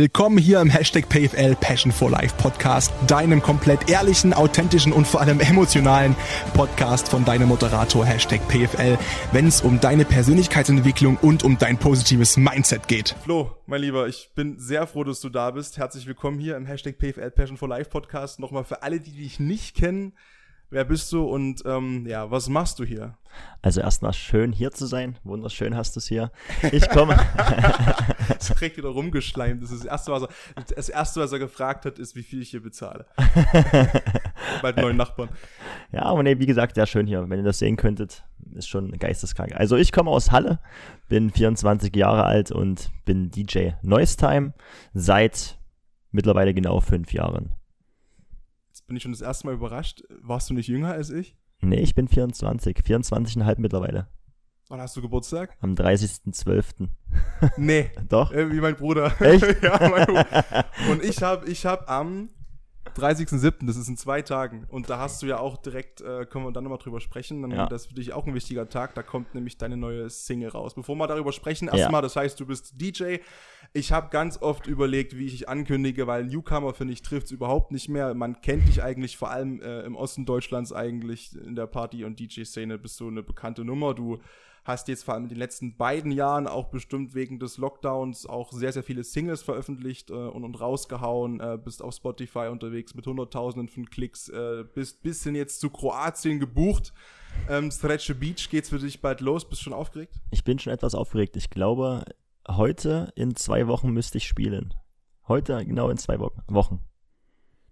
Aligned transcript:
Willkommen 0.00 0.38
hier 0.38 0.62
im 0.62 0.70
Hashtag 0.70 1.10
PFL 1.10 1.56
Passion 1.56 1.92
for 1.92 2.10
Life 2.10 2.34
Podcast, 2.38 2.90
deinem 3.06 3.42
komplett 3.42 3.90
ehrlichen, 3.90 4.32
authentischen 4.32 4.94
und 4.94 5.06
vor 5.06 5.20
allem 5.20 5.40
emotionalen 5.40 6.16
Podcast 6.54 7.06
von 7.10 7.26
deinem 7.26 7.48
Moderator 7.48 8.06
Hashtag 8.06 8.40
PFL, 8.48 8.96
wenn 9.32 9.46
es 9.46 9.60
um 9.60 9.78
deine 9.78 10.06
Persönlichkeitsentwicklung 10.06 11.18
und 11.18 11.44
um 11.44 11.58
dein 11.58 11.76
positives 11.76 12.38
Mindset 12.38 12.88
geht. 12.88 13.14
Flo, 13.24 13.50
mein 13.66 13.82
Lieber, 13.82 14.08
ich 14.08 14.30
bin 14.34 14.58
sehr 14.58 14.86
froh, 14.86 15.04
dass 15.04 15.20
du 15.20 15.28
da 15.28 15.50
bist. 15.50 15.76
Herzlich 15.76 16.06
willkommen 16.06 16.38
hier 16.38 16.56
im 16.56 16.64
Hashtag 16.64 16.96
PFL 16.96 17.30
Passion 17.30 17.58
for 17.58 17.68
Life 17.68 17.90
Podcast. 17.90 18.40
Nochmal 18.40 18.64
für 18.64 18.82
alle, 18.82 19.00
die 19.00 19.12
dich 19.12 19.38
nicht 19.38 19.76
kennen. 19.76 20.14
Wer 20.72 20.84
bist 20.84 21.12
du 21.12 21.24
und 21.24 21.64
ähm, 21.66 22.06
ja, 22.06 22.30
was 22.30 22.48
machst 22.48 22.78
du 22.78 22.84
hier? 22.84 23.18
Also 23.60 23.80
erstmal 23.80 24.12
schön 24.12 24.52
hier 24.52 24.70
zu 24.70 24.86
sein. 24.86 25.18
Wunderschön 25.24 25.76
hast 25.76 25.96
du 25.96 25.98
es 25.98 26.06
hier. 26.06 26.30
Ich 26.70 26.88
komme. 26.88 27.16
das 28.28 28.48
direkt 28.48 28.76
wieder 28.76 28.90
rumgeschleimt. 28.90 29.60
Das 29.64 29.72
ist 29.72 29.80
das 29.80 29.90
erste, 29.90 30.12
was 30.12 30.22
er, 30.22 30.28
das 30.76 30.88
erste, 30.88 31.20
was 31.20 31.32
er 31.32 31.40
gefragt 31.40 31.86
hat, 31.86 31.98
ist, 31.98 32.14
wie 32.14 32.22
viel 32.22 32.40
ich 32.40 32.50
hier 32.50 32.62
bezahle. 32.62 33.06
Bei 34.62 34.70
neuen 34.70 34.96
Nachbarn. 34.96 35.30
Ja, 35.90 36.02
aber 36.02 36.22
nee, 36.22 36.38
wie 36.38 36.46
gesagt, 36.46 36.76
sehr 36.76 36.86
schön 36.86 37.08
hier. 37.08 37.28
Wenn 37.28 37.40
ihr 37.40 37.44
das 37.44 37.58
sehen 37.58 37.76
könntet, 37.76 38.22
ist 38.54 38.68
schon 38.68 38.92
geisteskrank. 38.92 39.56
Also 39.56 39.74
ich 39.76 39.90
komme 39.90 40.10
aus 40.10 40.30
Halle, 40.30 40.60
bin 41.08 41.30
24 41.30 41.94
Jahre 41.96 42.26
alt 42.26 42.52
und 42.52 42.92
bin 43.04 43.32
DJ 43.32 43.70
Noise 43.82 44.52
seit 44.94 45.58
mittlerweile 46.12 46.54
genau 46.54 46.80
fünf 46.80 47.12
Jahren 47.12 47.56
bin 48.90 48.96
ich 48.96 49.04
schon 49.04 49.12
das 49.12 49.20
erste 49.20 49.46
Mal 49.46 49.54
überrascht. 49.54 50.02
Warst 50.20 50.50
du 50.50 50.54
nicht 50.54 50.66
jünger 50.66 50.90
als 50.90 51.10
ich? 51.10 51.36
Nee, 51.60 51.78
ich 51.78 51.94
bin 51.94 52.08
24. 52.08 52.78
24,5 52.78 53.54
mittlerweile. 53.58 54.08
Wann 54.68 54.80
hast 54.80 54.96
du 54.96 55.00
Geburtstag? 55.00 55.56
Am 55.60 55.74
30.12. 55.74 56.88
Nee. 57.56 57.92
Doch? 58.08 58.32
Äh, 58.32 58.50
wie 58.50 58.60
mein 58.60 58.74
Bruder. 58.74 59.14
Echt? 59.20 59.44
ja, 59.62 59.78
mein 59.88 60.06
Bruder. 60.06 60.44
Und 60.90 61.04
ich 61.04 61.22
habe 61.22 61.48
ich 61.48 61.64
hab 61.66 61.88
am 61.88 62.30
30.07., 62.96 63.66
das 63.66 63.76
ist 63.76 63.88
in 63.88 63.96
zwei 63.96 64.22
Tagen. 64.22 64.64
Und 64.68 64.90
da 64.90 64.98
hast 64.98 65.22
du 65.22 65.26
ja 65.26 65.38
auch 65.38 65.56
direkt, 65.58 66.00
äh, 66.00 66.26
können 66.26 66.44
wir 66.44 66.52
dann 66.52 66.64
nochmal 66.64 66.78
drüber 66.78 67.00
sprechen. 67.00 67.42
Dann, 67.42 67.50
ja. 67.50 67.66
Das 67.66 67.82
ist 67.82 67.88
für 67.88 67.94
dich 67.94 68.12
auch 68.12 68.26
ein 68.26 68.34
wichtiger 68.34 68.68
Tag. 68.68 68.94
Da 68.94 69.02
kommt 69.02 69.34
nämlich 69.34 69.58
deine 69.58 69.76
neue 69.76 70.08
Single 70.10 70.48
raus. 70.48 70.74
Bevor 70.74 70.96
wir 70.96 71.06
darüber 71.06 71.32
sprechen, 71.32 71.68
erstmal, 71.68 71.98
ja. 71.98 72.02
das 72.02 72.16
heißt, 72.16 72.40
du 72.40 72.46
bist 72.46 72.80
DJ. 72.80 73.18
Ich 73.72 73.92
habe 73.92 74.08
ganz 74.10 74.40
oft 74.42 74.66
überlegt, 74.66 75.16
wie 75.16 75.26
ich 75.26 75.32
dich 75.32 75.48
ankündige, 75.48 76.06
weil 76.06 76.24
Newcomer, 76.24 76.74
finde 76.74 76.92
ich, 76.92 77.02
trifft 77.02 77.26
es 77.26 77.32
überhaupt 77.32 77.70
nicht 77.70 77.88
mehr. 77.88 78.14
Man 78.14 78.40
kennt 78.40 78.66
dich 78.66 78.82
eigentlich 78.82 79.16
vor 79.16 79.30
allem 79.30 79.60
äh, 79.60 79.82
im 79.82 79.94
Osten 79.94 80.26
Deutschlands 80.26 80.72
eigentlich 80.72 81.36
in 81.36 81.54
der 81.54 81.66
Party- 81.66 82.04
und 82.04 82.18
DJ-Szene 82.18 82.78
bist 82.78 82.98
du 82.98 83.08
eine 83.08 83.22
bekannte 83.22 83.64
Nummer. 83.64 83.94
Du 83.94 84.18
hast 84.64 84.88
jetzt 84.88 85.04
vor 85.04 85.14
allem 85.14 85.24
in 85.24 85.28
den 85.30 85.38
letzten 85.38 85.76
beiden 85.76 86.12
Jahren 86.12 86.46
auch 86.46 86.68
bestimmt 86.68 87.14
wegen 87.14 87.38
des 87.38 87.58
Lockdowns 87.58 88.26
auch 88.26 88.52
sehr, 88.52 88.72
sehr 88.72 88.82
viele 88.82 89.04
Singles 89.04 89.42
veröffentlicht 89.42 90.10
äh, 90.10 90.14
und, 90.14 90.44
und 90.44 90.60
rausgehauen, 90.60 91.40
äh, 91.40 91.58
bist 91.62 91.82
auf 91.82 91.94
Spotify 91.94 92.48
unterwegs 92.50 92.94
mit 92.94 93.06
Hunderttausenden 93.06 93.68
von 93.68 93.88
Klicks, 93.88 94.28
äh, 94.28 94.64
bist 94.74 95.02
bisschen 95.02 95.34
jetzt 95.34 95.60
zu 95.60 95.70
Kroatien 95.70 96.40
gebucht. 96.40 96.92
Ähm, 97.48 97.70
Stretche 97.70 98.14
Beach 98.14 98.48
geht's 98.50 98.68
für 98.68 98.78
dich 98.78 99.00
bald 99.00 99.20
los. 99.20 99.48
Bist 99.48 99.60
du 99.60 99.64
schon 99.64 99.72
aufgeregt? 99.72 100.14
Ich 100.30 100.44
bin 100.44 100.58
schon 100.58 100.72
etwas 100.72 100.94
aufgeregt. 100.94 101.36
Ich 101.36 101.50
glaube, 101.50 102.04
heute 102.48 103.12
in 103.14 103.36
zwei 103.36 103.66
Wochen 103.66 103.90
müsste 103.90 104.18
ich 104.18 104.26
spielen. 104.26 104.74
Heute 105.28 105.64
genau 105.64 105.90
in 105.90 105.96
zwei 105.96 106.18
Wochen. 106.18 106.80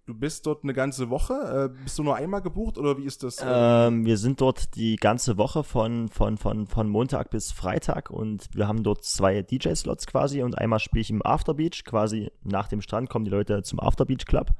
Du 0.09 0.15
bist 0.15 0.47
dort 0.47 0.63
eine 0.63 0.73
ganze 0.73 1.11
Woche? 1.11 1.69
Äh, 1.71 1.83
bist 1.83 1.99
du 1.99 2.03
nur 2.03 2.15
einmal 2.15 2.41
gebucht 2.41 2.79
oder 2.79 2.97
wie 2.97 3.03
ist 3.03 3.21
das? 3.21 3.37
Ähm, 3.45 4.07
wir 4.07 4.17
sind 4.17 4.41
dort 4.41 4.75
die 4.75 4.95
ganze 4.95 5.37
Woche 5.37 5.63
von, 5.63 6.07
von, 6.07 6.39
von, 6.39 6.65
von 6.65 6.89
Montag 6.89 7.29
bis 7.29 7.51
Freitag 7.51 8.09
und 8.09 8.47
wir 8.55 8.67
haben 8.67 8.81
dort 8.81 9.03
zwei 9.03 9.43
DJ-Slots 9.43 10.07
quasi 10.07 10.41
und 10.41 10.57
einmal 10.57 10.79
spiele 10.79 11.01
ich 11.01 11.11
im 11.11 11.23
After 11.23 11.53
Beach, 11.53 11.83
quasi 11.85 12.31
nach 12.41 12.67
dem 12.69 12.81
Strand 12.81 13.07
kommen 13.07 13.23
die 13.23 13.29
Leute 13.29 13.61
zum 13.61 13.79
After 13.79 14.03
Beach 14.03 14.25
Club. 14.25 14.55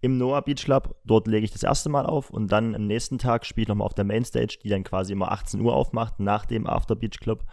Im 0.00 0.16
Noah 0.16 0.40
Beach 0.40 0.64
Club, 0.64 0.96
dort 1.04 1.26
lege 1.26 1.44
ich 1.44 1.52
das 1.52 1.64
erste 1.64 1.90
Mal 1.90 2.06
auf 2.06 2.30
und 2.30 2.50
dann 2.50 2.74
am 2.74 2.86
nächsten 2.86 3.18
Tag 3.18 3.44
spiele 3.44 3.64
ich 3.64 3.68
nochmal 3.68 3.84
auf 3.88 3.94
der 3.94 4.06
Mainstage, 4.06 4.56
die 4.64 4.70
dann 4.70 4.84
quasi 4.84 5.12
immer 5.12 5.32
18 5.32 5.60
Uhr 5.60 5.76
aufmacht, 5.76 6.18
nach 6.18 6.46
dem 6.46 6.66
After 6.66 6.96
Beach 6.96 7.20
Club 7.20 7.44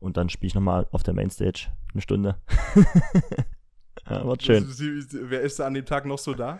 und 0.00 0.16
dann 0.16 0.30
spiele 0.30 0.46
ich 0.46 0.54
nochmal 0.54 0.88
auf 0.90 1.02
der 1.02 1.12
Mainstage 1.12 1.66
eine 1.92 2.00
Stunde. 2.00 2.36
Ja, 4.08 4.24
wird 4.26 4.42
schön. 4.42 4.66
Wer 4.68 5.40
ist 5.40 5.58
da 5.58 5.66
an 5.66 5.74
dem 5.74 5.86
Tag 5.86 6.04
noch 6.04 6.18
so 6.18 6.34
da? 6.34 6.58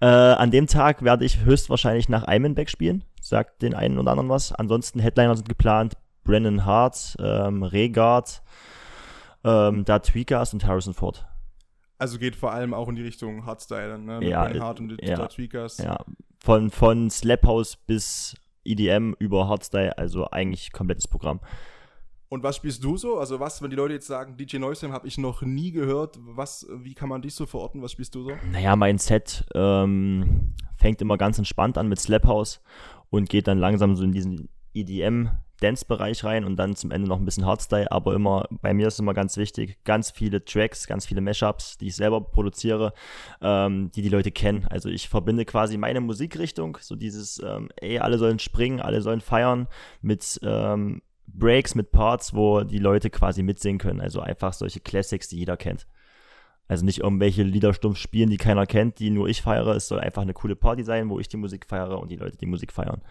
Äh, 0.00 0.06
an 0.06 0.50
dem 0.50 0.66
Tag 0.66 1.02
werde 1.02 1.24
ich 1.24 1.44
höchstwahrscheinlich 1.44 2.08
nach 2.08 2.28
Imanback 2.28 2.68
spielen. 2.68 3.04
Sagt 3.20 3.62
den 3.62 3.74
einen 3.74 3.98
oder 3.98 4.10
anderen 4.10 4.28
was. 4.28 4.52
Ansonsten 4.52 5.00
Headliner 5.00 5.34
sind 5.36 5.48
geplant. 5.48 5.94
Brennan 6.24 6.64
Hart, 6.64 7.16
ähm, 7.18 7.62
Regard, 7.62 8.42
ähm, 9.44 9.84
da 9.84 9.98
Tweakers 9.98 10.54
und 10.54 10.66
Harrison 10.66 10.94
Ford. 10.94 11.26
Also 11.98 12.18
geht 12.18 12.34
vor 12.34 12.52
allem 12.52 12.74
auch 12.74 12.88
in 12.88 12.96
die 12.96 13.02
Richtung 13.02 13.46
Hardstyle, 13.46 13.98
ne? 13.98 14.18
Mit 14.18 14.28
ja, 14.28 14.44
Brennan 14.44 14.62
Hart 14.62 14.80
und 14.80 15.02
ja, 15.02 15.16
da 15.16 15.26
Tweakers. 15.28 15.78
Ja, 15.78 15.98
von, 16.42 16.70
von 16.70 17.10
Slap 17.10 17.46
House 17.46 17.76
bis 17.76 18.34
EDM 18.64 19.14
über 19.18 19.48
Hardstyle, 19.48 19.96
also 19.96 20.30
eigentlich 20.30 20.72
komplettes 20.72 21.06
Programm. 21.06 21.40
Und 22.34 22.42
was 22.42 22.56
spielst 22.56 22.82
du 22.82 22.96
so? 22.96 23.18
Also 23.18 23.38
was, 23.38 23.62
wenn 23.62 23.70
die 23.70 23.76
Leute 23.76 23.94
jetzt 23.94 24.08
sagen, 24.08 24.36
DJ 24.36 24.58
Neusem 24.58 24.90
habe 24.90 25.06
ich 25.06 25.18
noch 25.18 25.42
nie 25.42 25.70
gehört, 25.70 26.18
was, 26.20 26.66
wie 26.68 26.92
kann 26.92 27.08
man 27.08 27.22
dich 27.22 27.32
so 27.32 27.46
verorten? 27.46 27.80
Was 27.80 27.92
spielst 27.92 28.12
du 28.16 28.24
so? 28.24 28.32
Naja, 28.50 28.74
mein 28.74 28.98
Set 28.98 29.44
ähm, 29.54 30.52
fängt 30.76 31.00
immer 31.00 31.16
ganz 31.16 31.38
entspannt 31.38 31.78
an 31.78 31.86
mit 31.86 32.00
Slap 32.00 32.26
House 32.26 32.60
und 33.08 33.28
geht 33.28 33.46
dann 33.46 33.58
langsam 33.58 33.94
so 33.94 34.02
in 34.02 34.10
diesen 34.10 34.48
EDM 34.72 35.28
Dance-Bereich 35.60 36.24
rein 36.24 36.44
und 36.44 36.56
dann 36.56 36.74
zum 36.74 36.90
Ende 36.90 37.06
noch 37.06 37.20
ein 37.20 37.24
bisschen 37.24 37.46
Hardstyle, 37.46 37.92
aber 37.92 38.14
immer, 38.14 38.48
bei 38.50 38.74
mir 38.74 38.88
ist 38.88 38.98
immer 38.98 39.14
ganz 39.14 39.36
wichtig, 39.36 39.78
ganz 39.84 40.10
viele 40.10 40.44
Tracks, 40.44 40.88
ganz 40.88 41.06
viele 41.06 41.20
Mashups, 41.20 41.78
die 41.78 41.86
ich 41.86 41.94
selber 41.94 42.20
produziere, 42.20 42.94
ähm, 43.42 43.92
die 43.92 44.02
die 44.02 44.08
Leute 44.08 44.32
kennen. 44.32 44.66
Also 44.68 44.88
ich 44.88 45.08
verbinde 45.08 45.44
quasi 45.44 45.76
meine 45.76 46.00
Musikrichtung, 46.00 46.78
so 46.80 46.96
dieses, 46.96 47.40
ähm, 47.46 47.68
ey, 47.76 48.00
alle 48.00 48.18
sollen 48.18 48.40
springen, 48.40 48.80
alle 48.80 49.02
sollen 49.02 49.20
feiern, 49.20 49.68
mit 50.02 50.40
ähm, 50.42 51.00
Breaks 51.26 51.74
mit 51.74 51.90
Parts, 51.90 52.34
wo 52.34 52.62
die 52.62 52.78
Leute 52.78 53.10
quasi 53.10 53.42
mitsingen 53.42 53.78
können. 53.78 54.00
Also 54.00 54.20
einfach 54.20 54.52
solche 54.52 54.80
Classics, 54.80 55.28
die 55.28 55.38
jeder 55.38 55.56
kennt. 55.56 55.86
Also 56.66 56.84
nicht 56.84 57.00
irgendwelche 57.00 57.42
Lieder 57.42 57.74
stumpf 57.74 57.98
spielen, 57.98 58.30
die 58.30 58.38
keiner 58.38 58.66
kennt, 58.66 58.98
die 58.98 59.10
nur 59.10 59.28
ich 59.28 59.42
feiere. 59.42 59.74
Es 59.74 59.88
soll 59.88 60.00
einfach 60.00 60.22
eine 60.22 60.32
coole 60.32 60.56
Party 60.56 60.82
sein, 60.82 61.10
wo 61.10 61.20
ich 61.20 61.28
die 61.28 61.36
Musik 61.36 61.66
feiere 61.66 61.98
und 61.98 62.10
die 62.10 62.16
Leute 62.16 62.38
die 62.38 62.46
Musik 62.46 62.72
feiern. 62.72 63.02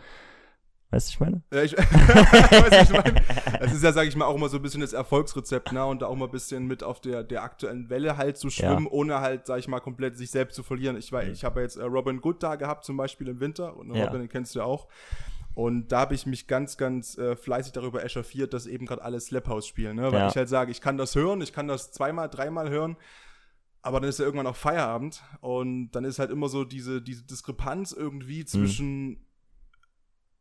Weißt 0.93 1.09
du, 1.09 1.11
ich 1.13 1.19
meine? 1.19 1.41
Ja, 1.51 1.63
ich, 1.63 1.73
weiß, 1.77 2.83
ich 2.83 2.89
meine. 2.91 3.21
Das 3.59 3.73
ist 3.73 3.83
ja, 3.83 3.91
sage 3.91 4.07
ich 4.07 4.15
mal, 4.15 4.25
auch 4.25 4.35
immer 4.35 4.47
so 4.47 4.57
ein 4.57 4.61
bisschen 4.61 4.81
das 4.81 4.93
Erfolgsrezept, 4.93 5.71
ne? 5.71 5.83
Und 5.83 6.03
da 6.03 6.05
auch 6.05 6.15
mal 6.15 6.25
ein 6.25 6.31
bisschen 6.31 6.67
mit 6.67 6.83
auf 6.83 7.01
der, 7.01 7.23
der 7.23 7.41
aktuellen 7.41 7.89
Welle 7.89 8.17
halt 8.17 8.37
zu 8.37 8.51
schwimmen, 8.51 8.85
ja. 8.85 8.91
ohne 8.91 9.19
halt, 9.19 9.47
sage 9.47 9.59
ich 9.59 9.67
mal, 9.67 9.79
komplett 9.79 10.17
sich 10.17 10.29
selbst 10.29 10.53
zu 10.55 10.61
verlieren. 10.61 10.95
Ich, 10.95 11.11
weiß, 11.11 11.29
ich 11.29 11.43
habe 11.43 11.61
ja 11.61 11.63
jetzt 11.63 11.77
äh, 11.77 11.83
Robin 11.83 12.21
Good 12.21 12.43
da 12.43 12.57
gehabt, 12.57 12.85
zum 12.85 12.95
Beispiel 12.95 13.27
im 13.27 13.39
Winter. 13.39 13.75
Und 13.75 13.95
ja. 13.95 14.05
Robin, 14.05 14.19
den 14.19 14.29
kennst 14.29 14.53
du 14.53 14.59
ja 14.59 14.65
auch. 14.65 14.87
Und 15.55 15.91
da 15.91 15.99
habe 15.99 16.15
ich 16.15 16.25
mich 16.25 16.47
ganz, 16.47 16.77
ganz 16.77 17.17
äh, 17.17 17.35
fleißig 17.35 17.73
darüber 17.73 18.03
echauffiert, 18.03 18.53
dass 18.53 18.65
eben 18.65 18.85
gerade 18.85 19.03
alle 19.03 19.19
Slap 19.19 19.47
House 19.47 19.67
spielen. 19.67 19.97
Ne? 19.97 20.11
Weil 20.11 20.19
ja. 20.19 20.27
ich 20.29 20.35
halt 20.35 20.49
sage, 20.49 20.71
ich 20.71 20.81
kann 20.81 20.97
das 20.97 21.15
hören, 21.15 21.41
ich 21.41 21.53
kann 21.53 21.67
das 21.67 21.91
zweimal, 21.91 22.29
dreimal 22.29 22.69
hören, 22.69 22.97
aber 23.81 23.99
dann 23.99 24.09
ist 24.09 24.19
ja 24.19 24.25
irgendwann 24.25 24.47
auch 24.47 24.55
Feierabend. 24.55 25.21
Und 25.41 25.91
dann 25.91 26.05
ist 26.05 26.19
halt 26.19 26.31
immer 26.31 26.49
so 26.49 26.63
diese, 26.63 27.01
diese 27.01 27.23
Diskrepanz 27.23 27.91
irgendwie 27.91 28.39
mhm. 28.39 28.47
zwischen, 28.47 29.07
mhm. 29.09 29.17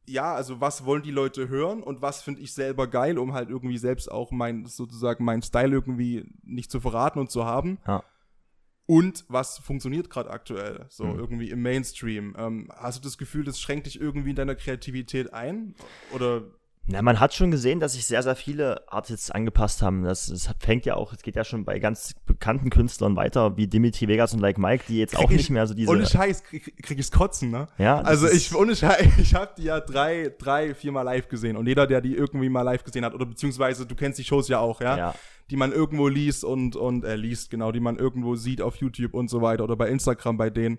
ja, 0.07 0.35
also 0.35 0.61
was 0.61 0.87
wollen 0.87 1.03
die 1.03 1.11
Leute 1.11 1.49
hören 1.49 1.83
und 1.83 2.01
was 2.01 2.23
finde 2.23 2.41
ich 2.41 2.55
selber 2.55 2.87
geil, 2.87 3.19
um 3.19 3.35
halt 3.35 3.51
irgendwie 3.51 3.79
selbst 3.79 4.11
auch 4.11 4.31
mein, 4.31 4.65
sozusagen 4.65 5.25
meinen 5.25 5.43
Style 5.43 5.73
irgendwie 5.73 6.33
nicht 6.43 6.71
zu 6.71 6.81
verraten 6.81 7.19
und 7.19 7.31
zu 7.31 7.45
haben. 7.45 7.79
Ja 7.87 8.03
und 8.87 9.25
was 9.29 9.59
funktioniert 9.59 10.11
gerade 10.11 10.31
aktuell, 10.31 10.87
so 10.89 11.05
mhm. 11.05 11.19
irgendwie 11.19 11.51
im 11.51 11.63
Mainstream. 11.63 12.35
Ähm, 12.37 12.69
hast 12.75 12.99
du 12.99 13.03
das 13.03 13.19
Gefühl, 13.19 13.45
das 13.45 13.61
schränkt 13.61 13.87
dich 13.87 14.01
irgendwie 14.01 14.31
in 14.31 14.37
deiner 14.37 14.55
Kreativität 14.55 15.33
ein? 15.33 15.75
Oder 16.13 16.45
na, 16.85 17.01
man 17.01 17.21
hat 17.21 17.33
schon 17.33 17.53
gesehen, 17.53 17.79
dass 17.79 17.93
sich 17.93 18.07
sehr, 18.07 18.23
sehr 18.25 18.35
viele 18.35 18.91
Artists 18.91 19.31
angepasst 19.31 19.83
haben. 19.83 20.03
Das, 20.03 20.27
das 20.27 20.51
fängt 20.59 20.85
ja 20.85 20.97
auch, 20.97 21.13
es 21.13 21.23
geht 21.23 21.37
ja 21.37 21.45
schon 21.45 21.65
bei 21.65 21.79
ganz 21.79 22.15
bekannten 22.27 22.71
Künstlern 22.71 23.15
weiter, 23.15 23.57
wie 23.57 23.69
Dimitri 23.69 24.09
Vegas 24.09 24.35
und 24.35 24.41
Like 24.41 24.59
Mike, 24.59 24.85
die 24.89 24.99
jetzt 24.99 25.15
krieg 25.15 25.25
auch 25.25 25.31
ich, 25.31 25.37
nicht 25.37 25.51
mehr 25.51 25.67
so 25.69 25.75
diese. 25.75 25.91
Ohne 25.91 26.07
Scheiß 26.07 26.43
krieg, 26.43 26.83
krieg 26.83 26.99
ich's 26.99 27.13
kotzen, 27.13 27.53
ne? 27.53 27.69
Ja. 27.79 28.01
Also 28.01 28.29
ich, 28.29 28.53
ohne 28.55 28.75
Scheiß, 28.75 29.07
ich 29.19 29.35
hab 29.35 29.55
die 29.55 29.65
ja 29.65 29.79
drei, 29.79 30.35
drei, 30.37 30.75
viermal 30.75 31.05
live 31.05 31.29
gesehen. 31.29 31.57
Und 31.57 31.69
jeder, 31.69 31.87
der 31.87 32.01
die 32.01 32.17
irgendwie 32.17 32.49
mal 32.49 32.63
live 32.63 32.83
gesehen 32.83 33.05
hat, 33.05 33.15
oder 33.15 33.27
beziehungsweise 33.27 33.87
du 33.87 33.95
kennst 33.95 34.19
die 34.19 34.25
Shows 34.25 34.49
ja 34.49 34.59
auch, 34.59 34.81
ja? 34.81 34.97
Ja 34.97 35.15
die 35.51 35.57
man 35.57 35.73
irgendwo 35.73 36.09
liest 36.09 36.45
und, 36.45 36.77
und 36.77 37.05
er 37.05 37.13
äh, 37.13 37.17
liest, 37.17 37.51
genau, 37.51 37.73
die 37.73 37.81
man 37.81 37.99
irgendwo 37.99 38.37
sieht 38.37 38.63
auf 38.63 38.77
YouTube 38.77 39.13
und 39.13 39.29
so 39.29 39.43
weiter 39.43 39.65
oder 39.65 39.77
bei 39.77 39.89
Instagram 39.89 40.39
bei 40.39 40.49
denen. 40.49 40.79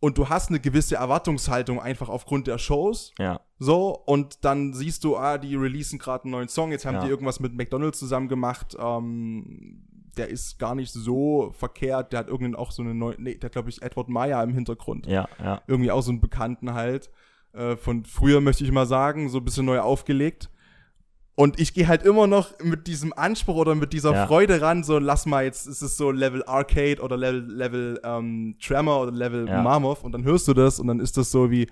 Und 0.00 0.16
du 0.16 0.28
hast 0.28 0.48
eine 0.50 0.60
gewisse 0.60 0.96
Erwartungshaltung 0.96 1.80
einfach 1.80 2.08
aufgrund 2.08 2.46
der 2.46 2.58
Shows. 2.58 3.12
Ja. 3.18 3.40
So, 3.58 4.00
und 4.06 4.44
dann 4.44 4.72
siehst 4.72 5.02
du, 5.02 5.16
ah, 5.16 5.38
die 5.38 5.56
releasen 5.56 5.98
gerade 5.98 6.24
einen 6.24 6.32
neuen 6.32 6.48
Song, 6.48 6.70
jetzt 6.70 6.86
haben 6.86 6.96
ja. 6.96 7.04
die 7.04 7.08
irgendwas 7.08 7.40
mit 7.40 7.54
McDonalds 7.54 7.98
zusammen 7.98 8.28
gemacht. 8.28 8.76
Ähm, 8.78 9.82
der 10.16 10.28
ist 10.28 10.58
gar 10.58 10.74
nicht 10.74 10.92
so 10.92 11.52
verkehrt. 11.56 12.12
Der 12.12 12.20
hat 12.20 12.28
irgendeinen 12.28 12.56
auch 12.56 12.72
so 12.72 12.82
eine 12.82 12.94
neue, 12.94 13.16
nee, 13.18 13.34
der 13.34 13.48
hat, 13.48 13.52
glaube 13.52 13.70
ich, 13.70 13.82
Edward 13.82 14.08
Meyer 14.08 14.42
im 14.42 14.52
Hintergrund. 14.52 15.06
Ja, 15.06 15.28
ja. 15.42 15.62
Irgendwie 15.66 15.90
auch 15.90 16.02
so 16.02 16.10
einen 16.10 16.20
Bekannten 16.20 16.74
halt. 16.74 17.10
Äh, 17.52 17.76
von 17.76 18.04
früher 18.04 18.40
möchte 18.40 18.64
ich 18.64 18.72
mal 18.72 18.86
sagen, 18.86 19.28
so 19.28 19.38
ein 19.38 19.44
bisschen 19.44 19.64
neu 19.64 19.80
aufgelegt. 19.80 20.50
Und 21.38 21.60
ich 21.60 21.72
gehe 21.72 21.86
halt 21.86 22.02
immer 22.02 22.26
noch 22.26 22.58
mit 22.64 22.88
diesem 22.88 23.12
Anspruch 23.12 23.54
oder 23.54 23.76
mit 23.76 23.92
dieser 23.92 24.12
ja. 24.12 24.26
Freude 24.26 24.60
ran, 24.60 24.82
so 24.82 24.98
lass 24.98 25.24
mal 25.24 25.44
jetzt, 25.44 25.68
ist 25.68 25.82
es 25.82 25.96
so 25.96 26.10
Level 26.10 26.42
Arcade 26.44 27.00
oder 27.00 27.16
Level, 27.16 27.46
Level 27.48 28.00
ähm, 28.02 28.56
Tremor 28.60 29.02
oder 29.02 29.12
Level 29.12 29.46
ja. 29.46 29.62
Marmov 29.62 30.02
und 30.02 30.10
dann 30.10 30.24
hörst 30.24 30.48
du 30.48 30.52
das 30.52 30.80
und 30.80 30.88
dann 30.88 30.98
ist 30.98 31.16
das 31.16 31.30
so 31.30 31.48
wie, 31.48 31.70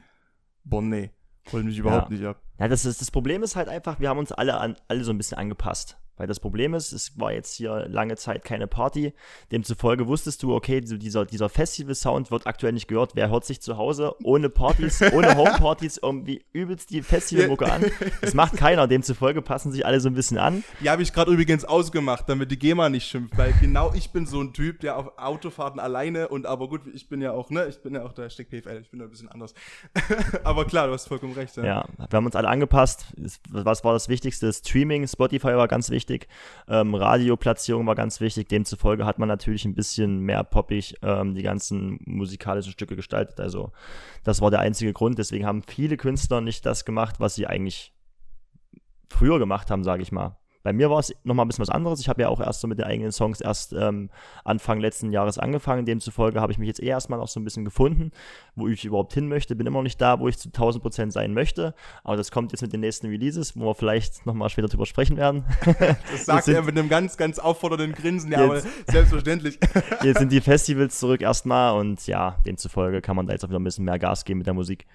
boah, 0.63 0.83
nee, 0.83 1.11
holt 1.51 1.65
mich 1.65 1.79
überhaupt 1.79 2.13
ja. 2.13 2.17
nicht 2.17 2.25
ab. 2.25 2.41
Ja, 2.61 2.69
das, 2.69 2.85
ist, 2.85 3.01
das 3.01 3.11
Problem 3.11 3.43
ist 3.43 3.57
halt 3.57 3.69
einfach, 3.69 3.99
wir 3.99 4.09
haben 4.09 4.19
uns 4.19 4.31
alle, 4.31 4.57
an, 4.57 4.77
alle 4.87 5.03
so 5.03 5.11
ein 5.11 5.19
bisschen 5.19 5.37
angepasst. 5.37 5.99
Weil 6.17 6.27
das 6.27 6.41
Problem 6.41 6.73
ist, 6.75 6.93
es 6.93 7.19
war 7.19 7.33
jetzt 7.33 7.55
hier 7.55 7.87
lange 7.89 8.17
Zeit 8.17 8.45
keine 8.45 8.67
Party. 8.67 9.13
Demzufolge 9.53 10.07
wusstest 10.07 10.43
du, 10.43 10.55
okay, 10.55 10.81
dieser, 10.81 11.27
dieser 11.27 11.49
Festival-Sound 11.49 12.31
wird 12.31 12.47
aktuell 12.47 12.73
nicht 12.73 12.89
gehört. 12.89 13.15
Wer 13.15 13.29
hört 13.29 13.45
sich 13.45 13.61
zu 13.61 13.77
Hause 13.77 14.15
ohne 14.23 14.49
Partys, 14.49 15.03
ohne 15.13 15.35
Homepartys 15.37 15.99
irgendwie 15.99 16.45
übelst 16.53 16.91
die 16.91 17.03
Festivalmucke 17.03 17.71
an? 17.71 17.85
Das 18.23 18.33
macht 18.33 18.57
keiner. 18.57 18.87
Demzufolge 18.87 19.43
passen 19.43 19.73
sich 19.73 19.85
alle 19.85 20.01
so 20.01 20.09
ein 20.09 20.15
bisschen 20.15 20.39
an. 20.39 20.65
Die 20.81 20.89
habe 20.89 21.03
ich 21.03 21.13
gerade 21.13 21.31
übrigens 21.31 21.65
ausgemacht, 21.65 22.29
damit 22.29 22.51
die 22.51 22.59
GEMA 22.59 22.89
nicht 22.89 23.07
schimpft. 23.07 23.37
Weil 23.37 23.53
genau 23.61 23.93
ich 23.95 24.11
bin 24.11 24.27
so 24.27 24.41
ein 24.41 24.55
Typ, 24.55 24.81
der 24.81 24.97
auf 24.97 25.19
Autofahrten 25.19 25.81
alleine 25.81 26.29
und 26.29 26.47
aber 26.47 26.69
gut, 26.69 26.83
ich 26.95 27.09
bin 27.09 27.21
ja 27.21 27.33
auch, 27.33 27.51
ne, 27.51 27.67
ich 27.67 27.83
bin 27.83 27.95
ja 27.95 28.05
auch 28.05 28.13
der 28.13 28.31
Steck 28.31 28.49
PFL, 28.49 28.81
ich 28.81 28.91
bin 28.91 29.01
da 29.01 29.05
ein 29.05 29.11
bisschen 29.11 29.29
anders. 29.29 29.53
aber 30.45 30.65
klar, 30.65 30.87
du 30.87 30.95
hast 30.95 31.09
vollkommen 31.09 31.35
recht. 31.35 31.57
Ja. 31.59 31.65
ja, 31.65 31.89
wir 31.99 32.17
haben 32.17 32.27
uns 32.27 32.37
alle 32.37 32.49
angepasst. 32.49 33.13
Was 33.51 33.85
war 33.85 33.93
das 33.93 34.09
Wichtigste? 34.09 34.51
Streaming, 34.51 35.07
Spotify 35.07 35.57
war 35.57 35.69
ganz 35.69 35.91
wichtig 35.91 36.06
wichtig. 36.06 36.29
Ähm, 36.69 36.94
Radioplatzierung 36.94 37.87
war 37.87 37.94
ganz 37.94 38.20
wichtig. 38.20 38.49
Demzufolge 38.49 39.05
hat 39.05 39.19
man 39.19 39.29
natürlich 39.29 39.64
ein 39.64 39.75
bisschen 39.75 40.20
mehr 40.20 40.44
poppig 40.44 40.97
ähm, 41.03 41.35
die 41.35 41.43
ganzen 41.43 41.99
musikalischen 42.05 42.73
Stücke 42.73 42.97
gestaltet. 42.97 43.41
Also 43.41 43.73
das 44.25 44.41
war 44.41 44.50
der 44.50 44.61
einzige 44.61 44.93
Grund. 44.93 45.19
Deswegen 45.19 45.47
haben 45.47 45.62
viele 45.62 45.97
Künstler 45.97 46.41
nicht 46.41 46.64
das 46.64 46.85
gemacht, 46.85 47.17
was 47.19 47.35
sie 47.35 47.47
eigentlich 47.47 47.93
früher 49.11 49.38
gemacht 49.38 49.70
haben, 49.70 49.85
sage 49.85 50.03
ich 50.03 50.12
mal. 50.12 50.37
Bei 50.67 50.73
mir 50.73 50.91
war 50.91 50.99
es 50.99 51.15
nochmal 51.23 51.45
ein 51.45 51.49
bisschen 51.49 51.63
was 51.63 51.71
anderes. 51.71 52.01
Ich 52.01 52.09
habe 52.09 52.23
ja 52.23 52.29
auch 52.29 52.41
erst 52.41 52.61
so 52.61 52.67
mit 52.67 52.81
den 52.81 52.87
eigenen 52.87 53.13
Songs 53.13 53.41
erst 53.41 53.73
ähm, 53.73 54.11
Anfang 54.43 54.81
letzten 54.81 55.13
Jahres 55.13 55.39
angefangen. 55.39 55.87
Demzufolge 55.87 56.41
habe 56.41 56.51
ich 56.51 56.59
mich 56.59 56.67
jetzt 56.67 56.83
eh 56.83 56.87
erstmal 56.87 57.21
noch 57.21 57.29
so 57.29 57.39
ein 57.39 57.45
bisschen 57.45 57.65
gefunden, 57.65 58.11
wo 58.57 58.67
ich 58.67 58.85
überhaupt 58.85 59.15
hin 59.15 59.29
möchte. 59.29 59.55
Bin 59.55 59.69
immer 59.69 59.79
noch 59.79 59.85
nicht 59.85 60.01
da, 60.01 60.19
wo 60.19 60.27
ich 60.27 60.39
zu 60.39 60.49
1000 60.49 60.83
Prozent 60.83 61.13
sein 61.13 61.33
möchte. 61.35 61.73
Aber 62.03 62.17
das 62.17 62.33
kommt 62.33 62.51
jetzt 62.51 62.63
mit 62.63 62.73
den 62.73 62.81
nächsten 62.81 63.07
Releases, 63.07 63.57
wo 63.57 63.67
wir 63.67 63.75
vielleicht 63.77 64.27
nochmal 64.27 64.49
später 64.49 64.67
drüber 64.67 64.87
sprechen 64.87 65.17
werden. 65.17 65.45
Das 66.11 66.25
sagt 66.25 66.45
sind, 66.47 66.55
er 66.55 66.63
mit 66.63 66.77
einem 66.77 66.89
ganz, 66.89 67.17
ganz 67.17 67.39
auffordernden 67.39 67.93
Grinsen. 67.93 68.33
Ja, 68.33 68.41
jetzt, 68.41 68.67
aber 68.67 68.93
selbstverständlich. 68.93 69.61
Jetzt 70.03 70.19
sind 70.19 70.33
die 70.33 70.41
Festivals 70.41 70.99
zurück 70.99 71.21
erstmal 71.21 71.79
und 71.79 72.05
ja, 72.09 72.39
demzufolge 72.45 73.01
kann 73.03 73.15
man 73.15 73.27
da 73.27 73.35
jetzt 73.35 73.45
auch 73.45 73.49
wieder 73.49 73.61
ein 73.61 73.65
bisschen 73.65 73.85
mehr 73.85 73.99
Gas 74.01 74.25
geben 74.25 74.39
mit 74.39 74.47
der 74.49 74.55
Musik. 74.55 74.87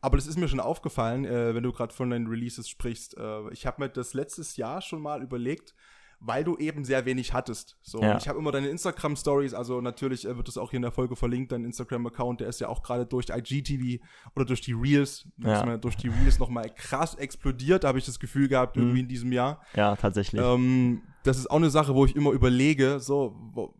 Aber 0.00 0.16
das 0.16 0.26
ist 0.26 0.38
mir 0.38 0.48
schon 0.48 0.60
aufgefallen, 0.60 1.24
äh, 1.24 1.54
wenn 1.54 1.62
du 1.62 1.72
gerade 1.72 1.94
von 1.94 2.10
deinen 2.10 2.26
Releases 2.26 2.68
sprichst. 2.68 3.16
Äh, 3.16 3.50
ich 3.52 3.66
habe 3.66 3.82
mir 3.82 3.88
das 3.88 4.14
letztes 4.14 4.56
Jahr 4.56 4.80
schon 4.80 5.02
mal 5.02 5.22
überlegt, 5.22 5.74
weil 6.20 6.44
du 6.44 6.56
eben 6.58 6.84
sehr 6.84 7.06
wenig 7.06 7.32
hattest. 7.32 7.78
So, 7.82 8.00
ja. 8.00 8.16
ich 8.16 8.28
habe 8.28 8.38
immer 8.38 8.52
deine 8.52 8.68
Instagram 8.68 9.16
Stories, 9.16 9.54
also 9.54 9.80
natürlich 9.80 10.26
äh, 10.26 10.36
wird 10.36 10.48
das 10.48 10.58
auch 10.58 10.70
hier 10.70 10.76
in 10.76 10.82
der 10.82 10.92
Folge 10.92 11.16
verlinkt, 11.16 11.52
dein 11.52 11.64
Instagram 11.64 12.06
Account, 12.06 12.40
der 12.40 12.48
ist 12.48 12.60
ja 12.60 12.68
auch 12.68 12.82
gerade 12.82 13.06
durch 13.06 13.26
IGTV 13.30 14.02
oder 14.36 14.44
durch 14.44 14.60
die 14.60 14.72
Reels, 14.72 15.26
ja. 15.38 15.76
durch 15.78 15.96
die 15.96 16.08
Reels 16.08 16.38
nochmal 16.38 16.70
krass 16.74 17.14
explodiert, 17.14 17.84
habe 17.84 17.98
ich 17.98 18.04
das 18.04 18.20
Gefühl 18.20 18.48
gehabt 18.48 18.76
mhm. 18.76 18.82
irgendwie 18.82 19.00
in 19.00 19.08
diesem 19.08 19.32
Jahr. 19.32 19.62
Ja, 19.74 19.96
tatsächlich. 19.96 20.42
Ähm, 20.42 21.02
das 21.24 21.38
ist 21.38 21.50
auch 21.50 21.56
eine 21.56 21.70
Sache, 21.70 21.94
wo 21.94 22.04
ich 22.04 22.14
immer 22.14 22.32
überlege, 22.32 23.00
so 23.00 23.34
wo, 23.52 23.74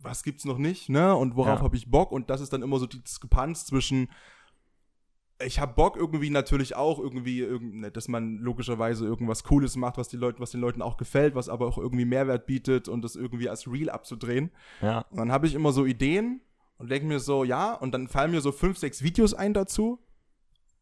was 0.00 0.22
gibt's 0.22 0.44
noch 0.44 0.58
nicht, 0.58 0.88
ne? 0.88 1.14
Und 1.14 1.36
worauf 1.36 1.58
ja. 1.58 1.64
habe 1.64 1.76
ich 1.76 1.90
Bock? 1.90 2.12
Und 2.12 2.28
das 2.28 2.40
ist 2.40 2.52
dann 2.52 2.62
immer 2.62 2.78
so 2.78 2.86
die 2.86 3.02
Diskrepanz 3.02 3.64
zwischen 3.66 4.08
ich 5.44 5.58
habe 5.60 5.74
Bock 5.74 5.96
irgendwie 5.96 6.30
natürlich 6.30 6.76
auch 6.76 6.98
irgendwie, 6.98 7.46
ne, 7.60 7.90
dass 7.90 8.08
man 8.08 8.38
logischerweise 8.38 9.04
irgendwas 9.04 9.44
Cooles 9.44 9.76
macht, 9.76 9.98
was 9.98 10.08
die 10.08 10.16
Leute, 10.16 10.40
was 10.40 10.50
den 10.50 10.60
Leuten 10.60 10.82
auch 10.82 10.96
gefällt, 10.96 11.34
was 11.34 11.48
aber 11.48 11.66
auch 11.66 11.78
irgendwie 11.78 12.04
Mehrwert 12.04 12.46
bietet 12.46 12.88
und 12.88 13.02
das 13.02 13.16
irgendwie 13.16 13.48
als 13.48 13.70
Real 13.70 13.90
abzudrehen. 13.90 14.50
Ja. 14.82 15.04
Und 15.10 15.18
dann 15.18 15.32
habe 15.32 15.46
ich 15.46 15.54
immer 15.54 15.72
so 15.72 15.84
Ideen 15.84 16.40
und 16.78 16.90
denke 16.90 17.06
mir 17.06 17.20
so, 17.20 17.44
ja, 17.44 17.74
und 17.74 17.92
dann 17.92 18.08
fallen 18.08 18.30
mir 18.30 18.40
so 18.40 18.52
fünf, 18.52 18.78
sechs 18.78 19.02
Videos 19.02 19.34
ein 19.34 19.54
dazu 19.54 20.03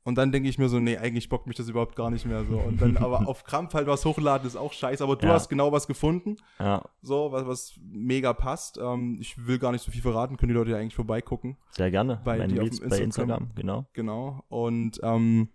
und 0.04 0.16
dann 0.16 0.32
denke 0.32 0.48
ich 0.48 0.58
mir 0.58 0.68
so, 0.68 0.80
nee, 0.80 0.96
eigentlich 0.96 1.28
bockt 1.28 1.46
mich 1.46 1.56
das 1.56 1.68
überhaupt 1.68 1.94
gar 1.94 2.10
nicht 2.10 2.26
mehr 2.26 2.44
so. 2.44 2.58
Und 2.58 2.82
dann 2.82 2.96
aber 2.96 3.26
auf 3.28 3.44
Krampf 3.44 3.74
halt 3.74 3.86
was 3.86 4.04
hochladen 4.04 4.46
ist 4.46 4.56
auch 4.56 4.72
scheiße. 4.72 5.02
Aber 5.04 5.14
du 5.14 5.26
ja. 5.26 5.34
hast 5.34 5.48
genau 5.48 5.70
was 5.70 5.86
gefunden. 5.86 6.36
Ja. 6.58 6.82
So, 7.02 7.30
was, 7.30 7.46
was 7.46 7.74
mega 7.80 8.32
passt. 8.32 8.78
Ähm, 8.78 9.18
ich 9.20 9.46
will 9.46 9.58
gar 9.58 9.70
nicht 9.70 9.84
so 9.84 9.92
viel 9.92 10.02
verraten, 10.02 10.36
können 10.36 10.48
die 10.48 10.58
Leute 10.58 10.72
ja 10.72 10.78
eigentlich 10.78 10.96
vorbeigucken. 10.96 11.56
Sehr 11.70 11.90
gerne. 11.92 12.20
Bei, 12.24 12.38
Meine 12.38 12.60
Reels 12.60 12.80
bei 12.80 12.98
Instagram, 12.98 13.50
genau. 13.54 13.86
Genau. 13.92 14.44
Und 14.48 14.98
ähm, 15.04 15.50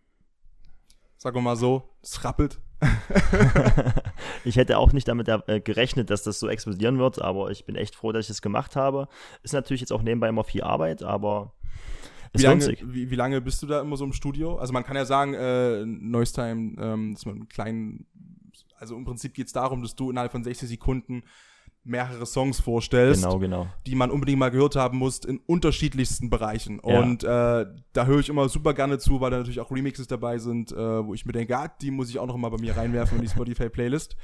sagen 1.18 1.36
wir 1.36 1.42
mal 1.42 1.58
so, 1.58 1.90
es 2.02 2.24
rappelt. 2.24 2.62
ich 4.46 4.56
hätte 4.56 4.78
auch 4.78 4.94
nicht 4.94 5.08
damit 5.08 5.28
äh, 5.28 5.60
gerechnet, 5.60 6.10
dass 6.10 6.24
das 6.24 6.40
so 6.40 6.48
explodieren 6.48 7.00
wird, 7.00 7.22
aber 7.22 7.50
ich 7.50 7.66
bin 7.66 7.76
echt 7.76 7.96
froh, 7.96 8.12
dass 8.12 8.26
ich 8.26 8.30
es 8.30 8.38
das 8.38 8.42
gemacht 8.42 8.76
habe. 8.76 9.08
Ist 9.42 9.54
natürlich 9.54 9.82
jetzt 9.82 9.92
auch 9.92 10.04
nebenbei 10.04 10.30
immer 10.30 10.44
viel 10.44 10.62
Arbeit, 10.62 11.02
aber 11.04 11.54
wie 12.38 12.44
lange, 12.44 12.78
wie, 12.84 13.12
wie, 13.12 13.16
lange 13.16 13.42
bist 13.42 13.62
du 13.62 13.68
da 13.68 13.82
immer 13.82 13.98
so 13.98 14.06
im 14.06 14.14
Studio? 14.14 14.58
Also 14.58 14.74
man 14.74 14.84
kann 14.84 14.96
ja 14.96 15.06
sagen, 15.06 15.34
äh, 15.34 15.86
Noise 15.86 16.42
ähm, 16.42 17.14
dass 17.14 17.26
man 17.26 17.36
einen 17.36 17.50
kleinen, 17.50 18.06
also 18.78 18.96
im 18.96 19.06
Prinzip 19.06 19.34
geht 19.34 19.48
es 19.48 19.54
darum, 19.54 19.82
dass 19.82 19.96
du 19.96 20.10
innerhalb 20.10 20.32
von 20.32 20.44
60 20.44 20.70
Sekunden 20.70 21.24
mehrere 21.88 22.26
Songs 22.26 22.60
vorstellst, 22.60 23.24
genau, 23.24 23.40
genau. 23.40 23.68
die 23.86 23.96
man 23.96 24.12
unbedingt 24.12 24.40
mal 24.40 24.52
gehört 24.52 24.76
haben 24.76 24.98
muss 24.98 25.20
in 25.20 25.40
unterschiedlichsten 25.46 26.30
Bereichen. 26.30 26.82
Ja. 26.86 27.00
Und 27.00 27.24
äh, 27.24 27.66
da 27.94 28.06
höre 28.06 28.20
ich 28.20 28.30
immer 28.30 28.50
super 28.50 28.74
gerne 28.74 29.00
zu, 29.00 29.22
weil 29.22 29.32
da 29.32 29.38
natürlich 29.38 29.62
auch 29.62 29.72
Remixes 29.72 30.08
dabei 30.08 30.38
sind, 30.38 30.72
äh, 30.72 30.76
wo 30.76 31.14
ich 31.14 31.26
mir 31.26 31.32
denke, 31.32 31.58
ah, 31.58 31.68
die 31.68 31.92
muss 31.92 32.10
ich 32.10 32.20
auch 32.20 32.28
noch 32.28 32.38
mal 32.38 32.50
bei 32.50 32.60
mir 32.60 32.76
reinwerfen 32.76 33.18
in 33.18 33.24
die 33.24 33.30
Spotify-Playlist. 33.30 34.18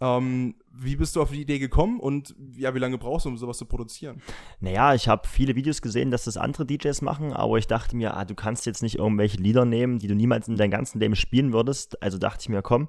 Ähm, 0.00 0.54
wie 0.72 0.96
bist 0.96 1.14
du 1.14 1.20
auf 1.20 1.30
die 1.30 1.42
Idee 1.42 1.58
gekommen 1.58 2.00
und 2.00 2.34
ja, 2.56 2.74
wie 2.74 2.78
lange 2.78 2.96
brauchst 2.96 3.26
du, 3.26 3.28
um 3.28 3.36
sowas 3.36 3.58
zu 3.58 3.66
produzieren? 3.66 4.22
Naja, 4.60 4.94
ich 4.94 5.08
habe 5.08 5.28
viele 5.28 5.54
Videos 5.54 5.82
gesehen, 5.82 6.10
dass 6.10 6.24
das 6.24 6.38
andere 6.38 6.64
DJs 6.64 7.02
machen, 7.02 7.32
aber 7.32 7.58
ich 7.58 7.66
dachte 7.66 7.96
mir, 7.96 8.16
ah, 8.16 8.24
du 8.24 8.34
kannst 8.34 8.64
jetzt 8.64 8.82
nicht 8.82 8.96
irgendwelche 8.96 9.36
Lieder 9.36 9.64
nehmen, 9.66 9.98
die 9.98 10.06
du 10.06 10.14
niemals 10.14 10.48
in 10.48 10.56
deinem 10.56 10.70
ganzen 10.70 11.00
Leben 11.00 11.16
spielen 11.16 11.52
würdest. 11.52 12.02
Also 12.02 12.16
dachte 12.16 12.42
ich 12.42 12.48
mir, 12.48 12.62
komm, 12.62 12.88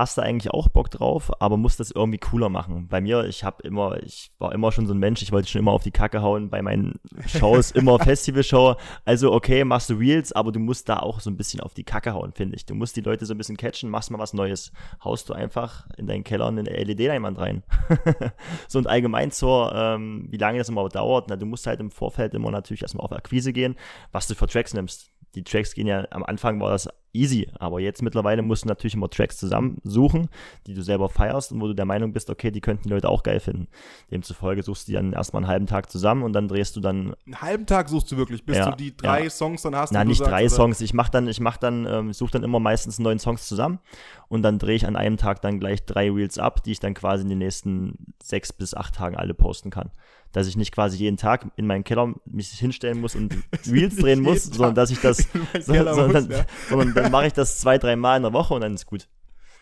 hast 0.00 0.16
du 0.16 0.22
eigentlich 0.22 0.50
auch 0.50 0.68
Bock 0.68 0.90
drauf, 0.90 1.30
aber 1.40 1.56
musst 1.58 1.78
das 1.78 1.90
irgendwie 1.90 2.18
cooler 2.18 2.48
machen. 2.48 2.88
Bei 2.88 3.00
mir, 3.00 3.24
ich 3.24 3.44
habe 3.44 3.62
immer, 3.62 4.02
ich 4.02 4.30
war 4.38 4.52
immer 4.52 4.72
schon 4.72 4.86
so 4.86 4.94
ein 4.94 4.98
Mensch, 4.98 5.20
ich 5.20 5.30
wollte 5.30 5.48
schon 5.48 5.60
immer 5.60 5.72
auf 5.72 5.82
die 5.82 5.90
Kacke 5.90 6.22
hauen 6.22 6.48
bei 6.48 6.62
meinen 6.62 6.98
Shows, 7.26 7.70
immer 7.72 7.98
Festivalshow. 7.98 8.76
Also 9.04 9.32
okay, 9.32 9.62
machst 9.64 9.90
du 9.90 9.94
Reels, 9.94 10.32
aber 10.32 10.52
du 10.52 10.58
musst 10.58 10.88
da 10.88 11.00
auch 11.00 11.20
so 11.20 11.30
ein 11.30 11.36
bisschen 11.36 11.60
auf 11.60 11.74
die 11.74 11.84
Kacke 11.84 12.14
hauen, 12.14 12.32
finde 12.32 12.56
ich. 12.56 12.64
Du 12.64 12.74
musst 12.74 12.96
die 12.96 13.02
Leute 13.02 13.26
so 13.26 13.34
ein 13.34 13.38
bisschen 13.38 13.58
catchen, 13.58 13.90
machst 13.90 14.10
mal 14.10 14.18
was 14.18 14.32
Neues. 14.32 14.72
Haust 15.04 15.28
du 15.28 15.34
einfach 15.34 15.86
in 15.98 16.06
deinen 16.06 16.24
Keller 16.24 16.48
eine 16.48 16.62
LED-Leinwand 16.62 17.38
rein. 17.38 17.62
so 18.68 18.78
und 18.78 18.86
allgemein 18.86 19.30
zur, 19.30 19.72
ähm, 19.74 20.26
wie 20.30 20.38
lange 20.38 20.58
das 20.58 20.70
immer 20.70 20.88
dauert, 20.88 21.28
na, 21.28 21.36
du 21.36 21.44
musst 21.44 21.66
halt 21.66 21.80
im 21.80 21.90
Vorfeld 21.90 22.32
immer 22.32 22.50
natürlich 22.50 22.82
erstmal 22.82 23.04
auf 23.04 23.12
Akquise 23.12 23.52
gehen, 23.52 23.76
was 24.12 24.26
du 24.26 24.34
für 24.34 24.46
Tracks 24.46 24.72
nimmst 24.72 25.10
die 25.34 25.44
Tracks 25.44 25.74
gehen 25.74 25.86
ja, 25.86 26.06
am 26.10 26.24
Anfang 26.24 26.60
war 26.60 26.70
das 26.70 26.88
easy, 27.12 27.48
aber 27.58 27.80
jetzt 27.80 28.02
mittlerweile 28.02 28.42
musst 28.42 28.64
du 28.64 28.68
natürlich 28.68 28.94
immer 28.94 29.10
Tracks 29.10 29.38
zusammensuchen, 29.38 30.28
die 30.66 30.74
du 30.74 30.82
selber 30.82 31.08
feierst 31.08 31.52
und 31.52 31.60
wo 31.60 31.66
du 31.66 31.74
der 31.74 31.84
Meinung 31.84 32.12
bist, 32.12 32.30
okay, 32.30 32.50
die 32.50 32.60
könnten 32.60 32.84
die 32.84 32.90
Leute 32.90 33.08
auch 33.08 33.22
geil 33.22 33.40
finden. 33.40 33.68
Demzufolge 34.10 34.62
suchst 34.62 34.86
du 34.86 34.92
die 34.92 34.96
dann 34.96 35.12
erstmal 35.12 35.42
einen 35.42 35.50
halben 35.50 35.66
Tag 35.66 35.90
zusammen 35.90 36.22
und 36.22 36.32
dann 36.32 36.48
drehst 36.48 36.76
du 36.76 36.80
dann. 36.80 37.14
Einen 37.26 37.40
halben 37.40 37.66
Tag 37.66 37.88
suchst 37.88 38.10
du 38.12 38.16
wirklich, 38.16 38.44
bis 38.44 38.58
ja, 38.58 38.70
du 38.70 38.76
die 38.76 38.96
drei 38.96 39.24
ja. 39.24 39.30
Songs 39.30 39.62
dann 39.62 39.74
hast. 39.74 39.92
Nein, 39.92 40.06
nicht 40.06 40.18
sagst, 40.18 40.30
drei 40.30 40.42
oder? 40.42 40.50
Songs. 40.50 40.80
Ich 40.80 40.94
mach 40.94 41.08
dann, 41.08 41.28
ich 41.28 41.40
mach 41.40 41.56
dann, 41.56 41.86
ähm, 41.86 42.12
suche 42.12 42.32
dann 42.32 42.44
immer 42.44 42.60
meistens 42.60 42.98
neun 42.98 43.18
Songs 43.18 43.48
zusammen 43.48 43.80
und 44.28 44.42
dann 44.42 44.58
drehe 44.58 44.76
ich 44.76 44.86
an 44.86 44.96
einem 44.96 45.16
Tag 45.16 45.42
dann 45.42 45.58
gleich 45.58 45.84
drei 45.84 46.10
Reels 46.10 46.38
ab, 46.38 46.62
die 46.62 46.72
ich 46.72 46.80
dann 46.80 46.94
quasi 46.94 47.22
in 47.22 47.28
den 47.28 47.38
nächsten 47.38 48.14
sechs 48.22 48.52
bis 48.52 48.74
acht 48.74 48.94
Tagen 48.94 49.16
alle 49.16 49.34
posten 49.34 49.70
kann 49.70 49.90
dass 50.32 50.46
ich 50.46 50.56
nicht 50.56 50.72
quasi 50.72 50.98
jeden 50.98 51.16
Tag 51.16 51.50
in 51.56 51.66
meinen 51.66 51.84
Keller 51.84 52.14
mich 52.24 52.48
hinstellen 52.50 53.00
muss 53.00 53.14
und 53.14 53.34
Reels 53.66 53.96
drehen 53.96 54.20
muss, 54.20 54.44
sondern 54.44 54.74
dass 54.74 54.90
ich 54.90 55.00
das, 55.00 55.18
so, 55.60 55.74
sondern, 55.74 56.12
muss, 56.12 56.28
ja. 56.28 56.44
sondern 56.68 56.94
dann 56.94 57.12
mache 57.12 57.26
ich 57.26 57.32
das 57.32 57.58
zwei, 57.58 57.78
drei 57.78 57.96
Mal 57.96 58.16
in 58.16 58.22
der 58.22 58.32
Woche 58.32 58.54
und 58.54 58.60
dann 58.60 58.74
ist 58.74 58.86
gut. 58.86 59.08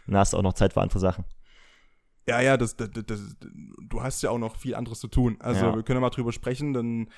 Dann 0.06 0.16
hast 0.16 0.32
du 0.32 0.38
auch 0.38 0.42
noch 0.42 0.54
Zeit 0.54 0.72
für 0.72 0.80
andere 0.80 0.98
Sachen. 0.98 1.24
Ja, 2.26 2.40
ja, 2.40 2.56
das, 2.58 2.76
das, 2.76 2.90
das, 3.06 3.36
du 3.88 4.02
hast 4.02 4.22
ja 4.22 4.30
auch 4.30 4.38
noch 4.38 4.56
viel 4.56 4.74
anderes 4.74 5.00
zu 5.00 5.08
tun. 5.08 5.36
Also 5.40 5.66
ja. 5.66 5.74
wir 5.74 5.82
können 5.82 5.96
ja 5.96 6.00
mal 6.00 6.10
drüber 6.10 6.32
sprechen, 6.32 6.74
dann 6.74 7.08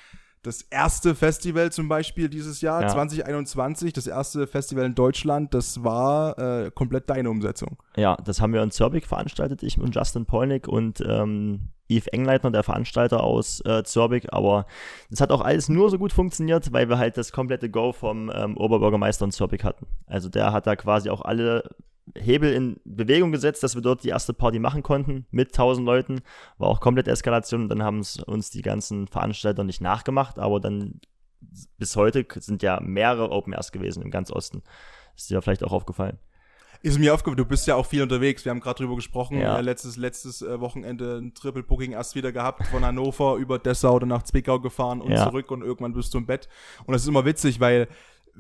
das 0.42 0.62
erste 0.62 1.14
Festival 1.14 1.70
zum 1.70 1.88
Beispiel 1.88 2.28
dieses 2.28 2.61
Jahr, 2.62 2.82
ja. 2.82 2.88
2021, 2.88 3.92
das 3.92 4.06
erste 4.06 4.47
Festival 4.47 4.87
in 4.87 4.94
Deutschland, 4.94 5.52
das 5.52 5.85
war 5.85 6.38
äh, 6.38 6.70
komplett 6.70 7.11
deine 7.11 7.30
Umsetzung. 7.30 7.76
Ja, 7.97 8.16
das 8.16 8.40
haben 8.40 8.52
wir 8.54 8.62
in 8.62 8.70
Zürich 8.70 9.06
veranstaltet, 9.06 9.62
ich 9.62 9.78
und 9.78 9.94
Justin 9.94 10.25
Polnick 10.25 10.66
und 10.66 11.02
ähm, 11.06 11.68
Yves 11.90 12.06
Engleitner, 12.06 12.50
der 12.50 12.62
Veranstalter 12.62 13.23
aus 13.23 13.61
äh, 13.66 13.82
Zürich, 13.85 14.32
aber 14.32 14.66
das 15.11 15.20
hat 15.20 15.30
auch 15.30 15.42
alles 15.42 15.68
nur 15.68 15.90
so 15.90 15.99
gut 15.99 16.12
funktioniert, 16.12 16.73
weil 16.73 16.88
wir 16.88 16.99
halt 16.99 17.18
das 17.18 17.32
komplette 17.32 17.68
Go 17.68 17.92
vom 17.92 18.30
ähm, 18.35 18.56
Oberbürgermeister 18.56 19.26
in 19.26 19.32
Zürich 19.32 19.64
hatten. 19.64 19.87
Also 20.06 20.28
der 20.28 20.52
hat 20.52 20.66
da 20.66 20.76
quasi 20.76 21.11
auch 21.11 21.23
alle 21.23 21.64
Hebel 22.17 22.52
in 22.52 22.81
Bewegung 22.85 23.33
gesetzt, 23.33 23.62
dass 23.62 23.75
wir 23.75 23.83
dort 23.83 24.05
die 24.05 24.09
erste 24.09 24.33
Party 24.35 24.59
machen 24.59 24.83
konnten 24.83 25.26
mit 25.31 25.49
1000 25.49 25.87
Leuten. 25.87 26.21
War 26.59 26.69
auch 26.69 26.81
komplett 26.81 27.09
Eskalation. 27.09 27.69
Dann 27.69 27.83
haben 27.83 28.00
es 28.00 28.23
uns 28.23 28.50
die 28.50 28.62
ganzen 28.62 29.07
Veranstalter 29.09 29.64
nicht 29.64 29.81
nachgemacht, 29.81 30.38
aber 30.38 30.61
dann 30.61 31.00
bis 31.79 31.97
heute 31.97 32.26
sind 32.40 32.62
ja 32.62 32.81
mehrere 32.81 33.31
Open 33.31 33.52
Airs 33.55 33.73
gewesen 33.73 34.02
im 34.02 34.11
ganz 34.11 34.31
Osten. 34.31 34.62
Ist 35.17 35.31
dir 35.31 35.40
vielleicht 35.43 35.64
auch 35.64 35.73
aufgefallen. 35.73 36.19
Ist 36.83 36.99
mir 36.99 37.12
aufgefallen, 37.12 37.37
du 37.37 37.45
bist 37.45 37.67
ja 37.67 37.75
auch 37.75 37.85
viel 37.85 38.02
unterwegs. 38.02 38.45
Wir 38.47 38.50
haben 38.50 38.61
gerade 38.61 38.79
drüber 38.83 38.97
gesprochen. 38.97 39.38
Ja. 39.38 39.59
Äh, 39.59 39.61
letztes 39.61 39.99
letztes 39.99 40.40
äh, 40.40 40.61
Wochenende 40.61 41.19
ein 41.19 41.35
Triple 41.35 41.62
Booking 41.62 41.93
erst 41.93 42.14
wieder 42.14 42.33
gehabt 42.33 42.67
von 42.69 42.85
Hannover 42.85 43.37
über 43.38 43.59
Dessau 43.59 43.99
dann 43.99 44.09
nach 44.09 44.23
Zwickau 44.23 44.61
gefahren 44.61 45.02
und 45.02 45.12
Ja. 45.12 45.25
zurück 45.25 45.50
und 45.50 45.62
irgendwann 45.62 45.93
bist 45.93 46.14
du 46.14 46.19
im 46.19 46.26
Bett. 46.26 46.49
Und 46.87 46.93
das 46.93 47.02
ist 47.02 47.09
immer 47.09 47.26
witzig, 47.26 47.61
weil 47.61 47.87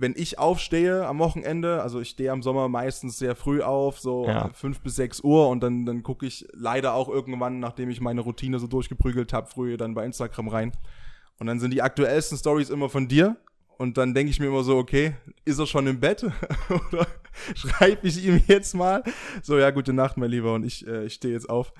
wenn 0.00 0.14
ich 0.16 0.38
aufstehe 0.38 1.06
am 1.06 1.18
Wochenende, 1.18 1.82
also 1.82 2.00
ich 2.00 2.08
stehe 2.10 2.32
am 2.32 2.42
Sommer 2.42 2.68
meistens 2.68 3.18
sehr 3.18 3.36
früh 3.36 3.62
auf, 3.62 3.98
so 4.00 4.26
Ja. 4.26 4.50
fünf 4.54 4.80
bis 4.80 4.96
sechs 4.96 5.20
Uhr 5.20 5.48
und 5.48 5.62
dann, 5.62 5.84
dann 5.86 6.02
gucke 6.02 6.26
ich 6.26 6.46
leider 6.52 6.94
auch 6.94 7.08
irgendwann, 7.08 7.60
nachdem 7.60 7.90
ich 7.90 8.00
meine 8.00 8.22
Routine 8.22 8.58
so 8.58 8.66
durchgeprügelt 8.66 9.32
habe, 9.32 9.46
früh 9.48 9.76
dann 9.76 9.94
bei 9.94 10.04
Instagram 10.04 10.48
rein. 10.48 10.72
Und 11.38 11.46
dann 11.46 11.58
sind 11.60 11.72
die 11.72 11.82
aktuellsten 11.82 12.36
Stories 12.38 12.70
immer 12.70 12.88
von 12.88 13.08
dir. 13.08 13.36
Und 13.78 13.96
dann 13.96 14.12
denke 14.12 14.30
ich 14.30 14.38
mir 14.40 14.46
immer 14.48 14.62
so, 14.62 14.76
okay, 14.76 15.14
ist 15.46 15.58
er 15.58 15.66
schon 15.66 15.86
im 15.86 16.00
Bett? 16.00 16.22
Oder 16.92 17.06
schreibe 17.54 18.06
ich 18.06 18.22
ihm 18.22 18.42
jetzt 18.46 18.74
mal? 18.74 19.02
So, 19.42 19.58
ja, 19.58 19.70
gute 19.70 19.94
Nacht, 19.94 20.18
mein 20.18 20.30
Lieber, 20.30 20.52
und 20.52 20.64
ich, 20.64 20.86
äh, 20.86 21.06
ich 21.06 21.14
stehe 21.14 21.32
jetzt 21.32 21.48
auf. 21.48 21.72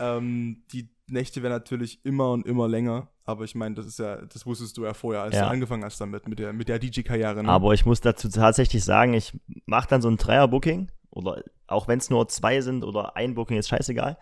Ähm, 0.00 0.64
die 0.72 0.88
Nächte 1.06 1.42
werden 1.42 1.52
natürlich 1.52 2.04
immer 2.04 2.30
und 2.32 2.46
immer 2.46 2.68
länger. 2.68 3.08
Aber 3.24 3.44
ich 3.44 3.54
meine, 3.54 3.74
das 3.74 3.86
ist 3.86 3.98
ja, 3.98 4.16
das 4.16 4.44
wusstest 4.44 4.76
du 4.76 4.84
ja 4.84 4.94
vorher, 4.94 5.22
als 5.22 5.34
Ja. 5.34 5.46
du 5.46 5.50
angefangen 5.50 5.84
hast 5.84 6.00
damit, 6.00 6.28
mit 6.28 6.38
der, 6.38 6.52
mit 6.52 6.68
der 6.68 6.78
DJ-Karriere. 6.78 7.42
Ne? 7.42 7.48
Aber 7.48 7.72
ich 7.72 7.86
muss 7.86 8.00
dazu 8.00 8.28
tatsächlich 8.28 8.84
sagen, 8.84 9.14
ich 9.14 9.32
mache 9.66 9.88
dann 9.88 10.02
so 10.02 10.08
ein 10.08 10.16
Dreier-Booking 10.16 10.90
oder 11.10 11.42
auch 11.66 11.88
wenn 11.88 11.98
es 11.98 12.10
nur 12.10 12.28
zwei 12.28 12.60
sind 12.60 12.84
oder 12.84 13.16
ein 13.16 13.34
Booking 13.34 13.56
ist 13.56 13.68
scheißegal. 13.68 14.18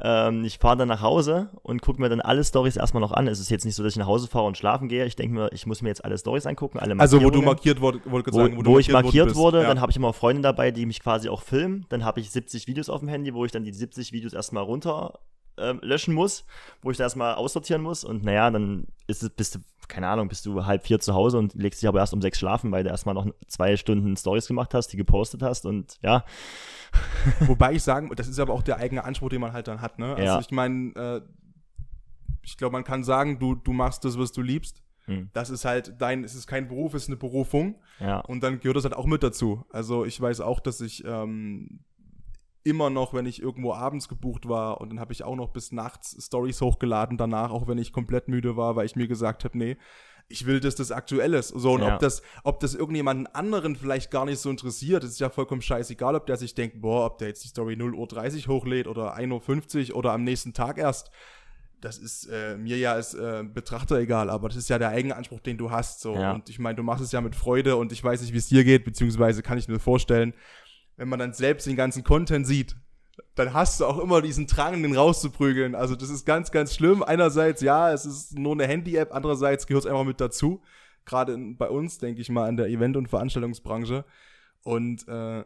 Ähm, 0.00 0.44
ich 0.44 0.58
fahre 0.58 0.76
dann 0.76 0.88
nach 0.88 1.00
Hause 1.00 1.50
und 1.62 1.82
gucke 1.82 2.00
mir 2.00 2.08
dann 2.08 2.20
alle 2.20 2.44
Stories 2.44 2.76
erstmal 2.76 3.00
noch 3.00 3.12
an. 3.12 3.26
Es 3.26 3.40
ist 3.40 3.50
jetzt 3.50 3.64
nicht 3.64 3.74
so, 3.74 3.82
dass 3.82 3.94
ich 3.94 3.98
nach 3.98 4.06
Hause 4.06 4.28
fahre 4.28 4.46
und 4.46 4.56
schlafen 4.56 4.88
gehe. 4.88 5.04
Ich 5.04 5.16
denke 5.16 5.34
mir, 5.34 5.52
ich 5.52 5.66
muss 5.66 5.82
mir 5.82 5.88
jetzt 5.88 6.04
alle 6.04 6.16
Stories 6.16 6.46
angucken, 6.46 6.78
alle 6.78 6.98
also, 7.00 7.20
wo 7.22 7.30
du 7.30 7.42
markiert 7.42 7.80
wurde, 7.80 8.00
wollte 8.04 8.30
ich 8.30 8.36
wo, 8.36 8.38
sagen, 8.38 8.56
wo, 8.56 8.62
du 8.62 8.78
ich 8.78 8.90
markiert 8.90 9.14
worden 9.14 9.28
bist. 9.28 9.36
wurde, 9.36 9.62
ja. 9.62 9.68
dann 9.68 9.80
habe 9.80 9.90
ich 9.90 9.96
immer 9.96 10.12
Freunde 10.12 10.42
dabei, 10.42 10.70
die 10.70 10.86
mich 10.86 11.00
quasi 11.00 11.28
auch 11.28 11.42
filmen. 11.42 11.86
Dann 11.88 12.04
habe 12.04 12.20
ich 12.20 12.30
70 12.30 12.68
Videos 12.68 12.88
auf 12.88 13.00
dem 13.00 13.08
Handy, 13.08 13.34
wo 13.34 13.44
ich 13.44 13.50
dann 13.50 13.64
die 13.64 13.72
70 13.72 14.12
Videos 14.12 14.32
erstmal 14.32 14.62
runter 14.62 15.18
ähm, 15.58 15.78
löschen 15.82 16.14
muss, 16.14 16.44
wo 16.82 16.90
ich 16.90 16.96
das 16.96 17.04
erstmal 17.06 17.34
aussortieren 17.34 17.82
muss. 17.82 18.04
Und 18.04 18.24
naja, 18.24 18.50
dann 18.50 18.86
ist 19.06 19.22
es, 19.22 19.30
bist 19.30 19.54
du, 19.54 19.58
keine 19.88 20.08
Ahnung, 20.08 20.28
bist 20.28 20.46
du 20.46 20.64
halb 20.66 20.84
vier 20.86 20.98
zu 21.00 21.14
Hause 21.14 21.38
und 21.38 21.54
legst 21.54 21.82
dich 21.82 21.88
aber 21.88 21.98
erst 22.00 22.14
um 22.14 22.22
sechs 22.22 22.38
schlafen, 22.38 22.72
weil 22.72 22.84
du 22.84 22.90
erstmal 22.90 23.14
noch 23.14 23.26
zwei 23.48 23.76
Stunden 23.76 24.16
Stories 24.16 24.46
gemacht 24.46 24.74
hast, 24.74 24.88
die 24.88 24.96
gepostet 24.96 25.42
hast 25.42 25.66
und 25.66 25.98
ja. 26.02 26.24
Wobei 27.40 27.72
ich 27.72 27.82
sagen, 27.82 28.10
das 28.14 28.28
ist 28.28 28.38
aber 28.38 28.52
auch 28.52 28.62
der 28.62 28.76
eigene 28.78 29.04
Anspruch, 29.04 29.28
den 29.28 29.40
man 29.40 29.52
halt 29.52 29.68
dann 29.68 29.80
hat, 29.80 29.98
ne? 29.98 30.10
Also 30.14 30.22
Ja. 30.22 30.40
ich 30.40 30.50
meine, 30.50 30.92
äh, 30.94 31.20
ich 32.42 32.56
glaube, 32.56 32.72
man 32.72 32.84
kann 32.84 33.04
sagen, 33.04 33.38
du, 33.38 33.54
du 33.54 33.72
machst 33.72 34.04
das, 34.04 34.18
was 34.18 34.32
du 34.32 34.42
liebst. 34.42 34.82
Hm. 35.06 35.28
Das 35.32 35.50
ist 35.50 35.64
halt 35.64 35.94
dein, 35.98 36.24
es 36.24 36.34
ist 36.34 36.46
kein 36.46 36.68
Beruf, 36.68 36.94
es 36.94 37.02
ist 37.04 37.08
eine 37.08 37.16
Berufung. 37.16 37.76
Ja, 38.00 38.20
Und 38.20 38.42
dann 38.42 38.60
gehört 38.60 38.76
das 38.76 38.84
halt 38.84 38.94
auch 38.94 39.06
mit 39.06 39.22
dazu. 39.22 39.64
Also 39.70 40.04
ich 40.04 40.18
weiß 40.20 40.40
auch, 40.40 40.60
dass 40.60 40.80
ich 40.80 41.04
ähm, 41.04 41.80
immer 42.64 42.90
noch, 42.90 43.12
wenn 43.14 43.26
ich 43.26 43.40
irgendwo 43.40 43.72
abends 43.74 44.08
gebucht 44.08 44.48
war 44.48 44.80
und 44.80 44.88
dann 44.90 44.98
habe 45.00 45.12
ich 45.12 45.22
auch 45.22 45.36
noch 45.36 45.50
bis 45.50 45.70
nachts 45.70 46.16
Stories 46.24 46.60
hochgeladen 46.60 47.16
danach, 47.18 47.50
auch 47.50 47.68
wenn 47.68 47.78
ich 47.78 47.92
komplett 47.92 48.26
müde 48.28 48.56
war, 48.56 48.74
weil 48.74 48.86
ich 48.86 48.96
mir 48.96 49.06
gesagt 49.06 49.44
habe, 49.44 49.56
nee, 49.56 49.76
ich 50.28 50.46
will, 50.46 50.58
dass 50.60 50.74
das 50.74 50.90
aktuell 50.90 51.34
ist. 51.34 51.48
So, 51.48 51.72
und 51.72 51.82
Ja. 51.82 51.94
ob 51.94 52.00
das, 52.00 52.22
ob 52.42 52.58
das 52.60 52.74
irgendjemanden 52.74 53.26
anderen 53.26 53.76
vielleicht 53.76 54.10
gar 54.10 54.24
nicht 54.24 54.38
so 54.38 54.48
interessiert, 54.48 55.04
ist 55.04 55.20
ja 55.20 55.28
vollkommen 55.28 55.60
scheißegal, 55.60 56.14
ob 56.14 56.26
der 56.26 56.38
sich 56.38 56.54
denkt, 56.54 56.80
boah, 56.80 57.04
ob 57.04 57.18
der 57.18 57.28
jetzt 57.28 57.44
die 57.44 57.48
Story 57.48 57.76
0 57.76 57.94
Uhr 57.94 58.06
30 58.08 58.48
hochlädt 58.48 58.86
oder 58.86 59.14
1.50 59.16 59.90
Uhr 59.90 59.96
oder 59.96 60.12
am 60.12 60.24
nächsten 60.24 60.54
Tag 60.54 60.78
erst. 60.78 61.10
Das 61.82 61.98
ist 61.98 62.24
äh, 62.32 62.56
mir 62.56 62.78
ja 62.78 62.92
als 62.94 63.12
äh, 63.12 63.44
Betrachter 63.44 63.98
egal, 63.98 64.30
aber 64.30 64.48
das 64.48 64.56
ist 64.56 64.70
ja 64.70 64.78
der 64.78 64.88
eigene 64.88 65.14
Anspruch, 65.16 65.40
den 65.40 65.58
du 65.58 65.70
hast. 65.70 66.00
So. 66.00 66.14
Ja. 66.14 66.32
Und 66.32 66.48
ich 66.48 66.58
meine, 66.58 66.76
du 66.76 66.82
machst 66.82 67.04
es 67.04 67.12
ja 67.12 67.20
mit 67.20 67.36
Freude 67.36 67.76
und 67.76 67.92
ich 67.92 68.02
weiß 68.02 68.22
nicht, 68.22 68.32
wie 68.32 68.38
es 68.38 68.48
dir 68.48 68.64
geht, 68.64 68.86
beziehungsweise 68.86 69.42
kann 69.42 69.58
ich 69.58 69.68
mir 69.68 69.78
vorstellen, 69.78 70.32
wenn 70.96 71.08
man 71.08 71.18
dann 71.18 71.32
selbst 71.32 71.66
den 71.66 71.76
ganzen 71.76 72.04
Content 72.04 72.46
sieht, 72.46 72.76
dann 73.34 73.52
hast 73.52 73.80
du 73.80 73.86
auch 73.86 73.98
immer 73.98 74.22
diesen 74.22 74.46
Drang, 74.46 74.82
den 74.82 74.96
rauszuprügeln. 74.96 75.74
Also 75.74 75.96
das 75.96 76.10
ist 76.10 76.24
ganz, 76.24 76.50
ganz 76.50 76.74
schlimm. 76.74 77.02
Einerseits, 77.02 77.60
ja, 77.62 77.92
es 77.92 78.04
ist 78.06 78.38
nur 78.38 78.52
eine 78.52 78.66
Handy-App, 78.66 79.12
andererseits 79.12 79.66
gehört 79.66 79.84
es 79.84 79.90
einfach 79.90 80.04
mit 80.04 80.20
dazu. 80.20 80.62
Gerade 81.04 81.36
bei 81.36 81.68
uns, 81.68 81.98
denke 81.98 82.20
ich 82.20 82.30
mal, 82.30 82.48
in 82.48 82.56
der 82.56 82.68
Event- 82.68 82.96
und 82.96 83.08
Veranstaltungsbranche. 83.08 84.04
Und 84.62 85.06
äh, 85.08 85.44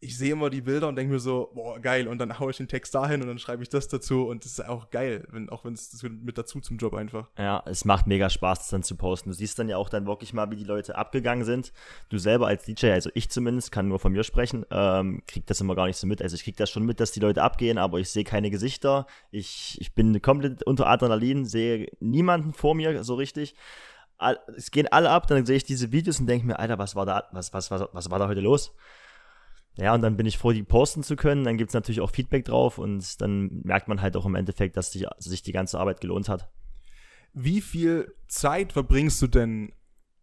ich 0.00 0.16
sehe 0.16 0.32
immer 0.32 0.48
die 0.48 0.60
Bilder 0.60 0.86
und 0.86 0.96
denke 0.96 1.12
mir 1.12 1.18
so, 1.18 1.50
boah, 1.54 1.80
geil. 1.80 2.06
Und 2.06 2.18
dann 2.18 2.38
haue 2.38 2.52
ich 2.52 2.56
den 2.56 2.68
Text 2.68 2.94
dahin 2.94 3.20
und 3.20 3.26
dann 3.26 3.38
schreibe 3.38 3.62
ich 3.62 3.68
das 3.68 3.88
dazu. 3.88 4.26
Und 4.28 4.44
das 4.44 4.52
ist 4.52 4.68
auch 4.68 4.90
geil, 4.90 5.26
wenn, 5.30 5.48
auch 5.48 5.64
wenn 5.64 5.72
es 5.72 6.02
mit 6.02 6.38
dazu 6.38 6.60
zum 6.60 6.76
Job 6.76 6.94
einfach. 6.94 7.28
Ja, 7.36 7.62
es 7.66 7.84
macht 7.84 8.06
mega 8.06 8.30
Spaß, 8.30 8.60
das 8.60 8.68
dann 8.68 8.84
zu 8.84 8.96
posten. 8.96 9.30
Du 9.30 9.34
siehst 9.34 9.58
dann 9.58 9.68
ja 9.68 9.76
auch 9.76 9.88
dann 9.88 10.06
wirklich 10.06 10.32
mal, 10.32 10.50
wie 10.50 10.56
die 10.56 10.64
Leute 10.64 10.96
abgegangen 10.96 11.44
sind. 11.44 11.72
Du 12.10 12.18
selber 12.18 12.46
als 12.46 12.64
DJ, 12.64 12.90
also 12.90 13.10
ich 13.14 13.28
zumindest, 13.28 13.72
kann 13.72 13.88
nur 13.88 13.98
von 13.98 14.12
mir 14.12 14.22
sprechen, 14.22 14.64
ähm, 14.70 15.22
krieg 15.26 15.46
das 15.46 15.60
immer 15.60 15.74
gar 15.74 15.86
nicht 15.86 15.96
so 15.96 16.06
mit. 16.06 16.22
Also 16.22 16.36
ich 16.36 16.44
krieg 16.44 16.56
das 16.56 16.70
schon 16.70 16.84
mit, 16.84 17.00
dass 17.00 17.10
die 17.10 17.20
Leute 17.20 17.42
abgehen, 17.42 17.76
aber 17.76 17.98
ich 17.98 18.10
sehe 18.10 18.24
keine 18.24 18.50
Gesichter. 18.50 19.06
Ich, 19.32 19.78
ich 19.80 19.94
bin 19.94 20.22
komplett 20.22 20.62
unter 20.62 20.86
Adrenalin, 20.86 21.44
sehe 21.44 21.88
niemanden 21.98 22.52
vor 22.52 22.76
mir 22.76 23.02
so 23.02 23.14
richtig. 23.14 23.56
Es 24.56 24.70
gehen 24.70 24.86
alle 24.88 25.10
ab, 25.10 25.26
dann 25.26 25.44
sehe 25.44 25.56
ich 25.56 25.64
diese 25.64 25.90
Videos 25.90 26.20
und 26.20 26.26
denke 26.26 26.46
mir, 26.46 26.58
Alter, 26.58 26.78
was 26.78 26.94
war 26.94 27.06
da, 27.06 27.28
was, 27.32 27.52
was, 27.52 27.70
was, 27.70 27.88
was 27.92 28.10
war 28.10 28.18
da 28.18 28.28
heute 28.28 28.40
los? 28.40 28.72
Ja, 29.78 29.94
und 29.94 30.02
dann 30.02 30.16
bin 30.16 30.26
ich 30.26 30.38
froh, 30.38 30.52
die 30.52 30.64
posten 30.64 31.02
zu 31.02 31.14
können. 31.14 31.44
Dann 31.44 31.56
gibt 31.56 31.70
es 31.70 31.74
natürlich 31.74 32.00
auch 32.00 32.10
Feedback 32.10 32.44
drauf 32.44 32.78
und 32.78 33.20
dann 33.20 33.62
merkt 33.62 33.86
man 33.86 34.02
halt 34.02 34.16
auch 34.16 34.26
im 34.26 34.34
Endeffekt, 34.34 34.76
dass 34.76 34.90
die, 34.90 35.06
also 35.06 35.30
sich 35.30 35.42
die 35.42 35.52
ganze 35.52 35.78
Arbeit 35.78 36.00
gelohnt 36.00 36.28
hat. 36.28 36.50
Wie 37.32 37.60
viel 37.60 38.12
Zeit 38.26 38.72
verbringst 38.72 39.22
du 39.22 39.28
denn 39.28 39.72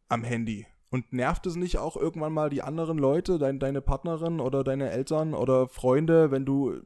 am 0.10 0.24
Handy? 0.24 0.68
Und 0.90 1.14
nervt 1.14 1.46
es 1.46 1.56
nicht 1.56 1.78
auch 1.78 1.96
irgendwann 1.96 2.34
mal 2.34 2.50
die 2.50 2.62
anderen 2.62 2.98
Leute, 2.98 3.38
dein, 3.38 3.60
deine 3.60 3.82
Partnerin 3.82 4.40
oder 4.40 4.64
deine 4.64 4.92
Eltern 4.92 5.34
oder 5.34 5.68
Freunde, 5.70 6.32
wenn 6.32 6.46
du, 6.46 6.82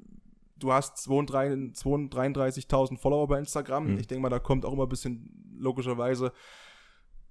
du 0.57 0.71
hast 0.71 0.97
32 0.97 1.73
32.000 1.73 2.97
Follower 2.97 3.27
bei 3.27 3.39
Instagram. 3.39 3.93
Mhm. 3.93 3.97
Ich 3.99 4.07
denke 4.07 4.21
mal, 4.21 4.29
da 4.29 4.39
kommt 4.39 4.65
auch 4.65 4.73
immer 4.73 4.83
ein 4.83 4.89
bisschen 4.89 5.55
logischerweise, 5.57 6.33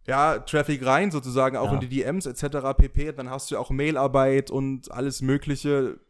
ja, 0.08 0.38
Traffic 0.38 0.84
rein 0.84 1.10
sozusagen, 1.10 1.56
auch 1.56 1.66
Ja. 1.68 1.74
in 1.74 1.80
die 1.80 1.88
DMs 1.88 2.26
etc. 2.26 2.74
pp. 2.76 3.12
Dann 3.12 3.30
hast 3.30 3.50
du 3.50 3.54
ja 3.56 3.60
auch 3.60 3.70
Mailarbeit 3.70 4.50
und 4.50 4.90
alles 4.90 5.20
Mögliche. 5.22 6.00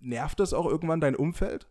Nervt 0.00 0.38
das 0.38 0.52
auch 0.54 0.66
irgendwann 0.66 1.00
dein 1.00 1.16
Umfeld? 1.16 1.66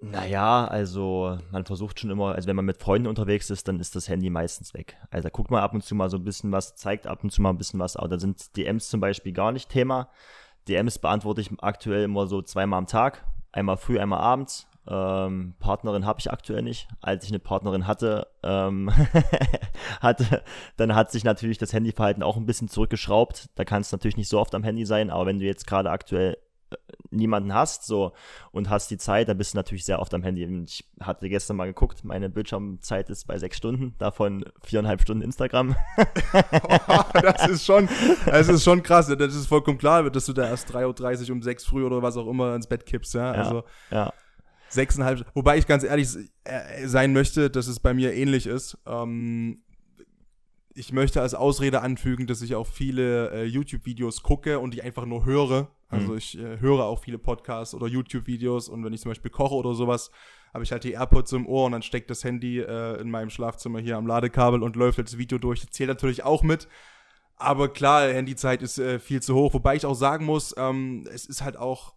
Naja, 0.00 0.66
also 0.66 1.38
man 1.50 1.64
versucht 1.64 1.98
schon 1.98 2.10
immer, 2.10 2.34
also 2.34 2.46
wenn 2.46 2.54
man 2.56 2.66
mit 2.66 2.76
Freunden 2.76 3.08
unterwegs 3.08 3.48
ist, 3.48 3.66
dann 3.66 3.80
ist 3.80 3.96
das 3.96 4.08
Handy 4.10 4.28
meistens 4.28 4.74
weg. 4.74 4.96
Also 5.10 5.22
da 5.24 5.30
guckt 5.30 5.50
man 5.50 5.62
ab 5.62 5.72
und 5.72 5.82
zu 5.82 5.94
mal 5.94 6.10
so 6.10 6.18
ein 6.18 6.24
bisschen 6.24 6.52
was, 6.52 6.76
zeigt 6.76 7.06
ab 7.06 7.24
und 7.24 7.30
zu 7.30 7.40
mal 7.40 7.48
ein 7.50 7.56
bisschen 7.58 7.80
was, 7.80 7.96
aber 7.96 8.08
da 8.08 8.18
sind 8.18 8.56
DMs 8.58 8.90
zum 8.90 9.00
Beispiel 9.00 9.32
gar 9.32 9.52
nicht 9.52 9.70
Thema. 9.70 10.10
DMs 10.68 10.98
beantworte 10.98 11.40
ich 11.40 11.50
aktuell 11.62 12.04
immer 12.04 12.26
so 12.26 12.42
zweimal 12.42 12.78
am 12.78 12.86
Tag, 12.86 13.24
einmal 13.52 13.78
früh, 13.78 13.98
einmal 13.98 14.20
abends. 14.20 14.68
Ähm, 14.88 15.54
Partnerin 15.58 16.06
habe 16.06 16.20
ich 16.20 16.30
aktuell 16.30 16.62
nicht. 16.62 16.88
Als 17.00 17.24
ich 17.24 17.30
eine 17.30 17.40
Partnerin 17.40 17.86
hatte, 17.86 18.28
ähm, 18.42 18.90
hatte, 20.00 20.42
dann 20.76 20.94
hat 20.94 21.10
sich 21.10 21.24
natürlich 21.24 21.58
das 21.58 21.72
Handyverhalten 21.72 22.22
auch 22.22 22.36
ein 22.36 22.46
bisschen 22.46 22.68
zurückgeschraubt. 22.68 23.50
Da 23.56 23.64
kann 23.64 23.82
es 23.82 23.92
natürlich 23.92 24.16
nicht 24.16 24.28
so 24.28 24.38
oft 24.38 24.54
am 24.54 24.62
Handy 24.62 24.86
sein, 24.86 25.10
aber 25.10 25.26
wenn 25.26 25.38
du 25.38 25.44
jetzt 25.44 25.66
gerade 25.66 25.90
aktuell 25.90 26.36
äh, 26.70 26.76
niemanden 27.10 27.52
hast, 27.52 27.84
so 27.84 28.12
und 28.52 28.70
hast 28.70 28.88
die 28.90 28.98
Zeit, 28.98 29.28
dann 29.28 29.38
bist 29.38 29.54
du 29.54 29.56
natürlich 29.56 29.84
sehr 29.84 29.98
oft 29.98 30.14
am 30.14 30.22
Handy. 30.22 30.44
Ich 30.64 30.88
hatte 31.00 31.28
gestern 31.28 31.56
mal 31.56 31.66
geguckt, 31.66 32.04
meine 32.04 32.28
Bildschirmzeit 32.28 33.10
ist 33.10 33.26
bei 33.26 33.38
sechs 33.38 33.56
Stunden, 33.56 33.96
davon 33.98 34.44
viereinhalb 34.62 35.02
Stunden 35.02 35.22
Instagram. 35.22 35.74
das 37.22 37.48
ist 37.48 37.64
schon, 37.64 37.88
das 38.26 38.48
ist 38.48 38.62
schon 38.62 38.84
krass. 38.84 39.08
Das 39.08 39.34
ist 39.34 39.46
vollkommen 39.48 39.78
klar, 39.78 40.08
dass 40.10 40.26
du 40.26 40.32
da 40.32 40.46
erst 40.46 40.72
3.30 40.72 41.28
Uhr 41.28 41.32
um 41.32 41.42
6 41.42 41.64
früh 41.64 41.84
oder 41.84 42.02
was 42.02 42.16
auch 42.16 42.28
immer 42.28 42.54
ins 42.54 42.68
Bett 42.68 42.86
kippst, 42.86 43.14
ja. 43.14 43.34
Ja. 43.34 43.42
Also 43.42 43.64
ja, 43.90 44.12
sechseinhalb, 44.76 45.26
wobei 45.34 45.58
ich 45.58 45.66
ganz 45.66 45.82
ehrlich 45.82 46.08
äh, 46.44 46.86
sein 46.86 47.12
möchte, 47.12 47.50
dass 47.50 47.66
es 47.66 47.80
bei 47.80 47.92
mir 47.92 48.14
ähnlich 48.14 48.46
ist. 48.46 48.78
Ähm, 48.86 49.62
ich 50.74 50.92
möchte 50.92 51.22
als 51.22 51.34
Ausrede 51.34 51.80
anfügen, 51.82 52.26
dass 52.26 52.42
ich 52.42 52.54
auch 52.54 52.66
viele 52.66 53.30
äh, 53.32 53.44
YouTube-Videos 53.44 54.22
gucke 54.22 54.58
und 54.60 54.74
die 54.74 54.82
einfach 54.82 55.06
nur 55.06 55.24
höre. 55.24 55.68
Also 55.88 56.12
Mhm. 56.12 56.18
ich 56.18 56.38
äh, 56.38 56.60
höre 56.60 56.84
auch 56.84 57.00
viele 57.00 57.18
Podcasts 57.18 57.74
oder 57.74 57.86
YouTube-Videos 57.86 58.68
und 58.68 58.84
wenn 58.84 58.92
ich 58.92 59.00
zum 59.00 59.10
Beispiel 59.10 59.30
koche 59.30 59.54
oder 59.54 59.74
sowas, 59.74 60.10
habe 60.52 60.64
ich 60.64 60.72
halt 60.72 60.84
die 60.84 60.92
AirPods 60.92 61.32
im 61.32 61.46
Ohr 61.46 61.66
und 61.66 61.72
dann 61.72 61.82
steckt 61.82 62.10
das 62.10 62.24
Handy 62.24 62.60
äh, 62.60 63.00
in 63.00 63.10
meinem 63.10 63.30
Schlafzimmer 63.30 63.78
hier 63.80 63.96
am 63.96 64.06
Ladekabel 64.06 64.62
und 64.62 64.76
läuft 64.76 64.98
das 64.98 65.16
Video 65.18 65.38
durch. 65.38 65.60
Das 65.60 65.70
zählt 65.70 65.88
natürlich 65.88 66.24
auch 66.24 66.42
mit. 66.42 66.68
Aber 67.36 67.68
klar, 67.68 68.08
Handyzeit 68.08 68.62
ist 68.62 68.78
äh, 68.78 68.98
viel 68.98 69.20
zu 69.22 69.34
hoch. 69.34 69.52
Wobei 69.54 69.76
ich 69.76 69.84
auch 69.86 69.94
sagen 69.94 70.24
muss, 70.24 70.54
ähm, 70.56 71.06
es 71.12 71.26
ist 71.26 71.42
halt 71.42 71.56
auch 71.56 71.94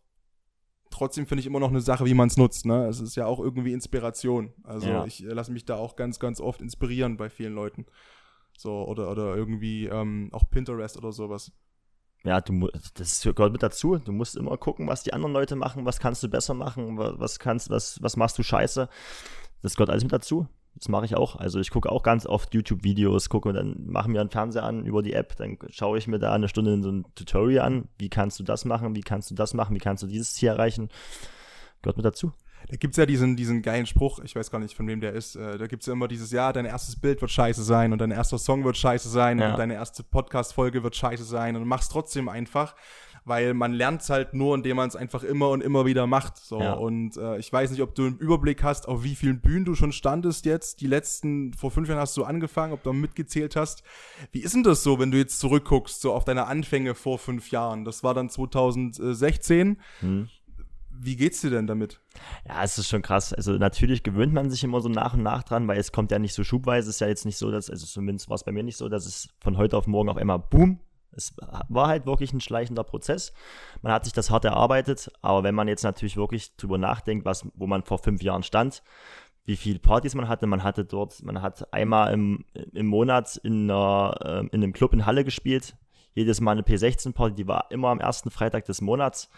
trotzdem 0.89 1.25
finde 1.27 1.41
ich 1.41 1.47
immer 1.47 1.59
noch 1.59 1.69
eine 1.69 1.81
Sache, 1.81 2.05
wie 2.05 2.13
man 2.13 2.27
es 2.27 2.37
nutzt. 2.37 2.65
Ne? 2.65 2.87
Es 2.87 2.99
ist 2.99 3.15
ja 3.15 3.25
auch 3.25 3.39
irgendwie 3.39 3.73
Inspiration. 3.73 4.53
Also 4.63 4.87
Ja. 4.87 5.05
ich 5.05 5.23
äh, 5.23 5.27
lasse 5.33 5.51
mich 5.51 5.65
da 5.65 5.75
auch 5.75 5.95
ganz, 5.95 6.19
ganz 6.19 6.39
oft 6.41 6.61
inspirieren 6.61 7.17
bei 7.17 7.29
vielen 7.29 7.53
Leuten. 7.53 7.85
So, 8.57 8.85
oder, 8.87 9.09
oder 9.11 9.35
irgendwie 9.35 9.85
ähm, 9.85 10.29
auch 10.33 10.49
Pinterest 10.49 10.97
oder 10.97 11.11
sowas. 11.13 11.51
ja, 12.23 12.41
du 12.41 12.51
mu- 12.51 12.67
das 12.95 13.21
gehört 13.23 13.53
mit 13.53 13.63
dazu. 13.63 13.97
Du 13.97 14.11
musst 14.11 14.35
immer 14.35 14.57
gucken, 14.57 14.87
was 14.87 15.03
die 15.03 15.13
anderen 15.13 15.31
Leute 15.33 15.55
machen, 15.55 15.85
was 15.85 15.99
kannst 15.99 16.21
du 16.23 16.27
besser 16.27 16.53
machen, 16.53 16.97
wa- 16.97 17.13
was 17.17 17.39
kannst, 17.39 17.69
was, 17.69 18.01
was 18.01 18.17
machst 18.17 18.37
du 18.37 18.43
scheiße. 18.43 18.89
Das 19.61 19.75
gehört 19.75 19.89
alles 19.89 20.03
mit 20.03 20.11
dazu. 20.11 20.47
Das 20.79 20.87
mache 20.87 21.05
ich 21.05 21.15
auch. 21.15 21.35
Also 21.35 21.59
ich 21.59 21.71
gucke 21.71 21.91
auch 21.91 22.03
ganz 22.03 22.25
oft 22.25 22.53
YouTube-Videos, 22.53 23.27
gucke 23.27 23.49
und 23.49 23.55
dann 23.55 23.85
mache 23.85 24.09
mir 24.09 24.21
einen 24.21 24.29
Fernseher 24.29 24.63
an 24.63 24.85
über 24.85 25.03
die 25.03 25.13
App, 25.13 25.35
dann 25.35 25.57
schaue 25.69 25.97
ich 25.97 26.07
mir 26.07 26.19
da 26.19 26.31
eine 26.31 26.47
Stunde 26.47 26.81
so 26.81 26.89
ein 26.89 27.05
Tutorial 27.15 27.65
an. 27.65 27.89
Wie 27.97 28.09
kannst 28.09 28.39
du 28.39 28.43
das 28.43 28.63
machen? 28.63 28.95
Wie 28.95 29.01
kannst 29.01 29.29
du 29.29 29.35
das 29.35 29.53
machen? 29.53 29.75
Wie 29.75 29.79
kannst 29.79 30.03
du 30.03 30.07
dieses 30.07 30.33
Ziel 30.33 30.49
erreichen? 30.49 30.89
Gehört 31.81 31.97
mit 31.97 32.05
dazu. 32.05 32.31
Da 32.67 32.75
gibt 32.75 32.93
es 32.93 32.97
ja 32.97 33.05
diesen, 33.05 33.35
diesen 33.35 33.61
geilen 33.61 33.85
Spruch, 33.85 34.19
ich 34.19 34.35
weiß 34.35 34.51
gar 34.51 34.59
nicht, 34.59 34.75
von 34.75 34.87
wem 34.87 35.01
der 35.01 35.13
ist. 35.13 35.35
Äh, 35.35 35.57
da 35.57 35.67
gibt 35.67 35.83
es 35.83 35.87
ja 35.87 35.93
immer 35.93 36.07
dieses, 36.07 36.31
ja, 36.31 36.53
dein 36.53 36.65
erstes 36.65 36.99
Bild 36.99 37.21
wird 37.21 37.31
scheiße 37.31 37.63
sein 37.63 37.93
und 37.93 37.99
dein 37.99 38.11
erster 38.11 38.37
Song 38.37 38.63
wird 38.63 38.77
scheiße 38.77 39.09
sein 39.09 39.39
ja. 39.39 39.51
und 39.51 39.57
deine 39.57 39.75
erste 39.75 40.03
Podcast-Folge 40.03 40.83
wird 40.83 40.95
scheiße 40.95 41.23
sein 41.23 41.55
und 41.55 41.63
du 41.63 41.67
machst 41.67 41.91
trotzdem 41.91 42.29
einfach, 42.29 42.75
weil 43.29 43.53
man 43.53 43.71
lernt 43.71 44.01
es 44.01 44.09
halt 44.09 44.33
nur, 44.33 44.55
indem 44.55 44.75
man 44.77 44.89
es 44.89 44.95
einfach 44.95 45.23
immer 45.23 45.49
und 45.49 45.61
immer 45.61 45.85
wieder 45.85 46.07
macht. 46.07 46.37
So. 46.37 46.59
Ja. 46.59 46.73
Und 46.73 47.15
äh, 47.15 47.37
ich 47.37 47.53
weiß 47.53 47.71
nicht, 47.71 47.81
ob 47.81 47.95
du 47.95 48.07
einen 48.07 48.17
Überblick 48.17 48.63
hast, 48.63 48.87
auf 48.87 49.03
wie 49.03 49.15
vielen 49.15 49.39
Bühnen 49.39 49.63
du 49.63 49.75
schon 49.75 49.93
standest 49.93 50.45
jetzt. 50.45 50.81
Die 50.81 50.87
letzten, 50.87 51.53
vor 51.53 51.71
fünf 51.71 51.87
Jahren 51.87 51.99
hast 51.99 52.17
du 52.17 52.25
angefangen, 52.25 52.73
ob 52.73 52.83
du 52.83 52.91
mitgezählt 52.91 53.55
hast. 53.55 53.83
Wie 54.31 54.41
ist 54.41 54.55
denn 54.55 54.63
das 54.63 54.83
so, 54.83 54.99
wenn 54.99 55.11
du 55.11 55.17
jetzt 55.17 55.39
zurückguckst, 55.39 56.01
so 56.01 56.13
auf 56.13 56.25
deine 56.25 56.47
Anfänge 56.47 56.95
vor 56.95 57.19
fünf 57.19 57.51
Jahren? 57.51 57.85
Das 57.85 58.03
war 58.03 58.13
dann 58.13 58.29
2016. 58.29 59.77
Hm 60.01 60.27
wie 61.01 61.15
geht's 61.15 61.41
dir 61.41 61.49
denn 61.49 61.65
damit? 61.65 62.01
Ja, 62.47 62.63
es 62.63 62.77
ist 62.77 62.89
schon 62.89 63.01
krass. 63.01 63.33
Also 63.33 63.53
natürlich 63.53 64.03
gewöhnt 64.03 64.33
man 64.33 64.49
sich 64.49 64.63
immer 64.63 64.81
so 64.81 64.89
nach 64.89 65.13
und 65.13 65.23
nach 65.23 65.43
dran, 65.43 65.67
weil 65.67 65.79
es 65.79 65.91
kommt 65.91 66.11
ja 66.11 66.19
nicht 66.19 66.33
so 66.33 66.43
schubweise. 66.43 66.89
Es 66.89 66.95
ist 66.95 67.01
ja 67.01 67.07
jetzt 67.07 67.25
nicht 67.25 67.37
so, 67.37 67.51
dass, 67.51 67.69
also 67.69 67.85
zumindest 67.85 68.29
war 68.29 68.35
es 68.35 68.43
bei 68.43 68.51
mir 68.51 68.63
nicht 68.63 68.77
so, 68.77 68.89
dass 68.89 69.05
es 69.05 69.29
von 69.39 69.57
heute 69.57 69.77
auf 69.77 69.87
morgen 69.87 70.09
auf 70.09 70.17
einmal 70.17 70.39
boom. 70.39 70.79
Es 71.11 71.35
war 71.67 71.87
halt 71.87 72.05
wirklich 72.05 72.33
ein 72.33 72.41
schleichender 72.41 72.83
Prozess. 72.83 73.33
Man 73.81 73.91
hat 73.91 74.05
sich 74.05 74.13
das 74.13 74.29
hart 74.29 74.45
erarbeitet, 74.45 75.11
aber 75.21 75.43
wenn 75.43 75.55
man 75.55 75.67
jetzt 75.67 75.83
natürlich 75.83 76.17
wirklich 76.17 76.55
drüber 76.55 76.77
nachdenkt, 76.77 77.25
was, 77.25 77.47
wo 77.55 77.67
man 77.67 77.83
vor 77.83 77.99
fünf 77.99 78.21
Jahren 78.21 78.43
stand, 78.43 78.83
wie 79.45 79.57
viele 79.57 79.79
Partys 79.79 80.15
man 80.15 80.27
hatte. 80.27 80.45
Man 80.45 80.63
hatte 80.63 80.85
dort, 80.85 81.23
man 81.23 81.41
hat 81.41 81.73
einmal 81.73 82.13
im, 82.13 82.45
im 82.73 82.85
Monat 82.85 83.37
in, 83.37 83.69
einer, 83.69 84.15
äh, 84.23 84.39
in 84.55 84.63
einem 84.63 84.73
Club 84.73 84.93
in 84.93 85.05
Halle 85.05 85.23
gespielt 85.23 85.75
jedes 86.13 86.41
Mal 86.41 86.51
eine 86.51 86.61
P16-Party, 86.61 87.35
die 87.35 87.47
war 87.47 87.67
immer 87.69 87.89
am 87.89 87.99
ersten 87.99 88.31
Freitag 88.31 88.65
des 88.65 88.81
Monats. 88.81 89.29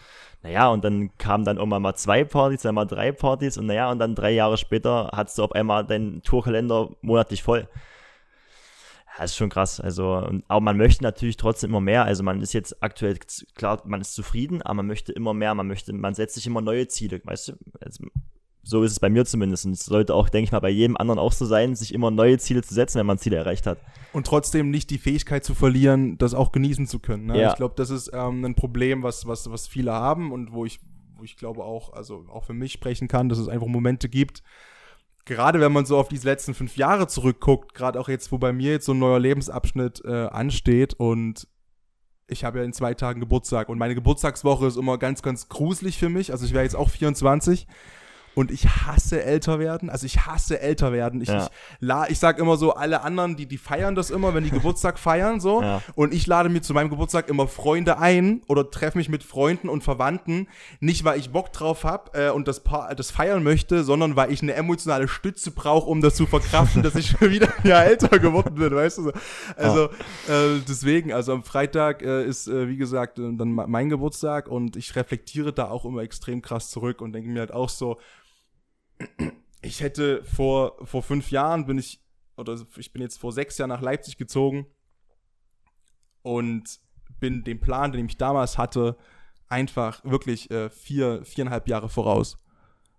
Naja, 0.42 0.68
und 0.68 0.84
dann 0.84 1.16
kamen 1.18 1.44
dann 1.44 1.58
irgendwann 1.58 1.82
mal 1.82 1.94
zwei 1.94 2.24
Partys, 2.24 2.62
dann 2.62 2.74
mal 2.74 2.86
drei 2.86 3.12
Partys 3.12 3.58
und 3.58 3.66
naja, 3.66 3.90
und 3.90 3.98
dann 3.98 4.14
drei 4.14 4.32
Jahre 4.32 4.56
später 4.56 5.10
hattest 5.12 5.38
du 5.38 5.44
auf 5.44 5.52
einmal 5.52 5.86
deinen 5.86 6.22
Tourkalender 6.22 6.90
monatlich 7.00 7.42
voll. 7.42 7.68
Ja, 9.18 9.24
ist 9.24 9.36
schon 9.36 9.50
krass. 9.50 9.80
Also, 9.80 10.40
aber 10.48 10.60
man 10.60 10.76
möchte 10.76 11.02
natürlich 11.02 11.36
trotzdem 11.36 11.70
immer 11.70 11.80
mehr. 11.80 12.04
Also 12.04 12.22
man 12.22 12.40
ist 12.40 12.52
jetzt 12.54 12.82
aktuell, 12.82 13.18
klar, 13.54 13.82
man 13.84 14.00
ist 14.00 14.14
zufrieden, 14.14 14.62
aber 14.62 14.74
man 14.74 14.86
möchte 14.86 15.12
immer 15.12 15.34
mehr. 15.34 15.54
Man 15.54 15.66
möchte, 15.66 15.92
man 15.92 16.14
setzt 16.14 16.34
sich 16.34 16.46
immer 16.46 16.60
neue 16.60 16.88
Ziele. 16.88 17.20
Weißt 17.24 17.48
du, 17.48 17.52
also, 17.80 18.04
so 18.62 18.82
ist 18.84 18.92
es 18.92 19.00
bei 19.00 19.10
mir 19.10 19.24
zumindest. 19.24 19.66
Und 19.66 19.72
es 19.72 19.84
sollte 19.84 20.14
auch, 20.14 20.28
denke 20.28 20.44
ich 20.44 20.52
mal, 20.52 20.60
bei 20.60 20.70
jedem 20.70 20.96
anderen 20.96 21.18
auch 21.18 21.32
so 21.32 21.44
sein, 21.44 21.74
sich 21.74 21.92
immer 21.92 22.10
neue 22.10 22.38
Ziele 22.38 22.62
zu 22.62 22.72
setzen, 22.72 22.98
wenn 22.98 23.06
man 23.06 23.18
Ziele 23.18 23.36
erreicht 23.36 23.66
hat. 23.66 23.78
Und 24.12 24.26
trotzdem 24.26 24.70
nicht 24.70 24.90
die 24.90 24.98
Fähigkeit 24.98 25.44
zu 25.44 25.54
verlieren, 25.54 26.16
das 26.16 26.32
auch 26.32 26.52
genießen 26.52 26.86
zu 26.86 26.98
können. 26.98 27.26
Ne? 27.26 27.40
Ja. 27.40 27.50
Ich 27.50 27.56
glaube, 27.56 27.74
das 27.76 27.90
ist 27.90 28.10
ähm, 28.14 28.44
ein 28.44 28.54
Problem, 28.54 29.02
was, 29.02 29.26
was, 29.26 29.50
was 29.50 29.66
viele 29.66 29.92
haben 29.92 30.32
und 30.32 30.52
wo 30.52 30.64
ich, 30.64 30.80
wo 31.16 31.24
ich 31.24 31.36
glaube 31.36 31.64
auch, 31.64 31.92
also 31.92 32.24
auch 32.32 32.44
für 32.44 32.54
mich 32.54 32.72
sprechen 32.72 33.08
kann, 33.08 33.28
dass 33.28 33.38
es 33.38 33.48
einfach 33.48 33.66
Momente 33.66 34.08
gibt, 34.08 34.42
gerade 35.24 35.60
wenn 35.60 35.72
man 35.72 35.86
so 35.86 35.98
auf 35.98 36.08
diese 36.08 36.28
letzten 36.28 36.54
fünf 36.54 36.76
Jahre 36.76 37.06
zurückguckt, 37.06 37.74
gerade 37.74 38.00
auch 38.00 38.08
jetzt, 38.08 38.32
wo 38.32 38.38
bei 38.38 38.52
mir 38.52 38.72
jetzt 38.72 38.86
so 38.86 38.92
ein 38.92 38.98
neuer 38.98 39.20
Lebensabschnitt 39.20 40.02
äh, 40.04 40.26
ansteht 40.26 40.94
und 40.94 41.46
ich 42.28 42.44
habe 42.44 42.58
ja 42.58 42.64
in 42.64 42.72
zwei 42.72 42.94
Tagen 42.94 43.20
Geburtstag 43.20 43.68
und 43.68 43.78
meine 43.78 43.94
Geburtstagswoche 43.94 44.66
ist 44.66 44.76
immer 44.76 44.98
ganz, 44.98 45.22
ganz 45.22 45.48
gruselig 45.48 45.98
für 45.98 46.08
mich. 46.08 46.32
Also 46.32 46.46
ich 46.46 46.52
wäre 46.52 46.64
jetzt 46.64 46.76
auch 46.76 46.88
24 46.88 47.66
und 48.34 48.50
ich 48.50 48.66
hasse 48.66 49.22
älter 49.22 49.58
werden. 49.58 49.90
Also 49.90 50.06
ich 50.06 50.26
hasse 50.26 50.60
älter 50.60 50.92
werden. 50.92 51.20
Ich, 51.20 51.28
ja. 51.28 51.44
ich, 51.44 51.48
la, 51.80 52.08
ich 52.08 52.18
sag 52.18 52.38
immer 52.38 52.56
so, 52.56 52.74
alle 52.74 53.02
anderen, 53.02 53.36
die, 53.36 53.46
die 53.46 53.58
feiern 53.58 53.94
das 53.94 54.10
immer, 54.10 54.34
wenn 54.34 54.44
die 54.44 54.50
Geburtstag 54.50 54.98
feiern, 54.98 55.40
so. 55.40 55.60
Ja. 55.60 55.82
Und 55.94 56.14
ich 56.14 56.26
lade 56.26 56.48
mir 56.48 56.62
zu 56.62 56.72
meinem 56.72 56.88
Geburtstag 56.88 57.28
immer 57.28 57.46
Freunde 57.46 57.98
ein 57.98 58.42
oder 58.48 58.70
treffe 58.70 58.96
mich 58.98 59.08
mit 59.08 59.22
Freunden 59.22 59.68
und 59.68 59.84
Verwandten. 59.84 60.48
Nicht, 60.80 61.04
weil 61.04 61.18
ich 61.18 61.30
Bock 61.30 61.52
drauf 61.52 61.84
habe 61.84 62.18
äh, 62.18 62.30
und 62.30 62.48
das, 62.48 62.60
pa 62.60 62.94
das 62.94 63.10
feiern 63.10 63.42
möchte, 63.42 63.84
sondern 63.84 64.16
weil 64.16 64.32
ich 64.32 64.42
eine 64.42 64.54
emotionale 64.54 65.08
Stütze 65.08 65.50
brauche, 65.50 65.88
um 65.90 66.00
das 66.00 66.14
zu 66.14 66.26
verkraften, 66.26 66.82
dass 66.82 66.94
ich 66.94 67.10
schon 67.18 67.30
wieder 67.30 67.48
ja, 67.64 67.82
älter 67.82 68.18
geworden 68.18 68.54
bin, 68.54 68.74
weißt 68.74 68.98
du? 68.98 69.12
Also 69.56 69.84
äh, 70.28 70.60
deswegen, 70.66 71.12
also 71.12 71.32
am 71.32 71.42
Freitag 71.42 72.02
äh, 72.02 72.24
ist, 72.24 72.48
äh, 72.48 72.68
wie 72.68 72.76
gesagt, 72.76 73.18
äh, 73.18 73.30
dann 73.34 73.52
mein 73.52 73.88
Geburtstag 73.90 74.48
und 74.48 74.76
ich 74.76 74.96
reflektiere 74.96 75.52
da 75.52 75.68
auch 75.68 75.84
immer 75.84 76.02
extrem 76.02 76.40
krass 76.40 76.70
zurück 76.70 77.00
und 77.00 77.12
denke 77.12 77.28
mir 77.28 77.40
halt 77.40 77.52
auch 77.52 77.68
so, 77.68 77.98
ich 79.62 79.80
hätte 79.80 80.24
vor, 80.24 80.76
vor 80.84 81.02
fünf 81.02 81.30
Jahren 81.30 81.66
bin 81.66 81.78
ich, 81.78 82.02
oder 82.36 82.56
ich 82.76 82.92
bin 82.92 83.02
jetzt 83.02 83.18
vor 83.18 83.32
sechs 83.32 83.58
Jahren 83.58 83.68
nach 83.68 83.80
Leipzig 83.80 84.16
gezogen 84.16 84.66
und 86.22 86.80
bin 87.20 87.44
dem 87.44 87.60
Plan, 87.60 87.92
den 87.92 88.06
ich 88.06 88.16
damals 88.16 88.58
hatte, 88.58 88.96
einfach 89.48 90.04
wirklich 90.04 90.50
äh, 90.50 90.70
vier, 90.70 91.24
viereinhalb 91.24 91.68
Jahre 91.68 91.88
voraus. 91.88 92.38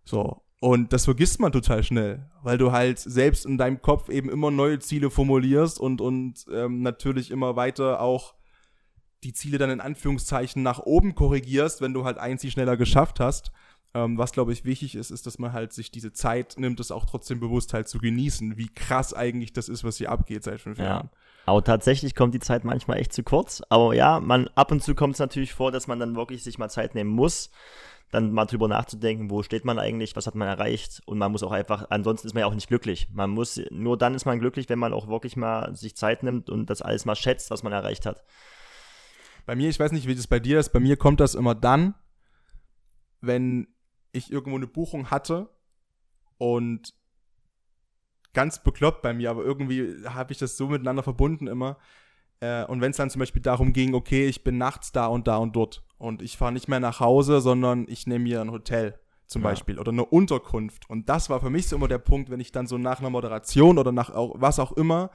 So. 0.06 0.44
Und 0.60 0.94
das 0.94 1.06
vergisst 1.06 1.42
man 1.42 1.52
total 1.52 1.84
schnell, 1.84 2.30
weil 2.42 2.58
du 2.58 2.72
halt 2.72 2.98
selbst 2.98 3.46
in 3.46 3.58
deinem 3.58 3.82
Kopf 3.82 4.08
eben 4.08 4.30
immer 4.30 4.50
neue 4.50 4.80
Ziele 4.80 5.10
formulierst 5.10 5.78
und, 5.78 6.00
und 6.00 6.46
ähm, 6.54 6.82
natürlich 6.82 7.32
immer 7.32 7.58
weiter 7.58 8.00
auch 8.00 8.36
die 9.24 9.34
Ziele 9.34 9.58
dann 9.58 9.70
in 9.70 9.82
Anführungszeichen 9.82 10.64
nach 10.64 10.80
oben 10.80 11.16
korrigierst, 11.16 11.82
wenn 11.82 11.94
du 11.94 12.06
halt 12.06 12.18
ein 12.18 12.38
Ziel 12.38 12.52
schneller 12.52 12.78
geschafft 12.78 13.20
hast. 13.20 13.52
Ähm, 13.96 14.18
was, 14.18 14.32
glaube 14.32 14.54
ich, 14.54 14.66
wichtig 14.66 14.96
ist, 14.96 15.12
ist, 15.12 15.28
dass 15.28 15.38
man 15.38 15.54
halt 15.54 15.72
sich 15.72 15.92
diese 15.92 16.12
Zeit 16.12 16.56
nimmt, 16.58 16.80
das 16.80 16.92
auch 16.92 17.06
trotzdem 17.06 17.40
bewusst 17.40 17.74
halt 17.74 17.88
zu 17.88 18.00
genießen, 18.00 18.58
wie 18.58 18.70
krass 18.70 19.14
eigentlich 19.14 19.54
das 19.54 19.70
ist, 19.70 19.84
was 19.84 19.98
hier 19.98 20.10
abgeht 20.10 20.44
seit 20.44 20.62
fünf 20.62 20.80
ja. 20.80 20.86
Jahren. 20.86 21.10
Aber 21.46 21.64
tatsächlich 21.64 22.16
kommt 22.16 22.34
die 22.34 22.40
Zeit 22.40 22.64
manchmal 22.64 22.98
echt 22.98 23.14
zu 23.14 23.22
kurz. 23.22 23.62
Aber 23.70 23.94
ja, 23.94 24.20
man, 24.20 24.48
ab 24.56 24.72
und 24.72 24.82
zu 24.82 24.96
kommt 24.96 25.14
es 25.14 25.20
natürlich 25.20 25.54
vor, 25.54 25.72
dass 25.72 25.88
man 25.88 26.00
dann 26.00 26.16
wirklich 26.16 26.44
sich 26.44 26.58
mal 26.58 26.70
Zeit 26.70 26.96
nehmen 26.96 27.12
muss, 27.12 27.52
dann 28.12 28.32
mal 28.32 28.46
drüber 28.46 28.68
nachzudenken, 28.68 29.30
wo 29.30 29.44
steht 29.44 29.66
man 29.66 29.80
eigentlich, 29.80 30.16
was 30.16 30.28
hat 30.28 30.36
man 30.36 30.48
erreicht 30.48 31.02
und 31.06 31.18
man 31.18 31.32
muss 31.32 31.44
auch 31.44 31.52
einfach, 31.52 31.88
ansonsten 31.90 32.28
ist 32.28 32.34
man 32.34 32.42
ja 32.42 32.48
auch 32.48 32.54
nicht 32.54 32.68
glücklich. 32.68 33.10
Man 33.12 33.32
muss, 33.32 33.60
nur 33.72 33.98
dann 33.98 34.16
ist 34.16 34.26
man 34.26 34.40
glücklich, 34.40 34.70
wenn 34.70 34.80
man 34.80 34.94
auch 34.94 35.08
wirklich 35.08 35.36
mal 35.36 35.76
sich 35.76 35.96
Zeit 35.96 36.24
nimmt 36.24 36.50
und 36.50 36.70
das 36.70 36.82
alles 36.82 37.06
mal 37.06 37.16
schätzt, 37.16 37.52
was 37.52 37.64
man 37.64 37.74
erreicht 37.74 38.06
hat. 38.06 38.24
Bei 39.46 39.56
mir, 39.56 39.70
ich 39.70 39.80
weiß 39.80 39.92
nicht, 39.92 40.08
wie 40.08 40.16
das 40.16 40.28
bei 40.28 40.40
dir 40.40 40.60
ist, 40.60 40.70
bei 40.70 40.80
mir 40.80 40.96
kommt 40.96 41.20
das 41.20 41.36
immer 41.36 41.56
dann, 41.56 41.96
wenn 43.20 43.68
ich 44.14 44.32
irgendwo 44.32 44.58
eine 44.58 44.68
Buchung 44.68 45.12
hatte 45.12 45.50
und 46.38 46.94
ganz 48.34 48.64
bekloppt 48.64 49.02
bei 49.02 49.14
mir, 49.14 49.30
aber 49.30 49.44
irgendwie 49.44 50.06
habe 50.06 50.32
ich 50.32 50.40
das 50.40 50.58
so 50.58 50.68
miteinander 50.68 51.04
verbunden 51.04 51.48
immer. 51.48 51.78
Äh, 52.40 52.66
und 52.66 52.82
wenn 52.82 52.92
es 52.92 52.98
dann 52.98 53.10
zum 53.10 53.20
Beispiel 53.20 53.42
darum 53.42 53.74
ging, 53.74 53.94
okay, 53.94 54.28
ich 54.28 54.44
bin 54.44 54.58
nachts 54.58 54.92
da 54.92 55.08
und 55.08 55.28
da 55.28 55.38
und 55.38 55.56
dort 55.56 55.84
und 55.98 56.22
ich 56.22 56.38
fahre 56.38 56.52
nicht 56.52 56.68
mehr 56.68 56.80
nach 56.80 57.00
Hause, 57.00 57.42
sondern 57.42 57.86
ich 57.88 58.08
nehme 58.08 58.24
mir 58.24 58.42
ein 58.42 58.52
Hotel 58.52 59.00
zum 59.28 59.42
ja. 59.42 59.50
Beispiel 59.50 59.80
oder 59.80 59.92
eine 59.92 60.06
Unterkunft. 60.06 60.90
Und 60.90 61.10
das 61.10 61.30
war 61.30 61.40
für 61.40 61.50
mich 61.50 61.68
so 61.68 61.76
immer 61.76 61.88
der 61.88 61.98
Punkt, 61.98 62.30
wenn 62.30 62.40
ich 62.40 62.52
dann 62.52 62.68
so 62.68 62.78
nach 62.78 63.00
einer 63.00 63.10
Moderation 63.10 63.78
oder 63.78 63.92
nach 63.92 64.10
auch, 64.10 64.36
was 64.38 64.60
auch 64.60 64.72
immer 64.74 65.12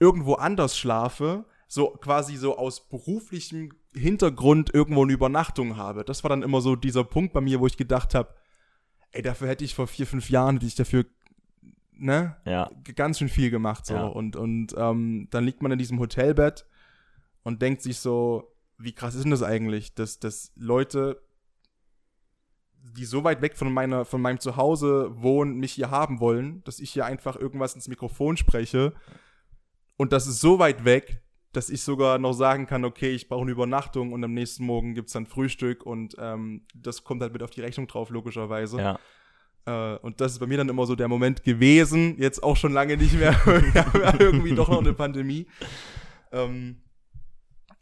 irgendwo 0.00 0.34
anders 0.34 0.76
schlafe, 0.76 1.44
so 1.68 1.88
quasi 1.90 2.36
so 2.36 2.56
aus 2.56 2.88
beruflichem 2.88 3.72
Hintergrund 3.94 4.74
irgendwo 4.74 5.02
eine 5.02 5.12
Übernachtung 5.12 5.76
habe. 5.76 6.04
Das 6.04 6.24
war 6.24 6.28
dann 6.28 6.42
immer 6.42 6.60
so 6.60 6.76
dieser 6.76 7.04
Punkt 7.04 7.32
bei 7.32 7.40
mir, 7.40 7.60
wo 7.60 7.66
ich 7.66 7.76
gedacht 7.76 8.14
habe, 8.14 8.34
ey, 9.12 9.22
dafür 9.22 9.48
hätte 9.48 9.64
ich 9.64 9.74
vor 9.74 9.86
vier, 9.86 10.06
fünf 10.06 10.30
Jahren, 10.30 10.56
hätte 10.56 10.66
ich 10.66 10.74
dafür, 10.74 11.06
ne, 11.92 12.36
ja. 12.44 12.70
ganz 12.96 13.18
schön 13.18 13.28
viel 13.28 13.50
gemacht, 13.50 13.86
so. 13.86 13.94
Ja. 13.94 14.04
Und, 14.04 14.36
und 14.36 14.74
ähm, 14.76 15.28
dann 15.30 15.44
liegt 15.44 15.62
man 15.62 15.72
in 15.72 15.78
diesem 15.78 16.00
Hotelbett 16.00 16.66
und 17.44 17.62
denkt 17.62 17.82
sich 17.82 17.98
so, 17.98 18.52
wie 18.78 18.92
krass 18.92 19.14
ist 19.14 19.22
denn 19.22 19.30
das 19.30 19.42
eigentlich, 19.42 19.94
dass, 19.94 20.18
dass 20.18 20.52
Leute, 20.56 21.22
die 22.96 23.04
so 23.04 23.22
weit 23.24 23.40
weg 23.40 23.56
von 23.56 23.72
meiner, 23.72 24.04
von 24.04 24.20
meinem 24.20 24.40
Zuhause 24.40 25.10
wohnen, 25.22 25.58
mich 25.58 25.72
hier 25.72 25.90
haben 25.90 26.20
wollen, 26.20 26.62
dass 26.64 26.80
ich 26.80 26.90
hier 26.90 27.06
einfach 27.06 27.36
irgendwas 27.36 27.74
ins 27.74 27.88
Mikrofon 27.88 28.36
spreche. 28.36 28.92
Und 29.96 30.12
das 30.12 30.26
ist 30.26 30.40
so 30.40 30.58
weit 30.58 30.84
weg, 30.84 31.23
dass 31.56 31.70
ich 31.70 31.82
sogar 31.82 32.18
noch 32.18 32.32
sagen 32.32 32.66
kann, 32.66 32.84
okay, 32.84 33.10
ich 33.10 33.28
brauche 33.28 33.42
eine 33.42 33.52
Übernachtung 33.52 34.12
und 34.12 34.22
am 34.24 34.34
nächsten 34.34 34.64
Morgen 34.64 34.94
gibt 34.94 35.08
es 35.08 35.12
dann 35.12 35.26
Frühstück 35.26 35.84
und 35.84 36.16
ähm, 36.18 36.62
das 36.74 37.04
kommt 37.04 37.22
halt 37.22 37.32
mit 37.32 37.42
auf 37.42 37.50
die 37.50 37.60
Rechnung 37.60 37.86
drauf, 37.86 38.10
logischerweise. 38.10 38.78
Ja. 38.78 38.98
Äh, 39.66 39.98
und 39.98 40.20
das 40.20 40.32
ist 40.32 40.38
bei 40.38 40.46
mir 40.46 40.58
dann 40.58 40.68
immer 40.68 40.86
so 40.86 40.94
der 40.94 41.08
Moment 41.08 41.42
gewesen, 41.44 42.16
jetzt 42.18 42.42
auch 42.42 42.56
schon 42.56 42.72
lange 42.72 42.96
nicht 42.96 43.14
mehr, 43.18 43.36
irgendwie 44.18 44.54
doch 44.54 44.68
noch 44.68 44.80
eine 44.80 44.92
Pandemie. 44.92 45.46
Ähm, 46.32 46.82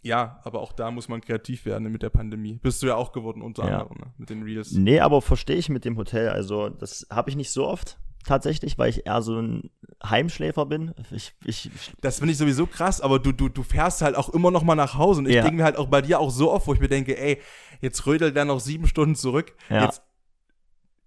ja, 0.03 0.41
aber 0.43 0.61
auch 0.61 0.73
da 0.73 0.91
muss 0.91 1.09
man 1.09 1.21
kreativ 1.21 1.65
werden 1.65 1.91
mit 1.91 2.03
der 2.03 2.11
Pandemie. 2.11 2.59
Bist 2.61 2.83
du 2.83 2.89
ja 2.89 2.97
auch 2.97 3.13
geworden, 3.13 3.41
unter 3.41 3.65
ja. 3.65 3.81
anderem, 3.81 3.99
ne? 3.99 4.13
mit 4.19 4.31
den 4.31 4.43
Reels. 4.43 4.73
Nee, 4.73 5.01
aber 5.01 5.23
verstehe 5.23 5.57
ich 5.57 5.69
mit 5.69 5.85
dem 5.85 5.97
Hotel. 5.97 6.29
Also, 6.29 6.69
das 6.69 7.07
habe 7.11 7.31
ich 7.31 7.37
nicht 7.37 7.51
so 7.51 7.67
oft 7.67 7.99
tatsächlich, 8.27 8.79
weil 8.79 8.91
ich 8.91 9.07
eher 9.07 9.23
so 9.23 9.39
ein 9.41 9.71
Heimschläfer 10.05 10.67
bin. 10.67 10.95
Ich, 11.11 11.35
ich, 11.45 11.71
das 12.01 12.19
finde 12.19 12.33
ich 12.33 12.39
sowieso 12.39 12.67
krass, 12.67 13.01
aber 13.01 13.19
du, 13.19 13.33
du, 13.33 13.49
du 13.49 13.63
fährst 13.63 14.03
halt 14.03 14.17
auch 14.17 14.29
immer 14.29 14.51
noch 14.51 14.63
mal 14.63 14.75
nach 14.75 14.95
Hause. 14.95 15.21
Und 15.21 15.29
ich 15.29 15.35
ja. 15.35 15.43
denke 15.43 15.59
mir 15.59 15.65
halt 15.65 15.77
auch 15.77 15.89
bei 15.89 16.03
dir 16.03 16.21
auch 16.21 16.31
so 16.31 16.51
oft, 16.51 16.67
wo 16.67 16.75
ich 16.75 16.81
mir 16.81 16.89
denke, 16.89 17.19
ey, 17.19 17.41
jetzt 17.81 18.07
rödelt 18.07 18.37
der 18.37 18.45
noch 18.45 18.61
sieben 18.61 18.87
Stunden 18.87 19.15
zurück. 19.15 19.55
Ja. 19.69 19.85
Jetzt 19.85 20.03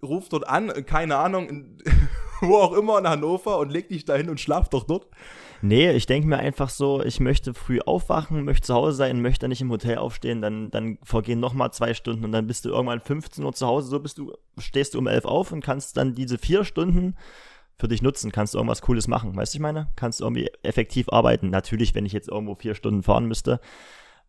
ruft 0.04 0.34
dort 0.34 0.48
an, 0.48 0.86
keine 0.86 1.18
Ahnung, 1.18 1.78
wo 2.48 2.58
auch 2.58 2.74
immer 2.74 3.00
in 3.00 3.08
Hannover 3.08 3.60
und 3.60 3.72
leg 3.72 3.90
dich 3.90 4.06
dahin 4.06 4.30
und 4.30 4.40
schlaf 4.40 4.70
doch 4.70 4.84
dort. 4.84 5.08
Nee, 5.62 5.92
ich 5.92 6.06
denke 6.06 6.28
mir 6.28 6.38
einfach 6.38 6.70
so, 6.70 7.02
ich 7.02 7.20
möchte 7.20 7.54
früh 7.54 7.80
aufwachen, 7.80 8.44
möchte 8.44 8.68
zu 8.68 8.74
Hause 8.74 8.98
sein, 8.98 9.22
möchte 9.22 9.48
nicht 9.48 9.62
im 9.62 9.72
Hotel 9.72 9.98
aufstehen, 9.98 10.42
dann, 10.42 10.70
dann 10.70 11.00
vergehen 11.04 11.40
nochmal 11.40 11.72
zwei 11.72 11.94
Stunden 11.94 12.26
und 12.26 12.32
dann 12.32 12.48
bist 12.48 12.66
du 12.66 12.70
irgendwann 12.70 13.00
15 13.00 13.44
Uhr 13.44 13.54
zu 13.54 13.66
Hause, 13.66 13.90
so 13.90 14.00
bist 14.00 14.18
du, 14.18 14.34
stehst 14.58 14.94
du 14.94 15.00
um 15.00 15.08
11 15.08 15.26
auf 15.26 15.52
und 15.52 15.64
kannst 15.64 15.98
dann 15.98 16.14
diese 16.14 16.38
vier 16.38 16.66
Stunden 16.66 17.16
für 17.78 17.88
dich 17.88 18.02
nutzen, 18.02 18.32
kannst 18.32 18.54
du 18.54 18.58
irgendwas 18.58 18.82
Cooles 18.82 19.08
machen, 19.08 19.36
weißt 19.36 19.54
du, 19.54 19.58
ich 19.58 19.62
meine? 19.62 19.88
Kannst 19.96 20.20
du 20.20 20.26
irgendwie 20.26 20.50
effektiv 20.64 21.10
arbeiten. 21.10 21.50
Natürlich, 21.50 21.94
wenn 21.96 22.06
ich 22.06 22.14
jetzt 22.14 22.30
irgendwo 22.30 22.56
vier 22.56 22.76
Stunden 22.76 23.04
fahren 23.04 23.26
müsste, 23.26 23.60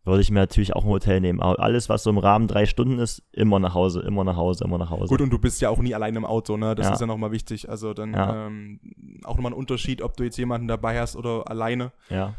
würde 0.06 0.22
ich 0.22 0.30
mir 0.30 0.38
natürlich 0.40 0.74
auch 0.74 0.84
ein 0.84 0.88
Hotel 0.90 1.20
nehmen. 1.20 1.40
Aber 1.40 1.60
alles, 1.60 1.88
was 1.88 2.02
so 2.04 2.10
im 2.10 2.18
Rahmen 2.18 2.46
drei 2.48 2.64
Stunden 2.66 2.98
ist, 2.98 3.22
immer 3.32 3.58
nach 3.58 3.74
Hause, 3.74 4.00
immer 4.00 4.24
nach 4.24 4.36
Hause, 4.36 4.64
immer 4.64 4.78
nach 4.78 4.90
Hause. 4.90 5.08
Gut, 5.08 5.20
und 5.20 5.30
du 5.30 5.38
bist 5.38 5.60
ja 5.60 5.68
auch 5.68 5.78
nie 5.78 5.94
allein 5.94 6.14
im 6.16 6.24
Auto, 6.24 6.56
ne? 6.56 6.74
Das 6.74 6.86
Ja. 6.86 6.92
ist 6.94 7.00
ja 7.00 7.06
nochmal 7.06 7.32
wichtig. 7.32 7.68
Also 7.68 7.92
dann 7.92 8.14
Ja. 8.14 8.46
ähm, 8.46 8.80
auch 9.24 9.34
nochmal 9.36 9.52
ein 9.52 9.58
Unterschied, 9.58 10.00
ob 10.02 10.16
du 10.16 10.24
jetzt 10.24 10.36
jemanden 10.38 10.68
dabei 10.68 11.00
hast 11.00 11.16
oder 11.16 11.50
alleine. 11.50 11.92
Ja, 12.08 12.34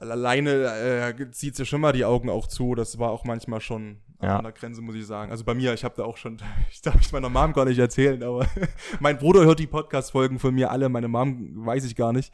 Alleine 0.00 0.50
äh, 1.16 1.30
zieht 1.30 1.56
ja 1.56 1.64
schon 1.64 1.80
mal 1.80 1.92
die 1.92 2.04
Augen 2.04 2.28
auch 2.28 2.48
zu. 2.48 2.74
Das 2.74 2.98
war 2.98 3.10
auch 3.10 3.24
manchmal 3.24 3.60
schon 3.60 3.98
Ja. 4.20 4.38
an 4.38 4.42
der 4.42 4.52
Grenze, 4.52 4.82
muss 4.82 4.96
ich 4.96 5.06
sagen. 5.06 5.30
Also 5.30 5.44
bei 5.44 5.54
mir, 5.54 5.72
ich 5.72 5.84
habe 5.84 5.94
da 5.96 6.04
auch 6.04 6.16
schon, 6.16 6.38
ich 6.72 6.82
darf 6.82 7.00
es 7.00 7.12
meiner 7.12 7.28
Mom 7.28 7.52
gar 7.52 7.64
nicht 7.64 7.78
erzählen, 7.78 8.20
aber 8.24 8.44
mein 9.00 9.18
Bruder 9.18 9.44
hört 9.44 9.60
die 9.60 9.68
Podcast-Folgen 9.68 10.40
von 10.40 10.52
mir 10.52 10.72
alle, 10.72 10.88
meine 10.88 11.06
Mom 11.06 11.64
weiß 11.64 11.84
ich 11.84 11.94
gar 11.94 12.12
nicht. 12.12 12.32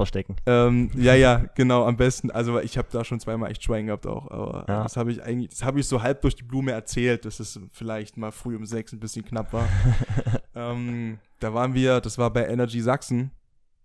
Verstecken. 0.00 0.36
Ähm, 0.46 0.90
ja, 0.96 1.14
ja, 1.14 1.44
genau, 1.54 1.84
am 1.86 1.96
besten. 1.96 2.30
Also 2.30 2.58
ich 2.60 2.78
habe 2.78 2.88
da 2.90 3.04
schon 3.04 3.20
zweimal 3.20 3.50
echt 3.50 3.62
Schwein 3.62 3.86
gehabt 3.86 4.06
auch, 4.06 4.30
aber 4.30 4.64
Ja. 4.66 4.82
das 4.82 4.96
habe 4.96 5.12
ich 5.12 5.22
eigentlich, 5.22 5.50
das 5.50 5.62
habe 5.62 5.78
ich 5.80 5.86
so 5.86 6.00
halb 6.02 6.22
durch 6.22 6.34
die 6.36 6.42
Blume 6.42 6.72
erzählt, 6.72 7.24
dass 7.26 7.38
es 7.40 7.60
vielleicht 7.72 8.16
mal 8.16 8.30
früh 8.32 8.56
um 8.56 8.64
sechs 8.64 8.92
ein 8.92 9.00
bisschen 9.00 9.24
knapp 9.24 9.52
war. 9.52 9.68
ähm, 10.54 11.18
da 11.38 11.52
waren 11.52 11.74
wir, 11.74 12.00
das 12.00 12.16
war 12.18 12.30
bei 12.32 12.46
Energy 12.46 12.80
Sachsen, 12.80 13.30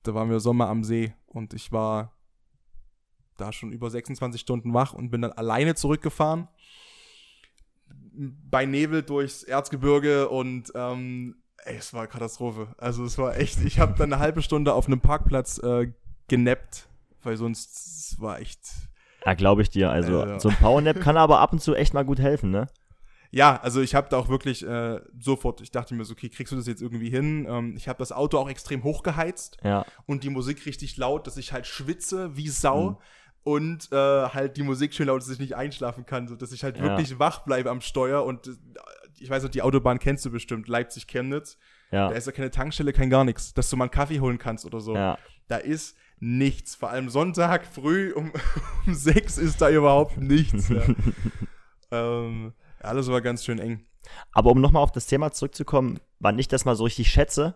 da 0.04 0.14
waren 0.14 0.30
wir 0.30 0.40
Sommer 0.40 0.70
am 0.70 0.84
See 0.84 1.14
und 1.28 1.54
ich 1.54 1.72
war 1.72 2.14
da 3.38 3.52
schon 3.52 3.74
über 3.74 3.90
26 3.90 4.40
Stunden 4.40 4.74
wach 4.74 4.94
und 4.94 5.10
bin 5.12 5.22
dann 5.22 5.34
alleine 5.34 5.76
zurückgefahren. 5.76 6.48
Bei 8.50 8.66
Nebel 8.66 9.04
durchs 9.04 9.44
Erzgebirge 9.44 10.30
und 10.30 10.72
ähm, 10.74 11.36
ey, 11.66 11.76
es 11.78 11.94
war 11.94 12.08
Katastrophe. 12.08 12.74
Also 12.78 13.04
es 13.04 13.18
war 13.18 13.36
echt, 13.38 13.60
ich 13.66 13.80
habe 13.80 13.94
dann 13.98 14.14
eine 14.14 14.22
halbe 14.22 14.42
Stunde 14.42 14.74
auf 14.74 14.88
einem 14.88 15.02
Parkplatz 15.02 15.58
äh, 15.58 15.92
genappt, 16.28 16.88
weil 17.24 17.38
sonst 17.38 18.20
war 18.20 18.40
echt. 18.40 18.60
Ja, 19.26 19.34
glaube 19.34 19.62
ich 19.62 19.70
dir. 19.70 19.90
Also 19.90 20.20
ja. 20.26 20.40
so 20.40 20.50
ein 20.50 20.56
Powernap 20.56 21.00
kann 21.02 21.18
aber 21.18 21.40
ab 21.40 21.52
und 21.54 21.60
zu 21.62 21.74
echt 21.76 21.94
mal 21.94 22.06
gut 22.06 22.20
helfen, 22.20 22.52
ne? 22.52 22.68
Ja, 23.32 23.60
also 23.62 23.82
ich 23.82 23.96
habe 23.96 24.08
da 24.10 24.18
auch 24.18 24.30
wirklich 24.30 24.66
äh, 24.66 25.02
sofort, 25.20 25.60
ich 25.60 25.72
dachte 25.72 25.94
mir 25.94 26.06
so, 26.06 26.14
okay, 26.14 26.30
kriegst 26.30 26.54
du 26.54 26.56
das 26.56 26.68
jetzt 26.68 26.82
irgendwie 26.82 27.10
hin? 27.10 27.46
Ähm, 27.50 27.74
ich 27.76 27.88
habe 27.90 27.98
das 28.00 28.12
Auto 28.12 28.38
auch 28.38 28.48
extrem 28.50 28.84
hochgeheizt 28.84 29.58
Ja, 29.64 29.86
und 30.06 30.24
die 30.24 30.30
Musik 30.30 30.66
richtig 30.66 30.96
laut, 30.98 31.28
dass 31.28 31.36
ich 31.38 31.52
halt 31.52 31.66
schwitze 31.68 32.38
wie 32.38 32.48
Sau. 32.50 32.92
Mhm. 32.92 32.98
Und 33.44 33.92
äh, 33.92 33.96
halt 34.30 34.58
die 34.58 34.64
Musik 34.64 34.94
schön 34.96 35.06
laut, 35.08 35.22
dass 35.22 35.30
ich 35.30 35.38
nicht 35.38 35.56
einschlafen 35.56 36.06
kann, 36.08 36.28
so 36.28 36.36
dass 36.36 36.52
ich 36.52 36.64
halt 36.64 36.78
Ja. 36.78 36.84
wirklich 36.84 37.20
wach 37.20 37.44
bleibe 37.44 37.70
am 37.70 37.82
Steuer. 37.82 38.24
Und 38.26 38.48
äh, 38.48 38.52
ich 39.20 39.30
weiß 39.30 39.44
noch, 39.44 39.52
die 39.52 39.62
Autobahn 39.62 40.00
kennst 40.00 40.26
du 40.26 40.32
bestimmt, 40.32 40.68
Leipzig-Chemnitz. 40.68 41.58
ja, 41.92 42.08
Da 42.10 42.16
ist 42.16 42.26
ja 42.26 42.32
keine 42.32 42.50
Tankstelle, 42.52 42.92
kein 42.94 43.10
gar 43.12 43.24
nichts, 43.24 43.54
dass 43.54 43.70
du 43.70 43.76
mal 43.78 43.86
einen 43.86 43.92
Kaffee 43.92 44.20
holen 44.20 44.38
kannst 44.38 44.66
oder 44.66 44.80
so. 44.80 44.96
ja. 44.96 45.18
Da 45.48 45.58
ist 45.58 45.96
nichts. 46.20 46.76
Vor 46.76 46.90
allem 46.90 47.10
Sonntag 47.10 47.66
früh 47.66 48.14
um, 48.14 48.32
um 48.86 48.94
sechs 48.94 49.38
ist 49.38 49.62
da 49.62 49.70
überhaupt 49.70 50.18
nichts. 50.18 50.70
Ja. 50.70 50.84
ähm, 51.92 52.54
alles 52.80 53.08
war 53.08 53.22
ganz 53.22 53.44
schön 53.44 53.60
eng. 53.60 53.86
Aber 54.32 54.52
um 54.52 54.62
nochmal 54.62 54.84
auf 54.84 54.92
das 54.92 55.08
Thema 55.08 55.32
zurückzukommen, 55.32 56.00
wann 56.20 56.40
ich 56.40 56.48
das 56.48 56.66
mal 56.66 56.76
so 56.76 56.84
richtig 56.84 57.10
schätze, 57.10 57.56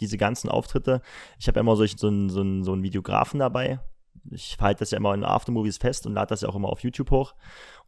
diese 0.00 0.16
ganzen 0.16 0.48
Auftritte, 0.48 1.02
ich 1.38 1.46
habe 1.46 1.56
ja 1.56 1.60
immer 1.60 1.76
so, 1.76 1.82
einen, 2.06 2.30
so, 2.30 2.40
einen, 2.40 2.64
so 2.64 2.72
einen 2.72 2.82
Videografen 2.82 3.40
dabei. 3.40 3.80
Ich 4.30 4.58
halte 4.60 4.80
das 4.80 4.90
ja 4.90 4.98
immer 4.98 5.14
in 5.14 5.24
Aftermovies 5.24 5.78
fest 5.78 6.06
und 6.06 6.12
lade 6.14 6.28
das 6.28 6.42
ja 6.42 6.48
auch 6.48 6.54
immer 6.54 6.68
auf 6.68 6.80
YouTube 6.80 7.10
hoch. 7.10 7.34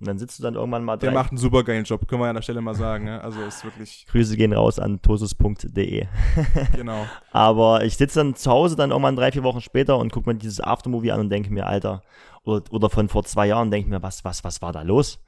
Und 0.00 0.08
dann 0.08 0.18
sitzt 0.18 0.38
du 0.38 0.42
dann 0.42 0.54
irgendwann 0.54 0.84
mal 0.84 0.96
Der 0.96 1.12
macht 1.12 1.30
einen 1.30 1.38
super 1.38 1.62
geilen 1.62 1.84
Job, 1.84 2.08
können 2.08 2.20
wir 2.20 2.28
an 2.28 2.34
der 2.34 2.42
Stelle 2.42 2.60
mal 2.60 2.74
sagen. 2.74 3.04
Ne? 3.04 3.20
Also 3.20 3.40
ist 3.42 3.64
wirklich, 3.64 4.06
Grüße 4.10 4.36
gehen 4.36 4.52
raus 4.52 4.78
an 4.78 5.00
tosus.de. 5.02 6.06
genau. 6.74 7.06
Aber 7.30 7.84
ich 7.84 7.96
sitze 7.96 8.20
dann 8.20 8.34
zu 8.34 8.50
Hause 8.50 8.74
dann 8.76 8.90
irgendwann 8.90 9.14
drei, 9.14 9.30
vier 9.30 9.44
Wochen 9.44 9.60
später 9.60 9.98
und 9.98 10.10
gucke 10.10 10.28
mir 10.28 10.36
dieses 10.36 10.60
Aftermovie 10.60 11.12
an 11.12 11.20
und 11.20 11.30
denke 11.30 11.52
mir, 11.52 11.66
Alter, 11.66 12.02
oder, 12.44 12.62
oder 12.72 12.90
von 12.90 13.08
vor 13.08 13.24
zwei 13.24 13.46
Jahren 13.46 13.70
denke 13.70 13.88
mir, 13.90 14.02
was, 14.02 14.24
was, 14.24 14.42
was 14.42 14.62
war 14.62 14.72
da 14.72 14.82
los? 14.82 15.20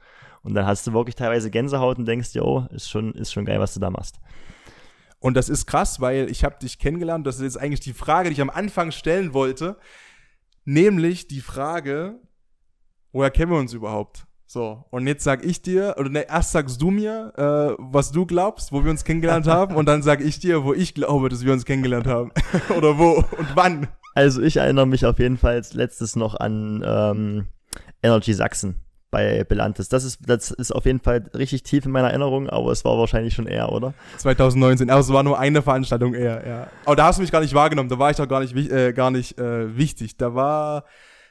Und 0.43 0.53
dann 0.53 0.65
hast 0.65 0.85
du 0.85 0.93
wirklich 0.93 1.15
teilweise 1.15 1.49
Gänsehaut 1.49 1.97
und 1.97 2.05
denkst 2.05 2.33
dir, 2.33 2.45
oh, 2.45 2.65
ist 2.71 2.89
schon, 2.89 3.13
ist 3.13 3.31
schon 3.31 3.45
geil, 3.45 3.59
was 3.59 3.73
du 3.73 3.79
da 3.79 3.89
machst. 3.89 4.19
Und 5.19 5.35
das 5.35 5.49
ist 5.49 5.65
krass, 5.65 5.99
weil 5.99 6.29
ich 6.29 6.43
habe 6.43 6.59
dich 6.61 6.77
kennengelernt. 6.77 7.25
Das 7.25 7.37
ist 7.37 7.41
jetzt 7.41 7.59
eigentlich 7.59 7.79
die 7.79 7.93
Frage, 7.93 8.29
die 8.29 8.33
ich 8.33 8.41
am 8.41 8.51
Anfang 8.51 8.91
stellen 8.91 9.33
wollte. 9.33 9.77
Nämlich 10.65 11.27
die 11.27 11.41
Frage, 11.41 12.19
woher 13.11 13.31
kennen 13.31 13.51
wir 13.51 13.59
uns 13.59 13.73
überhaupt? 13.73 14.25
So, 14.47 14.85
und 14.91 15.07
jetzt 15.07 15.23
sag 15.23 15.43
ich 15.43 15.61
dir, 15.61 15.95
oder 15.97 16.09
ne, 16.09 16.27
erst 16.27 16.51
sagst 16.51 16.81
du 16.81 16.91
mir, 16.91 17.33
äh, 17.35 17.75
was 17.79 18.11
du 18.11 18.25
glaubst, 18.25 18.71
wo 18.71 18.83
wir 18.83 18.91
uns 18.91 19.03
kennengelernt 19.03 19.47
haben, 19.47 19.75
und 19.75 19.87
dann 19.87 20.03
sag 20.03 20.21
ich 20.21 20.39
dir, 20.39 20.63
wo 20.63 20.73
ich 20.73 20.93
glaube, 20.93 21.29
dass 21.29 21.43
wir 21.43 21.53
uns 21.53 21.65
kennengelernt 21.65 22.07
haben. 22.07 22.31
oder 22.77 22.97
wo 22.97 23.23
und 23.37 23.55
wann. 23.55 23.87
Also 24.13 24.41
ich 24.41 24.57
erinnere 24.57 24.87
mich 24.87 25.05
auf 25.05 25.19
jeden 25.19 25.37
Fall 25.37 25.53
als 25.53 25.73
letztes 25.73 26.15
noch 26.15 26.35
an 26.35 26.83
ähm, 26.85 27.47
Energy 28.01 28.33
Sachsen 28.33 28.84
bei 29.15 29.43
Belantes. 29.45 29.87
Das 29.87 30.03
ist, 30.03 30.19
das 30.27 30.51
ist 30.51 30.71
auf 30.71 30.85
jeden 30.85 30.99
Fall 30.99 31.23
richtig 31.33 31.63
tief 31.63 31.85
in 31.85 31.91
meiner 31.91 32.09
Erinnerung, 32.09 32.49
aber 32.49 32.71
es 32.71 32.83
war 32.83 32.97
wahrscheinlich 32.97 33.33
schon 33.33 33.47
eher, 33.47 33.71
oder? 33.71 33.93
2019, 34.17 34.89
aber 34.89 34.99
es 34.99 35.11
war 35.13 35.23
nur 35.23 35.39
eine 35.39 35.61
Veranstaltung 35.61 36.13
eher, 36.13 36.45
ja. 36.45 36.67
Aber 36.85 36.95
da 36.97 37.05
hast 37.05 37.17
du 37.17 37.21
mich 37.21 37.31
gar 37.31 37.39
nicht 37.39 37.53
wahrgenommen, 37.53 37.87
da 37.89 37.97
war 37.97 38.11
ich 38.11 38.17
doch 38.17 38.27
gar 38.27 38.41
nicht, 38.41 38.53
äh, 38.55 38.91
gar 38.91 39.11
nicht 39.11 39.39
äh, 39.39 39.77
wichtig. 39.77 40.17
Da 40.17 40.35
war, 40.35 40.83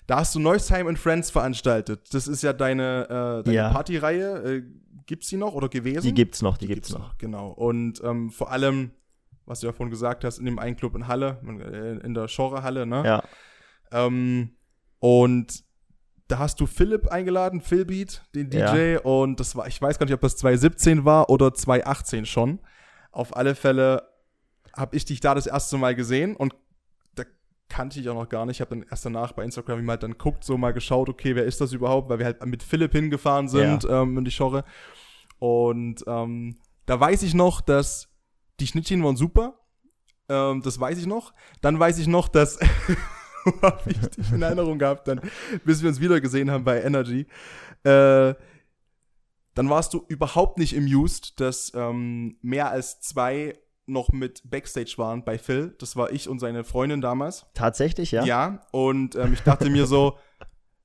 da 0.06 0.16
hast 0.16 0.34
du 0.34 0.40
Neusheim 0.40 0.86
and 0.86 0.98
Friends 0.98 1.30
veranstaltet. 1.30 2.14
Das 2.14 2.26
ist 2.26 2.42
ja 2.42 2.52
deine, 2.54 3.40
äh, 3.40 3.44
deine 3.44 3.54
Ja. 3.56 3.70
Partyreihe. 3.70 4.56
Äh, 4.56 4.62
gibt's 5.06 5.28
die 5.28 5.36
noch 5.36 5.52
oder 5.52 5.68
gewesen? 5.68 6.06
Die 6.06 6.14
gibt's 6.14 6.40
noch, 6.40 6.56
die 6.56 6.66
gibt's 6.66 6.90
noch. 6.90 7.18
Genau. 7.18 7.50
Und 7.50 8.02
ähm, 8.02 8.30
vor 8.30 8.50
allem, 8.50 8.92
was 9.44 9.60
du 9.60 9.66
ja 9.66 9.72
vorhin 9.74 9.90
gesagt 9.90 10.24
hast, 10.24 10.38
in 10.38 10.46
dem 10.46 10.58
einen 10.58 10.76
Club 10.76 10.94
in 10.96 11.06
Halle, 11.08 11.38
äh, 11.46 12.04
in 12.06 12.14
der 12.14 12.26
Genre-Halle, 12.28 12.86
ne? 12.86 13.02
Ja, 13.04 13.22
Ähm, 13.92 14.56
und 15.00 15.62
da 16.28 16.38
hast 16.38 16.60
du 16.60 16.66
Philipp 16.66 17.08
eingeladen, 17.08 17.60
Philbeat, 17.60 18.22
den 18.34 18.48
DJ, 18.48 18.96
und 19.02 19.40
das 19.40 19.56
war, 19.56 19.66
ich 19.66 19.80
weiß 19.80 19.98
gar 19.98 20.06
nicht, 20.06 20.14
ob 20.14 20.20
das 20.20 20.36
2017 20.36 21.04
war 21.04 21.28
oder 21.28 21.52
2018 21.52 22.26
schon. 22.26 22.60
Auf 23.12 23.36
alle 23.36 23.54
Fälle 23.54 24.08
habe 24.74 24.96
ich 24.96 25.04
dich 25.04 25.20
da 25.20 25.34
das 25.34 25.46
erste 25.46 25.76
Mal 25.76 25.94
gesehen 25.94 26.34
und 26.34 26.54
da 27.14 27.24
kannte 27.68 28.00
ich 28.00 28.08
auch 28.08 28.14
noch 28.14 28.28
gar 28.28 28.46
nicht. 28.46 28.56
Ich 28.56 28.60
habe 28.60 28.70
dann 28.76 28.86
erst 28.90 29.04
danach 29.04 29.32
bei 29.32 29.44
Instagram 29.44 29.78
wie 29.78 29.84
mal 29.84 29.98
dann 29.98 30.16
guckt, 30.16 30.44
so 30.44 30.56
mal 30.56 30.72
geschaut, 30.72 31.08
okay, 31.08 31.36
wer 31.36 31.44
ist 31.44 31.60
das 31.60 31.72
überhaupt, 31.72 32.08
weil 32.08 32.18
wir 32.18 32.26
halt 32.26 32.44
mit 32.46 32.62
Philipp 32.62 32.92
hingefahren 32.92 33.48
sind 33.48 33.86
ähm, 33.88 34.16
in 34.18 34.24
die 34.24 34.34
Genre. 34.34 34.64
Und 35.38 36.04
ähm, 36.06 36.56
da 36.86 36.98
weiß 36.98 37.22
ich 37.22 37.34
noch, 37.34 37.60
dass 37.60 38.08
die 38.60 38.66
Schnittchen 38.66 39.04
waren 39.04 39.16
super. 39.16 39.58
Ähm, 40.28 40.62
das 40.62 40.80
weiß 40.80 40.98
ich 40.98 41.06
noch. 41.06 41.34
Dann 41.60 41.78
weiß 41.78 41.98
ich 41.98 42.06
noch, 42.06 42.28
dass 42.28 42.58
habe 43.62 43.90
ich 43.90 43.98
dich 43.98 44.32
in 44.32 44.42
Erinnerung 44.42 44.78
gehabt, 44.78 45.08
dann, 45.08 45.20
bis 45.64 45.82
wir 45.82 45.88
uns 45.88 46.00
wieder 46.00 46.20
gesehen 46.20 46.50
haben 46.50 46.64
bei 46.64 46.82
Energy. 46.82 47.26
Äh, 47.84 48.34
dann 49.54 49.70
warst 49.70 49.94
du 49.94 50.04
überhaupt 50.08 50.58
nicht 50.58 50.76
amused, 50.76 51.40
dass 51.40 51.72
ähm, 51.74 52.36
mehr 52.42 52.70
als 52.70 53.00
zwei 53.00 53.54
noch 53.86 54.10
mit 54.12 54.42
Backstage 54.48 54.94
waren 54.96 55.24
bei 55.24 55.38
Phil. 55.38 55.74
Das 55.78 55.94
war 55.96 56.10
ich 56.10 56.28
und 56.28 56.38
seine 56.38 56.64
Freundin 56.64 57.00
damals. 57.00 57.46
tatsächlich, 57.54 58.12
ja. 58.12 58.24
Ja, 58.24 58.66
und 58.72 59.14
ähm, 59.14 59.32
ich 59.32 59.42
dachte 59.42 59.68
mir 59.70 59.86
so, 59.86 60.18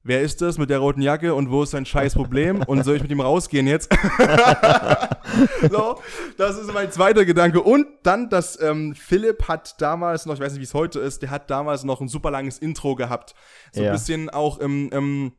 wer 0.03 0.21
ist 0.21 0.41
das 0.41 0.57
mit 0.57 0.69
der 0.69 0.79
roten 0.79 1.01
Jacke 1.01 1.33
und 1.35 1.51
wo 1.51 1.63
ist 1.63 1.71
sein 1.71 1.85
scheiß 1.85 2.13
Problem 2.13 2.61
und 2.63 2.83
soll 2.83 2.95
ich 2.95 3.01
mit 3.01 3.11
ihm 3.11 3.21
rausgehen 3.21 3.67
jetzt? 3.67 3.91
so, 5.71 5.99
das 6.37 6.57
ist 6.57 6.73
mein 6.73 6.91
zweiter 6.91 7.25
Gedanke. 7.25 7.61
Und 7.61 7.87
dann, 8.03 8.29
dass 8.29 8.59
ähm, 8.61 8.95
Philipp 8.95 9.47
hat 9.47 9.79
damals 9.81 10.25
noch, 10.25 10.35
ich 10.35 10.39
weiß 10.39 10.53
nicht, 10.53 10.61
wie 10.61 10.65
es 10.65 10.73
heute 10.73 10.99
ist, 10.99 11.21
der 11.21 11.31
hat 11.31 11.49
damals 11.49 11.83
noch 11.83 12.01
ein 12.01 12.07
super 12.07 12.31
langes 12.31 12.59
Intro 12.59 12.95
gehabt. 12.95 13.33
So 13.71 13.81
Ja. 13.81 13.89
ein 13.91 13.93
bisschen 13.93 14.29
auch 14.29 14.59
im, 14.59 14.89
im 14.91 15.31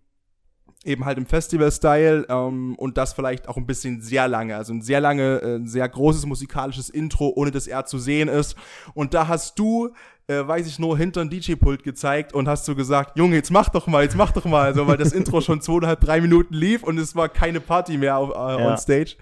eben 0.84 1.04
halt 1.04 1.18
im 1.18 1.26
Festival-Style 1.26 2.26
ähm, 2.28 2.74
und 2.76 2.96
das 2.96 3.12
vielleicht 3.12 3.48
auch 3.48 3.56
ein 3.58 3.66
bisschen 3.66 4.00
sehr 4.00 4.28
lange, 4.28 4.56
also 4.56 4.72
ein 4.72 4.80
sehr 4.80 5.00
lange, 5.00 5.38
äh, 5.42 5.56
ein 5.56 5.66
sehr 5.66 5.86
großes 5.88 6.24
musikalisches 6.26 6.88
Intro, 6.88 7.32
ohne 7.36 7.50
dass 7.50 7.66
er 7.66 7.84
zu 7.84 7.98
sehen 7.98 8.28
ist. 8.28 8.56
Und 8.94 9.12
da 9.12 9.28
hast 9.28 9.58
du, 9.58 9.90
äh, 10.26 10.46
weiß 10.46 10.66
ich 10.66 10.78
nur, 10.78 10.96
hinter 10.96 11.20
ein 11.20 11.28
DJ-Pult 11.28 11.82
gezeigt 11.82 12.32
und 12.32 12.48
hast 12.48 12.64
so 12.64 12.74
gesagt, 12.74 13.18
Junge, 13.18 13.36
jetzt 13.36 13.50
mach 13.50 13.68
doch 13.68 13.86
mal, 13.88 14.02
jetzt 14.04 14.16
mach 14.16 14.32
doch 14.32 14.46
mal, 14.46 14.74
so, 14.74 14.86
weil 14.86 14.96
das 14.96 15.12
Intro 15.12 15.40
schon 15.42 15.60
zweieinhalb, 15.60 16.00
drei 16.00 16.20
Minuten 16.22 16.54
lief 16.54 16.82
und 16.82 16.98
es 16.98 17.14
war 17.14 17.28
keine 17.28 17.60
Party 17.60 17.98
mehr 17.98 18.16
auf, 18.16 18.30
äh, 18.30 18.32
Ja. 18.62 18.70
on 18.70 18.78
stage. 18.78 19.16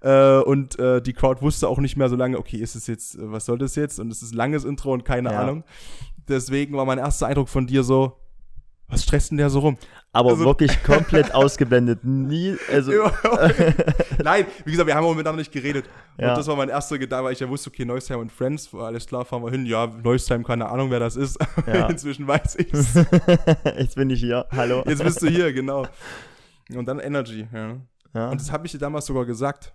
Äh, 0.00 0.40
und 0.42 0.78
äh, 0.78 1.00
die 1.00 1.12
Crowd 1.14 1.40
wusste 1.40 1.68
auch 1.68 1.78
nicht 1.78 1.96
mehr 1.96 2.08
so 2.10 2.16
lange, 2.16 2.38
okay, 2.38 2.58
ist 2.58 2.76
es 2.76 2.86
jetzt, 2.86 3.14
äh, 3.16 3.32
was 3.32 3.46
soll 3.46 3.56
das 3.58 3.76
jetzt? 3.76 3.98
Und 3.98 4.12
es 4.12 4.20
ist 4.22 4.32
ein 4.32 4.36
langes 4.36 4.64
Intro 4.64 4.92
und 4.92 5.04
keine 5.06 5.32
Ja. 5.32 5.40
Ahnung. 5.40 5.64
Deswegen 6.28 6.76
war 6.76 6.84
mein 6.84 6.98
erster 6.98 7.26
Eindruck 7.26 7.48
von 7.48 7.66
dir 7.66 7.82
so, 7.82 8.18
was 8.88 9.02
stresst 9.02 9.30
denn 9.30 9.38
der 9.38 9.50
so 9.50 9.60
rum? 9.60 9.76
Aber 10.12 10.30
also, 10.30 10.44
wirklich 10.44 10.82
komplett 10.84 11.34
ausgeblendet. 11.34 12.02
Nie, 12.02 12.56
also. 12.72 12.92
Nein, 14.22 14.46
wie 14.64 14.70
gesagt, 14.70 14.86
wir 14.86 14.94
haben 14.94 15.04
auch 15.04 15.14
miteinander 15.14 15.40
nicht 15.40 15.52
geredet. 15.52 15.84
Ja. 16.16 16.30
Und 16.30 16.38
das 16.38 16.46
war 16.46 16.56
mein 16.56 16.70
erster 16.70 16.98
Gedanke, 16.98 17.26
weil 17.26 17.32
ich 17.34 17.40
ja 17.40 17.48
wusste, 17.48 17.68
okay, 17.68 17.84
Neusheim 17.84 18.20
und 18.20 18.32
Friends, 18.32 18.74
alles 18.74 19.06
klar, 19.06 19.24
fahren 19.24 19.44
wir 19.44 19.50
hin. 19.50 19.66
Ja, 19.66 19.86
Neusheim, 19.86 20.42
keine 20.42 20.68
Ahnung, 20.68 20.90
wer 20.90 21.00
das 21.00 21.16
ist. 21.16 21.38
Ja. 21.66 21.86
Inzwischen 21.88 22.26
weiß 22.26 22.56
ich's. 22.56 22.94
Jetzt 23.78 23.96
bin 23.96 24.08
ich 24.08 24.20
hier, 24.20 24.46
hallo. 24.52 24.82
Jetzt 24.86 25.02
bist 25.02 25.20
du 25.20 25.28
hier, 25.28 25.52
genau. 25.52 25.86
Und 26.74 26.86
dann 26.86 26.98
Energy, 26.98 27.46
ja. 27.52 27.76
ja. 28.14 28.30
Und 28.30 28.40
das 28.40 28.50
habe 28.50 28.64
ich 28.64 28.72
dir 28.72 28.78
damals 28.78 29.04
sogar 29.04 29.26
gesagt. 29.26 29.74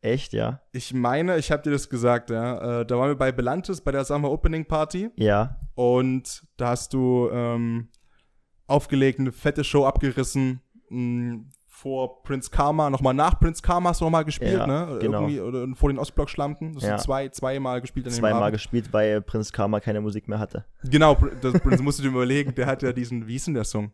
Echt, 0.00 0.32
ja? 0.32 0.60
Ich 0.72 0.94
meine, 0.94 1.38
ich 1.38 1.50
habe 1.50 1.62
dir 1.62 1.70
das 1.70 1.88
gesagt, 1.88 2.30
ja. 2.30 2.80
Äh, 2.80 2.86
da 2.86 2.98
waren 2.98 3.08
wir 3.08 3.16
bei 3.16 3.32
Belantes 3.32 3.80
bei 3.80 3.92
der 3.92 4.04
Summer 4.04 4.30
Opening 4.30 4.64
Party. 4.64 5.10
Ja. 5.16 5.58
Und 5.74 6.46
da 6.56 6.68
hast 6.68 6.92
du 6.94 7.28
ähm, 7.32 7.88
aufgelegt, 8.66 9.18
eine 9.18 9.32
fette 9.32 9.64
Show 9.64 9.84
abgerissen. 9.84 10.60
Mh, 10.88 11.44
vor 11.78 12.22
Prince 12.24 12.50
Karma, 12.50 12.90
nochmal 12.90 13.14
nach 13.14 13.38
Prince 13.38 13.62
Karma 13.62 13.90
hast 13.90 14.00
du 14.00 14.04
nochmal 14.04 14.24
gespielt, 14.24 14.52
ja, 14.52 14.66
ne? 14.66 14.98
Genau. 15.00 15.20
Irgendwie, 15.20 15.40
oder 15.40 15.64
vor 15.76 15.90
den 15.90 15.98
Ostblock-Schlampen. 16.00 16.74
Das 16.74 16.82
ja. 16.82 16.88
sind 16.88 17.00
zwei, 17.02 17.28
zweimal 17.28 17.80
gespielt. 17.80 18.10
Zweimal 18.10 18.50
gespielt, 18.50 18.92
weil 18.92 19.22
Prince 19.22 19.52
Karma 19.52 19.78
keine 19.78 20.00
Musik 20.00 20.26
mehr 20.26 20.40
hatte. 20.40 20.64
Genau, 20.82 21.16
das, 21.40 21.52
das 21.52 21.80
musst 21.80 22.00
du 22.00 22.02
dir 22.02 22.08
überlegen, 22.08 22.52
der 22.56 22.66
hat 22.66 22.82
ja 22.82 22.92
diesen, 22.92 23.28
wie 23.28 23.36
ist 23.36 23.46
denn 23.46 23.54
der 23.54 23.62
Song? 23.62 23.92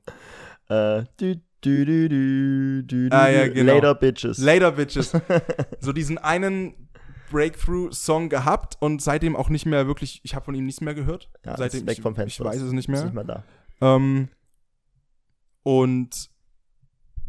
Äh, 0.71 1.03
du, 1.19 1.39
du, 1.65 1.85
du, 1.85 2.09
du, 2.09 3.09
du, 3.09 3.17
ah, 3.17 3.29
ja, 3.29 3.49
genau. 3.49 3.75
Later 3.75 3.95
Bitches. 3.95 4.39
Later 4.39 4.73
Bitches. 4.73 5.13
so 5.81 5.93
diesen 5.93 6.19
einen 6.19 6.89
Breakthrough-Song 7.31 8.29
gehabt 8.29 8.77
und 8.81 9.03
seitdem 9.03 9.37
auch 9.37 9.49
nicht 9.49 9.67
mehr 9.67 9.87
wirklich, 9.87 10.21
ich 10.23 10.35
habe 10.35 10.45
von 10.45 10.55
ihm 10.55 10.67
nichts 10.67 10.81
mehr 10.81 10.95
gehört. 10.95 11.31
Ja, 11.45 11.57
seitdem 11.57 11.87
weg 11.87 12.01
vom 12.01 12.15
Fenster. 12.15 12.45
Ich 12.45 12.51
weiß 12.51 12.63
es 12.63 12.73
nicht 12.73 12.89
mehr. 12.89 12.99
Ist 12.99 13.05
nicht 13.07 13.15
mehr 13.15 13.25
da. 13.25 13.45
Ähm, 13.81 14.29
und 15.63 16.31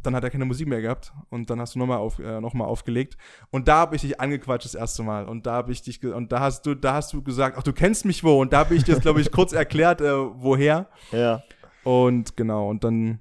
dann 0.06 0.16
hat 0.16 0.24
er 0.24 0.30
keine 0.30 0.46
Musik 0.46 0.68
mehr 0.68 0.82
gehabt 0.82 1.12
und 1.30 1.50
dann 1.50 1.60
hast 1.60 1.76
du 1.76 1.80
nochmal 1.80 1.98
auf, 1.98 2.20
äh, 2.20 2.40
noch 2.40 2.54
aufgelegt 2.54 3.18
und 3.50 3.68
da 3.68 3.78
habe 3.78 3.96
ich 3.96 4.04
dich 4.04 4.20
angequatscht 4.20 4.66
das 4.66 4.76
erste 4.76 5.04
Mal 5.04 5.28
und 5.28 5.46
da 5.46 5.54
habe 5.54 5.72
ich 5.72 5.82
dich 5.82 6.04
und 6.04 6.32
da 6.32 6.42
hast 6.42 6.66
du 6.66 6.76
da 6.76 6.94
hast 6.94 7.12
du 7.14 7.24
gesagt, 7.24 7.58
ach 7.58 7.64
du 7.64 7.74
kennst 7.74 8.06
mich 8.06 8.24
wo 8.24 8.40
und 8.40 8.54
da 8.54 8.60
habe 8.60 8.76
ich 8.76 8.84
dir 8.84 9.00
glaube 9.00 9.22
ich 9.22 9.32
kurz 9.32 9.52
erklärt, 9.52 10.02
äh, 10.02 10.14
woher. 10.14 10.90
Ja. 11.12 11.44
Und 11.84 12.38
genau 12.38 12.70
und 12.70 12.84
dann 12.84 13.20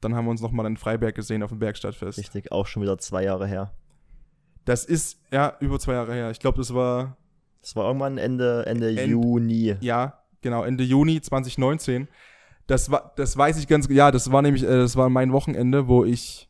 dann 0.00 0.14
haben 0.14 0.24
wir 0.24 0.30
uns 0.30 0.40
nochmal 0.40 0.66
in 0.66 0.76
Freiberg 0.76 1.14
gesehen 1.14 1.42
auf 1.42 1.50
dem 1.50 1.58
Bergstadtfest. 1.58 2.18
Richtig, 2.18 2.52
auch 2.52 2.66
schon 2.66 2.82
wieder 2.82 2.98
zwei 2.98 3.24
Jahre 3.24 3.46
her. 3.46 3.72
Das 4.64 4.84
ist, 4.84 5.20
ja, 5.30 5.56
über 5.60 5.78
zwei 5.78 5.94
Jahre 5.94 6.14
her. 6.14 6.30
Ich 6.30 6.40
glaube, 6.40 6.58
das 6.58 6.74
war. 6.74 7.16
Das 7.60 7.76
war 7.76 7.86
irgendwann 7.86 8.16
Ende, 8.16 8.64
Ende 8.66 8.88
End, 8.88 9.10
Juni. 9.10 9.76
Ja, 9.80 10.22
genau, 10.40 10.64
Ende 10.64 10.82
Juni 10.82 11.20
2019. 11.20 12.08
Das 12.66 12.90
war, 12.90 13.12
das 13.16 13.36
weiß 13.36 13.58
ich 13.58 13.68
ganz, 13.68 13.86
ja, 13.90 14.10
das 14.10 14.32
war 14.32 14.40
nämlich, 14.40 14.62
äh, 14.62 14.66
das 14.66 14.96
war 14.96 15.10
mein 15.10 15.32
Wochenende, 15.32 15.86
wo 15.86 16.04
ich, 16.04 16.48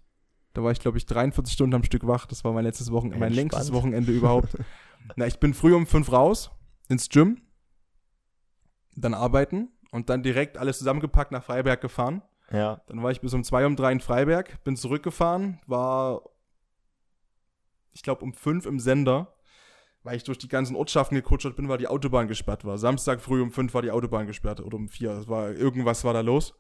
da 0.53 0.63
war 0.63 0.71
ich, 0.71 0.79
glaube 0.79 0.99
ich, 0.99 1.07
43 1.07 1.53
Stunden 1.53 1.75
am 1.75 1.83
Stück 1.83 2.07
wach. 2.07 2.27
Das 2.27 2.45
war 2.45 2.53
mein 2.53 2.65
letztes 2.65 2.93
Wochenende, 2.93 3.19
mein 3.19 3.33
längstes 3.33 3.73
Wochenende 3.73 4.13
überhaupt. 4.13 4.57
Na, 5.17 5.27
ich 5.27 5.41
bin 5.41 5.55
früh 5.55 5.75
um 5.75 5.87
fünf 5.87 6.13
raus 6.13 6.51
ins 6.89 7.09
Gym, 7.09 7.41
dann 8.95 9.15
arbeiten 9.15 9.71
und 9.91 10.11
dann 10.11 10.23
direkt 10.23 10.59
alles 10.59 10.79
zusammengepackt 10.79 11.33
nach 11.33 11.43
Freiberg 11.43 11.81
gefahren. 11.81 12.23
Ja. 12.53 12.81
Dann 12.87 13.03
war 13.03 13.11
ich 13.11 13.21
bis 13.21 13.35
um 13.35 13.45
zwei, 13.45 13.67
um 13.67 13.77
drei 13.77 13.93
in 13.93 14.01
Freiberg, 14.01 14.63
bin 14.65 14.77
zurückgefahren, 14.77 15.61
war, 15.67 16.23
ich 17.93 18.03
glaube, 18.03 18.25
um 18.25 18.33
fünf 18.33 18.67
im 18.67 18.81
Sender, 18.81 19.35
weil 20.03 20.17
ich 20.17 20.25
durch 20.25 20.39
die 20.39 20.49
ganzen 20.49 20.77
Ortschaften 20.77 21.15
gekutschert 21.15 21.57
bin, 21.57 21.69
weil 21.69 21.79
die 21.79 21.89
Autobahn 21.89 22.29
gesperrt 22.29 22.65
war. 22.65 22.79
Samstag 22.79 23.21
früh 23.21 23.43
um 23.43 23.53
fünf 23.53 23.75
war 23.75 23.83
die 23.83 23.91
Autobahn 23.91 24.27
gesperrt 24.27 24.61
oder 24.61 24.77
um 24.77 24.89
vier. 24.89 25.11
Das 25.11 25.29
war, 25.29 25.51
irgendwas 25.51 26.05
war 26.05 26.15
da 26.15 26.21
los. 26.21 26.55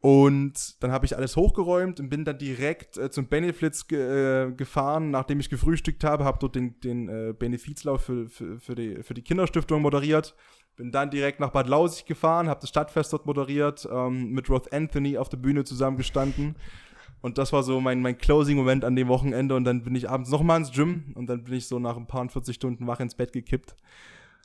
Und 0.00 0.82
dann 0.82 0.92
habe 0.92 1.06
ich 1.06 1.16
alles 1.16 1.36
hochgeräumt 1.36 2.00
und 2.00 2.08
bin 2.08 2.24
dann 2.24 2.38
direkt 2.38 2.96
äh, 2.96 3.10
zum 3.10 3.26
Benefits 3.26 3.88
ge 3.88 4.48
äh, 4.48 4.52
gefahren, 4.52 5.10
nachdem 5.10 5.40
ich 5.40 5.50
gefrühstückt 5.50 6.04
habe, 6.04 6.24
habe 6.24 6.38
dort 6.38 6.54
den, 6.54 6.78
den 6.80 7.08
äh, 7.08 7.32
Benefizlauf 7.32 8.04
für, 8.04 8.28
für, 8.28 8.60
für, 8.60 8.74
die, 8.74 9.02
für 9.02 9.14
die 9.14 9.22
Kinderstiftung 9.22 9.82
moderiert. 9.82 10.36
Bin 10.76 10.92
dann 10.92 11.10
direkt 11.10 11.40
nach 11.40 11.50
Bad 11.50 11.68
Lausig 11.68 12.06
gefahren, 12.06 12.48
habe 12.48 12.60
das 12.60 12.68
Stadtfest 12.68 13.12
dort 13.12 13.26
moderiert, 13.26 13.88
ähm, 13.90 14.30
mit 14.32 14.50
Roth 14.50 14.72
Anthony 14.72 15.16
auf 15.16 15.28
der 15.28 15.38
Bühne 15.38 15.64
zusammengestanden. 15.64 16.56
Und 17.22 17.38
das 17.38 17.52
war 17.52 17.62
so 17.62 17.80
mein, 17.80 18.02
mein 18.02 18.18
Closing-Moment 18.18 18.84
an 18.84 18.94
dem 18.94 19.08
Wochenende. 19.08 19.56
Und 19.56 19.64
dann 19.64 19.82
bin 19.82 19.94
ich 19.94 20.08
abends 20.08 20.30
nochmal 20.30 20.60
ins 20.60 20.72
Gym 20.72 21.12
und 21.14 21.26
dann 21.26 21.44
bin 21.44 21.54
ich 21.54 21.66
so 21.66 21.78
nach 21.78 21.96
ein 21.96 22.06
paar 22.06 22.28
40 22.28 22.54
Stunden 22.54 22.86
wach 22.86 23.00
ins 23.00 23.14
Bett 23.14 23.32
gekippt. 23.32 23.74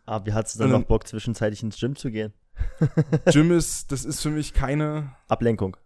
Aber 0.06 0.26
wie 0.26 0.34
hattest 0.34 0.56
du 0.56 0.60
dann 0.60 0.72
noch 0.72 0.84
Bock, 0.84 1.08
zwischenzeitlich 1.08 1.62
ins 1.64 1.80
Gym 1.80 1.96
zu 1.96 2.10
gehen? 2.10 2.34
Gym 3.32 3.52
ist, 3.52 3.92
das 3.92 4.06
ist 4.06 4.22
für 4.22 4.30
mich 4.30 4.54
keine 4.54 5.16
Ablenkung. 5.28 5.78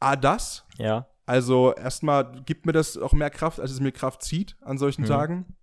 Ah, 0.00 0.16
das? 0.16 0.66
Ja. 0.78 1.08
Also 1.26 1.74
erstmal 1.74 2.42
gibt 2.42 2.66
mir 2.66 2.72
das 2.72 2.96
auch 2.96 3.12
mehr 3.12 3.30
Kraft, 3.30 3.60
als 3.60 3.70
es 3.70 3.80
mir 3.80 3.92
Kraft 3.92 4.22
zieht 4.22 4.56
an 4.62 4.78
solchen 4.78 5.02
mhm. 5.02 5.08
Tagen. 5.08 5.56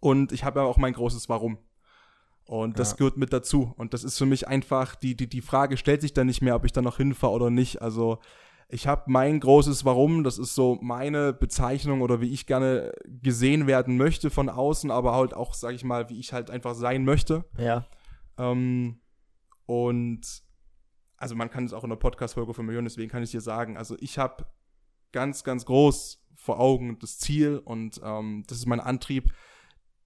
Und 0.00 0.32
ich 0.32 0.44
habe 0.44 0.60
ja 0.60 0.66
auch 0.66 0.78
mein 0.78 0.92
großes 0.92 1.28
Warum. 1.28 1.58
Und 2.50 2.80
das 2.80 2.90
ja. 2.90 2.96
gehört 2.96 3.16
mit 3.16 3.32
dazu. 3.32 3.72
Und 3.76 3.94
das 3.94 4.02
ist 4.02 4.18
für 4.18 4.26
mich 4.26 4.48
einfach, 4.48 4.96
die, 4.96 5.14
die, 5.14 5.28
die 5.28 5.40
Frage 5.40 5.76
stellt 5.76 6.00
sich 6.00 6.14
dann 6.14 6.26
nicht 6.26 6.42
mehr, 6.42 6.56
ob 6.56 6.64
ich 6.64 6.72
da 6.72 6.82
noch 6.82 6.96
hinfahre 6.96 7.32
oder 7.32 7.48
nicht. 7.48 7.80
Also 7.80 8.18
ich 8.68 8.88
habe 8.88 9.04
mein 9.06 9.38
großes 9.38 9.84
Warum, 9.84 10.24
das 10.24 10.36
ist 10.36 10.56
so 10.56 10.76
meine 10.82 11.32
Bezeichnung 11.32 12.00
oder 12.00 12.20
wie 12.20 12.32
ich 12.32 12.46
gerne 12.46 12.92
gesehen 13.06 13.68
werden 13.68 13.96
möchte 13.96 14.30
von 14.30 14.48
außen, 14.48 14.90
aber 14.90 15.14
halt 15.14 15.32
auch, 15.32 15.54
sag 15.54 15.76
ich 15.76 15.84
mal, 15.84 16.10
wie 16.10 16.18
ich 16.18 16.32
halt 16.32 16.50
einfach 16.50 16.74
sein 16.74 17.04
möchte. 17.04 17.44
Ja. 17.56 17.86
Ähm, 18.36 18.98
und 19.66 20.42
also 21.18 21.36
man 21.36 21.50
kann 21.50 21.66
es 21.66 21.72
auch 21.72 21.84
in 21.84 21.90
der 21.90 21.96
Podcast-Folge 21.98 22.52
von 22.52 22.66
Millionen, 22.66 22.86
deswegen 22.86 23.12
kann 23.12 23.22
ich 23.22 23.30
dir 23.30 23.40
sagen, 23.40 23.76
also 23.76 23.96
ich 24.00 24.18
habe 24.18 24.44
ganz, 25.12 25.44
ganz 25.44 25.66
groß 25.66 26.26
vor 26.34 26.58
Augen 26.58 26.98
das 26.98 27.20
Ziel 27.20 27.62
und 27.64 28.00
ähm, 28.02 28.42
das 28.48 28.58
ist 28.58 28.66
mein 28.66 28.80
Antrieb, 28.80 29.30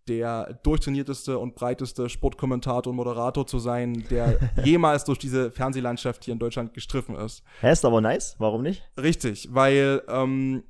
der 0.09 0.61
durchtrainierteste 0.63 1.39
und 1.39 1.55
breiteste 1.55 2.09
Sportkommentator 2.09 2.91
und 2.91 2.97
Moderator 2.97 3.47
zu 3.47 3.59
sein, 3.59 4.05
der 4.11 4.39
jemals 4.65 5.05
durch 5.05 5.19
diese 5.19 5.51
Fernsehlandschaft 5.51 6.25
hier 6.25 6.33
in 6.33 6.39
Deutschland 6.39 6.75
gestriffen 6.75 7.15
ist. 7.17 7.43
Hä, 7.61 7.73
ist 7.73 7.85
aber 7.85 8.01
nice. 8.01 8.37
Warum 8.39 8.63
nicht? 8.63 8.83
Richtig, 8.97 9.49
weil 9.53 10.03
ähm, 10.09 10.65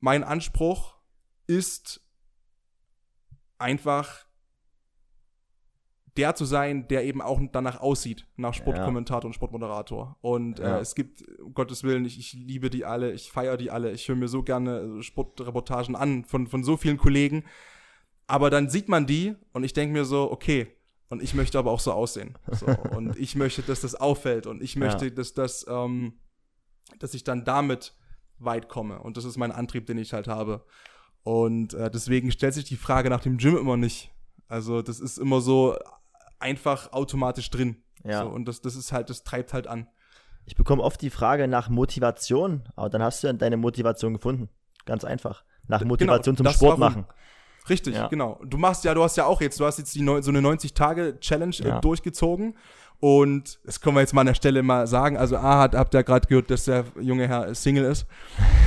mein 0.00 0.22
Anspruch 0.22 0.94
ist 1.46 2.00
einfach 3.58 4.24
der 6.16 6.34
zu 6.34 6.44
sein, 6.44 6.86
der 6.88 7.04
eben 7.04 7.20
auch 7.20 7.40
danach 7.50 7.80
aussieht, 7.80 8.26
nach 8.36 8.54
Sportkommentator 8.54 9.22
ja. 9.22 9.26
und 9.26 9.32
Sportmoderator. 9.32 10.16
Und 10.20 10.60
äh, 10.60 10.62
ja. 10.62 10.76
äh, 10.78 10.80
es 10.80 10.94
gibt, 10.94 11.24
um 11.40 11.54
Gottes 11.54 11.82
Willen, 11.82 12.04
ich, 12.04 12.18
ich 12.18 12.34
liebe 12.34 12.70
die 12.70 12.84
alle, 12.84 13.12
ich 13.12 13.32
feiere 13.32 13.56
die 13.56 13.70
alle, 13.70 13.90
ich 13.90 14.06
höre 14.06 14.16
mir 14.16 14.28
so 14.28 14.42
gerne 14.42 15.02
Sportreportagen 15.02 15.96
an 15.96 16.24
von, 16.24 16.46
von 16.46 16.62
so 16.62 16.76
vielen 16.76 16.98
Kollegen. 16.98 17.44
Aber 18.26 18.50
dann 18.50 18.68
sieht 18.68 18.88
man 18.88 19.06
die 19.06 19.34
und 19.52 19.64
ich 19.64 19.72
denke 19.72 19.92
mir 19.92 20.04
so, 20.04 20.30
okay, 20.30 20.74
und 21.08 21.22
ich 21.22 21.34
möchte 21.34 21.58
aber 21.58 21.70
auch 21.70 21.80
so 21.80 21.92
aussehen. 21.92 22.36
So, 22.50 22.66
und 22.96 23.18
ich 23.18 23.36
möchte, 23.36 23.62
dass 23.62 23.80
das 23.82 23.94
auffällt 23.94 24.46
und 24.46 24.62
ich 24.62 24.76
möchte, 24.76 25.06
ja. 25.06 25.10
dass 25.10 25.34
das, 25.34 25.66
ähm, 25.68 26.14
dass 26.98 27.14
ich 27.14 27.24
dann 27.24 27.44
damit 27.44 27.94
weit 28.38 28.68
komme. 28.68 29.00
Und 29.00 29.16
das 29.16 29.24
ist 29.24 29.36
mein 29.36 29.52
Antrieb, 29.52 29.86
den 29.86 29.98
ich 29.98 30.12
halt 30.12 30.28
habe. 30.28 30.64
Und 31.22 31.74
äh, 31.74 31.90
deswegen 31.90 32.30
stellt 32.30 32.54
sich 32.54 32.64
die 32.64 32.76
Frage 32.76 33.10
nach 33.10 33.20
dem 33.20 33.38
Gym 33.38 33.56
immer 33.56 33.76
nicht. 33.76 34.10
Also 34.48 34.82
das 34.82 35.00
ist 35.00 35.18
immer 35.18 35.40
so 35.40 35.76
einfach 36.38 36.92
automatisch 36.92 37.50
drin. 37.50 37.82
Ja. 38.04 38.22
So, 38.22 38.28
und 38.28 38.46
das, 38.46 38.60
das 38.60 38.76
ist 38.76 38.92
halt, 38.92 39.08
das 39.08 39.24
treibt 39.24 39.52
halt 39.52 39.66
an. 39.66 39.88
Ich 40.46 40.56
bekomme 40.56 40.82
oft 40.82 41.00
die 41.00 41.10
Frage 41.10 41.48
nach 41.48 41.70
Motivation, 41.70 42.64
aber 42.76 42.90
dann 42.90 43.02
hast 43.02 43.22
du 43.22 43.28
ja 43.28 43.32
deine 43.32 43.56
Motivation 43.56 44.12
gefunden. 44.12 44.50
Ganz 44.84 45.04
einfach. 45.04 45.44
Nach 45.66 45.82
Motivation 45.82 46.36
genau, 46.36 46.50
zum 46.50 46.56
Sport 46.56 46.78
machen. 46.78 47.06
Richtig, 47.68 47.94
ja. 47.94 48.08
genau. 48.08 48.40
Du 48.44 48.58
machst 48.58 48.84
ja, 48.84 48.92
du 48.94 49.02
hast 49.02 49.16
ja 49.16 49.26
auch 49.26 49.40
jetzt, 49.40 49.58
du 49.58 49.64
hast 49.64 49.78
jetzt 49.78 49.94
die 49.94 50.04
so 50.04 50.30
eine 50.30 50.40
90-Tage-Challenge 50.40 51.56
äh, 51.60 51.68
ja. 51.68 51.80
durchgezogen. 51.80 52.54
Und 53.00 53.58
das 53.64 53.80
können 53.80 53.96
wir 53.96 54.00
jetzt 54.00 54.14
mal 54.14 54.22
an 54.22 54.28
der 54.28 54.34
Stelle 54.34 54.62
mal 54.62 54.86
sagen. 54.86 55.16
Also, 55.16 55.36
A, 55.36 55.60
hat, 55.60 55.74
habt 55.74 55.94
ihr 55.94 56.02
gerade 56.04 56.26
gehört, 56.26 56.50
dass 56.50 56.64
der 56.64 56.84
junge 57.00 57.28
Herr 57.28 57.54
Single 57.54 57.84
ist. 57.84 58.06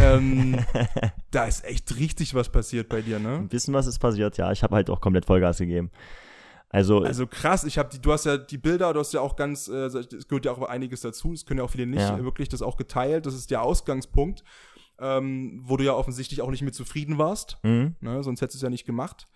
ähm, 0.02 0.60
da 1.32 1.46
ist 1.46 1.64
echt 1.66 1.98
richtig 1.98 2.36
was 2.36 2.50
passiert 2.50 2.90
bei 2.90 3.02
dir, 3.02 3.20
ne? 3.20 3.36
Ein 3.36 3.48
bisschen 3.48 3.74
was 3.74 3.88
ist 3.88 4.00
passiert, 4.00 4.38
ja. 4.38 4.52
Ich 4.52 4.62
habe 4.62 4.76
halt 4.76 4.90
auch 4.90 5.02
komplett 5.02 5.26
Vollgas 5.26 5.58
gegeben. 5.58 5.90
Also, 6.70 7.02
also 7.02 7.26
krass, 7.26 7.64
ich 7.64 7.78
habe 7.78 7.90
die, 7.90 8.00
du 8.00 8.12
hast 8.12 8.26
ja 8.26 8.38
die 8.38 8.58
Bilder, 8.58 8.94
du 8.94 9.00
hast 9.00 9.14
ja 9.14 9.22
auch 9.22 9.38
ganz, 9.38 9.70
äh, 9.70 9.86
es 9.86 10.28
gehört 10.28 10.46
ja 10.46 10.52
auch 10.52 10.62
einiges 10.64 11.00
dazu, 11.00 11.32
das 11.32 11.46
können 11.46 11.60
ja 11.60 11.64
auch 11.64 11.72
viele 11.72 11.88
nicht 11.88 12.02
ja. 12.02 12.22
wirklich 12.22 12.50
das 12.50 12.62
auch 12.62 12.76
geteilt, 12.76 13.26
das 13.26 13.34
ist 13.34 13.52
der 13.52 13.62
Ausgangspunkt 13.62 14.44
ähm, 15.00 15.62
wo 15.64 15.78
du 15.78 15.84
ja 15.84 15.94
offensichtlich 15.94 16.42
auch 16.42 16.52
nicht 16.52 16.64
mit 16.64 16.76
zufrieden 16.76 17.18
warst. 17.18 17.58
Mhm. 17.64 17.96
Ne, 18.00 18.24
sonst 18.24 18.42
hättest 18.42 18.56
du 18.56 18.58
es 18.60 18.64
ja 18.64 18.70
nicht 18.70 18.86
gemacht. 18.86 19.28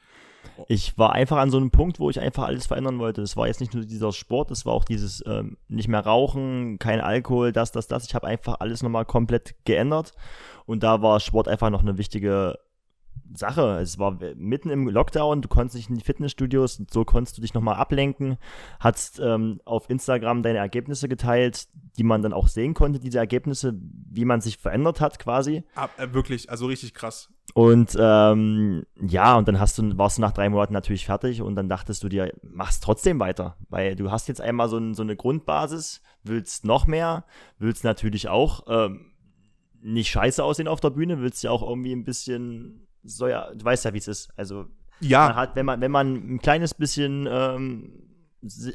Ich 0.68 0.98
war 0.98 1.14
einfach 1.14 1.38
an 1.38 1.52
so 1.52 1.58
einem 1.58 1.72
Punkt, 1.72 2.00
wo 2.00 2.10
ich 2.10 2.20
einfach 2.20 2.46
alles 2.46 2.66
verändern 2.66 3.00
wollte. 3.00 3.22
Es 3.22 3.38
war 3.38 3.48
jetzt 3.48 3.62
nicht 3.62 3.74
nur 3.74 3.86
dieser 3.86 4.12
Sport, 4.12 4.52
es 4.52 4.66
war 4.66 4.74
auch 4.74 4.86
dieses 4.86 5.24
ähm, 5.28 5.58
nicht 5.68 5.88
mehr 5.88 6.00
rauchen, 6.02 6.80
kein 6.80 7.00
Alkohol, 7.00 7.52
das, 7.52 7.72
das, 7.72 7.88
das. 7.88 8.06
Ich 8.06 8.16
habe 8.16 8.28
einfach 8.28 8.60
alles 8.60 8.82
nochmal 8.82 9.06
komplett 9.06 9.56
geändert. 9.66 10.14
Und 10.66 10.84
da 10.84 11.02
war 11.02 11.20
Sport 11.20 11.48
einfach 11.48 11.70
noch 11.70 11.82
eine 11.82 11.98
wichtige 11.98 12.58
Sache. 13.36 13.80
Es 13.82 14.00
war 14.00 14.18
mitten 14.36 14.70
im 14.70 14.88
Lockdown, 14.88 15.42
du 15.42 15.48
konntest 15.48 15.76
nicht 15.76 15.90
in 15.90 15.96
die 15.96 16.04
Fitnessstudios, 16.04 16.82
so 16.90 17.06
konntest 17.06 17.38
du 17.38 17.42
dich 17.42 17.54
nochmal 17.54 17.76
ablenken, 17.76 18.38
hast 18.80 19.20
ähm, 19.20 19.62
auf 19.66 19.90
Instagram 19.90 20.44
deine 20.44 20.60
Ergebnisse 20.60 21.08
geteilt, 21.08 21.68
die 21.98 22.04
man 22.04 22.22
dann 22.22 22.34
auch 22.34 22.48
sehen 22.48 22.74
konnte, 22.74 23.00
diese 23.00 23.20
Ergebnisse, 23.20 23.74
wie 24.10 24.26
man 24.26 24.42
sich 24.42 24.58
verändert 24.58 25.02
hat 25.02 25.20
quasi. 25.20 25.64
Ab, 25.76 25.92
äh, 25.98 26.14
wirklich, 26.14 26.50
also 26.50 26.66
richtig 26.68 26.94
krass. 26.94 27.30
Und 27.54 27.98
ähm, 28.00 28.84
ja, 29.02 29.36
und 29.38 29.48
dann 29.48 29.60
hast 29.60 29.78
du, 29.78 29.98
warst 29.98 30.18
du 30.18 30.22
nach 30.22 30.32
drei 30.32 30.50
Monaten 30.50 30.74
natürlich 30.74 31.06
fertig 31.06 31.42
und 31.42 31.56
dann 31.56 31.68
dachtest 31.68 32.04
du 32.04 32.10
dir, 32.10 32.34
machst 32.44 32.84
trotzdem 32.84 33.20
weiter, 33.20 33.58
weil 33.70 33.96
du 33.96 34.10
hast 34.10 34.28
jetzt 34.28 34.40
einmal 34.40 34.70
so, 34.70 34.78
ein, 34.78 34.94
so 34.94 35.04
eine 35.04 35.18
Grundbasis, 35.18 36.02
willst 36.24 36.64
noch 36.66 36.88
mehr, 36.88 37.26
willst 37.58 37.84
natürlich 37.84 38.30
auch 38.30 38.64
ähm, 38.68 39.12
nicht 39.82 40.10
scheiße 40.10 40.44
aussehen 40.44 40.68
auf 40.68 40.80
der 40.80 40.92
Bühne, 40.92 41.20
willst 41.20 41.44
ja 41.44 41.52
auch 41.52 41.68
irgendwie 41.68 41.92
ein 41.92 42.06
bisschen 42.06 42.88
so 43.04 43.28
ja, 43.28 43.54
du 43.54 43.64
weißt 43.64 43.86
ja, 43.86 43.94
wie 43.94 44.00
es 44.00 44.08
ist. 44.08 44.30
Also 44.38 44.68
ja. 45.02 45.28
Man 45.28 45.36
hat, 45.36 45.56
wenn 45.56 45.66
man, 45.66 45.82
wenn 45.82 45.92
man 45.92 46.36
ein 46.36 46.40
kleines 46.40 46.74
bisschen 46.74 47.28
ähm, 47.30 48.04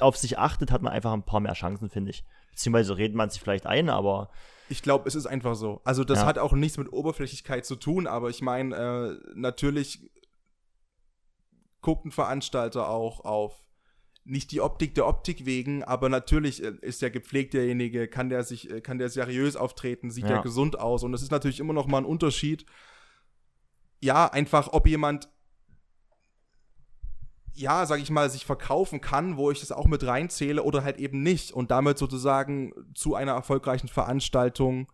auf 0.00 0.16
sich 0.16 0.38
achtet, 0.38 0.70
hat 0.70 0.82
man 0.82 0.92
einfach 0.92 1.12
ein 1.12 1.22
paar 1.22 1.40
mehr 1.40 1.54
Chancen, 1.54 1.88
finde 1.88 2.10
ich. 2.10 2.24
Beziehungsweise 2.50 2.96
redet 2.96 3.16
man 3.16 3.30
sich 3.30 3.40
vielleicht 3.40 3.66
ein, 3.66 3.88
aber. 3.88 4.30
Ich 4.68 4.82
glaube, 4.82 5.06
es 5.06 5.14
ist 5.14 5.26
einfach 5.26 5.54
so. 5.54 5.80
Also, 5.84 6.02
das 6.04 6.20
ja. 6.20 6.26
hat 6.26 6.38
auch 6.38 6.52
nichts 6.52 6.78
mit 6.78 6.92
Oberflächlichkeit 6.92 7.64
zu 7.64 7.76
tun, 7.76 8.06
aber 8.06 8.30
ich 8.30 8.42
meine, 8.42 8.74
äh, 8.74 9.30
natürlich 9.34 10.10
guckt 11.80 12.04
ein 12.04 12.10
Veranstalter 12.10 12.88
auch 12.88 13.24
auf 13.24 13.62
nicht 14.24 14.50
die 14.50 14.60
Optik 14.60 14.96
der 14.96 15.06
Optik 15.06 15.46
wegen, 15.46 15.84
aber 15.84 16.08
natürlich 16.08 16.60
äh, 16.60 16.72
ist 16.80 17.00
der 17.00 17.10
gepflegt 17.10 17.54
derjenige, 17.54 18.08
kann 18.08 18.28
der 18.28 18.42
sich, 18.42 18.68
äh, 18.68 18.80
kann 18.80 18.98
der 18.98 19.08
seriös 19.08 19.54
auftreten, 19.54 20.10
sieht 20.10 20.24
ja. 20.24 20.30
der 20.30 20.42
gesund 20.42 20.80
aus 20.80 21.04
und 21.04 21.12
das 21.12 21.22
ist 21.22 21.30
natürlich 21.30 21.60
immer 21.60 21.72
noch 21.72 21.86
mal 21.86 21.98
ein 21.98 22.04
Unterschied, 22.04 22.66
ja, 24.00 24.26
einfach, 24.26 24.72
ob 24.72 24.86
jemand, 24.86 25.28
ja, 27.54 27.86
sag 27.86 28.00
ich 28.00 28.10
mal, 28.10 28.28
sich 28.30 28.44
verkaufen 28.44 29.00
kann, 29.00 29.36
wo 29.36 29.50
ich 29.50 29.60
das 29.60 29.72
auch 29.72 29.86
mit 29.86 30.04
reinzähle 30.04 30.62
oder 30.62 30.84
halt 30.84 30.98
eben 30.98 31.22
nicht 31.22 31.52
und 31.52 31.70
damit 31.70 31.98
sozusagen 31.98 32.72
zu 32.94 33.14
einer 33.14 33.32
erfolgreichen 33.32 33.88
Veranstaltung 33.88 34.92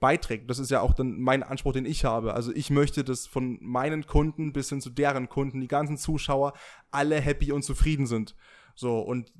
beiträgt. 0.00 0.50
Das 0.50 0.58
ist 0.58 0.70
ja 0.70 0.80
auch 0.80 0.94
dann 0.94 1.20
mein 1.20 1.42
Anspruch, 1.42 1.74
den 1.74 1.84
ich 1.84 2.04
habe. 2.04 2.34
Also 2.34 2.52
ich 2.52 2.70
möchte, 2.70 3.04
dass 3.04 3.26
von 3.26 3.58
meinen 3.60 4.06
Kunden 4.06 4.52
bis 4.52 4.70
hin 4.70 4.80
zu 4.80 4.90
deren 4.90 5.28
Kunden 5.28 5.60
die 5.60 5.68
ganzen 5.68 5.98
Zuschauer 5.98 6.54
alle 6.90 7.20
happy 7.20 7.52
und 7.52 7.62
zufrieden 7.62 8.06
sind. 8.06 8.34
So, 8.74 8.98
und 8.98 9.32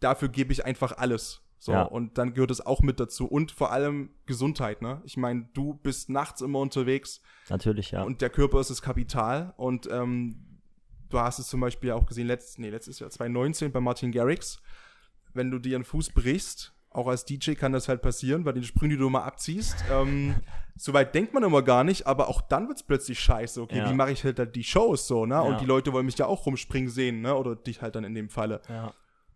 dafür 0.00 0.28
gebe 0.28 0.52
ich 0.52 0.64
einfach 0.64 0.96
alles. 0.98 1.42
So, 1.58 1.72
ja. 1.72 1.82
und 1.82 2.18
dann 2.18 2.34
gehört 2.34 2.50
es 2.50 2.64
auch 2.64 2.80
mit 2.80 3.00
dazu. 3.00 3.26
Und 3.26 3.50
vor 3.50 3.72
allem 3.72 4.10
Gesundheit, 4.26 4.82
ne? 4.82 5.00
Ich 5.04 5.16
meine, 5.16 5.48
du 5.54 5.74
bist 5.74 6.10
nachts 6.10 6.40
immer 6.40 6.58
unterwegs. 6.58 7.22
Natürlich, 7.48 7.92
ja. 7.92 8.02
Und 8.02 8.20
der 8.20 8.30
Körper 8.30 8.60
ist 8.60 8.70
das 8.70 8.82
Kapital. 8.82 9.54
Und 9.56 9.88
ähm, 9.90 10.60
du 11.08 11.18
hast 11.18 11.38
es 11.38 11.48
zum 11.48 11.60
Beispiel 11.60 11.92
auch 11.92 12.06
gesehen, 12.06 12.26
letzt, 12.26 12.58
nee, 12.58 12.70
letztes 12.70 12.98
Jahr 12.98 13.10
2019 13.10 13.72
bei 13.72 13.80
Martin 13.80 14.12
Garrix. 14.12 14.60
Wenn 15.32 15.50
du 15.50 15.58
dir 15.58 15.76
einen 15.76 15.84
Fuß 15.84 16.10
brichst, 16.10 16.72
auch 16.90 17.08
als 17.08 17.24
DJ 17.24 17.52
kann 17.52 17.72
das 17.72 17.88
halt 17.88 18.00
passieren, 18.00 18.44
weil 18.44 18.54
den 18.54 18.62
Sprung, 18.62 18.88
die 18.88 18.96
du 18.96 19.08
mal 19.10 19.24
abziehst. 19.24 19.76
Ähm, 19.90 20.34
Soweit 20.78 21.14
denkt 21.14 21.32
man 21.32 21.42
immer 21.42 21.62
gar 21.62 21.84
nicht, 21.84 22.06
aber 22.06 22.28
auch 22.28 22.42
dann 22.42 22.68
wird 22.68 22.76
es 22.76 22.82
plötzlich 22.82 23.18
scheiße. 23.18 23.62
Okay, 23.62 23.78
ja. 23.78 23.90
wie 23.90 23.94
mache 23.94 24.12
ich 24.12 24.24
halt, 24.24 24.38
halt 24.38 24.54
die 24.54 24.64
Shows 24.64 25.06
so, 25.06 25.24
ne? 25.24 25.34
Ja. 25.34 25.40
Und 25.40 25.60
die 25.60 25.64
Leute 25.64 25.92
wollen 25.92 26.04
mich 26.04 26.18
ja 26.18 26.26
auch 26.26 26.44
rumspringen 26.44 26.90
sehen, 26.90 27.22
ne? 27.22 27.34
Oder 27.34 27.56
dich 27.56 27.80
halt 27.80 27.96
dann 27.96 28.04
in 28.04 28.14
dem 28.14 28.28
Falle. 28.28 28.60
Ja. 28.68 28.92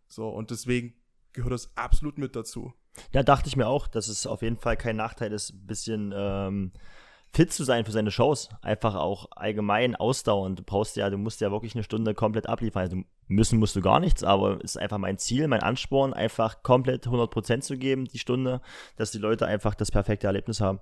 So, 0.06 0.28
und 0.28 0.50
deswegen 0.50 0.92
gehört 1.32 1.52
das 1.52 1.76
absolut 1.76 2.18
mit 2.18 2.36
dazu. 2.36 2.72
Ja, 3.12 3.22
dachte 3.22 3.48
ich 3.48 3.56
mir 3.56 3.68
auch, 3.68 3.86
dass 3.86 4.08
es 4.08 4.26
auf 4.26 4.42
jeden 4.42 4.56
Fall 4.56 4.76
kein 4.76 4.96
Nachteil 4.96 5.32
ist, 5.32 5.52
ein 5.52 5.66
bisschen 5.66 6.12
ähm, 6.14 6.72
fit 7.32 7.52
zu 7.52 7.64
sein 7.64 7.84
für 7.84 7.92
seine 7.92 8.10
Shows. 8.10 8.48
Einfach 8.62 8.94
auch 8.94 9.28
allgemein 9.32 9.94
ausdauernd. 9.96 10.58
Du 10.58 10.62
brauchst 10.62 10.96
ja, 10.96 11.08
du 11.08 11.18
musst 11.18 11.40
ja 11.40 11.50
wirklich 11.50 11.74
eine 11.74 11.84
Stunde 11.84 12.14
komplett 12.14 12.48
abliefern. 12.48 12.82
Also 12.82 12.96
müssen 13.28 13.58
musst 13.58 13.76
du 13.76 13.80
gar 13.80 14.00
nichts, 14.00 14.24
aber 14.24 14.60
ist 14.62 14.76
einfach 14.76 14.98
mein 14.98 15.18
Ziel, 15.18 15.46
mein 15.46 15.62
Ansporn, 15.62 16.12
einfach 16.12 16.62
komplett 16.62 17.06
100% 17.06 17.60
zu 17.60 17.76
geben, 17.78 18.06
die 18.06 18.18
Stunde, 18.18 18.60
dass 18.96 19.12
die 19.12 19.18
Leute 19.18 19.46
einfach 19.46 19.74
das 19.74 19.90
perfekte 19.90 20.26
Erlebnis 20.26 20.60
haben. 20.60 20.80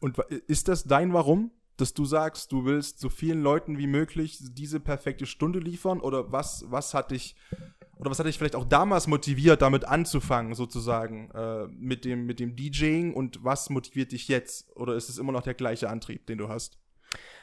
Und 0.00 0.18
ist 0.18 0.68
das 0.68 0.84
dein 0.84 1.12
Warum? 1.12 1.50
dass 1.76 1.92
du 1.92 2.04
sagst, 2.04 2.52
du 2.52 2.64
willst 2.64 3.00
so 3.00 3.08
vielen 3.08 3.42
Leuten 3.42 3.78
wie 3.78 3.86
möglich 3.86 4.38
diese 4.40 4.80
perfekte 4.80 5.26
Stunde 5.26 5.58
liefern? 5.58 6.00
Oder 6.00 6.30
was, 6.30 6.64
was 6.68 6.94
hat 6.94 7.10
dich 7.10 7.34
oder 7.96 8.10
was 8.10 8.18
hat 8.18 8.26
dich 8.26 8.38
vielleicht 8.38 8.56
auch 8.56 8.64
damals 8.64 9.06
motiviert, 9.06 9.62
damit 9.62 9.84
anzufangen, 9.84 10.54
sozusagen, 10.54 11.30
äh, 11.30 11.66
mit, 11.68 12.04
dem, 12.04 12.26
mit 12.26 12.40
dem 12.40 12.56
DJing 12.56 13.14
und 13.14 13.44
was 13.44 13.70
motiviert 13.70 14.12
dich 14.12 14.28
jetzt? 14.28 14.74
Oder 14.76 14.94
ist 14.94 15.08
es 15.08 15.18
immer 15.18 15.32
noch 15.32 15.42
der 15.42 15.54
gleiche 15.54 15.88
Antrieb, 15.88 16.26
den 16.26 16.38
du 16.38 16.48
hast? 16.48 16.78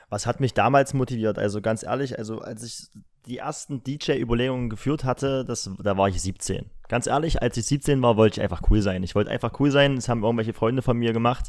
Was 0.09 0.25
hat 0.25 0.41
mich 0.41 0.53
damals 0.53 0.93
motiviert? 0.93 1.39
Also 1.39 1.61
ganz 1.61 1.83
ehrlich, 1.83 2.17
also 2.17 2.39
als 2.39 2.63
ich 2.63 2.89
die 3.27 3.37
ersten 3.37 3.83
DJ-Überlegungen 3.83 4.69
geführt 4.69 5.03
hatte, 5.03 5.45
das, 5.45 5.69
da 5.81 5.95
war 5.95 6.09
ich 6.09 6.21
17. 6.21 6.65
Ganz 6.89 7.07
ehrlich, 7.07 7.41
als 7.41 7.55
ich 7.55 7.65
17 7.65 8.01
war, 8.01 8.17
wollte 8.17 8.39
ich 8.39 8.43
einfach 8.43 8.63
cool 8.69 8.81
sein. 8.81 9.03
Ich 9.03 9.15
wollte 9.15 9.31
einfach 9.31 9.57
cool 9.59 9.71
sein. 9.71 9.95
Das 9.95 10.09
haben 10.09 10.23
irgendwelche 10.23 10.53
Freunde 10.53 10.81
von 10.81 10.97
mir 10.97 11.13
gemacht. 11.13 11.45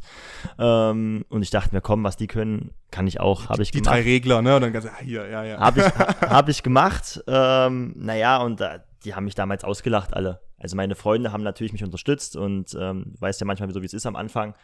Ähm, 0.59 1.25
und 1.29 1.43
ich 1.43 1.51
dachte 1.51 1.75
mir, 1.75 1.81
komm, 1.81 2.05
was 2.05 2.17
die 2.17 2.29
können, 2.29 2.71
kann 2.93 3.09
ich 3.09 3.19
auch. 3.19 3.49
Habe 3.49 3.63
ich 3.63 3.73
die 3.73 3.81
gemacht. 3.81 3.97
Die 3.97 4.03
drei 4.03 4.09
Regler, 4.09 4.43
ne? 4.43 4.55
Und 4.55 4.63
dann 4.63 4.73
ganz, 4.73 4.87
ah, 4.87 5.01
hier, 5.01 5.29
ja, 5.29 5.43
ja. 5.43 5.59
Habe 5.59 5.81
ich, 5.81 5.87
hab 6.31 6.49
ich 6.49 6.63
gemacht. 6.63 7.25
Ähm, 7.27 7.95
naja, 7.97 8.43
und 8.43 8.61
da, 8.61 8.85
die 9.05 9.15
haben 9.15 9.25
mich 9.25 9.35
damals 9.35 9.65
ausgelacht, 9.65 10.15
alle. 10.15 10.41
Also 10.59 10.77
meine 10.77 10.95
Freunde 10.95 11.33
haben 11.33 11.43
natürlich 11.43 11.73
mich 11.73 11.85
unterstützt 11.85 12.37
und 12.37 12.77
ähm, 12.79 13.15
weißt 13.19 13.41
ja 13.41 13.47
manchmal, 13.47 13.73
so 13.73 13.83
wie 13.83 13.87
es 13.87 13.95
ist 13.95 14.07
am 14.07 14.17
Anfang. 14.17 14.55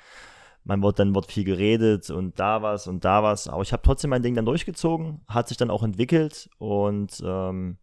Man 0.64 0.82
wird 0.82 0.98
dann 0.98 1.14
wird 1.14 1.30
viel 1.30 1.44
geredet 1.44 2.10
und 2.10 2.38
da 2.38 2.62
was 2.62 2.86
und 2.86 3.04
da 3.04 3.22
was. 3.22 3.48
Aber 3.48 3.62
ich 3.62 3.72
habe 3.72 3.82
trotzdem 3.82 4.10
mein 4.10 4.22
Ding 4.22 4.34
dann 4.34 4.44
durchgezogen, 4.44 5.20
hat 5.28 5.48
sich 5.48 5.56
dann 5.56 5.70
auch 5.70 5.82
entwickelt 5.82 6.50
und 6.58 7.22
ähm, 7.24 7.78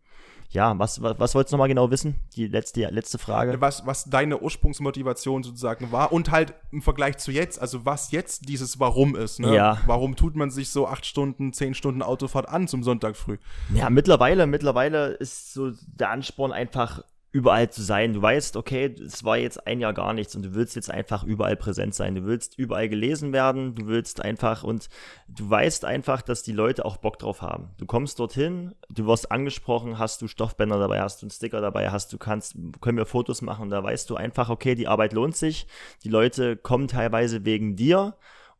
ja, 0.50 0.78
was, 0.80 1.02
was, 1.02 1.20
was 1.20 1.36
wolltest 1.36 1.54
du 1.54 1.58
nochmal 1.58 1.68
genau 1.68 1.92
wissen? 1.92 2.16
Die 2.36 2.48
letzte, 2.48 2.80
die 2.80 2.94
letzte 2.94 3.18
Frage. 3.18 3.60
Was, 3.62 3.86
was 3.86 4.06
deine 4.06 4.42
Ursprungsmotivation 4.42 5.44
sozusagen 5.44 5.92
war 5.92 6.12
und 6.12 6.32
halt 6.32 6.54
im 6.72 6.82
Vergleich 6.82 7.18
zu 7.18 7.32
jetzt, 7.32 7.60
also 7.60 7.86
was 7.86 8.12
jetzt 8.12 8.48
dieses 8.48 8.80
Warum 8.80 9.16
ist. 9.16 9.40
Ne? 9.40 9.56
Ja. 9.56 9.78
Warum 9.86 10.16
tut 10.16 10.36
man 10.36 10.52
sich 10.52 10.70
so 10.70 10.88
acht 10.88 11.06
Stunden, 11.06 11.54
zehn 11.54 11.74
Stunden 11.74 12.02
Autofahrt 12.02 12.48
an 12.48 12.68
zum 12.68 12.84
Sonntag 12.84 13.16
früh? 13.16 13.38
Ja, 13.74 13.90
mittlerweile, 13.90 14.48
mittlerweile 14.48 15.08
ist 15.08 15.54
so 15.54 15.72
der 15.88 16.10
Ansporn 16.10 16.52
einfach 16.52 17.04
überall 17.36 17.70
zu 17.70 17.84
sein. 17.84 18.14
Du 18.14 18.22
weißt, 18.22 18.56
okay, 18.56 18.96
es 19.06 19.26
war 19.26 19.38
jetzt 19.38 19.68
ein 19.68 19.82
Jahr 19.82 19.94
gar 19.94 20.14
nichts 20.14 20.38
und 20.38 20.44
du 20.46 20.56
willst 20.56 20.78
jetzt 20.78 20.90
einfach 20.90 21.26
überall 21.26 21.58
präsent 21.58 21.94
sein. 21.94 22.16
Du 22.16 22.24
willst 22.24 22.58
überall 22.58 22.88
gelesen 22.88 23.34
werden. 23.34 23.76
Du 23.76 23.88
willst 23.88 24.22
einfach 24.22 24.64
und 24.64 24.88
du 25.28 25.50
weißt 25.50 25.84
einfach, 25.84 26.22
dass 26.22 26.44
die 26.44 26.54
Leute 26.54 26.86
auch 26.86 26.96
Bock 26.96 27.20
drauf 27.20 27.42
haben. 27.42 27.72
Du 27.78 27.86
kommst 27.86 28.20
dorthin, 28.20 28.74
du 28.88 29.06
wirst 29.06 29.34
angesprochen, 29.34 30.00
hast 30.00 30.22
du 30.22 30.30
Stoffbänder 30.30 30.80
dabei, 30.80 31.02
hast 31.02 31.22
du 31.22 31.26
einen 31.26 31.32
Sticker 31.32 31.60
dabei, 31.60 31.90
hast 31.92 32.14
du 32.14 32.18
kannst, 32.18 32.56
können 32.80 32.98
wir 32.98 33.06
Fotos 33.06 33.42
machen. 33.42 33.70
Da 33.70 33.84
weißt 33.84 34.10
du 34.10 34.16
einfach, 34.16 34.50
okay, 34.50 34.74
die 34.74 34.88
Arbeit 34.88 35.12
lohnt 35.12 35.36
sich. 35.36 35.68
Die 36.06 36.10
Leute 36.10 36.56
kommen 36.56 36.88
teilweise 36.88 37.44
wegen 37.44 37.76
dir 37.76 38.16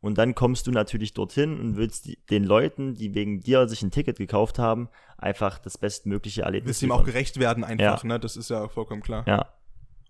und 0.06 0.18
dann 0.18 0.34
kommst 0.34 0.66
du 0.66 0.70
natürlich 0.70 1.14
dorthin 1.14 1.58
und 1.58 1.76
willst 1.76 2.08
den 2.30 2.44
Leuten, 2.44 2.94
die 2.94 3.14
wegen 3.14 3.40
dir 3.40 3.68
sich 3.68 3.82
ein 3.82 3.90
Ticket 3.90 4.18
gekauft 4.18 4.58
haben, 4.58 4.88
einfach 5.18 5.58
das 5.58 5.78
bestmögliche 5.78 6.42
Erlebnis. 6.42 6.68
Willst 6.68 6.82
ihm 6.82 6.92
auch 6.92 7.04
gerecht 7.04 7.38
werden 7.38 7.64
einfach, 7.64 8.02
ja. 8.02 8.08
ne? 8.08 8.20
Das 8.20 8.36
ist 8.36 8.50
ja 8.50 8.68
vollkommen 8.68 9.02
klar. 9.02 9.24
Ja. 9.26 9.52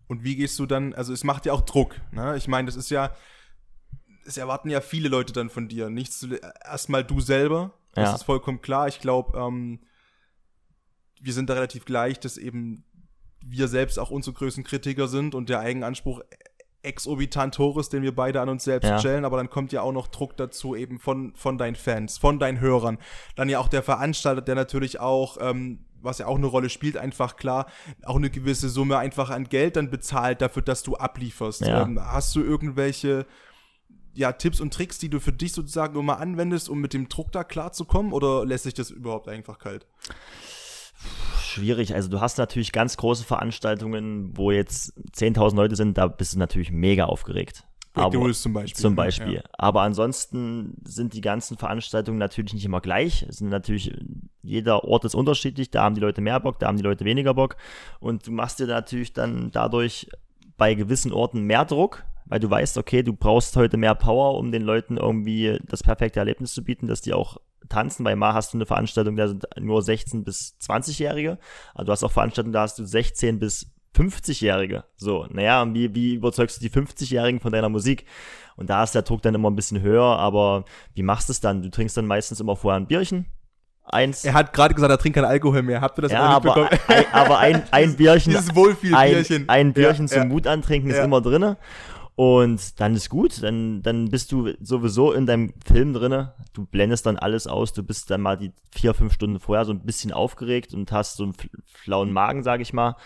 Und 0.07 0.23
wie 0.23 0.37
gehst 0.37 0.59
du 0.59 0.67
dann, 0.67 0.95
also 0.95 1.13
es 1.13 1.25
macht 1.25 1.47
ja 1.47 1.53
auch 1.53 1.63
Druck, 1.63 2.01
ne? 2.13 2.37
Ich 2.37 2.47
meine, 2.47 2.67
das 2.67 2.77
ist 2.77 2.91
ja, 2.91 3.15
es 4.27 4.37
erwarten 4.37 4.69
ja 4.69 4.81
viele 4.81 5.09
Leute 5.09 5.33
dann 5.33 5.51
von 5.51 5.69
dir. 5.69 5.89
Nicht 5.89 6.13
erstmal 6.65 7.03
du 7.03 7.21
selber, 7.21 7.73
das 7.95 8.11
ja. 8.11 8.15
ist 8.17 8.25
vollkommen 8.25 8.61
klar. 8.61 8.89
Ich 8.89 9.01
glaube, 9.01 9.39
ähm, 9.39 9.81
wir 11.21 11.33
sind 11.33 11.49
da 11.49 11.55
relativ 11.55 11.85
gleich, 11.85 12.21
dass 12.21 12.37
eben 12.37 12.85
wir 13.41 13.69
selbst 13.69 13.99
auch 13.99 14.11
unsere 14.11 14.35
größten 14.35 14.65
Kritiker 14.65 15.09
sind 15.09 15.35
und 15.35 15.49
der 15.49 15.61
Eigenanspruch 15.61 16.21
exorbitant 16.87 17.59
ist, 17.77 17.93
den 17.93 18.03
wir 18.03 18.15
beide 18.15 18.41
an 18.41 18.49
uns 18.49 18.65
selbst 18.65 18.89
ja. 18.89 18.99
stellen, 18.99 19.25
aber 19.25 19.37
dann 19.37 19.51
kommt 19.51 19.73
ja 19.73 19.83
auch 19.83 19.93
noch 19.93 20.07
Druck 20.09 20.37
dazu 20.37 20.75
eben 20.77 20.99
von, 20.99 21.35
von 21.35 21.59
deinen 21.59 21.77
Fans, 21.77 22.19
von 22.19 22.39
deinen 22.39 22.61
Hörern. 22.61 22.99
Dann 23.35 23.49
ja 23.49 23.59
auch 23.59 23.69
der 23.69 23.83
Veranstalter, 23.83 24.43
der 24.43 24.55
natürlich 24.55 25.01
auch, 25.01 25.39
ähm, 25.41 25.81
was 26.01 26.19
ja 26.19 26.27
auch 26.27 26.37
eine 26.37 26.47
Rolle 26.47 26.69
spielt, 26.69 26.97
einfach 26.97 27.37
klar, 27.37 27.67
auch 28.05 28.17
eine 28.17 28.31
gewisse 28.31 28.69
Summe 28.69 28.99
einfach 28.99 29.31
an 29.31 29.45
Geld 29.45 29.77
dann 29.77 29.91
bezahlt 29.91 30.41
dafür, 30.41 30.63
dass 30.63 30.83
du 30.83 30.97
ablieferst. 30.97 31.63
Ja. 31.63 31.83
Ähm, 31.83 32.01
hast 32.01 32.35
du 32.37 32.43
irgendwelche 32.43 33.27
ja, 34.15 34.33
Tipps 34.33 34.61
und 34.61 34.73
Tricks, 34.73 34.99
die 34.99 35.11
du 35.11 35.21
für 35.21 35.33
dich 35.33 35.53
sozusagen 35.53 35.95
nur 35.95 36.03
mal 36.03 36.15
anwendest, 36.15 36.69
um 36.71 36.81
mit 36.81 36.95
dem 36.95 37.09
Druck 37.09 37.33
da 37.33 37.45
klarzukommen, 37.45 38.13
oder 38.13 38.47
lässt 38.47 38.65
sich 38.65 38.75
das 38.75 38.91
überhaupt 38.91 39.29
einfach 39.29 39.59
kalt? 39.59 39.87
Schwierig. 41.41 41.95
Also 41.95 42.09
du 42.09 42.21
hast 42.21 42.39
natürlich 42.39 42.73
ganz 42.73 42.97
große 42.97 43.25
Veranstaltungen, 43.25 44.37
wo 44.37 44.51
jetzt 44.51 44.93
10.000 45.17 45.57
Leute 45.57 45.77
sind, 45.77 45.99
da 45.99 46.07
bist 46.07 46.35
du 46.35 46.39
natürlich 46.39 46.71
mega 46.71 47.05
aufgeregt. 47.05 47.65
Aber, 47.97 48.33
zum 48.33 48.53
Beispiel. 48.53 48.83
Zum 48.83 48.95
Beispiel. 48.95 49.35
Ja. 49.37 49.43
Aber 49.53 49.81
ansonsten 49.81 50.77
sind 50.85 51.15
die 51.15 51.23
ganzen 51.23 51.57
Veranstaltungen 51.57 52.19
natürlich 52.19 52.53
nicht 52.53 52.65
immer 52.67 52.83
gleich. 52.83 53.25
Es 53.27 53.39
sind 53.39 53.49
natürlich, 53.49 53.91
jeder 54.43 54.85
Ort 54.85 55.07
ist 55.07 55.15
unterschiedlich. 55.15 55.71
Da 55.71 55.83
haben 55.83 55.95
die 55.95 56.03
Leute 56.03 56.21
mehr 56.21 56.39
Bock, 56.39 56.59
da 56.59 56.67
haben 56.67 56.77
die 56.77 56.83
Leute 56.83 57.07
weniger 57.07 57.33
Bock. 57.33 57.57
Und 57.99 58.27
du 58.27 58.33
machst 58.33 58.61
dir 58.61 58.67
natürlich 58.67 59.15
dann 59.15 59.51
dadurch 59.51 60.09
bei 60.59 60.75
gewissen 60.75 61.11
Orten 61.11 61.43
mehr 61.43 61.65
Druck, 61.65 62.05
weil 62.27 62.41
du 62.41 62.51
weißt, 62.51 62.77
okay, 62.77 63.03
du 63.03 63.15
brauchst 63.15 63.57
heute 63.57 63.79
mehr 63.79 63.95
Power, 63.95 64.39
um 64.39 64.53
den 64.53 64.63
Leuten 64.63 64.99
irgendwie 64.99 65.59
das 65.67 65.83
perfekte 65.83 66.19
Erlebnis 66.19 66.53
zu 66.53 66.63
bieten, 66.63 66.89
dass 66.89 67.01
die 67.01 67.15
auch 67.15 67.39
tanzen. 67.69 68.05
Bei 68.05 68.17
Ma 68.17 68.35
hast 68.35 68.53
du 68.53 68.59
eine 68.59 68.67
Veranstaltung, 68.67 69.17
da 69.17 69.29
sind 69.29 69.45
nur 69.59 69.83
16 69.83 70.25
bis 70.25 70.57
20-Jährige. 70.63 71.39
Aber 71.75 71.85
du 71.85 71.93
hast 71.93 72.05
auch 72.05 72.13
Veranstaltungen, 72.13 72.53
da 72.53 72.63
hast 72.63 72.79
du 72.79 72.85
16 72.85 73.39
bis 73.39 73.73
50-Jährige. 73.97 74.85
So, 74.97 75.27
naja, 75.31 75.67
wie, 75.73 75.95
wie 75.95 76.15
überzeugst 76.15 76.57
du 76.57 76.61
die 76.61 76.71
50-Jährigen 76.71 77.41
von 77.41 77.53
deiner 77.53 77.69
Musik? 77.69 78.05
Und 78.57 78.71
da 78.71 78.83
ist 78.85 78.95
der 78.95 79.03
Druck 79.03 79.23
dann 79.23 79.35
immer 79.35 79.51
ein 79.51 79.57
bisschen 79.57 79.81
höher, 79.81 80.05
aber 80.05 80.65
wie 80.95 81.03
machst 81.03 81.29
du 81.29 81.33
es 81.33 81.41
dann? 81.41 81.63
Du 81.63 81.71
trinkst 81.71 81.97
dann 81.97 82.07
meistens 82.07 82.41
immer 82.41 82.57
vorher 82.57 82.81
ein 82.81 82.87
Bierchen, 82.87 83.27
eins. 83.85 84.25
Er 84.25 84.35
hat 84.35 84.53
gerade 84.53 84.75
gesagt, 84.75 84.91
er 84.91 84.99
trinkt 84.99 85.17
kein 85.17 85.25
Alkohol 85.25 85.63
mehr. 85.63 85.81
Habt 85.81 85.99
ihr 85.99 86.03
das 86.03 86.13
ja, 86.13 86.21
aber 86.23 86.71
ein, 86.89 87.05
aber 87.13 87.39
ein, 87.39 87.63
ein 87.71 87.97
Bierchen, 87.97 88.33
Dieses 88.33 88.55
Wohlfühlbierchen. 88.55 89.49
Ein, 89.49 89.69
ein 89.69 89.73
Bierchen 89.73 90.07
ja, 90.07 90.13
zum 90.13 90.23
ja. 90.23 90.29
Mut 90.29 90.47
antrinken 90.47 90.91
ist 90.91 90.97
Ja. 90.97 91.05
immer 91.05 91.21
drinne. 91.21 91.57
Und 92.17 92.81
dann 92.81 92.95
ist 92.95 93.11
gut, 93.11 93.43
dann, 93.43 93.83
dann 93.83 94.09
bist 94.09 94.33
du 94.33 94.51
sowieso 94.61 95.13
in 95.13 95.27
deinem 95.27 95.53
Film 95.67 95.93
drinne. 95.93 96.35
Du 96.55 96.65
blendest 96.65 97.05
dann 97.05 97.19
alles 97.19 97.47
aus. 97.47 97.75
Du 97.75 97.83
bist 97.83 98.11
dann 98.11 98.23
mal 98.23 98.39
die 98.39 98.53
vier, 98.73 98.95
fünf 98.95 99.13
Stunden 99.13 99.39
vorher 99.39 99.67
so 99.67 99.73
ein 99.73 99.81
bisschen 99.85 100.13
aufgeregt 100.13 100.73
und 100.73 100.91
hast 100.93 101.17
so 101.17 101.25
einen 101.25 101.35
fl- 101.35 101.51
flauen 101.67 102.13
Magen, 102.13 102.43
sag 102.43 102.63
ich 102.63 102.73
mal. 102.73 102.97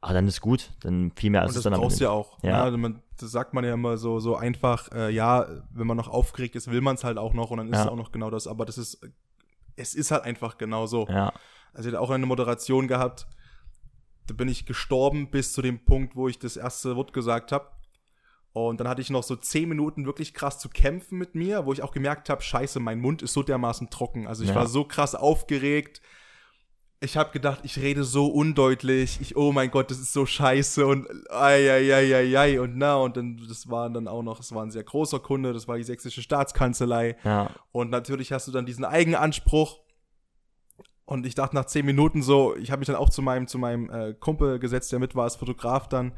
Aber 0.00 0.14
dann 0.14 0.28
ist 0.28 0.40
gut. 0.40 0.70
Dann 0.82 1.10
viel 1.16 1.30
mehr 1.30 1.40
als 1.42 1.48
Und 1.50 1.56
es 1.56 1.56
das 1.56 1.64
dann 1.64 1.74
am 1.74 1.80
brauchst 1.80 2.00
du 2.00 2.04
Ende. 2.04 2.12
ja 2.14 2.18
auch. 2.20 2.38
Ja. 2.44 2.50
Ja. 2.50 2.62
also 2.62 2.78
man, 2.78 3.02
das 3.18 3.32
sagt 3.32 3.54
man 3.54 3.64
ja 3.64 3.74
immer 3.74 3.96
so, 3.96 4.20
so 4.20 4.36
einfach, 4.36 4.88
äh, 4.92 5.10
ja, 5.12 5.46
wenn 5.72 5.88
man 5.88 5.96
noch 5.96 6.08
aufgeregt 6.08 6.54
ist, 6.54 6.70
will 6.70 6.80
man 6.80 6.94
es 6.94 7.02
halt 7.02 7.18
auch 7.18 7.34
noch 7.34 7.50
und 7.50 7.58
dann 7.58 7.68
ist 7.70 7.74
Ja. 7.78 7.82
es 7.86 7.88
auch 7.88 7.96
noch 7.96 8.12
genau 8.12 8.30
das. 8.30 8.46
Aber 8.46 8.64
das 8.66 8.78
ist, 8.78 9.00
es 9.74 9.94
ist 9.96 10.12
halt 10.12 10.22
einfach 10.22 10.58
genau 10.58 10.86
so. 10.86 11.08
Ja, 11.08 11.32
Also 11.72 11.88
ich 11.88 11.94
hatte 11.96 12.00
auch 12.00 12.10
eine 12.10 12.26
Moderation 12.26 12.86
gehabt, 12.86 13.26
da 14.28 14.34
bin 14.34 14.46
ich 14.46 14.64
gestorben 14.64 15.28
bis 15.32 15.52
zu 15.52 15.60
dem 15.60 15.84
Punkt, 15.84 16.14
wo 16.14 16.28
ich 16.28 16.38
das 16.38 16.56
erste 16.56 16.94
Wort 16.94 17.12
gesagt 17.12 17.50
habe. 17.50 17.66
Und 18.54 18.78
dann 18.78 18.86
hatte 18.86 19.02
ich 19.02 19.10
noch 19.10 19.24
so 19.24 19.34
zehn 19.34 19.68
Minuten 19.68 20.06
wirklich 20.06 20.32
krass 20.32 20.60
zu 20.60 20.68
kämpfen 20.68 21.18
mit 21.18 21.34
mir, 21.34 21.66
wo 21.66 21.72
ich 21.72 21.82
auch 21.82 21.90
gemerkt 21.90 22.30
habe, 22.30 22.40
scheiße, 22.40 22.78
mein 22.78 23.00
Mund 23.00 23.20
ist 23.20 23.32
so 23.32 23.42
dermaßen 23.42 23.90
trocken. 23.90 24.28
Also 24.28 24.44
ich 24.44 24.50
Ja. 24.50 24.54
war 24.54 24.68
so 24.68 24.84
krass 24.84 25.16
aufgeregt. 25.16 26.00
Ich 27.00 27.16
habe 27.16 27.32
gedacht, 27.32 27.62
ich 27.64 27.78
rede 27.80 28.04
so 28.04 28.28
undeutlich. 28.28 29.20
Ich, 29.20 29.36
oh 29.36 29.50
mein 29.50 29.72
Gott, 29.72 29.90
das 29.90 29.98
ist 29.98 30.12
so 30.12 30.24
scheiße 30.24 30.86
und 30.86 31.08
ai, 31.30 31.68
ai, 31.68 31.94
ai, 31.94 32.14
ai, 32.14 32.38
ai 32.38 32.60
und 32.60 32.76
na 32.78 32.94
und 32.94 33.16
dann 33.16 33.42
das 33.48 33.68
war 33.68 33.90
dann 33.90 34.06
auch 34.06 34.22
noch, 34.22 34.38
es 34.38 34.54
war 34.54 34.62
ein 34.62 34.70
sehr 34.70 34.84
großer 34.84 35.18
Kunde, 35.18 35.52
das 35.52 35.66
war 35.66 35.76
die 35.76 35.82
sächsische 35.82 36.22
Staatskanzlei. 36.22 37.16
ja, 37.24 37.50
Und 37.72 37.90
natürlich 37.90 38.30
hast 38.32 38.46
du 38.46 38.52
dann 38.52 38.66
diesen 38.66 38.84
Eigenanspruch. 38.84 39.80
Und 41.06 41.26
ich 41.26 41.34
dachte 41.34 41.56
nach 41.56 41.66
zehn 41.66 41.84
Minuten 41.84 42.22
so, 42.22 42.54
ich 42.56 42.70
habe 42.70 42.78
mich 42.78 42.86
dann 42.86 42.96
auch 42.96 43.10
zu 43.10 43.20
meinem, 43.20 43.48
zu 43.48 43.58
meinem 43.58 43.90
äh, 43.90 44.14
Kumpel 44.14 44.60
gesetzt, 44.60 44.92
der 44.92 45.00
mit 45.00 45.16
war 45.16 45.24
als 45.24 45.34
Fotograf 45.36 45.88
dann. 45.88 46.12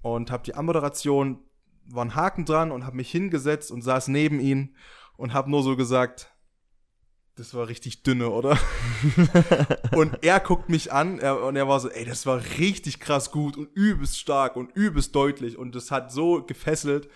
Und 0.00 0.30
habe 0.30 0.42
die 0.42 0.54
Anmoderation, 0.54 1.40
war 1.88 2.04
ein 2.04 2.14
Haken 2.14 2.44
dran 2.44 2.72
und 2.72 2.84
habe 2.84 2.96
mich 2.96 3.10
hingesetzt 3.10 3.70
und 3.70 3.82
saß 3.82 4.08
neben 4.08 4.40
ihn 4.40 4.76
und 5.16 5.32
habe 5.32 5.50
nur 5.50 5.62
so 5.62 5.76
gesagt, 5.76 6.32
das 7.36 7.52
war 7.52 7.68
richtig 7.68 8.02
dünne, 8.02 8.30
oder? 8.30 8.58
und 9.92 10.24
er 10.24 10.40
guckt 10.40 10.70
mich 10.70 10.92
an 10.92 11.18
er, 11.18 11.42
und 11.42 11.54
er 11.54 11.68
war 11.68 11.80
so, 11.80 11.90
ey, 11.90 12.06
das 12.06 12.24
war 12.24 12.40
richtig 12.58 12.98
krass 12.98 13.30
gut 13.30 13.58
und 13.58 13.68
übelst 13.74 14.18
stark 14.18 14.56
und 14.56 14.74
übelst 14.74 15.14
deutlich. 15.14 15.58
Und 15.58 15.74
das 15.74 15.90
hat 15.90 16.10
so 16.10 16.42
gefesselt. 16.42 17.10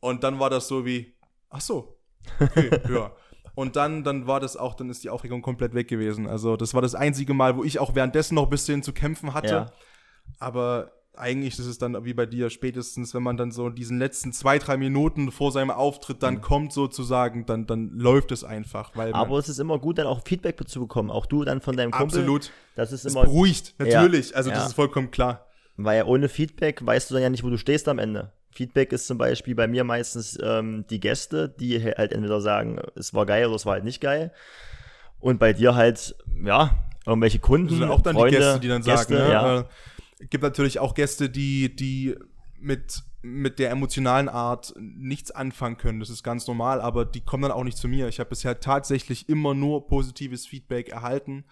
Und 0.00 0.22
dann 0.22 0.38
war 0.38 0.50
das 0.50 0.68
so 0.68 0.84
wie, 0.84 1.16
ach 1.48 1.62
so, 1.62 1.98
okay, 2.40 2.70
ja. 2.92 3.12
Und 3.54 3.76
dann, 3.76 4.04
dann 4.04 4.26
war 4.26 4.40
das 4.40 4.56
auch, 4.56 4.74
dann 4.74 4.90
ist 4.90 5.02
die 5.02 5.10
Aufregung 5.10 5.40
komplett 5.40 5.74
weg 5.74 5.88
gewesen. 5.88 6.26
Also 6.26 6.56
das 6.56 6.74
war 6.74 6.82
das 6.82 6.94
einzige 6.94 7.32
Mal, 7.32 7.56
wo 7.56 7.64
ich 7.64 7.78
auch 7.78 7.94
währenddessen 7.94 8.34
noch 8.34 8.44
ein 8.44 8.50
bisschen 8.50 8.82
zu 8.82 8.92
kämpfen 8.92 9.32
hatte. 9.32 9.48
ja. 9.48 9.72
Aber 10.38 10.92
eigentlich 11.14 11.58
ist 11.58 11.66
es 11.66 11.78
dann 11.78 12.04
wie 12.04 12.14
bei 12.14 12.26
dir 12.26 12.48
spätestens, 12.48 13.14
wenn 13.14 13.22
man 13.22 13.36
dann 13.36 13.50
so 13.50 13.68
diesen 13.68 13.98
letzten 13.98 14.32
zwei, 14.32 14.58
drei 14.58 14.76
Minuten 14.76 15.30
vor 15.30 15.52
seinem 15.52 15.70
Auftritt 15.70 16.22
dann 16.22 16.40
kommt 16.40 16.72
sozusagen, 16.72 17.44
dann, 17.44 17.66
dann 17.66 17.90
läuft 17.98 18.32
es 18.32 18.44
einfach. 18.44 18.96
Weil 18.96 19.12
Aber 19.12 19.38
es 19.38 19.48
ist 19.48 19.58
immer 19.58 19.78
gut, 19.78 19.98
dann 19.98 20.06
auch 20.06 20.22
Feedback 20.24 20.56
zu 20.66 20.80
bekommen. 20.80 21.10
Auch 21.10 21.26
du 21.26 21.44
dann 21.44 21.60
von 21.60 21.76
deinem 21.76 21.90
Kumpel. 21.90 22.20
absolut. 22.20 22.50
Das 22.76 22.92
ist 22.92 23.04
Es 23.04 23.12
immer, 23.12 23.24
beruhigt, 23.24 23.74
natürlich. 23.78 24.34
also 24.34 24.50
ja. 24.50 24.56
das 24.56 24.68
ist 24.68 24.74
vollkommen 24.74 25.10
klar. 25.10 25.46
weil 25.76 26.04
ohne 26.04 26.28
Feedback 26.28 26.84
weißt 26.84 27.10
du 27.10 27.14
dann 27.14 27.22
ja 27.22 27.30
nicht, 27.30 27.44
wo 27.44 27.50
du 27.50 27.58
stehst 27.58 27.88
am 27.88 27.98
Ende. 27.98 28.32
Feedback 28.50 28.92
ist 28.92 29.06
zum 29.06 29.18
Beispiel 29.18 29.54
bei 29.54 29.66
mir 29.66 29.84
meistens 29.84 30.38
ähm, 30.42 30.84
die 30.88 31.00
Gäste, 31.00 31.48
die 31.48 31.82
halt 31.82 32.12
entweder 32.12 32.40
sagen, 32.40 32.78
es 32.94 33.14
war 33.14 33.26
geil 33.26 33.46
oder 33.46 33.56
es 33.56 33.66
war 33.66 33.74
halt 33.74 33.84
nicht 33.84 34.00
geil. 34.00 34.32
Und 35.20 35.38
bei 35.38 35.52
dir 35.52 35.74
halt, 35.74 36.14
ja, 36.44 36.86
irgendwelche 37.06 37.38
Kunden, 37.38 37.68
Das 37.68 37.78
sind 37.78 37.90
auch 37.90 38.00
dann 38.00 38.14
Freunde, 38.14 38.36
die 38.36 38.42
Gäste, 38.42 38.60
die 38.60 38.68
dann 38.68 38.82
Gäste, 38.82 39.16
sagen, 39.16 39.28
ne? 39.28 39.32
ja. 39.32 39.64
Gibt 40.30 40.42
natürlich 40.42 40.78
auch 40.78 40.94
Gäste, 40.94 41.30
die, 41.30 41.74
die 41.74 42.16
mit, 42.58 43.02
mit 43.22 43.58
der 43.58 43.70
emotionalen 43.70 44.28
Art 44.28 44.74
nichts 44.78 45.30
anfangen 45.30 45.76
können. 45.76 46.00
Das 46.00 46.10
ist 46.10 46.22
ganz 46.22 46.46
normal, 46.46 46.80
aber 46.80 47.04
die 47.04 47.20
kommen 47.20 47.42
dann 47.42 47.52
auch 47.52 47.64
nicht 47.64 47.76
zu 47.78 47.88
mir. 47.88 48.08
Ich 48.08 48.20
habe 48.20 48.30
bisher 48.30 48.60
tatsächlich 48.60 49.28
immer 49.28 49.54
nur 49.54 49.86
positives 49.86 50.46
Feedback 50.46 50.88
erhalten. 50.90 51.44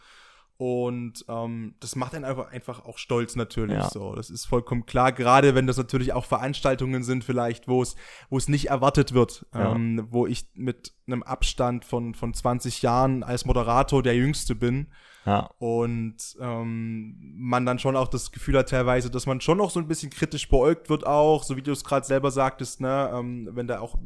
Und 0.56 1.24
ähm, 1.26 1.74
das 1.80 1.96
macht 1.96 2.14
einen 2.14 2.26
einfach, 2.26 2.52
einfach 2.52 2.84
auch 2.84 2.98
stolz 2.98 3.34
natürlich. 3.34 3.78
Ja. 3.78 3.88
So, 3.88 4.14
das 4.14 4.28
ist 4.28 4.44
vollkommen 4.44 4.84
klar. 4.84 5.10
Gerade 5.10 5.54
wenn 5.54 5.66
das 5.66 5.78
natürlich 5.78 6.12
auch 6.12 6.26
Veranstaltungen 6.26 7.02
sind, 7.02 7.24
vielleicht, 7.24 7.66
wo 7.66 7.80
es, 7.80 7.96
wo 8.28 8.36
es 8.36 8.46
nicht 8.46 8.68
erwartet 8.68 9.14
wird, 9.14 9.46
Ja. 9.54 9.72
ähm, 9.74 10.06
wo 10.10 10.26
ich 10.26 10.48
mit 10.52 10.92
einem 11.06 11.22
Abstand 11.22 11.86
von, 11.86 12.14
von 12.14 12.34
20 12.34 12.82
Jahren 12.82 13.22
als 13.22 13.46
Moderator 13.46 14.02
der 14.02 14.14
Jüngste 14.16 14.54
bin 14.54 14.88
ja. 15.26 15.50
und 15.58 16.16
ähm, 16.40 17.16
man 17.36 17.66
dann 17.66 17.78
schon 17.78 17.96
auch 17.96 18.08
das 18.08 18.32
Gefühl 18.32 18.58
hat 18.58 18.70
teilweise, 18.70 19.10
dass 19.10 19.26
man 19.26 19.40
schon 19.40 19.58
noch 19.58 19.70
so 19.70 19.80
ein 19.80 19.88
bisschen 19.88 20.10
kritisch 20.10 20.48
beäugt 20.48 20.88
wird 20.88 21.06
auch, 21.06 21.42
so 21.42 21.56
wie 21.56 21.62
du 21.62 21.72
es 21.72 21.84
gerade 21.84 22.06
selber 22.06 22.30
sagtest, 22.30 22.80
ne, 22.80 23.10
ähm, 23.12 23.48
wenn 23.52 23.66
da 23.66 23.80
auch, 23.80 23.98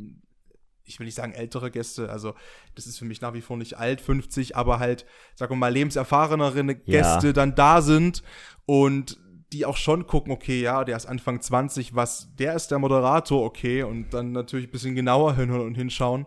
ich 0.84 0.98
will 0.98 1.06
nicht 1.06 1.14
sagen 1.14 1.32
ältere 1.32 1.70
Gäste, 1.70 2.10
also 2.10 2.34
das 2.74 2.86
ist 2.86 2.98
für 2.98 3.04
mich 3.04 3.20
nach 3.20 3.34
wie 3.34 3.40
vor 3.40 3.56
nicht 3.56 3.78
alt, 3.78 4.00
50, 4.00 4.56
aber 4.56 4.78
halt, 4.78 5.06
sagen 5.34 5.52
wir 5.52 5.56
mal, 5.56 5.72
lebenserfahrenere 5.72 6.74
Gäste 6.74 7.32
dann 7.32 7.54
da 7.54 7.80
sind 7.80 8.22
und 8.66 9.18
die 9.54 9.64
auch 9.66 9.76
schon 9.76 10.06
gucken, 10.06 10.32
okay, 10.32 10.60
ja, 10.60 10.84
der 10.84 10.96
ist 10.96 11.06
Anfang 11.06 11.40
20, 11.40 11.94
was, 11.94 12.34
der 12.36 12.54
ist 12.54 12.70
der 12.72 12.80
Moderator, 12.80 13.42
okay, 13.42 13.84
und 13.84 14.12
dann 14.12 14.32
natürlich 14.32 14.66
ein 14.66 14.72
bisschen 14.72 14.96
genauer 14.96 15.36
hinhören 15.36 15.66
und 15.66 15.74
hinschauen. 15.76 16.26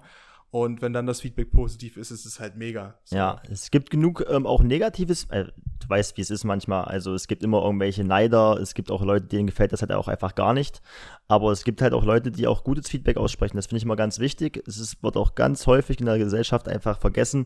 Und 0.50 0.82
wenn 0.82 0.94
dann 0.94 1.06
das 1.06 1.22
Feedback 1.22 1.52
positiv 1.52 1.98
ist, 1.98 2.10
ist 2.10 2.26
es 2.26 2.40
halt 2.40 2.56
mega. 2.56 2.96
So. 3.04 3.18
Ja, 3.18 3.42
es 3.50 3.70
gibt 3.70 3.90
genug 3.90 4.26
ähm, 4.30 4.48
auch 4.48 4.64
Negatives. 4.64 5.26
Äh, 5.26 5.46
du 5.46 5.90
weißt, 5.90 6.16
wie 6.16 6.22
es 6.22 6.30
ist 6.30 6.46
manchmal. 6.46 6.86
Also 6.86 7.14
es 7.14 7.28
gibt 7.28 7.44
immer 7.44 7.62
irgendwelche 7.64 8.06
Neider. 8.06 8.58
Es 8.62 8.74
gibt 8.74 8.90
auch 8.90 9.04
Leute, 9.04 9.26
denen 9.28 9.48
gefällt 9.48 9.74
das 9.74 9.82
halt 9.82 9.92
auch 9.92 10.08
einfach 10.08 10.36
gar 10.36 10.54
nicht. 10.54 10.82
Aber 11.28 11.52
es 11.52 11.66
gibt 11.66 11.82
halt 11.82 11.94
auch 11.94 12.06
Leute, 12.06 12.32
die 12.32 12.48
auch 12.48 12.64
gutes 12.64 12.90
Feedback 12.90 13.18
aussprechen. 13.18 13.58
Das 13.58 13.68
finde 13.68 13.80
ich 13.80 13.84
immer 13.84 13.98
ganz 13.98 14.20
wichtig. 14.20 14.64
Es 14.66 14.78
ist, 14.78 15.04
wird 15.04 15.18
auch 15.18 15.36
ganz 15.36 15.68
häufig 15.68 16.00
in 16.00 16.06
der 16.06 16.18
Gesellschaft 16.18 16.70
einfach 16.70 16.98
vergessen. 16.98 17.46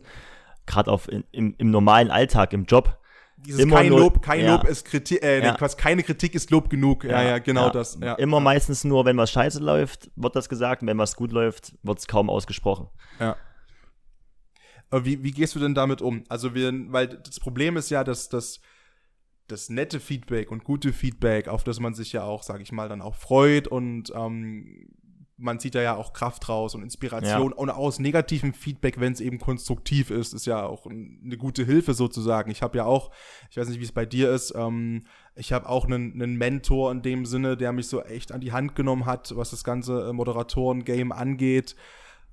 Gerade 0.66 0.96
im, 1.32 1.56
im 1.58 1.70
normalen 1.72 2.10
Alltag, 2.10 2.52
im 2.52 2.66
Job. 2.66 3.01
Dieses 3.46 3.60
Immer 3.60 3.76
kein 3.76 3.88
nur- 3.88 3.98
Lob, 4.00 4.22
kein 4.22 4.44
ja. 4.44 4.54
Lob 4.54 4.64
ist 4.68 4.84
Kritik, 4.84 5.22
äh, 5.22 5.42
Ja. 5.44 5.54
Quatsch, 5.54 5.76
keine 5.76 6.02
Kritik 6.02 6.34
ist 6.34 6.50
Lob 6.50 6.70
genug. 6.70 7.04
Ja, 7.04 7.22
ja, 7.22 7.38
genau 7.38 7.70
das. 7.70 7.98
Ja. 8.00 8.14
Immer 8.14 8.38
meistens 8.40 8.84
nur, 8.84 9.04
wenn 9.04 9.16
was 9.16 9.30
scheiße 9.32 9.58
läuft, 9.60 10.10
wird 10.16 10.36
das 10.36 10.48
gesagt. 10.48 10.82
Und 10.82 10.88
wenn 10.88 10.98
was 10.98 11.16
gut 11.16 11.32
läuft, 11.32 11.74
wird 11.82 11.98
es 11.98 12.06
kaum 12.06 12.30
ausgesprochen. 12.30 12.88
Ja. 13.18 13.36
Aber 14.90 15.04
wie, 15.04 15.22
wie 15.24 15.30
gehst 15.32 15.54
du 15.54 15.58
denn 15.58 15.74
damit 15.74 16.02
um? 16.02 16.22
Also 16.28 16.54
wir, 16.54 16.72
weil 16.92 17.08
das 17.08 17.40
Problem 17.40 17.76
ist 17.76 17.90
ja, 17.90 18.04
dass 18.04 18.28
das 18.28 18.60
das 19.48 19.68
nette 19.68 20.00
Feedback 20.00 20.50
und 20.50 20.64
gute 20.64 20.92
Feedback, 20.92 21.48
auf 21.48 21.64
das 21.64 21.80
man 21.80 21.94
sich 21.94 22.12
ja 22.12 22.22
auch, 22.22 22.42
sage 22.42 22.62
ich 22.62 22.72
mal, 22.72 22.88
dann 22.88 23.02
auch 23.02 23.16
freut 23.16 23.68
und 23.68 24.12
ähm, 24.14 24.88
man 25.38 25.58
zieht 25.58 25.74
da 25.74 25.82
ja 25.82 25.96
auch 25.96 26.12
Kraft 26.12 26.48
raus 26.48 26.74
und 26.74 26.82
Inspiration 26.82 27.52
und 27.52 27.70
aus 27.70 27.98
negativem 27.98 28.52
Feedback, 28.54 29.00
wenn 29.00 29.12
es 29.12 29.20
eben 29.20 29.38
konstruktiv 29.38 30.10
ist, 30.10 30.34
ist 30.34 30.46
ja 30.46 30.64
auch 30.64 30.86
ein- 30.86 31.20
eine 31.24 31.36
gute 31.36 31.64
Hilfe 31.64 31.94
sozusagen. 31.94 32.50
Ich 32.50 32.62
habe 32.62 32.76
ja 32.78 32.84
auch, 32.84 33.10
ich 33.50 33.56
weiß 33.56 33.68
nicht, 33.68 33.80
wie 33.80 33.84
es 33.84 33.92
bei 33.92 34.06
dir 34.06 34.30
ist, 34.30 34.54
ähm, 34.54 35.04
ich 35.34 35.52
habe 35.52 35.68
auch 35.68 35.86
einen, 35.86 36.12
einen 36.12 36.36
Mentor 36.36 36.92
in 36.92 37.02
dem 37.02 37.24
Sinne, 37.26 37.56
der 37.56 37.72
mich 37.72 37.88
so 37.88 38.02
echt 38.02 38.30
an 38.30 38.40
die 38.40 38.52
Hand 38.52 38.76
genommen 38.76 39.06
hat, 39.06 39.34
was 39.36 39.50
das 39.50 39.64
ganze 39.64 40.08
äh, 40.08 40.12
Moderatoren-Game 40.12 41.10
angeht. 41.12 41.74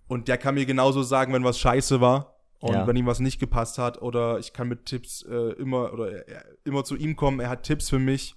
Und 0.07 0.27
der 0.27 0.37
kann 0.37 0.55
mir 0.55 0.65
genauso 0.65 1.01
sagen, 1.03 1.33
wenn 1.33 1.43
was 1.43 1.57
scheiße 1.59 2.01
war 2.01 2.35
und 2.59 2.73
Ja. 2.73 2.85
wenn 2.87 2.95
ihm 2.95 3.05
was 3.05 3.19
nicht 3.19 3.39
gepasst 3.39 3.77
hat. 3.77 4.01
Oder 4.01 4.39
ich 4.39 4.53
kann 4.53 4.67
mit 4.67 4.85
Tipps 4.85 5.21
äh, 5.23 5.53
immer 5.53 5.93
oder 5.93 6.27
äh, 6.27 6.41
immer 6.65 6.83
zu 6.83 6.95
ihm 6.95 7.15
kommen. 7.15 7.39
Er 7.39 7.49
hat 7.49 7.63
Tipps 7.63 7.89
für 7.89 7.99
mich 7.99 8.35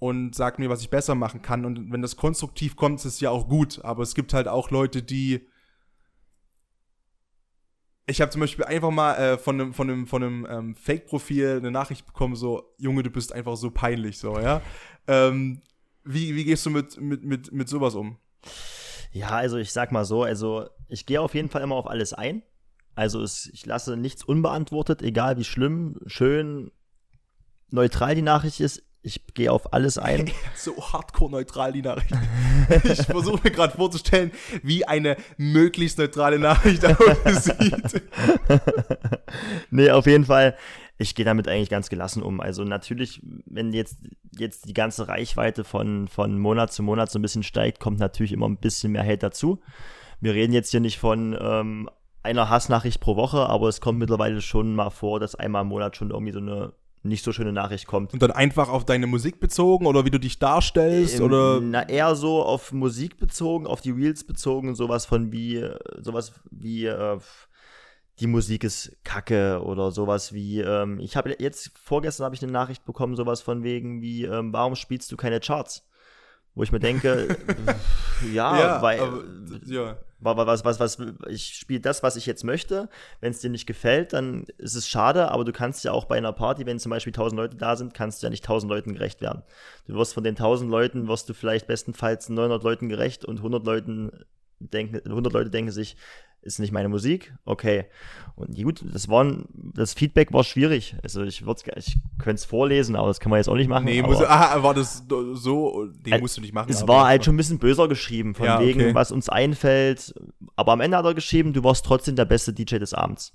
und 0.00 0.34
sagt 0.34 0.58
mir, 0.58 0.68
was 0.68 0.80
ich 0.80 0.90
besser 0.90 1.14
machen 1.14 1.42
kann. 1.42 1.64
Und 1.64 1.92
wenn 1.92 2.02
das 2.02 2.16
konstruktiv 2.16 2.74
kommt, 2.74 2.98
ist 2.98 3.04
es 3.04 3.20
ja 3.20 3.30
auch 3.30 3.48
gut. 3.48 3.84
Aber 3.84 4.02
es 4.02 4.16
gibt 4.16 4.34
halt 4.34 4.48
auch 4.48 4.70
Leute, 4.70 5.02
die 5.02 5.46
ich 8.06 8.20
habe 8.20 8.30
zum 8.32 8.40
Beispiel 8.40 8.64
einfach 8.64 8.90
mal 8.90 9.14
äh, 9.14 9.38
von 9.38 9.60
einem, 9.60 9.72
von 9.72 9.88
einem, 9.88 10.06
von 10.06 10.22
einem 10.22 10.46
ähm, 10.50 10.74
Fake-Profil 10.74 11.58
eine 11.58 11.70
Nachricht 11.70 12.06
bekommen, 12.06 12.34
so, 12.34 12.74
Junge, 12.76 13.04
du 13.04 13.10
bist 13.10 13.32
einfach 13.32 13.56
so 13.56 13.70
peinlich, 13.70 14.18
so, 14.18 14.40
ja. 14.40 14.62
Ähm, 15.06 15.62
wie, 16.02 16.34
wie 16.34 16.44
gehst 16.44 16.66
du 16.66 16.70
mit, 16.70 17.00
mit, 17.00 17.22
mit, 17.22 17.52
mit 17.52 17.68
sowas 17.68 17.94
um? 17.94 18.16
Ja, 19.12 19.28
also 19.28 19.58
ich 19.58 19.72
sag 19.72 19.92
mal 19.92 20.04
so, 20.04 20.24
also 20.24 20.68
ich 20.88 21.06
gehe 21.06 21.20
auf 21.20 21.34
jeden 21.34 21.50
Fall 21.50 21.62
immer 21.62 21.76
auf 21.76 21.86
alles 21.86 22.12
ein. 22.12 22.42
Also 22.96 23.22
es, 23.22 23.46
ich 23.52 23.64
lasse 23.66 23.96
nichts 23.96 24.24
unbeantwortet, 24.24 25.02
egal 25.02 25.36
wie 25.36 25.44
schlimm, 25.44 26.00
schön, 26.06 26.72
neutral 27.70 28.14
die 28.14 28.22
Nachricht 28.22 28.60
ist. 28.60 28.82
Ich 29.02 29.24
gehe 29.32 29.50
auf 29.50 29.72
alles 29.72 29.96
ein. 29.96 30.30
so 30.54 30.76
hardcore 30.76 31.30
neutral 31.30 31.72
die 31.72 31.82
Nachricht. 31.82 32.14
ich 32.84 33.02
versuche 33.06 33.40
mir 33.42 33.50
gerade 33.50 33.74
vorzustellen, 33.74 34.30
wie 34.62 34.84
eine 34.84 35.16
möglichst 35.38 35.98
neutrale 35.98 36.38
Nachricht 36.38 36.84
aussieht. 37.24 38.02
nee, 39.70 39.90
auf 39.90 40.06
jeden 40.06 40.26
Fall. 40.26 40.56
Ich 40.98 41.14
gehe 41.14 41.24
damit 41.24 41.48
eigentlich 41.48 41.70
ganz 41.70 41.88
gelassen 41.88 42.22
um. 42.22 42.42
Also 42.42 42.62
natürlich, 42.64 43.22
wenn 43.46 43.72
jetzt, 43.72 43.96
jetzt 44.36 44.68
die 44.68 44.74
ganze 44.74 45.08
Reichweite 45.08 45.64
von, 45.64 46.08
von 46.08 46.38
Monat 46.38 46.74
zu 46.74 46.82
Monat 46.82 47.10
so 47.10 47.18
ein 47.18 47.22
bisschen 47.22 47.42
steigt, 47.42 47.80
kommt 47.80 48.00
natürlich 48.00 48.32
immer 48.32 48.46
ein 48.46 48.58
bisschen 48.58 48.92
mehr 48.92 49.04
Hate 49.04 49.16
dazu. 49.16 49.62
Wir 50.20 50.34
reden 50.34 50.52
jetzt 50.52 50.72
hier 50.72 50.80
nicht 50.80 50.98
von 50.98 51.34
ähm, 51.40 51.88
einer 52.22 52.50
Hassnachricht 52.50 53.00
pro 53.00 53.16
Woche, 53.16 53.46
aber 53.46 53.68
es 53.68 53.80
kommt 53.80 53.98
mittlerweile 53.98 54.42
schon 54.42 54.74
mal 54.74 54.90
vor, 54.90 55.20
dass 55.20 55.34
einmal 55.34 55.62
im 55.62 55.68
Monat 55.68 55.96
schon 55.96 56.10
irgendwie 56.10 56.32
so 56.32 56.40
eine 56.40 56.74
nicht 57.02 57.24
so 57.24 57.32
schöne 57.32 57.52
Nachricht 57.52 57.86
kommt. 57.86 58.12
Und 58.12 58.22
dann 58.22 58.30
einfach 58.30 58.68
auf 58.68 58.84
deine 58.84 59.06
Musik 59.06 59.40
bezogen 59.40 59.86
oder 59.86 60.04
wie 60.04 60.10
du 60.10 60.18
dich 60.18 60.38
darstellst 60.38 61.18
ähm, 61.18 61.24
oder? 61.24 61.60
Na, 61.60 61.88
eher 61.88 62.14
so 62.14 62.42
auf 62.42 62.72
Musik 62.72 63.16
bezogen, 63.16 63.66
auf 63.66 63.80
die 63.80 63.90
Reels 63.90 64.24
bezogen, 64.24 64.74
sowas 64.74 65.06
von 65.06 65.32
wie, 65.32 65.66
sowas 65.98 66.32
wie, 66.50 66.86
äh, 66.86 67.18
die 68.18 68.26
Musik 68.26 68.64
ist 68.64 68.96
kacke 69.02 69.62
oder 69.62 69.90
sowas 69.92 70.34
wie, 70.34 70.60
ähm, 70.60 71.00
ich 71.00 71.16
habe 71.16 71.34
jetzt, 71.38 71.72
vorgestern 71.78 72.26
habe 72.26 72.34
ich 72.34 72.42
eine 72.42 72.52
Nachricht 72.52 72.84
bekommen, 72.84 73.16
sowas 73.16 73.40
von 73.40 73.62
wegen 73.62 74.02
wie, 74.02 74.24
ähm, 74.24 74.52
warum 74.52 74.76
spielst 74.76 75.10
du 75.10 75.16
keine 75.16 75.40
Charts? 75.40 75.86
Wo 76.54 76.62
ich 76.62 76.72
mir 76.72 76.80
denke, 76.80 77.38
ja, 78.32 78.58
ja, 78.58 78.82
weil, 78.82 79.00
aber, 79.00 79.24
ja 79.64 79.96
was, 80.20 80.64
was, 80.64 80.80
was, 80.80 80.98
ich 81.28 81.54
spiele 81.54 81.80
das, 81.80 82.02
was 82.02 82.16
ich 82.16 82.26
jetzt 82.26 82.44
möchte. 82.44 82.88
Wenn 83.20 83.30
es 83.30 83.40
dir 83.40 83.50
nicht 83.50 83.66
gefällt, 83.66 84.12
dann 84.12 84.44
ist 84.58 84.74
es 84.74 84.88
schade, 84.88 85.30
aber 85.30 85.44
du 85.44 85.52
kannst 85.52 85.84
ja 85.84 85.92
auch 85.92 86.04
bei 86.04 86.16
einer 86.16 86.32
Party, 86.32 86.66
wenn 86.66 86.78
zum 86.78 86.90
Beispiel 86.90 87.12
1000 87.12 87.38
Leute 87.38 87.56
da 87.56 87.76
sind, 87.76 87.94
kannst 87.94 88.22
du 88.22 88.26
ja 88.26 88.30
nicht 88.30 88.44
1000 88.44 88.70
Leuten 88.70 88.94
gerecht 88.94 89.20
werden. 89.20 89.42
Du 89.86 89.94
wirst 89.94 90.14
von 90.14 90.24
den 90.24 90.36
1000 90.36 90.70
Leuten, 90.70 91.08
wirst 91.08 91.28
du 91.28 91.34
vielleicht 91.34 91.66
bestenfalls 91.66 92.28
900 92.28 92.62
Leuten 92.62 92.88
gerecht 92.88 93.24
und 93.24 93.38
100 93.38 93.64
Leuten 93.64 94.10
denken, 94.58 95.00
100 95.06 95.32
Leute 95.32 95.50
denken 95.50 95.72
sich, 95.72 95.96
ist 96.42 96.58
nicht 96.58 96.72
meine 96.72 96.88
Musik, 96.88 97.34
okay. 97.44 97.86
Und 98.34 98.56
gut, 98.62 98.82
das 98.92 99.08
war 99.08 99.26
das 99.52 99.92
Feedback 99.92 100.32
war 100.32 100.44
schwierig. 100.44 100.96
Also 101.02 101.22
ich 101.22 101.44
würde 101.44 101.60
ich 101.76 101.98
könnte 102.18 102.36
es 102.36 102.44
vorlesen, 102.44 102.96
aber 102.96 103.08
das 103.08 103.20
kann 103.20 103.30
man 103.30 103.38
jetzt 103.38 103.48
auch 103.48 103.56
nicht 103.56 103.68
machen. 103.68 103.84
Nee, 103.84 104.02
muss, 104.02 104.22
ah, 104.22 104.62
war 104.62 104.72
das 104.72 105.04
so? 105.34 105.88
Nee, 106.04 106.18
musst 106.18 106.38
du 106.38 106.40
nicht 106.40 106.54
machen. 106.54 106.70
Es 106.70 106.88
war 106.88 107.06
halt 107.06 107.24
schon 107.24 107.34
ein 107.34 107.36
bisschen 107.36 107.58
böser 107.58 107.88
geschrieben, 107.88 108.34
von 108.34 108.46
ja, 108.46 108.60
wegen, 108.60 108.80
okay. 108.80 108.94
was 108.94 109.12
uns 109.12 109.28
einfällt. 109.28 110.14
Aber 110.56 110.72
am 110.72 110.80
Ende 110.80 110.96
hat 110.96 111.04
er 111.04 111.14
geschrieben, 111.14 111.52
du 111.52 111.62
warst 111.62 111.84
trotzdem 111.84 112.16
der 112.16 112.24
beste 112.24 112.52
DJ 112.52 112.76
des 112.76 112.94
Abends. 112.94 113.34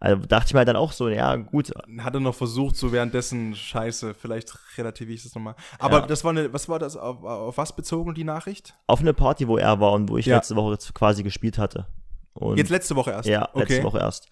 Also 0.00 0.24
dachte 0.24 0.46
ich 0.48 0.54
mir 0.54 0.58
halt 0.60 0.68
dann 0.68 0.76
auch 0.76 0.92
so, 0.92 1.10
ja, 1.10 1.36
gut. 1.36 1.72
Hat 1.98 2.14
er 2.14 2.20
noch 2.20 2.34
versucht, 2.34 2.74
so 2.74 2.90
währenddessen, 2.90 3.54
scheiße, 3.54 4.14
vielleicht 4.14 4.58
relativiere 4.78 5.14
ich 5.14 5.22
das 5.22 5.34
nochmal. 5.34 5.54
Aber 5.78 6.00
ja. 6.00 6.06
das 6.06 6.24
war 6.24 6.30
eine, 6.30 6.50
was 6.54 6.70
war 6.70 6.78
das, 6.78 6.96
auf, 6.96 7.22
auf, 7.22 7.58
was 7.58 7.76
bezogen, 7.76 8.14
die 8.14 8.24
Nachricht? 8.24 8.74
Auf 8.86 9.00
eine 9.00 9.12
Party, 9.12 9.46
wo 9.46 9.58
er 9.58 9.78
war 9.78 9.92
und 9.92 10.08
wo 10.08 10.16
ich 10.16 10.24
ja. 10.24 10.36
letzte 10.36 10.56
Woche 10.56 10.78
quasi 10.94 11.22
gespielt 11.22 11.58
hatte. 11.58 11.86
Und 12.34 12.56
Jetzt 12.56 12.70
letzte 12.70 12.96
Woche 12.96 13.10
erst? 13.10 13.28
Ja, 13.28 13.48
okay. 13.52 13.60
letzte 13.60 13.84
Woche 13.84 13.98
erst. 13.98 14.28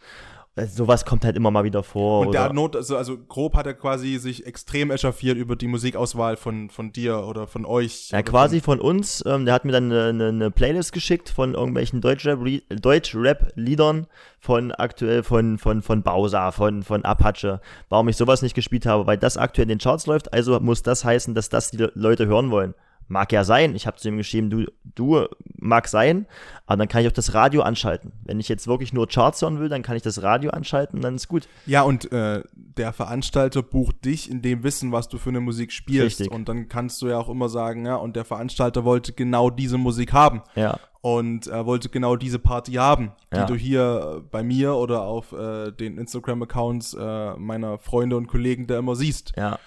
Also 0.59 0.85
sowas 0.85 1.05
kommt 1.05 1.25
halt 1.25 1.37
immer 1.37 1.53
mal 1.53 1.63
wieder 1.63 1.85
vor. 1.85 2.27
Und 2.27 2.35
der 2.35 2.53
Not, 2.53 2.75
also, 2.75 2.97
also 2.97 3.17
grob 3.17 3.55
hat 3.55 3.67
er 3.67 3.75
quasi 3.75 4.19
sich 4.19 4.45
extrem 4.45 4.91
echauffiert 4.91 5.37
über 5.37 5.55
die 5.55 5.69
Musikauswahl 5.69 6.37
von, 6.37 6.69
von 6.69 6.91
dir 6.91 7.25
oder 7.25 7.47
von 7.47 7.65
euch. 7.65 8.11
Ja, 8.11 8.23
quasi 8.23 8.61
von, 8.61 8.79
von 8.79 8.89
uns. 8.89 9.23
Ähm, 9.25 9.45
der 9.45 9.55
hat 9.55 9.65
mir 9.65 9.73
dann 9.73 9.93
eine, 9.93 10.29
eine, 10.29 10.51
Playlist 10.51 10.93
geschickt 10.93 11.29
von 11.29 11.55
irgendwelchen 11.55 12.01
Deutschrap-Liedern 12.01 12.81
Deutsch 12.81 14.09
von 14.41 14.73
aktuell 14.73 15.23
von, 15.23 15.59
von, 15.59 15.81
von 15.81 16.03
Bausa, 16.03 16.51
von, 16.51 16.83
von 16.83 17.05
Apache. 17.05 17.61
Warum 17.89 18.09
ich 18.09 18.17
sowas 18.17 18.43
nicht 18.43 18.55
gespielt 18.55 18.85
habe, 18.85 19.07
weil 19.07 19.17
das 19.17 19.37
aktuell 19.37 19.65
in 19.65 19.69
den 19.69 19.79
Charts 19.79 20.07
läuft, 20.07 20.33
also 20.33 20.59
muss 20.59 20.83
das 20.83 21.05
heißen, 21.05 21.35
dass 21.35 21.49
das 21.51 21.71
die 21.71 21.87
Leute 21.95 22.27
hören 22.27 22.51
wollen. 22.51 22.75
Mag 23.09 23.33
ja 23.33 23.43
sein. 23.43 23.75
Ich 23.75 23.87
habe 23.87 23.97
zu 23.97 24.09
ihm 24.09 24.19
geschrieben, 24.19 24.51
du, 24.51 24.67
du 24.85 25.27
mag 25.57 25.89
sein, 25.89 26.27
aber 26.67 26.77
dann 26.77 26.89
kann 26.89 27.01
ich 27.01 27.09
auch 27.09 27.13
das 27.13 27.33
Radio 27.33 27.63
anschalten. 27.63 28.13
Wenn 28.25 28.39
ich 28.39 28.49
jetzt 28.49 28.69
wirklich 28.69 28.93
nur 28.93 29.09
Charts 29.09 29.41
hören 29.41 29.59
will, 29.59 29.71
dann 29.71 29.83
kann 29.83 29.97
ich 29.97 30.03
das 30.03 30.23
Radio 30.23 30.51
anschalten, 30.51 31.01
dann 31.01 31.15
ist 31.15 31.27
gut. 31.27 31.49
Ja, 31.65 31.83
und 31.83 32.13
äh, 32.13 32.43
der 32.53 32.93
Veranstalter 32.93 33.63
bucht 33.63 34.05
dich 34.05 34.31
in 34.31 34.43
dem 34.43 34.63
Wissen, 34.63 34.93
was 34.93 35.09
du 35.09 35.17
für 35.17 35.31
eine 35.31 35.41
Musik 35.41 35.73
spielst. 35.73 36.21
Richtig. 36.21 36.31
Und 36.31 36.49
dann 36.51 36.69
kannst 36.69 37.01
du 37.01 37.09
ja 37.09 37.19
auch 37.19 37.31
immer 37.31 37.49
sagen, 37.49 37.87
ja, 37.87 37.97
und 37.97 38.15
der 38.15 38.27
Veranstalter 38.27 38.85
wollte 38.85 39.13
genau 39.13 39.49
diese 39.49 39.79
Musik 39.79 40.13
haben. 40.13 40.43
Ja. 40.55 40.79
Und 41.01 41.47
er 41.47 41.65
wollte 41.65 41.89
genau 41.89 42.17
diese 42.17 42.39
Party 42.39 42.73
haben, 42.73 43.13
die 43.33 43.37
ja. 43.37 43.47
du 43.47 43.55
hier 43.55 44.25
bei 44.31 44.43
mir 44.43 44.75
oder 44.75 45.03
auf 45.03 45.33
äh, 45.33 45.71
den 45.71 45.97
Instagram-Accounts 45.97 46.95
äh, 46.95 47.37
meiner 47.37 47.79
Freunde 47.79 48.17
und 48.17 48.27
Kollegen 48.27 48.67
da 48.67 48.79
immer 48.79 48.97
siehst. 48.97 49.33
Ja. 49.37 49.59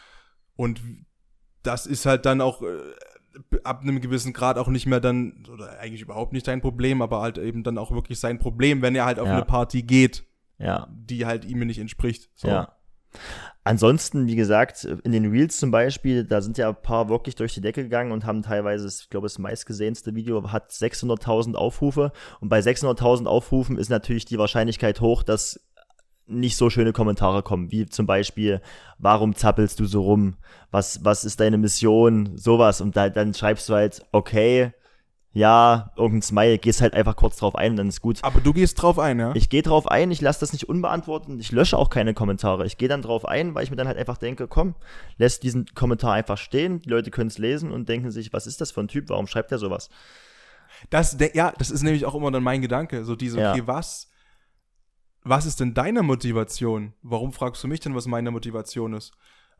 Und 0.56 0.82
das 1.64 1.86
ist 1.86 2.06
halt 2.06 2.26
dann 2.26 2.42
auch 2.42 2.62
äh, 2.62 2.66
ab 3.64 3.82
einem 3.82 4.02
gewissen 4.02 4.34
Grad 4.34 4.58
auch 4.58 4.68
nicht 4.68 4.86
mehr 4.86 5.00
dann, 5.00 5.46
oder 5.52 5.80
eigentlich 5.80 6.02
überhaupt 6.02 6.34
nicht 6.34 6.46
sein 6.46 6.62
Problem, 6.62 7.02
aber 7.02 7.22
halt 7.22 7.38
eben 7.38 7.64
dann 7.64 7.78
auch 7.78 7.92
wirklich 7.92 8.20
sein 8.20 8.40
Problem, 8.40 8.82
wenn 8.82 8.96
er 8.96 9.06
halt 9.06 9.20
auf 9.20 9.28
ja. 9.28 9.34
eine 9.34 9.46
Party 9.46 9.84
geht, 9.84 10.24
ja. 10.58 10.88
die 10.92 11.26
halt 11.26 11.46
ihm 11.46 11.60
nicht 11.60 11.80
entspricht. 11.80 12.30
So. 12.36 12.48
Ja. 12.48 12.76
Ansonsten, 13.64 14.26
wie 14.26 14.36
gesagt, 14.36 14.86
in 15.04 15.12
den 15.12 15.30
Reels 15.30 15.58
zum 15.58 15.70
Beispiel, 15.70 16.24
da 16.24 16.42
sind 16.42 16.58
ja 16.58 16.70
ein 16.70 16.82
paar 16.82 17.10
wirklich 17.10 17.36
durch 17.36 17.54
die 17.54 17.62
Decke 17.62 17.84
gegangen 17.84 18.12
und 18.12 18.26
haben 18.26 18.42
teilweise, 18.42 18.88
ich 18.88 19.10
glaube, 19.10 19.26
das 19.26 19.38
meistgesehenste 19.38 20.16
Video 20.16 20.52
hat 20.52 20.72
600.000 20.72 21.54
Aufrufe. 21.54 22.12
Und 22.40 22.50
bei 22.50 22.60
600.000 22.60 23.28
Aufrufen 23.28 23.78
ist 23.78 23.90
natürlich 23.90 24.26
die 24.26 24.40
Wahrscheinlichkeit 24.40 25.00
hoch, 25.00 25.22
dass 25.22 25.60
nicht 26.32 26.58
so 26.58 26.70
schöne 26.70 26.94
Kommentare 26.94 27.44
kommen, 27.44 27.72
wie 27.72 27.86
zum 27.86 28.06
Beispiel, 28.06 28.62
warum 28.98 29.36
zappelst 29.36 29.80
du 29.80 29.86
so 29.86 30.02
rum? 30.02 30.38
Was, 30.72 31.04
was 31.04 31.24
ist 31.24 31.40
deine 31.40 31.58
Mission? 31.58 32.38
Sowas. 32.38 32.82
Und 32.82 32.96
da, 32.96 33.10
dann 33.10 33.34
schreibst 33.34 33.70
du 33.70 33.74
halt, 33.74 34.06
okay, 34.12 34.74
ja, 35.34 35.92
irgendein 35.96 36.22
Smile, 36.24 36.58
gehst 36.58 36.82
halt 36.82 36.94
einfach 36.94 37.16
kurz 37.16 37.38
drauf 37.38 37.56
ein, 37.56 37.78
dann 37.78 37.88
ist 37.88 38.02
gut. 38.02 38.20
Aber 38.22 38.42
du 38.42 38.52
gehst 38.52 38.82
drauf 38.82 39.00
ein, 39.00 39.18
ja? 39.18 39.32
Ich 39.34 39.50
gehe 39.50 39.62
drauf 39.62 39.88
ein, 39.88 40.12
ich 40.12 40.20
lasse 40.20 40.42
das 40.42 40.52
nicht 40.52 40.68
unbeantwortet, 40.68 41.40
ich 41.40 41.54
lösche 41.54 41.78
auch 41.78 41.90
keine 41.90 42.14
Kommentare. 42.14 42.66
Ich 42.66 42.78
gehe 42.78 42.90
dann 42.90 43.02
drauf 43.02 43.26
ein, 43.26 43.56
weil 43.56 43.64
ich 43.64 43.72
mir 43.72 43.78
dann 43.78 43.88
halt 43.88 43.98
einfach 43.98 44.18
denke, 44.18 44.48
komm, 44.48 44.76
lässt 45.18 45.44
diesen 45.44 45.68
Kommentar 45.74 46.14
einfach 46.14 46.38
stehen, 46.38 46.82
die 46.82 46.90
Leute 46.90 47.12
können 47.12 47.30
es 47.30 47.38
lesen 47.38 47.72
und 47.72 47.88
denken 47.88 48.12
sich, 48.12 48.34
was 48.34 48.46
ist 48.46 48.60
das 48.60 48.72
für 48.72 48.82
ein 48.82 48.90
Typ, 48.90 49.08
warum 49.08 49.28
schreibt 49.28 49.54
er 49.54 49.58
sowas? 49.58 49.90
Das, 50.90 51.18
ja, 51.34 51.54
das 51.58 51.72
ist 51.72 51.84
nämlich 51.84 52.06
auch 52.06 52.16
immer 52.16 52.32
dann 52.32 52.44
mein 52.44 52.62
Gedanke, 52.62 53.06
so 53.06 53.16
diese, 53.16 53.38
okay, 53.38 53.60
ja. 53.60 53.68
was 53.68 54.11
was 55.24 55.46
ist 55.46 55.60
denn 55.60 55.74
deine 55.74 56.04
Motivation? 56.04 56.94
Warum 57.02 57.32
fragst 57.32 57.64
du 57.64 57.68
mich 57.68 57.80
denn, 57.80 57.96
was 57.96 58.08
meine 58.08 58.32
Motivation 58.32 58.94
ist? 58.94 59.14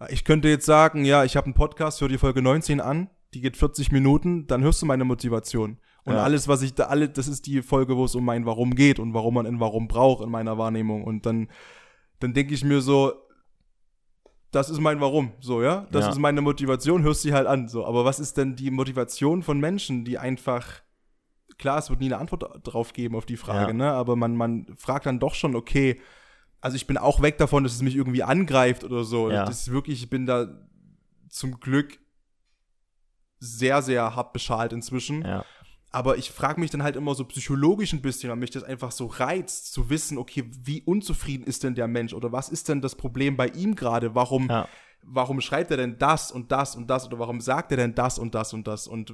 Ich 0.10 0.24
könnte 0.24 0.50
jetzt 0.50 0.66
sagen, 0.66 1.06
ja, 1.06 1.24
ich 1.24 1.38
habe 1.38 1.46
einen 1.46 1.54
Podcast, 1.54 2.02
hör 2.02 2.08
die 2.08 2.18
Folge 2.18 2.42
19 2.42 2.82
an, 2.82 3.10
die 3.34 3.42
geht 3.42 3.58
40 3.58 3.92
Minuten, 3.92 4.48
dann 4.48 4.64
hörst 4.64 4.82
du 4.82 4.86
meine 4.86 5.06
Motivation. 5.06 5.78
Und 6.04 6.14
ja. 6.14 6.24
alles, 6.24 6.48
was 6.48 6.64
ich 6.64 6.74
da, 6.74 6.86
alle, 6.86 7.10
das 7.10 7.28
ist 7.28 7.46
die 7.46 7.62
Folge, 7.62 7.96
wo 7.96 8.06
es 8.06 8.16
um 8.16 8.26
mein 8.26 8.46
Warum 8.46 8.74
geht 8.74 9.00
und 9.00 9.14
warum 9.14 9.36
man 9.36 9.46
ein 9.46 9.60
Warum 9.60 9.88
braucht 9.88 10.24
in 10.24 10.32
meiner 10.32 10.58
Wahrnehmung. 10.58 11.04
Und 11.04 11.28
dann, 11.28 11.50
dann 12.20 12.34
denke 12.34 12.56
ich 12.56 12.64
mir 12.64 12.82
so, 12.82 13.14
das 14.52 14.70
ist 14.70 14.80
mein 14.80 15.00
Warum, 15.00 15.32
so, 15.40 15.62
ja? 15.62 15.88
Das 15.92 16.06
ja. 16.06 16.12
ist 16.12 16.18
meine 16.18 16.42
Motivation, 16.42 17.04
hörst 17.04 17.22
sie 17.22 17.34
halt 17.34 17.48
an, 17.48 17.68
so. 17.68 17.86
Aber 17.86 18.04
was 18.04 18.20
ist 18.20 18.38
denn 18.38 18.56
die 18.56 18.72
Motivation 18.72 19.44
von 19.44 19.60
Menschen, 19.60 20.04
die 20.04 20.18
einfach 20.18 20.82
klar, 21.62 21.78
es 21.78 21.90
wird 21.90 22.02
nie 22.02 22.08
eine 22.08 22.18
Antwort 22.18 22.60
drauf 22.64 22.92
geben 22.92 23.16
auf 23.16 23.26
die 23.26 23.38
Frage, 23.38 23.72
ja. 23.72 23.74
ne? 23.74 23.92
Aber 23.92 24.16
man, 24.18 24.36
man 24.36 24.68
fragt 24.76 25.06
dann 25.06 25.20
doch 25.20 25.36
schon, 25.36 25.56
okay, 25.56 26.02
also 26.60 26.76
ich 26.76 26.88
bin 26.88 26.98
auch 26.98 27.22
weg 27.22 27.38
davon, 27.38 27.64
dass 27.64 27.74
es 27.74 27.82
mich 27.82 27.96
irgendwie 27.96 28.24
angreift 28.24 28.84
oder 28.84 29.04
so. 29.04 29.32
Ja. 29.32 29.46
Das 29.46 29.62
ist 29.62 29.72
wirklich, 29.72 30.04
ich 30.04 30.10
bin 30.10 30.26
da 30.26 30.48
zum 31.30 31.60
Glück 31.60 32.00
sehr, 33.40 33.82
sehr 33.82 34.16
hart 34.16 34.34
beschalt 34.34 34.74
inzwischen. 34.74 35.24
Ja. 35.26 35.46
Aber 35.94 36.18
ich 36.18 36.32
frage 36.32 36.60
mich 36.60 36.72
dann 36.72 36.84
halt 36.84 36.96
immer 36.96 37.16
so 37.16 37.26
psychologisch 37.26 37.92
ein 37.92 38.02
bisschen, 38.02 38.30
weil 38.30 38.38
mich 38.38 38.52
das 38.52 38.64
einfach 38.64 38.92
so 38.92 39.08
reizt, 39.08 39.74
zu 39.74 39.90
wissen, 39.90 40.18
okay, 40.18 40.50
wie 40.50 40.82
unzufrieden 40.82 41.44
ist 41.44 41.64
denn 41.64 41.76
der 41.76 41.88
Mensch 41.88 42.14
oder 42.14 42.32
was 42.32 42.48
ist 42.50 42.70
denn 42.70 42.82
das 42.82 42.96
Problem 42.96 43.36
bei 43.36 43.48
ihm 43.48 43.76
gerade? 43.76 44.16
Warum, 44.16 44.48
ja. 44.48 44.68
Warum 45.04 45.42
schreibt 45.42 45.72
er 45.72 45.78
denn 45.78 45.98
das 45.98 46.32
und 46.32 46.52
das 46.52 46.76
und 46.76 46.90
das 46.90 47.08
oder 47.08 47.20
warum 47.20 47.42
sagt 47.42 47.72
er 47.72 47.78
denn 47.78 47.96
das 47.96 48.20
und 48.20 48.36
das 48.36 48.54
und 48.54 48.68
das 48.68 48.88
und 48.88 49.14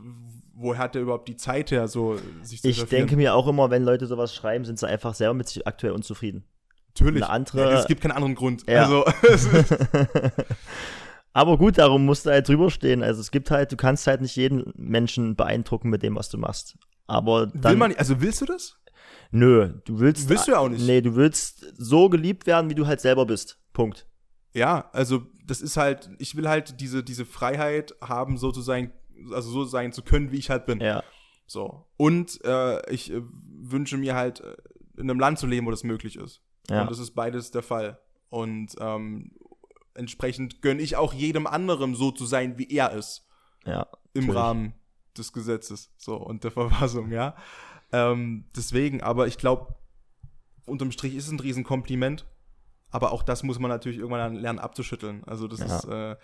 woher 0.53 0.79
hat 0.79 0.95
er 0.95 1.01
überhaupt 1.01 1.27
die 1.27 1.37
Zeit 1.37 1.71
her, 1.71 1.87
so 1.87 2.17
sich 2.41 2.61
zu 2.61 2.67
Ich 2.67 2.83
denke 2.85 3.15
mir 3.15 3.35
auch 3.35 3.47
immer, 3.47 3.69
wenn 3.69 3.83
Leute 3.83 4.07
sowas 4.07 4.33
schreiben, 4.33 4.65
sind 4.65 4.79
sie 4.79 4.87
einfach 4.87 5.13
selber 5.13 5.33
mit 5.33 5.47
sich 5.47 5.67
aktuell 5.67 5.93
unzufrieden. 5.93 6.43
Natürlich. 6.89 7.23
Eine 7.23 7.31
andere, 7.31 7.71
ja, 7.71 7.79
es 7.79 7.87
gibt 7.87 8.01
keinen 8.01 8.13
anderen 8.13 8.35
Grund. 8.35 8.63
Ja. 8.67 8.83
Also, 8.83 9.05
Aber 11.33 11.59
gut, 11.59 11.77
darum 11.77 12.03
musst 12.03 12.25
du 12.25 12.31
halt 12.31 12.47
drüber 12.47 12.71
stehen. 12.71 13.03
Also 13.03 13.21
es 13.21 13.29
gibt 13.29 13.51
halt, 13.51 13.71
du 13.71 13.77
kannst 13.77 14.07
halt 14.07 14.21
nicht 14.21 14.35
jeden 14.35 14.73
Menschen 14.75 15.35
beeindrucken 15.35 15.91
mit 15.91 16.01
dem, 16.01 16.15
was 16.15 16.29
du 16.29 16.39
machst. 16.39 16.75
Aber 17.05 17.45
dann, 17.45 17.73
Will 17.73 17.77
man, 17.77 17.95
also 17.95 18.21
willst 18.21 18.41
du 18.41 18.45
das? 18.45 18.75
Nö, 19.29 19.73
du 19.85 19.99
willst. 19.99 20.27
Willst 20.29 20.47
du 20.47 20.53
ja 20.53 20.57
auch 20.57 20.69
nicht. 20.69 20.85
Nee, 20.85 21.01
du 21.01 21.15
willst 21.15 21.63
so 21.77 22.09
geliebt 22.09 22.47
werden, 22.47 22.71
wie 22.71 22.75
du 22.75 22.87
halt 22.87 23.01
selber 23.01 23.27
bist. 23.27 23.59
Punkt. 23.73 24.07
Ja, 24.53 24.89
also 24.93 25.27
das 25.47 25.61
ist 25.61 25.77
halt, 25.77 26.09
ich 26.19 26.35
will 26.35 26.47
halt 26.47 26.79
diese, 26.79 27.03
diese 27.03 27.25
Freiheit 27.25 27.95
haben, 28.01 28.37
so 28.37 28.51
zu 28.51 28.61
sein, 28.61 28.91
also 29.31 29.49
so 29.49 29.63
sein 29.63 29.91
zu 29.91 30.03
können, 30.03 30.31
wie 30.31 30.37
ich 30.37 30.49
halt 30.49 30.65
bin. 30.65 30.79
Ja. 30.79 31.03
So. 31.47 31.87
Und 31.95 32.43
äh, 32.43 32.91
ich 32.91 33.11
äh, 33.11 33.21
wünsche 33.21 33.97
mir 33.97 34.15
halt, 34.15 34.41
äh, 34.41 34.55
in 34.97 35.09
einem 35.09 35.19
Land 35.19 35.39
zu 35.39 35.47
leben, 35.47 35.65
wo 35.65 35.71
das 35.71 35.83
möglich 35.83 36.17
ist. 36.17 36.41
Ja. 36.69 36.81
Und 36.81 36.91
das 36.91 36.99
ist 36.99 37.11
beides 37.11 37.51
der 37.51 37.63
Fall. 37.63 37.99
Und 38.29 38.75
ähm, 38.79 39.31
entsprechend 39.93 40.61
gönne 40.61 40.81
ich 40.81 40.95
auch 40.95 41.13
jedem 41.13 41.47
anderen 41.47 41.95
so 41.95 42.11
zu 42.11 42.25
sein, 42.25 42.57
wie 42.57 42.69
er 42.69 42.91
ist. 42.91 43.25
Ja. 43.65 43.87
Im 44.13 44.25
natürlich. 44.25 44.35
Rahmen 44.35 44.73
des 45.17 45.33
Gesetzes 45.33 45.91
so 45.97 46.15
und 46.15 46.43
der 46.43 46.51
Verfassung, 46.51 47.11
ja. 47.11 47.35
Ähm, 47.91 48.45
deswegen, 48.55 49.01
aber 49.01 49.27
ich 49.27 49.37
glaube, 49.37 49.75
unterm 50.65 50.91
Strich 50.91 51.15
ist 51.15 51.27
es 51.27 51.31
ein 51.31 51.39
Riesenkompliment. 51.39 52.25
Aber 52.89 53.11
auch 53.11 53.23
das 53.23 53.43
muss 53.43 53.59
man 53.59 53.69
natürlich 53.69 53.99
irgendwann 53.99 54.35
lernen 54.35 54.59
abzuschütteln. 54.59 55.23
Also 55.25 55.47
das 55.47 55.59
Ja. 55.59 55.75
ist 55.77 55.85
äh, 55.85 56.15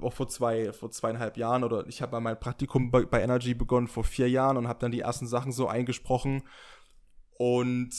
auch 0.00 0.12
vor 0.12 0.28
zwei, 0.28 0.72
vor 0.72 0.90
zweieinhalb 0.90 1.36
Jahren 1.36 1.64
oder 1.64 1.86
ich 1.86 2.02
habe 2.02 2.20
mein 2.20 2.38
Praktikum 2.38 2.90
bei, 2.90 3.04
bei 3.04 3.22
Energy 3.22 3.54
begonnen 3.54 3.88
vor 3.88 4.04
vier 4.04 4.28
Jahren 4.28 4.56
und 4.56 4.68
habe 4.68 4.78
dann 4.78 4.92
die 4.92 5.00
ersten 5.00 5.26
Sachen 5.26 5.52
so 5.52 5.66
eingesprochen. 5.68 6.42
Und 7.38 7.90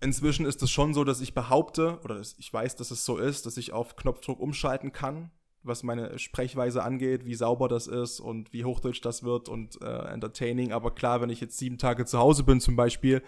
inzwischen 0.00 0.46
ist 0.46 0.62
es 0.62 0.70
schon 0.70 0.94
so, 0.94 1.04
dass 1.04 1.20
ich 1.20 1.34
behaupte, 1.34 2.00
oder 2.04 2.20
ich 2.20 2.52
weiß, 2.52 2.76
dass 2.76 2.90
es 2.90 3.04
so 3.04 3.16
ist, 3.18 3.46
dass 3.46 3.56
ich 3.56 3.72
auf 3.72 3.96
Knopfdruck 3.96 4.40
umschalten 4.40 4.92
kann, 4.92 5.30
was 5.62 5.82
meine 5.82 6.18
Sprechweise 6.18 6.82
angeht, 6.82 7.24
wie 7.24 7.34
sauber 7.34 7.68
das 7.68 7.86
ist 7.86 8.20
und 8.20 8.52
wie 8.52 8.64
hochdeutsch 8.64 9.00
das 9.02 9.22
wird 9.22 9.48
und 9.48 9.80
äh, 9.82 9.86
entertaining. 10.12 10.72
Aber 10.72 10.94
klar, 10.94 11.20
wenn 11.20 11.30
ich 11.30 11.40
jetzt 11.40 11.58
sieben 11.58 11.78
Tage 11.78 12.04
zu 12.04 12.18
Hause 12.18 12.44
bin 12.44 12.60
zum 12.60 12.76
Beispiel 12.76 13.22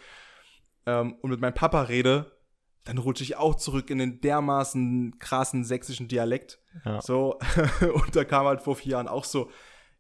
ähm, 0.86 1.16
und 1.22 1.30
mit 1.30 1.41
meinem 1.41 1.55
Papa 1.55 1.82
rede, 1.82 2.30
dann 2.85 2.99
rutsche 2.99 3.22
ich 3.24 3.37
auch 3.37 3.55
zurück 3.57 3.91
in 3.91 3.99
den 3.99 4.20
dermaßen 4.20 5.18
krassen 5.18 5.64
sächsischen 5.64 6.09
Dialekt. 6.09 6.59
Ja. 6.85 7.01
So, 7.03 7.39
und 7.95 8.16
da 8.16 8.24
kam 8.24 8.47
halt 8.47 8.62
vor 8.62 8.76
vier 8.76 8.93
Jahren 8.93 9.09
auch 9.09 9.24
so, 9.24 9.51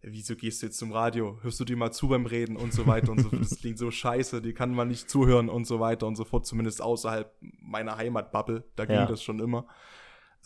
wieso 0.02 0.34
gehst 0.34 0.62
du 0.62 0.66
jetzt 0.66 0.78
zum 0.78 0.92
Radio? 0.92 1.38
Hörst 1.42 1.60
du 1.60 1.64
dir 1.66 1.76
mal 1.76 1.92
zu 1.92 2.08
beim 2.08 2.24
Reden 2.24 2.56
und 2.56 2.72
so 2.72 2.86
weiter 2.86 3.12
und 3.12 3.20
so 3.20 3.28
fort. 3.28 3.42
Das 3.42 3.58
klingt 3.58 3.78
so 3.78 3.90
scheiße, 3.90 4.40
die 4.40 4.54
kann 4.54 4.74
man 4.74 4.88
nicht 4.88 5.10
zuhören 5.10 5.50
und 5.50 5.66
so 5.66 5.78
weiter 5.78 6.06
und 6.06 6.16
so 6.16 6.24
fort, 6.24 6.46
zumindest 6.46 6.80
außerhalb 6.80 7.30
meiner 7.60 7.96
Heimatbubble, 7.98 8.64
da 8.76 8.86
ging 8.86 8.96
Ja. 8.96 9.06
das 9.06 9.22
schon 9.22 9.40
immer. 9.40 9.66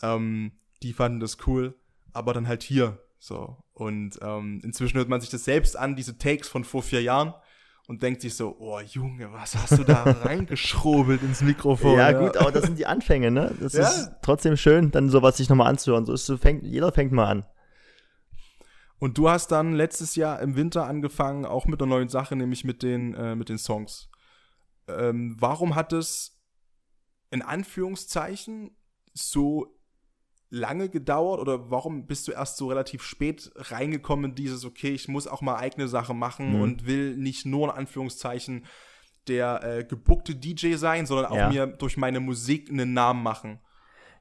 Ähm, 0.01 0.51
die 0.83 0.91
fanden 0.91 1.21
das 1.21 1.37
cool, 1.47 1.73
aber 2.11 2.33
dann 2.33 2.49
halt 2.49 2.63
hier, 2.63 2.99
so. 3.17 3.57
Und 3.73 4.19
ähm, 4.21 4.59
inzwischen 4.63 4.97
hört 4.97 5.07
man 5.09 5.21
sich 5.21 5.29
das 5.29 5.45
selbst 5.45 5.77
an, 5.77 5.95
diese 5.95 6.17
Takes 6.17 6.49
von 6.49 6.65
vor 6.65 6.83
vier 6.83 7.01
Jahren 7.01 7.33
und 7.87 8.01
denkt 8.01 8.21
sich 8.21 8.35
so, 8.35 8.55
oh 8.59 8.79
Junge, 8.79 9.31
was 9.31 9.55
hast 9.55 9.77
du 9.77 9.83
da 9.83 10.03
reingeschrobelt 10.23 11.21
ins 11.21 11.41
Mikrofon? 11.41 11.97
Ja, 11.97 12.11
gut, 12.11 12.37
aber 12.37 12.51
das 12.51 12.65
sind 12.65 12.79
die 12.79 12.85
Anfänge, 12.87 13.31
ne? 13.31 13.55
Das 13.59 13.73
Ja. 13.73 13.87
ist 13.87 14.11
trotzdem 14.21 14.57
schön, 14.57 14.91
dann 14.91 15.09
sowas 15.09 15.37
sich 15.37 15.49
nochmal 15.49 15.67
anzuhören. 15.67 16.05
So 16.05 16.13
ist 16.13 16.25
so 16.25 16.37
fängt, 16.37 16.63
jeder 16.63 16.91
fängt 16.91 17.11
mal 17.11 17.27
an. 17.27 17.45
Und 18.97 19.17
du 19.17 19.29
hast 19.29 19.51
dann 19.51 19.73
letztes 19.73 20.15
Jahr 20.15 20.39
im 20.41 20.55
Winter 20.55 20.87
angefangen, 20.87 21.45
auch 21.45 21.65
mit 21.67 21.81
einer 21.81 21.89
neuen 21.89 22.09
Sache, 22.09 22.35
nämlich 22.35 22.63
mit 22.63 22.81
den, 22.81 23.13
äh, 23.13 23.35
mit 23.35 23.49
den 23.49 23.57
Songs. 23.57 24.09
Ähm, 24.87 25.35
warum 25.39 25.75
hat 25.75 25.93
es 25.93 26.39
in 27.29 27.41
Anführungszeichen 27.41 28.75
so 29.13 29.74
lange 30.49 30.89
gedauert 30.89 31.39
oder 31.39 31.69
warum 31.71 32.05
bist 32.05 32.27
du 32.27 32.31
erst 32.31 32.57
so 32.57 32.67
relativ 32.67 33.03
spät 33.03 33.51
reingekommen 33.55 34.31
in 34.31 34.35
dieses, 34.35 34.63
okay, 34.65 34.89
ich 34.89 35.07
muss 35.07 35.27
auch 35.27 35.41
mal 35.41 35.55
eigene 35.57 35.87
Sache 35.87 36.13
machen 36.13 36.53
Mhm. 36.55 36.61
und 36.61 36.85
will 36.87 37.17
nicht 37.17 37.45
nur 37.45 37.69
in 37.69 37.75
Anführungszeichen 37.75 38.65
der 39.27 39.63
äh, 39.63 39.83
gebuckte 39.83 40.35
DJ 40.35 40.75
sein, 40.75 41.05
sondern 41.07 41.25
auch 41.25 41.35
Ja. 41.35 41.49
mir 41.49 41.65
durch 41.67 41.97
meine 41.97 42.19
Musik 42.19 42.69
einen 42.69 42.93
Namen 42.93 43.23
machen. 43.23 43.59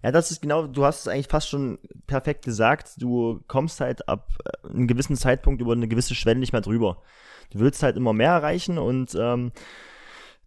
Ja, 0.02 0.12
das 0.12 0.30
ist 0.30 0.42
genau, 0.42 0.66
du 0.66 0.84
hast 0.84 1.00
es 1.00 1.08
eigentlich 1.08 1.28
fast 1.28 1.48
schon 1.48 1.78
perfekt 2.06 2.44
gesagt. 2.44 2.92
Du 3.02 3.40
kommst 3.46 3.80
halt 3.80 4.08
ab 4.08 4.28
äh, 4.64 4.68
einem 4.68 4.86
gewissen 4.86 5.16
Zeitpunkt 5.16 5.60
über 5.60 5.72
eine 5.72 5.88
gewisse 5.88 6.14
Schwelle 6.14 6.40
nicht 6.40 6.52
mehr 6.52 6.60
drüber. 6.62 7.02
Du 7.50 7.58
willst 7.60 7.82
halt 7.82 7.96
immer 7.96 8.12
mehr 8.14 8.30
erreichen 8.32 8.78
und 8.78 9.14
ähm, 9.18 9.52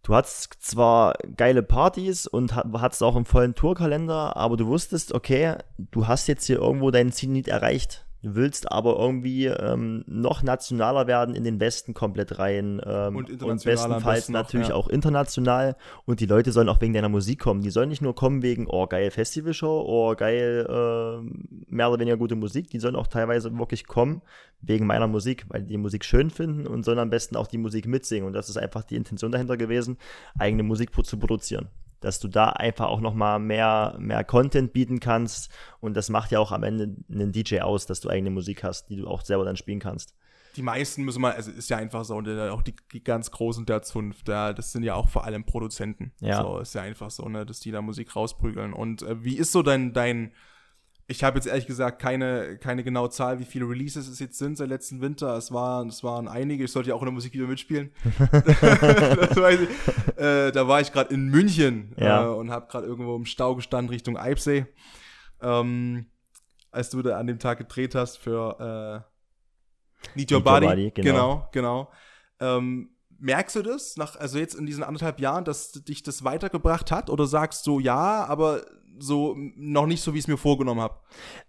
du 0.08 0.14
hattest 0.14 0.54
zwar 0.60 1.12
geile 1.36 1.62
Partys 1.62 2.26
und 2.26 2.54
hat- 2.54 2.66
hattest 2.78 3.02
auch 3.02 3.14
einen 3.14 3.26
vollen 3.26 3.54
Tourkalender, 3.54 4.36
aber 4.36 4.56
du 4.56 4.66
wusstest, 4.66 5.12
okay, 5.12 5.56
du 5.76 6.08
hast 6.08 6.26
jetzt 6.28 6.46
hier 6.46 6.56
irgendwo 6.58 6.90
dein 6.90 7.12
Ziel 7.12 7.28
nicht 7.28 7.48
erreicht. 7.48 8.06
Du 8.28 8.34
willst 8.34 8.70
aber 8.70 8.98
irgendwie 8.98 9.46
ähm, 9.46 10.04
noch 10.06 10.42
nationaler 10.42 11.06
werden, 11.06 11.34
in 11.34 11.44
den 11.44 11.60
Westen 11.60 11.94
komplett 11.94 12.38
rein 12.38 12.80
ähm, 12.84 13.16
Und 13.16 13.42
und 13.42 13.64
bestenfalls 13.64 14.20
besten 14.20 14.32
noch, 14.32 14.40
natürlich 14.40 14.68
ja. 14.68 14.74
auch 14.74 14.88
international 14.88 15.76
und 16.04 16.20
die 16.20 16.26
Leute 16.26 16.52
sollen 16.52 16.68
auch 16.68 16.80
wegen 16.80 16.92
deiner 16.92 17.08
Musik 17.08 17.38
kommen. 17.40 17.62
Die 17.62 17.70
sollen 17.70 17.88
nicht 17.88 18.02
nur 18.02 18.14
kommen 18.14 18.42
wegen, 18.42 18.66
oh 18.68 18.86
geil 18.86 19.10
Festivalshow, 19.10 19.84
oh 19.86 20.14
geil 20.14 20.66
äh, 20.68 21.74
mehr 21.74 21.88
oder 21.90 22.00
weniger 22.00 22.18
gute 22.18 22.36
Musik, 22.36 22.68
die 22.68 22.80
sollen 22.80 22.96
auch 22.96 23.06
teilweise 23.06 23.56
wirklich 23.58 23.86
kommen 23.86 24.20
wegen 24.60 24.86
meiner 24.86 25.06
Musik, 25.06 25.46
weil 25.48 25.62
die 25.62 25.78
die 25.78 25.82
Musik 25.82 26.04
schön 26.04 26.30
finden 26.30 26.66
und 26.66 26.84
sollen 26.84 26.98
am 26.98 27.10
besten 27.10 27.36
auch 27.36 27.46
die 27.46 27.58
Musik 27.58 27.86
mitsingen 27.86 28.26
und 28.26 28.32
das 28.32 28.48
ist 28.48 28.56
einfach 28.56 28.84
die 28.84 28.96
Intention 28.96 29.32
dahinter 29.32 29.56
gewesen, 29.56 29.96
eigene 30.38 30.62
Musik 30.62 30.90
zu 31.04 31.18
produzieren. 31.18 31.68
Dass 32.00 32.20
du 32.20 32.28
da 32.28 32.50
einfach 32.50 32.86
auch 32.86 33.00
nochmal 33.00 33.38
mehr, 33.38 33.96
mehr 33.98 34.22
Content 34.24 34.72
bieten 34.72 35.00
kannst 35.00 35.50
und 35.80 35.96
das 35.96 36.10
macht 36.10 36.30
ja 36.30 36.38
auch 36.38 36.52
am 36.52 36.62
Ende 36.62 36.94
einen 37.10 37.32
DJ 37.32 37.60
aus, 37.60 37.86
dass 37.86 38.00
du 38.00 38.08
eigene 38.08 38.30
Musik 38.30 38.62
hast, 38.62 38.88
die 38.88 38.96
du 38.96 39.08
auch 39.08 39.22
selber 39.22 39.44
dann 39.44 39.56
spielen 39.56 39.80
kannst. 39.80 40.14
die 40.56 40.62
meisten 40.62 41.04
müssen 41.04 41.20
mal, 41.20 41.32
also 41.32 41.50
ist 41.50 41.70
ja 41.70 41.76
einfach 41.76 42.04
so, 42.04 42.16
und 42.16 42.26
äh, 42.26 42.48
auch 42.48 42.62
die, 42.62 42.74
die 42.92 43.02
ganz 43.02 43.30
Großen 43.30 43.66
der 43.66 43.82
Zunft, 43.82 44.28
da, 44.28 44.52
das 44.52 44.72
sind 44.72 44.82
ja 44.82 44.94
auch 44.94 45.08
vor 45.08 45.24
allem 45.24 45.44
Produzenten. 45.44 46.12
Ja. 46.20 46.42
So, 46.42 46.58
ist 46.58 46.74
ja 46.74 46.82
einfach 46.82 47.10
so, 47.10 47.28
ne, 47.28 47.46
dass 47.46 47.60
die 47.60 47.70
da 47.70 47.82
Musik 47.82 48.14
rausprügeln. 48.16 48.72
Und 48.72 49.02
äh, 49.02 49.22
wie 49.22 49.36
ist 49.36 49.52
so 49.52 49.62
dein, 49.62 49.92
dein, 49.92 50.32
ich 51.10 51.24
habe 51.24 51.38
jetzt 51.38 51.46
ehrlich 51.46 51.66
gesagt 51.66 52.02
keine, 52.02 52.58
keine 52.58 52.84
genaue 52.84 53.08
Zahl, 53.08 53.38
wie 53.38 53.46
viele 53.46 53.66
Releases 53.66 54.08
es 54.08 54.18
jetzt 54.18 54.36
sind 54.36 54.58
seit 54.58 54.68
letzten 54.68 55.00
Winter. 55.00 55.38
Es 55.38 55.50
waren, 55.50 55.88
es 55.88 56.04
waren 56.04 56.28
einige, 56.28 56.64
ich 56.64 56.70
sollte 56.70 56.90
ja 56.90 56.94
auch 56.94 57.00
in 57.00 57.06
der 57.06 57.14
Musikvideo 57.14 57.46
mitspielen. 57.46 57.90
das 58.30 59.36
weiß 59.36 59.60
ich. 59.60 60.18
Äh, 60.18 60.52
da 60.52 60.68
war 60.68 60.82
ich 60.82 60.92
gerade 60.92 61.14
in 61.14 61.28
München 61.28 61.94
Ja. 61.96 62.26
äh, 62.26 62.28
und 62.28 62.50
habe 62.50 62.68
gerade 62.68 62.86
irgendwo 62.86 63.16
im 63.16 63.24
Stau 63.24 63.56
gestanden 63.56 63.88
Richtung 63.88 64.18
Eibsee. 64.18 64.66
Ähm, 65.40 66.10
als 66.70 66.90
du 66.90 67.00
da 67.00 67.18
an 67.18 67.26
dem 67.26 67.38
Tag 67.38 67.56
gedreht 67.56 67.94
hast 67.94 68.18
für 68.18 69.04
äh, 70.14 70.14
Need 70.14 70.30
Your 70.30 70.40
Need 70.40 70.46
Your 70.46 70.52
Body. 70.60 70.66
Body, 70.66 70.90
genau. 70.90 71.48
genau. 71.52 71.90
genau. 72.38 72.58
Ähm, 72.58 72.90
merkst 73.18 73.56
du 73.56 73.62
das, 73.62 73.96
nach, 73.96 74.16
also 74.16 74.38
jetzt 74.38 74.54
in 74.54 74.66
diesen 74.66 74.84
anderthalb 74.84 75.20
Jahren, 75.20 75.46
dass 75.46 75.72
dich 75.72 76.02
das 76.02 76.22
weitergebracht 76.22 76.90
hat? 76.90 77.08
Oder 77.08 77.26
sagst 77.26 77.66
du 77.66 77.80
ja, 77.80 78.26
aber 78.26 78.62
so 78.98 79.34
noch 79.56 79.86
nicht 79.86 80.02
so, 80.02 80.14
wie 80.14 80.18
ich 80.18 80.24
es 80.24 80.28
mir 80.28 80.36
vorgenommen 80.36 80.80
habe? 80.80 80.96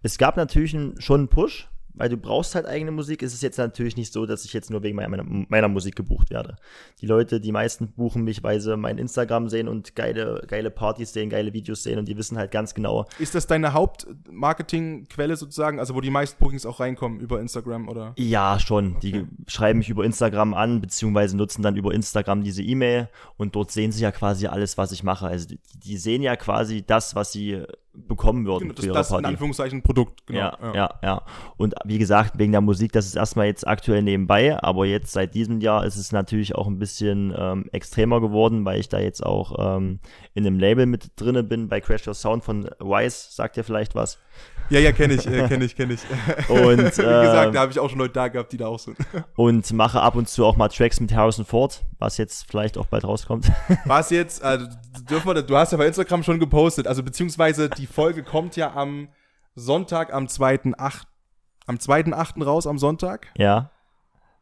Es 0.02 0.18
gab 0.18 0.36
natürlich 0.36 0.76
schon 0.98 1.20
einen 1.20 1.28
Push, 1.28 1.68
weil 1.94 2.08
du 2.08 2.16
brauchst 2.16 2.54
halt 2.54 2.66
eigene 2.66 2.90
Musik. 2.90 3.22
Es 3.22 3.34
ist 3.34 3.42
jetzt 3.42 3.58
natürlich 3.58 3.96
nicht 3.96 4.12
so, 4.12 4.26
dass 4.26 4.44
ich 4.44 4.52
jetzt 4.52 4.70
nur 4.70 4.82
wegen 4.82 4.96
meiner, 4.96 5.22
meiner, 5.24 5.68
Musik 5.68 5.96
gebucht 5.96 6.30
werde. 6.30 6.56
Die 7.00 7.06
Leute, 7.06 7.40
die 7.40 7.52
meisten 7.52 7.92
buchen 7.92 8.24
mich, 8.24 8.42
weil 8.42 8.60
sie 8.60 8.76
mein 8.76 8.98
Instagram 8.98 9.48
sehen 9.48 9.68
und 9.68 9.94
geile, 9.94 10.42
geile 10.46 10.70
Partys 10.70 11.12
sehen, 11.12 11.30
geile 11.30 11.52
Videos 11.52 11.82
sehen 11.82 11.98
und 11.98 12.08
die 12.08 12.16
wissen 12.16 12.36
halt 12.38 12.50
ganz 12.50 12.74
genau, 12.74 13.06
Ist 13.18 13.34
das 13.34 13.46
deine 13.46 13.72
Hauptmarketingquelle 13.72 15.36
sozusagen, 15.36 15.78
also 15.78 15.94
wo 15.94 16.00
die 16.00 16.10
meisten 16.10 16.38
Bookings 16.42 16.66
auch 16.66 16.80
reinkommen 16.80 17.20
über 17.20 17.40
Instagram 17.40 17.88
oder? 17.88 18.14
Ja, 18.16 18.58
schon. 18.58 18.98
Die 19.00 19.26
schreiben 19.46 19.78
mich 19.78 19.88
über 19.88 20.04
Instagram 20.04 20.54
an, 20.54 20.80
beziehungsweise 20.80 21.36
nutzen 21.36 21.62
dann 21.62 21.76
über 21.76 21.94
Instagram 21.94 22.42
diese 22.42 22.62
E-Mail 22.62 23.08
und 23.36 23.54
dort 23.54 23.70
sehen 23.70 23.92
sie 23.92 24.02
ja 24.02 24.12
quasi 24.12 24.46
alles, 24.46 24.78
was 24.78 24.92
ich 24.92 25.02
mache. 25.02 25.26
Also 25.26 25.48
die, 25.48 25.60
die 25.84 25.96
sehen 25.96 26.22
ja 26.22 26.36
quasi 26.36 26.82
das, 26.82 27.14
was 27.14 27.32
sie 27.32 27.64
bekommen 27.92 28.46
würden 28.46 28.68
Genau, 28.68 28.74
für 28.74 28.76
das, 28.76 28.84
ihre 28.86 28.94
das 28.94 29.08
in 29.10 29.14
Party. 29.14 29.26
Anführungszeichen 29.28 29.82
Produkt, 29.82 30.26
genau. 30.26 30.38
ja, 30.40 30.58
ja, 30.74 30.90
ja, 31.02 31.22
Und 31.56 31.74
wie 31.84 31.98
gesagt, 31.98 32.38
wegen 32.38 32.52
der 32.52 32.60
Musik, 32.60 32.92
das 32.92 33.06
ist 33.06 33.16
erstmal 33.16 33.46
jetzt 33.46 33.66
aktuell 33.66 34.02
nebenbei, 34.02 34.62
aber 34.62 34.86
jetzt 34.86 35.12
seit 35.12 35.34
diesem 35.34 35.60
Jahr 35.60 35.84
ist 35.84 35.96
es 35.96 36.12
natürlich 36.12 36.54
auch 36.54 36.66
ein 36.66 36.78
bisschen 36.78 37.34
ähm, 37.36 37.66
extremer 37.72 38.20
geworden, 38.20 38.64
weil 38.64 38.78
ich 38.80 38.88
da 38.88 39.00
jetzt 39.00 39.24
auch 39.24 39.76
ähm, 39.76 39.98
in 40.34 40.46
einem 40.46 40.58
Label 40.58 40.86
mit 40.86 41.10
drinne 41.16 41.42
bin, 41.42 41.68
bei 41.68 41.80
Crash 41.80 42.06
Your 42.06 42.14
Sound 42.14 42.44
von 42.44 42.64
Wise, 42.78 43.32
sagt 43.32 43.56
ihr 43.56 43.64
vielleicht 43.64 43.94
was. 43.94 44.18
Ja, 44.70 44.78
ja, 44.80 44.92
kenne 44.92 45.14
ich, 45.14 45.26
äh, 45.26 45.48
kenne 45.48 45.64
ich, 45.64 45.76
kenne 45.76 45.94
ich. 45.94 46.00
Und, 46.48 46.78
Wie 46.78 46.80
gesagt, 46.80 47.46
ähm, 47.48 47.52
da 47.52 47.60
habe 47.60 47.72
ich 47.72 47.78
auch 47.78 47.90
schon 47.90 47.98
Leute 47.98 48.14
da 48.14 48.28
gehabt, 48.28 48.52
die 48.52 48.56
da 48.56 48.66
auch 48.68 48.78
sind. 48.78 48.96
Und 49.36 49.72
mache 49.72 50.00
ab 50.00 50.14
und 50.14 50.28
zu 50.28 50.44
auch 50.46 50.56
mal 50.56 50.68
Tracks 50.68 51.00
mit 51.00 51.12
Harrison 51.12 51.44
Ford, 51.44 51.82
was 51.98 52.16
jetzt 52.18 52.46
vielleicht 52.48 52.78
auch 52.78 52.86
bald 52.86 53.04
rauskommt. 53.04 53.50
Was 53.84 54.10
jetzt, 54.10 54.42
also, 54.42 54.66
dürfen 55.08 55.34
wir, 55.34 55.42
du 55.42 55.56
hast 55.56 55.72
ja 55.72 55.78
bei 55.78 55.86
Instagram 55.86 56.22
schon 56.22 56.38
gepostet, 56.38 56.86
also 56.86 57.02
beziehungsweise 57.02 57.68
die 57.68 57.86
Folge 57.86 58.22
kommt 58.22 58.56
ja 58.56 58.72
am 58.74 59.08
Sonntag, 59.54 60.12
am 60.12 60.26
2.8. 60.26 61.02
Am 61.66 61.76
2.8. 61.76 62.42
raus, 62.44 62.66
am 62.66 62.78
Sonntag? 62.78 63.28
ja, 63.36 63.70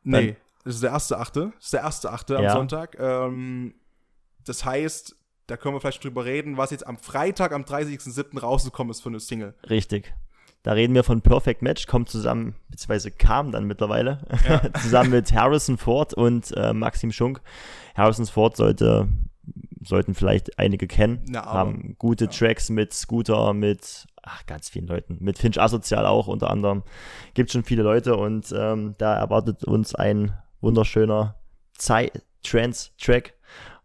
Nee, 0.05 0.37
das 0.65 0.77
ist 0.77 0.83
der 0.83 0.93
erste 0.93 1.19
Achte. 1.19 1.53
Das 1.57 1.65
ist 1.65 1.73
der 1.73 1.81
erste 1.81 2.13
Achte 2.13 2.37
am 2.37 2.45
Ja. 2.45 2.53
Sonntag. 2.53 2.97
Ähm, 2.99 3.75
das 4.45 4.65
heißt, 4.65 5.17
da 5.49 5.57
können 5.57 5.75
wir 5.75 5.81
vielleicht 5.81 6.05
drüber 6.05 6.25
reden, 6.25 6.57
was 6.57 6.71
jetzt 6.71 6.87
am 6.87 6.99
Freitag, 6.99 7.53
am 7.53 7.63
30.07. 7.63 8.39
rausgekommen 8.39 8.91
ist 8.93 9.03
für 9.03 9.09
eine 9.09 9.19
Single. 9.19 9.55
richtig. 9.69 10.15
Da 10.65 10.73
reden 10.73 10.95
wir 10.95 11.05
von 11.05 11.23
Perfect 11.23 11.63
Match, 11.63 11.87
kommt 11.87 12.11
zusammen, 12.11 12.57
beziehungsweise 12.69 13.11
kam 13.13 13.53
dann 13.53 13.65
mittlerweile, 13.65 14.21
zusammen 14.83 15.11
mit 15.11 15.33
Harrison 15.33 15.79
Ford 15.79 16.13
und 16.13 16.53
äh, 16.57 16.75
Maxim 16.75 17.13
Schunk. 17.13 17.41
Harrison 17.95 18.27
Ford 18.27 18.57
sollte, 18.57 19.09
sollten 19.83 20.15
vielleicht 20.15 20.59
einige 20.59 20.87
kennen, 20.87 21.25
Na, 21.29 21.47
haben 21.47 21.95
gute 21.99 22.25
ja. 22.25 22.31
Tracks 22.31 22.71
mit 22.71 22.93
Scooter, 22.93 23.55
mit 23.55 24.07
ach, 24.23 24.45
ganz 24.47 24.69
vielen 24.69 24.89
Leuten, 24.89 25.17
mit 25.21 25.39
Finch 25.39 25.59
Asozial 25.59 26.05
auch 26.05 26.27
unter 26.27 26.51
anderem. 26.51 26.83
Gibt 27.35 27.53
schon 27.53 27.63
viele 27.65 27.85
Leute 27.85 28.17
und 28.17 28.53
ähm, 28.55 28.97
da 28.99 29.15
erwartet 29.17 29.65
uns 29.65 29.95
ein 29.95 30.33
wunderschöner 30.61 31.37
Trance-Track 31.79 33.38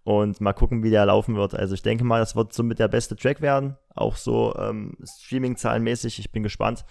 Und 0.06 0.42
mal 0.42 0.52
gucken, 0.54 0.84
wie 0.84 0.90
der 0.90 1.06
laufen 1.06 1.36
wird. 1.36 1.56
Also 1.56 1.76
ich 1.76 1.82
denke 1.82 2.04
mal, 2.04 2.20
das 2.20 2.36
wird 2.36 2.52
so 2.52 2.62
mit 2.62 2.80
der 2.80 2.90
beste 2.90 3.16
Track 3.16 3.42
werden. 3.42 3.78
Auch 3.96 4.18
so 4.18 4.54
ähm, 4.58 4.98
Streaming-zahlenmäßig. 5.02 6.20
Ich 6.20 6.32
bin 6.32 6.44
gespannt. 6.44 6.84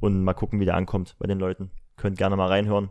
Und 0.00 0.22
mal 0.22 0.34
gucken, 0.34 0.60
wie 0.60 0.64
der 0.64 0.76
ankommt 0.76 1.16
bei 1.18 1.26
den 1.26 1.40
Leuten. 1.40 1.72
Könnt 1.96 2.18
gerne 2.18 2.36
mal 2.36 2.46
reinhören. 2.46 2.90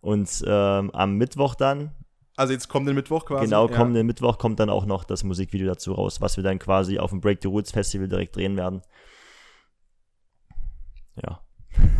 Und 0.00 0.42
ähm, 0.46 0.90
am 0.90 1.16
Mittwoch 1.16 1.54
dann. 1.54 1.92
Also 2.36 2.52
jetzt 2.52 2.68
kommt 2.68 2.88
der 2.88 2.94
Mittwoch 2.94 3.26
quasi. 3.26 3.44
Genau, 3.44 3.68
kommenden 3.68 4.02
ja. 4.02 4.04
Mittwoch 4.04 4.38
kommt 4.38 4.58
dann 4.58 4.68
auch 4.68 4.84
noch 4.84 5.04
das 5.04 5.22
Musikvideo 5.22 5.68
dazu 5.68 5.92
raus, 5.92 6.20
was 6.20 6.36
wir 6.36 6.42
dann 6.42 6.58
quasi 6.58 6.98
auf 6.98 7.10
dem 7.10 7.20
Break 7.20 7.38
the 7.40 7.48
Roots 7.48 7.70
Festival 7.70 8.08
direkt 8.08 8.34
drehen 8.34 8.56
werden. 8.56 8.82
Ja. 11.22 11.43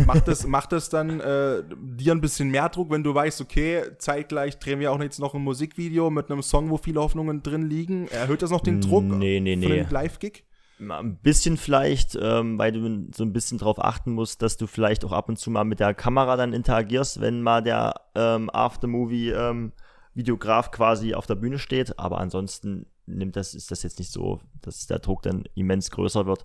Macht 0.06 0.28
es 0.28 0.46
macht 0.46 0.72
das 0.72 0.88
dann 0.88 1.20
äh, 1.20 1.62
dir 1.80 2.12
ein 2.12 2.20
bisschen 2.20 2.50
mehr 2.50 2.68
Druck, 2.68 2.90
wenn 2.90 3.02
du 3.02 3.14
weißt, 3.14 3.40
okay, 3.40 3.82
zeitgleich 3.98 4.58
drehen 4.58 4.80
wir 4.80 4.92
auch 4.92 5.00
jetzt 5.00 5.18
noch 5.18 5.34
ein 5.34 5.42
Musikvideo 5.42 6.10
mit 6.10 6.30
einem 6.30 6.42
Song, 6.42 6.70
wo 6.70 6.76
viele 6.76 7.00
Hoffnungen 7.00 7.42
drin 7.42 7.68
liegen? 7.68 8.08
Erhöht 8.08 8.42
das 8.42 8.50
noch 8.50 8.60
den 8.60 8.80
Druck 8.80 9.04
nee, 9.04 9.40
nee, 9.40 9.56
nee. 9.56 9.86
Live-Gig? 9.88 10.44
Ein 10.80 11.18
bisschen 11.22 11.56
vielleicht, 11.56 12.18
ähm, 12.20 12.58
weil 12.58 12.72
du 12.72 13.06
so 13.14 13.22
ein 13.22 13.32
bisschen 13.32 13.58
darauf 13.58 13.82
achten 13.82 14.12
musst, 14.12 14.42
dass 14.42 14.56
du 14.56 14.66
vielleicht 14.66 15.04
auch 15.04 15.12
ab 15.12 15.28
und 15.28 15.38
zu 15.38 15.50
mal 15.50 15.64
mit 15.64 15.78
der 15.78 15.94
Kamera 15.94 16.36
dann 16.36 16.52
interagierst, 16.52 17.20
wenn 17.20 17.42
mal 17.42 17.62
der 17.62 17.94
ähm, 18.16 18.50
Aftermovie-Videograf 18.50 20.66
ähm, 20.66 20.72
quasi 20.72 21.14
auf 21.14 21.26
der 21.26 21.36
Bühne 21.36 21.60
steht. 21.60 21.98
Aber 21.98 22.18
ansonsten 22.18 22.86
nimmt 23.06 23.36
das, 23.36 23.54
ist 23.54 23.70
das 23.70 23.84
jetzt 23.84 24.00
nicht 24.00 24.10
so, 24.10 24.40
dass 24.62 24.88
der 24.88 24.98
Druck 24.98 25.22
dann 25.22 25.44
immens 25.54 25.92
größer 25.92 26.26
wird. 26.26 26.44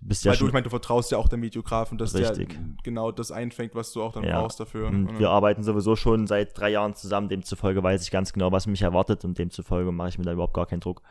Du 0.00 0.08
bist 0.08 0.24
ja 0.24 0.32
Weil 0.32 0.38
du, 0.38 0.46
ich 0.46 0.52
meine, 0.52 0.64
du 0.64 0.70
vertraust 0.70 1.10
ja 1.10 1.18
auch 1.18 1.28
dem 1.28 1.42
Videografen, 1.42 1.96
dass 1.98 2.14
richtig. 2.14 2.48
der 2.48 2.58
genau 2.82 3.12
das 3.12 3.32
einfängt, 3.32 3.74
was 3.74 3.92
du 3.92 4.02
auch 4.02 4.12
dann 4.12 4.24
ja. 4.24 4.40
brauchst 4.40 4.60
dafür. 4.60 4.88
Und. 4.88 5.18
Wir 5.18 5.30
arbeiten 5.30 5.62
sowieso 5.62 5.96
schon 5.96 6.26
seit 6.26 6.58
drei 6.58 6.70
Jahren 6.70 6.94
zusammen, 6.94 7.28
demzufolge 7.28 7.82
weiß 7.82 8.02
ich 8.02 8.10
ganz 8.10 8.32
genau, 8.32 8.52
was 8.52 8.66
mich 8.66 8.82
erwartet 8.82 9.24
und 9.24 9.38
demzufolge 9.38 9.92
mache 9.92 10.10
ich 10.10 10.18
mir 10.18 10.24
da 10.24 10.32
überhaupt 10.32 10.54
gar 10.54 10.66
keinen 10.66 10.80
Druck. 10.80 11.02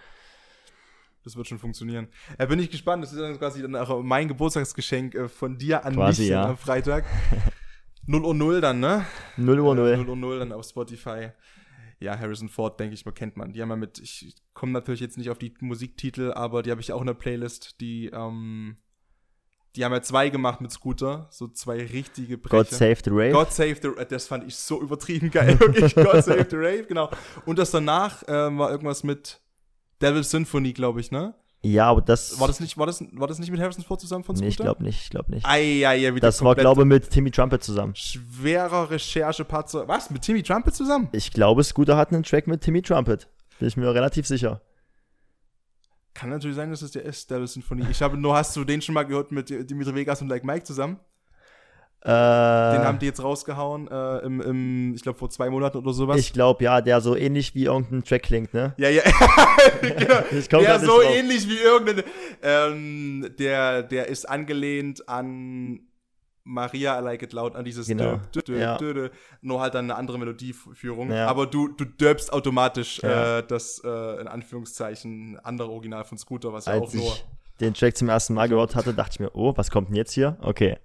Das 1.23 1.35
wird 1.35 1.47
schon 1.47 1.57
funktionieren. 1.57 2.07
Ja, 2.37 2.45
bin 2.45 2.59
ich 2.59 2.69
gespannt. 2.69 3.03
Das 3.03 3.11
ist 3.11 3.19
dann 3.19 3.37
quasi 3.39 3.61
dann 3.63 3.75
auch 3.75 4.03
mein 4.03 4.27
Geburtstagsgeschenk 4.27 5.15
äh, 5.15 5.27
von 5.27 5.57
dir 5.57 5.83
an 5.83 5.95
quasi, 5.95 6.21
mich 6.21 6.31
ja. 6.31 6.49
am 6.49 6.57
Freitag. 6.57 7.05
0 8.07 8.23
Uhr 8.23 8.35
0 8.35 8.61
dann, 8.61 8.79
ne? 8.79 9.05
0 9.37 9.59
Uhr 9.59 9.73
0. 9.73 9.97
0 9.97 10.09
Uhr 10.09 10.15
0 10.15 10.39
dann 10.39 10.51
auf 10.51 10.65
Spotify 10.65 11.31
ja, 12.05 12.17
Harrison 12.17 12.49
Ford, 12.49 12.79
denke 12.79 12.93
ich 12.93 13.05
mal, 13.05 13.11
kennt 13.11 13.35
man. 13.35 13.51
Die 13.51 13.61
haben 13.61 13.69
ja 13.69 13.75
mit, 13.75 13.99
ich 13.99 14.35
komme 14.53 14.71
natürlich 14.71 15.01
jetzt 15.01 15.17
nicht 15.17 15.29
auf 15.29 15.37
die 15.37 15.53
Musiktitel, 15.59 16.31
aber 16.31 16.63
die 16.63 16.71
habe 16.71 16.81
ich 16.81 16.93
auch 16.93 17.01
in 17.01 17.07
der 17.07 17.13
Playlist, 17.13 17.81
die, 17.81 18.07
ähm, 18.07 18.77
die 19.75 19.83
haben 19.83 19.91
ja 19.91 20.01
zwei 20.01 20.29
gemacht 20.29 20.61
mit 20.61 20.71
Scooter, 20.71 21.27
so 21.31 21.47
zwei 21.47 21.77
richtige 21.85 22.37
Brecher. 22.37 22.63
God 22.63 22.69
Save 22.69 22.97
the 23.03 23.09
Rave. 23.09 23.31
God 23.31 23.51
Save 23.51 23.75
the 23.81 23.87
Rave, 23.89 24.05
das 24.05 24.27
fand 24.27 24.47
ich 24.47 24.55
so 24.55 24.81
übertrieben 24.81 25.31
geil, 25.31 25.59
wirklich. 25.59 25.95
God 25.95 26.23
Save 26.23 26.47
the 26.49 26.55
Rave, 26.55 26.85
genau. 26.85 27.09
Und 27.45 27.59
das 27.59 27.71
danach 27.71 28.23
äh, 28.23 28.57
war 28.57 28.71
irgendwas 28.71 29.03
mit 29.03 29.41
Devil 30.01 30.23
Symphony, 30.23 30.73
glaube 30.73 31.01
ich, 31.01 31.11
ne? 31.11 31.35
Ja, 31.65 31.87
aber 31.87 32.01
das. 32.01 32.39
War 32.39 32.47
das 32.47 32.59
nicht, 32.59 32.77
war 32.77 32.85
das, 32.85 33.03
war 33.13 33.27
das 33.27 33.39
nicht 33.39 33.49
mit 33.49 33.59
Harrison 33.59 33.83
Ford 33.83 33.99
zusammen 33.99 34.23
von 34.23 34.35
Scooter? 34.35 34.45
Nee, 34.45 34.49
ich 34.49 34.57
glaube 34.57 34.83
nicht, 34.83 35.01
ich 35.01 35.09
glaube 35.09 35.31
nicht. 35.31 35.47
Ei, 35.47 35.87
ei, 35.87 36.07
ei, 36.07 36.19
das 36.19 36.43
war, 36.43 36.53
glaube 36.53 36.83
ich, 36.83 36.87
mit 36.87 37.09
Timmy 37.09 37.31
Trumpet 37.31 37.63
zusammen. 37.63 37.95
Schwerer 37.95 38.91
Recherchepatzer. 38.91 39.87
Was? 39.87 40.11
Mit 40.11 40.21
Timmy 40.21 40.43
Trumpet 40.43 40.75
zusammen? 40.75 41.09
Ich 41.11 41.31
glaube, 41.31 41.63
Scooter 41.63 41.97
hat 41.97 42.13
einen 42.13 42.21
Track 42.21 42.45
mit 42.45 42.61
Timmy 42.61 42.83
Trumpet. 42.83 43.27
Bin 43.57 43.67
ich 43.67 43.77
mir 43.77 43.91
relativ 43.95 44.27
sicher. 44.27 44.61
Kann 46.13 46.29
natürlich 46.29 46.55
sein, 46.55 46.69
dass 46.69 46.83
es 46.83 46.91
der 46.91 47.03
ist, 47.03 47.31
Devil 47.31 47.47
Symphony. 47.47 47.87
Ich 47.89 48.01
habe 48.03 48.15
nur, 48.15 48.35
hast 48.35 48.55
du 48.55 48.63
den 48.63 48.81
schon 48.81 48.93
mal 48.93 49.03
gehört 49.03 49.31
mit 49.31 49.49
Dimitri 49.49 49.95
Vegas 49.95 50.21
und 50.21 50.27
Like 50.27 50.45
Mike 50.45 50.65
zusammen? 50.65 50.99
Äh, 52.05 52.07
Den 52.07 52.83
haben 52.83 52.99
die 52.99 53.07
jetzt 53.07 53.23
rausgehauen, 53.23 53.87
äh, 53.87 54.19
im, 54.19 54.39
im, 54.39 54.93
ich 54.93 55.01
glaube, 55.01 55.17
vor 55.17 55.31
zwei 55.31 55.49
Monaten 55.49 55.79
oder 55.79 55.91
sowas. 55.91 56.19
Ich 56.19 56.33
glaube, 56.33 56.63
ja, 56.63 56.79
der 56.79 57.01
so 57.01 57.15
ähnlich 57.15 57.55
wie 57.55 57.63
irgendein 57.63 58.03
Track 58.03 58.21
klingt, 58.21 58.53
ne? 58.53 58.75
Ja, 58.77 58.89
ja. 58.89 59.01
genau. 59.81 60.21
der 60.61 60.79
so 60.81 61.01
drauf. 61.01 61.15
ähnlich 61.15 61.49
wie 61.49 61.57
irgendein. 61.57 62.03
Ähm, 62.43 63.33
der, 63.39 63.81
der 63.81 64.07
ist 64.07 64.29
angelehnt 64.29 65.09
an 65.09 65.79
Maria 66.43 66.99
I 66.99 67.03
Like 67.03 67.23
It 67.23 67.33
Loud, 67.33 67.55
an 67.55 67.65
dieses 67.65 67.87
genau. 67.87 68.19
dö, 68.35 68.41
dö, 68.41 68.59
ja. 68.59 68.77
dö, 68.77 69.09
nur 69.41 69.61
halt 69.61 69.73
dann 69.73 69.85
eine 69.85 69.95
andere 69.95 70.19
Melodieführung. 70.19 71.11
Ja. 71.11 71.25
Aber 71.25 71.47
du, 71.47 71.69
du 71.69 71.85
dörbst 71.85 72.31
automatisch 72.31 73.01
ja. 73.01 73.39
äh, 73.39 73.43
das, 73.47 73.81
äh, 73.83 74.21
in 74.21 74.27
Anführungszeichen, 74.27 75.39
andere 75.39 75.71
Original 75.71 76.03
von 76.03 76.19
Scooter, 76.19 76.53
was 76.53 76.67
ja 76.67 76.75
auch 76.75 76.93
nur 76.93 77.17
den 77.59 77.73
Track 77.73 77.95
zum 77.97 78.09
ersten 78.09 78.33
Mal 78.33 78.49
gehört 78.49 78.75
hatte, 78.75 78.93
dachte 78.93 79.11
ich 79.13 79.19
mir, 79.19 79.35
oh, 79.35 79.53
was 79.55 79.71
kommt 79.71 79.89
denn 79.89 79.95
jetzt 79.95 80.13
hier? 80.13 80.37
Okay. 80.41 80.77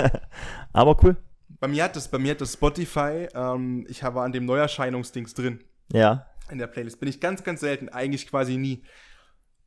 Aber 0.72 1.02
cool. 1.02 1.16
Bei 1.60 1.68
mir 1.68 1.84
hat 1.84 1.96
das, 1.96 2.08
bei 2.08 2.18
mir 2.18 2.32
hat 2.32 2.40
das 2.40 2.52
Spotify, 2.52 3.28
ähm, 3.34 3.86
ich 3.88 4.02
war 4.02 4.24
an 4.24 4.32
dem 4.32 4.44
Neuerscheinungsdings 4.44 5.34
drin. 5.34 5.64
Ja. 5.92 6.26
In 6.50 6.58
der 6.58 6.66
Playlist. 6.66 7.00
Bin 7.00 7.08
ich 7.08 7.20
ganz, 7.20 7.42
ganz 7.44 7.60
selten, 7.60 7.88
eigentlich 7.88 8.28
quasi 8.28 8.56
nie. 8.56 8.84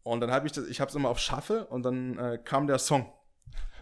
Und 0.03 0.21
dann 0.21 0.31
habe 0.31 0.47
ich 0.47 0.53
das, 0.53 0.67
ich 0.67 0.79
habe 0.81 0.89
es 0.89 0.95
immer 0.95 1.09
auf 1.09 1.19
Schaffe 1.19 1.65
und 1.67 1.83
dann 1.83 2.17
äh, 2.17 2.39
kam 2.43 2.67
der 2.67 2.79
Song. 2.79 3.11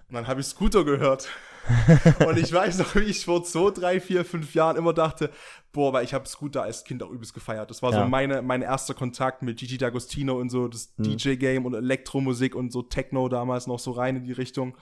Und 0.09 0.15
dann 0.15 0.27
habe 0.27 0.41
ich 0.41 0.47
Scooter 0.47 0.83
gehört. 0.83 1.29
und 2.27 2.37
ich 2.37 2.51
weiß 2.51 2.79
noch, 2.79 2.95
wie 2.95 3.01
ich 3.01 3.25
vor 3.25 3.43
zwei, 3.43 3.69
drei, 3.71 3.99
vier, 3.99 4.25
fünf 4.25 4.55
Jahren 4.55 4.75
immer 4.75 4.93
dachte, 4.93 5.29
boah, 5.71 5.93
weil 5.93 6.03
ich 6.03 6.13
habe 6.13 6.27
Scooter 6.27 6.63
als 6.63 6.83
Kind 6.83 7.03
auch 7.03 7.11
übelst 7.11 7.33
gefeiert. 7.33 7.69
Das 7.69 7.83
war 7.83 7.91
ja. 7.91 8.03
so 8.03 8.09
meine, 8.09 8.41
mein 8.41 8.63
erster 8.63 8.95
Kontakt 8.95 9.43
mit 9.43 9.59
Gigi 9.59 9.77
D'Agostino 9.77 10.31
und 10.31 10.49
so 10.49 10.67
das 10.67 10.93
mhm. 10.97 11.17
DJ-Game 11.17 11.65
und 11.65 11.75
Elektromusik 11.75 12.55
und 12.55 12.71
so 12.71 12.81
Techno 12.81 13.29
damals 13.29 13.67
noch 13.67 13.79
so 13.79 13.91
rein 13.91 14.15
in 14.15 14.23
die 14.23 14.31
Richtung. 14.31 14.75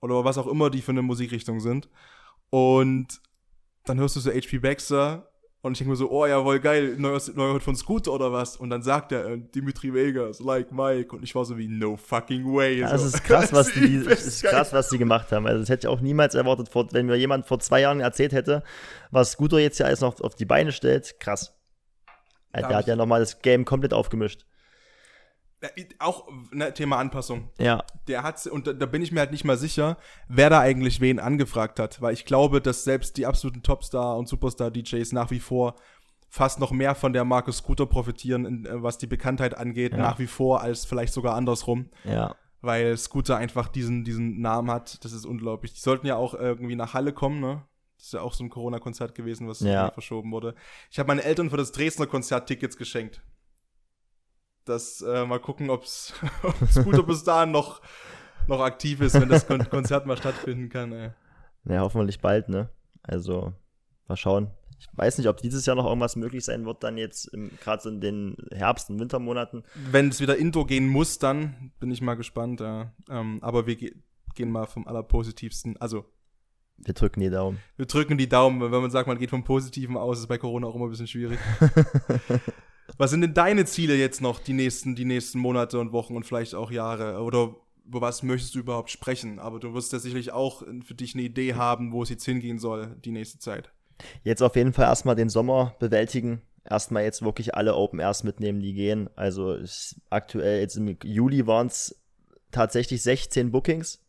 Oder 0.00 0.24
was 0.24 0.36
auch 0.36 0.46
immer 0.46 0.68
die 0.68 0.82
für 0.82 0.92
eine 0.92 1.02
Musikrichtung 1.02 1.60
sind. 1.60 1.88
Und 2.50 3.20
dann 3.84 3.98
hörst 3.98 4.16
du 4.16 4.20
so 4.20 4.30
HP 4.30 4.58
Baxter 4.58 5.30
und 5.66 5.72
ich 5.72 5.78
denke 5.78 5.90
mir 5.90 5.96
so, 5.96 6.10
oh 6.10 6.26
ja, 6.26 6.40
voll 6.40 6.60
geil, 6.60 6.94
neuer, 6.96 7.20
neuer 7.34 7.58
von 7.58 7.74
Scooter 7.74 8.12
oder 8.12 8.32
was? 8.32 8.56
Und 8.56 8.70
dann 8.70 8.82
sagt 8.82 9.10
er, 9.10 9.26
äh, 9.26 9.38
Dimitri 9.38 9.92
Vegas, 9.92 10.38
like 10.38 10.70
Mike. 10.70 11.14
Und 11.14 11.24
ich 11.24 11.34
war 11.34 11.44
so 11.44 11.58
wie, 11.58 11.66
no 11.66 11.96
fucking 11.96 12.44
way. 12.54 12.78
Ja, 12.78 12.90
das 12.90 13.02
ist 13.02 13.24
krass, 13.24 13.52
was 13.52 13.72
die, 13.74 13.96
ist 13.96 14.44
krass, 14.44 14.72
was 14.72 14.90
die 14.90 14.98
gemacht 14.98 15.32
haben. 15.32 15.44
Also 15.44 15.58
das 15.58 15.68
hätte 15.68 15.88
ich 15.88 15.92
auch 15.92 16.00
niemals 16.00 16.36
erwartet, 16.36 16.70
wenn 16.92 17.06
mir 17.06 17.16
jemand 17.16 17.48
vor 17.48 17.58
zwei 17.58 17.80
Jahren 17.80 17.98
erzählt 17.98 18.32
hätte, 18.32 18.62
was 19.10 19.32
Scooter 19.32 19.58
jetzt 19.58 19.78
ja 19.78 19.86
alles 19.86 20.02
noch 20.02 20.20
auf 20.20 20.36
die 20.36 20.44
Beine 20.44 20.70
stellt. 20.70 21.18
Krass. 21.18 21.52
Der 22.54 22.68
hat 22.68 22.86
ja 22.86 22.94
nochmal 22.94 23.18
das 23.18 23.42
Game 23.42 23.64
komplett 23.64 23.92
aufgemischt. 23.92 24.46
Auch 25.98 26.28
ne, 26.52 26.74
Thema 26.74 26.98
Anpassung. 26.98 27.50
Ja. 27.58 27.82
Der 28.08 28.22
hat 28.22 28.46
und 28.46 28.66
da, 28.66 28.72
da, 28.74 28.86
bin 28.86 29.00
ich 29.00 29.10
mir 29.10 29.20
halt 29.20 29.32
nicht 29.32 29.44
mal 29.44 29.56
sicher, 29.56 29.96
wer 30.28 30.50
da 30.50 30.60
eigentlich 30.60 31.00
wen 31.00 31.18
angefragt 31.18 31.80
hat, 31.80 32.02
weil 32.02 32.12
ich 32.12 32.26
glaube, 32.26 32.60
dass 32.60 32.84
selbst 32.84 33.16
die 33.16 33.26
absoluten 33.26 33.62
Topstar 33.62 34.18
und 34.18 34.28
Superstar-DJs 34.28 35.12
nach 35.12 35.30
wie 35.30 35.40
vor 35.40 35.76
fast 36.28 36.60
noch 36.60 36.72
mehr 36.72 36.94
von 36.94 37.12
der 37.14 37.24
Marke 37.24 37.52
Scooter 37.52 37.86
profitieren, 37.86 38.66
äh, 38.66 38.82
was 38.82 38.98
die 38.98 39.06
Bekanntheit 39.06 39.56
angeht, 39.56 39.92
ja. 39.92 39.98
nach 39.98 40.18
wie 40.18 40.26
vor, 40.26 40.60
als 40.60 40.84
vielleicht 40.84 41.14
sogar 41.14 41.34
andersrum. 41.34 41.88
Ja. 42.04 42.36
Weil 42.60 42.96
Scooter 42.96 43.36
einfach 43.36 43.68
diesen, 43.68 44.04
diesen 44.04 44.40
Namen 44.40 44.70
hat. 44.70 45.04
Das 45.04 45.12
ist 45.12 45.24
unglaublich. 45.24 45.72
Die 45.72 45.80
sollten 45.80 46.06
ja 46.06 46.16
auch 46.16 46.34
irgendwie 46.34 46.74
nach 46.74 46.94
Halle 46.94 47.12
kommen, 47.12 47.40
ne? 47.40 47.62
Das 47.96 48.06
ist 48.06 48.12
ja 48.12 48.20
auch 48.20 48.34
so 48.34 48.44
ein 48.44 48.50
Corona-Konzert 48.50 49.14
gewesen, 49.14 49.48
was 49.48 49.60
ja. 49.60 49.90
verschoben 49.90 50.30
wurde. 50.30 50.54
Ich 50.90 50.98
habe 50.98 51.06
meinen 51.08 51.20
Eltern 51.20 51.48
für 51.48 51.56
das 51.56 51.72
Dresdner 51.72 52.06
Konzert 52.06 52.46
Tickets 52.46 52.76
geschenkt 52.76 53.22
das 54.66 55.00
äh, 55.02 55.24
mal 55.24 55.40
gucken, 55.40 55.70
ob 55.70 55.84
es 55.84 56.12
gut 56.84 57.06
bis 57.06 57.24
dahin 57.24 57.52
noch, 57.52 57.80
noch 58.46 58.60
aktiv 58.60 59.00
ist, 59.00 59.14
wenn 59.14 59.28
das 59.28 59.46
Kon 59.46 59.68
Konzert 59.68 60.06
mal 60.06 60.16
stattfinden 60.16 60.68
kann. 60.68 60.92
Ey. 60.92 61.10
Ja, 61.64 61.80
hoffentlich 61.80 62.20
bald, 62.20 62.48
ne? 62.48 62.68
Also, 63.02 63.52
mal 64.08 64.16
schauen. 64.16 64.50
Ich 64.78 64.88
weiß 64.92 65.18
nicht, 65.18 65.28
ob 65.28 65.38
dieses 65.38 65.64
Jahr 65.64 65.76
noch 65.76 65.86
irgendwas 65.86 66.16
möglich 66.16 66.44
sein 66.44 66.66
wird, 66.66 66.84
dann 66.84 66.98
jetzt 66.98 67.30
gerade 67.62 67.82
so 67.82 67.88
in 67.88 68.00
den 68.00 68.36
Herbst- 68.52 68.90
und 68.90 69.00
Wintermonaten. 69.00 69.64
Wenn 69.90 70.08
es 70.08 70.20
wieder 70.20 70.36
Indoor 70.36 70.66
gehen 70.66 70.86
muss, 70.86 71.18
dann 71.18 71.72
bin 71.80 71.90
ich 71.90 72.02
mal 72.02 72.14
gespannt. 72.14 72.60
Ja. 72.60 72.92
Ähm, 73.08 73.38
aber 73.42 73.66
wir 73.66 73.76
ge 73.76 73.94
gehen 74.34 74.50
mal 74.50 74.66
vom 74.66 74.86
Allerpositivsten. 74.86 75.78
Also, 75.78 76.04
wir 76.76 76.92
drücken 76.92 77.20
die 77.20 77.30
Daumen. 77.30 77.58
Wir 77.76 77.86
drücken 77.86 78.18
die 78.18 78.28
Daumen. 78.28 78.60
Wenn 78.60 78.82
man 78.82 78.90
sagt, 78.90 79.08
man 79.08 79.18
geht 79.18 79.30
vom 79.30 79.44
Positiven 79.44 79.96
aus, 79.96 80.18
ist 80.18 80.26
bei 80.26 80.36
Corona 80.36 80.66
auch 80.66 80.74
immer 80.74 80.84
ein 80.84 80.90
bisschen 80.90 81.06
schwierig. 81.06 81.38
Was 82.98 83.10
sind 83.10 83.20
denn 83.20 83.34
deine 83.34 83.64
Ziele 83.64 83.96
jetzt 83.96 84.20
noch 84.20 84.38
die 84.38 84.52
nächsten, 84.52 84.94
die 84.94 85.04
nächsten 85.04 85.38
Monate 85.38 85.78
und 85.78 85.92
Wochen 85.92 86.16
und 86.16 86.24
vielleicht 86.24 86.54
auch 86.54 86.70
Jahre? 86.70 87.22
Oder 87.22 87.54
über 87.84 88.00
was 88.00 88.22
möchtest 88.22 88.54
du 88.54 88.60
überhaupt 88.60 88.90
sprechen? 88.90 89.38
Aber 89.38 89.60
du 89.60 89.74
wirst 89.74 89.92
ja 89.92 89.98
sicherlich 89.98 90.32
auch 90.32 90.62
für 90.84 90.94
dich 90.94 91.14
eine 91.14 91.22
Idee 91.22 91.54
haben, 91.54 91.92
wo 91.92 92.02
es 92.02 92.08
jetzt 92.08 92.24
hingehen 92.24 92.58
soll, 92.58 92.96
die 93.04 93.12
nächste 93.12 93.38
Zeit. 93.38 93.70
Jetzt 94.24 94.42
auf 94.42 94.56
jeden 94.56 94.72
Fall 94.72 94.86
erstmal 94.86 95.16
den 95.16 95.28
Sommer 95.28 95.74
bewältigen. 95.78 96.42
Erstmal 96.68 97.04
jetzt 97.04 97.22
wirklich 97.22 97.54
alle 97.54 97.76
Open 97.76 98.00
Airs 98.00 98.24
mitnehmen, 98.24 98.60
die 98.60 98.74
gehen. 98.74 99.08
Also 99.14 99.56
aktuell 100.10 100.60
jetzt 100.60 100.76
im 100.76 100.96
Juli 101.04 101.46
waren 101.46 101.68
es 101.68 102.00
tatsächlich 102.50 103.02
16 103.02 103.52
Bookings. 103.52 104.02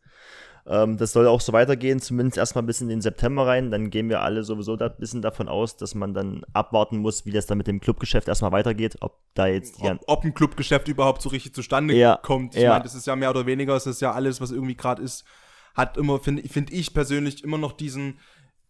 Ähm, 0.70 0.98
das 0.98 1.14
soll 1.14 1.28
auch 1.28 1.40
so 1.40 1.54
weitergehen, 1.54 2.00
zumindest 2.00 2.38
erstmal 2.38 2.64
bis 2.64 2.82
in 2.82 2.90
den 2.90 3.02
September 3.02 3.48
rein. 3.48 3.72
Dann 3.72 3.90
gehen 3.90 4.10
wir 4.10 4.22
alle 4.22 4.44
sowieso 4.44 4.76
da 4.76 4.88
ein 4.88 4.98
bisschen 5.00 5.22
davon 5.22 5.48
aus, 5.48 5.78
dass 5.78 5.96
man 5.96 6.14
dann 6.14 6.42
abwarten 6.52 6.98
muss, 6.98 7.26
wie 7.26 7.32
das 7.32 7.46
dann 7.46 7.58
mit 7.58 7.68
dem 7.68 7.80
Clubgeschäft 7.80 8.28
erstmal 8.28 8.52
weitergeht. 8.52 8.98
Ob 9.00 9.18
da 9.34 9.48
jetzt 9.48 9.80
ob, 9.80 10.00
ob, 10.08 10.24
ein 10.26 10.34
Clubgeschäft 10.34 10.88
überhaupt 10.90 11.22
so 11.22 11.30
richtig 11.30 11.54
zustande 11.54 11.96
ja, 11.96 12.20
kommt. 12.22 12.56
Ich 12.56 12.62
ja. 12.62 12.72
meine, 12.72 12.84
das 12.84 12.96
ist 12.96 13.08
ja 13.08 13.16
mehr 13.16 13.30
oder 13.30 13.46
weniger, 13.46 13.76
es 13.76 13.88
ist 13.88 14.02
ja 14.02 14.12
alles, 14.12 14.42
was 14.42 14.52
irgendwie 14.52 14.76
gerade 14.76 15.02
ist, 15.02 15.24
hat 15.74 15.96
immer, 15.96 16.20
finde 16.20 16.48
find 16.50 16.72
ich 16.72 16.94
persönlich, 16.94 17.44
immer 17.44 17.58
noch 17.58 17.72
diesen 17.72 18.20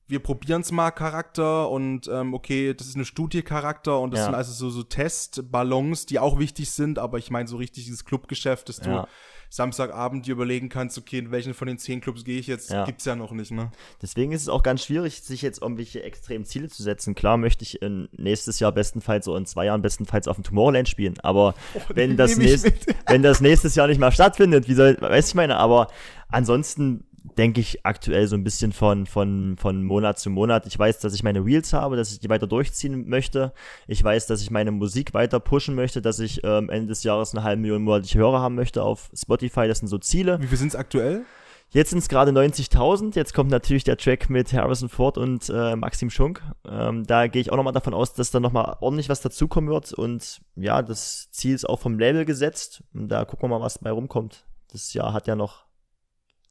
wir 0.10 0.20
probieren 0.20 0.62
es 0.62 0.72
mal 0.72 0.92
Charakter 0.92 1.70
und 1.70 2.08
ähm, 2.08 2.34
okay, 2.34 2.74
das 2.74 2.88
ist 2.88 2.96
eine 2.96 3.04
Studie 3.04 3.42
Charakter 3.42 4.00
und 4.00 4.12
das 4.12 4.22
Ja. 4.22 4.26
sind 4.28 4.36
also 4.36 4.54
so, 4.54 4.70
so 4.70 4.84
Testballons, 4.84 6.06
die 6.06 6.20
auch 6.20 6.40
wichtig 6.40 6.72
sind, 6.72 6.98
aber 6.98 7.18
ich 7.18 7.30
meine 7.30 7.48
so 7.48 7.58
richtig 7.58 7.84
dieses 7.84 8.06
Clubgeschäft, 8.06 8.70
dass 8.70 8.80
du 8.80 8.90
Ja. 8.90 9.08
Samstagabend 9.50 10.26
dir 10.28 10.34
überlegen 10.34 10.70
kannst, 10.70 10.98
okay, 10.98 11.20
in 11.20 11.32
welchen 11.32 11.54
von 11.54 11.68
den 11.68 11.78
zehn 11.78 12.02
Clubs 12.02 12.24
gehe 12.24 12.40
ich 12.40 12.48
jetzt, 12.48 12.70
Ja. 12.70 12.86
gibt's 12.86 13.06
ja 13.06 13.16
noch 13.16 13.32
nicht, 13.32 13.52
ne? 13.52 13.72
Deswegen 14.02 14.32
ist 14.32 14.42
es 14.44 14.50
auch 14.50 14.64
ganz 14.64 14.84
schwierig, 14.84 15.22
sich 15.22 15.42
jetzt 15.42 15.62
irgendwelche 15.62 16.04
extremen 16.04 16.46
Ziele 16.46 16.68
zu 16.70 16.84
setzen. 16.84 17.16
Klar 17.16 17.38
möchte 17.38 17.64
ich 17.64 17.80
nächstes 18.12 18.60
Jahr 18.60 18.72
bestenfalls 18.72 19.28
oder 19.28 19.38
in 19.38 19.46
zwei 19.46 19.66
Jahren 19.66 19.82
bestenfalls 19.82 20.28
auf 20.28 20.36
dem 20.38 20.44
Tomorrowland 20.44 20.90
spielen, 20.90 21.20
aber 21.22 21.54
wenn, 21.94 22.12
den 22.12 22.18
das 22.18 22.38
nächst, 22.38 22.72
wenn 23.08 23.24
das 23.24 23.42
nächstes 23.42 23.76
Jahr 23.76 23.88
nicht 23.88 24.00
mehr 24.00 24.12
stattfindet, 24.12 24.68
wie 24.68 24.74
soll, 24.74 24.98
weiß 25.00 25.30
ich 25.30 25.36
meine, 25.36 25.58
aber 25.58 25.88
ansonsten 26.30 27.06
denke 27.38 27.62
ich 27.62 27.86
aktuell 27.86 28.28
so 28.28 28.36
ein 28.36 28.44
bisschen 28.44 28.72
von, 28.72 29.06
von, 29.06 29.56
von 29.58 29.84
Monat 29.84 30.20
zu 30.20 30.30
Monat. 30.30 30.66
Ich 30.66 30.78
weiß, 30.78 31.00
dass 31.00 31.14
ich 31.14 31.24
meine 31.24 31.44
Reels 31.44 31.74
habe, 31.74 31.96
dass 31.96 32.12
ich 32.12 32.20
die 32.20 32.30
weiter 32.30 32.48
durchziehen 32.48 33.08
möchte. 33.08 33.54
Ich 33.88 34.04
weiß, 34.04 34.28
dass 34.28 34.42
ich 34.42 34.52
meine 34.52 34.72
Musik 34.72 35.14
weiter 35.14 35.40
pushen 35.40 35.76
möchte, 35.76 36.02
dass 36.02 36.20
ich 36.20 36.44
ähm, 36.44 36.70
Ende 36.70 36.88
des 36.88 37.04
Jahres 37.04 37.34
eine 37.34 37.44
halbe 37.44 37.62
Million 37.62 37.84
monatliche 37.84 38.20
Hörer 38.20 38.40
haben 38.40 38.56
möchte 38.56 38.84
auf 38.84 39.10
Spotify. 39.14 39.68
Das 39.68 39.80
sind 39.80 39.88
so 39.88 39.98
Ziele. 39.98 40.42
Wie 40.42 40.48
viel 40.48 40.58
sind's 40.58 40.76
aktuell? 40.76 41.26
Jetzt 41.70 41.90
sind 41.90 42.00
es 42.00 42.08
gerade 42.08 42.32
90.000. 42.32 43.16
Jetzt 43.16 43.34
kommt 43.34 43.52
natürlich 43.52 43.84
der 43.84 43.98
Track 43.98 44.30
mit 44.30 44.54
Harrison 44.54 44.88
Ford 44.88 45.18
und 45.18 45.50
äh, 45.50 45.76
Maxim 45.76 46.10
Schunk. 46.10 46.42
Ähm, 46.66 47.06
da 47.06 47.28
gehe 47.28 47.42
ich 47.42 47.52
auch 47.52 47.58
nochmal 47.58 47.74
davon 47.74 47.94
aus, 47.94 48.14
dass 48.14 48.32
da 48.32 48.40
nochmal 48.40 48.78
ordentlich 48.80 49.10
was 49.10 49.20
dazukommen 49.20 49.70
wird. 49.70 49.92
Und 49.94 50.40
ja, 50.56 50.82
das 50.82 51.30
Ziel 51.32 51.54
ist 51.54 51.68
auch 51.68 51.80
vom 51.80 52.00
Label 52.00 52.24
gesetzt. 52.24 52.84
Und 52.94 53.10
da 53.10 53.26
gucken 53.26 53.50
wir 53.50 53.60
mal, 53.60 53.66
was 53.66 53.76
dabei 53.76 53.92
rumkommt. 53.92 54.46
Das 54.72 54.94
Jahr 54.94 55.12
hat 55.12 55.28
ja 55.28 55.36
noch 55.36 55.66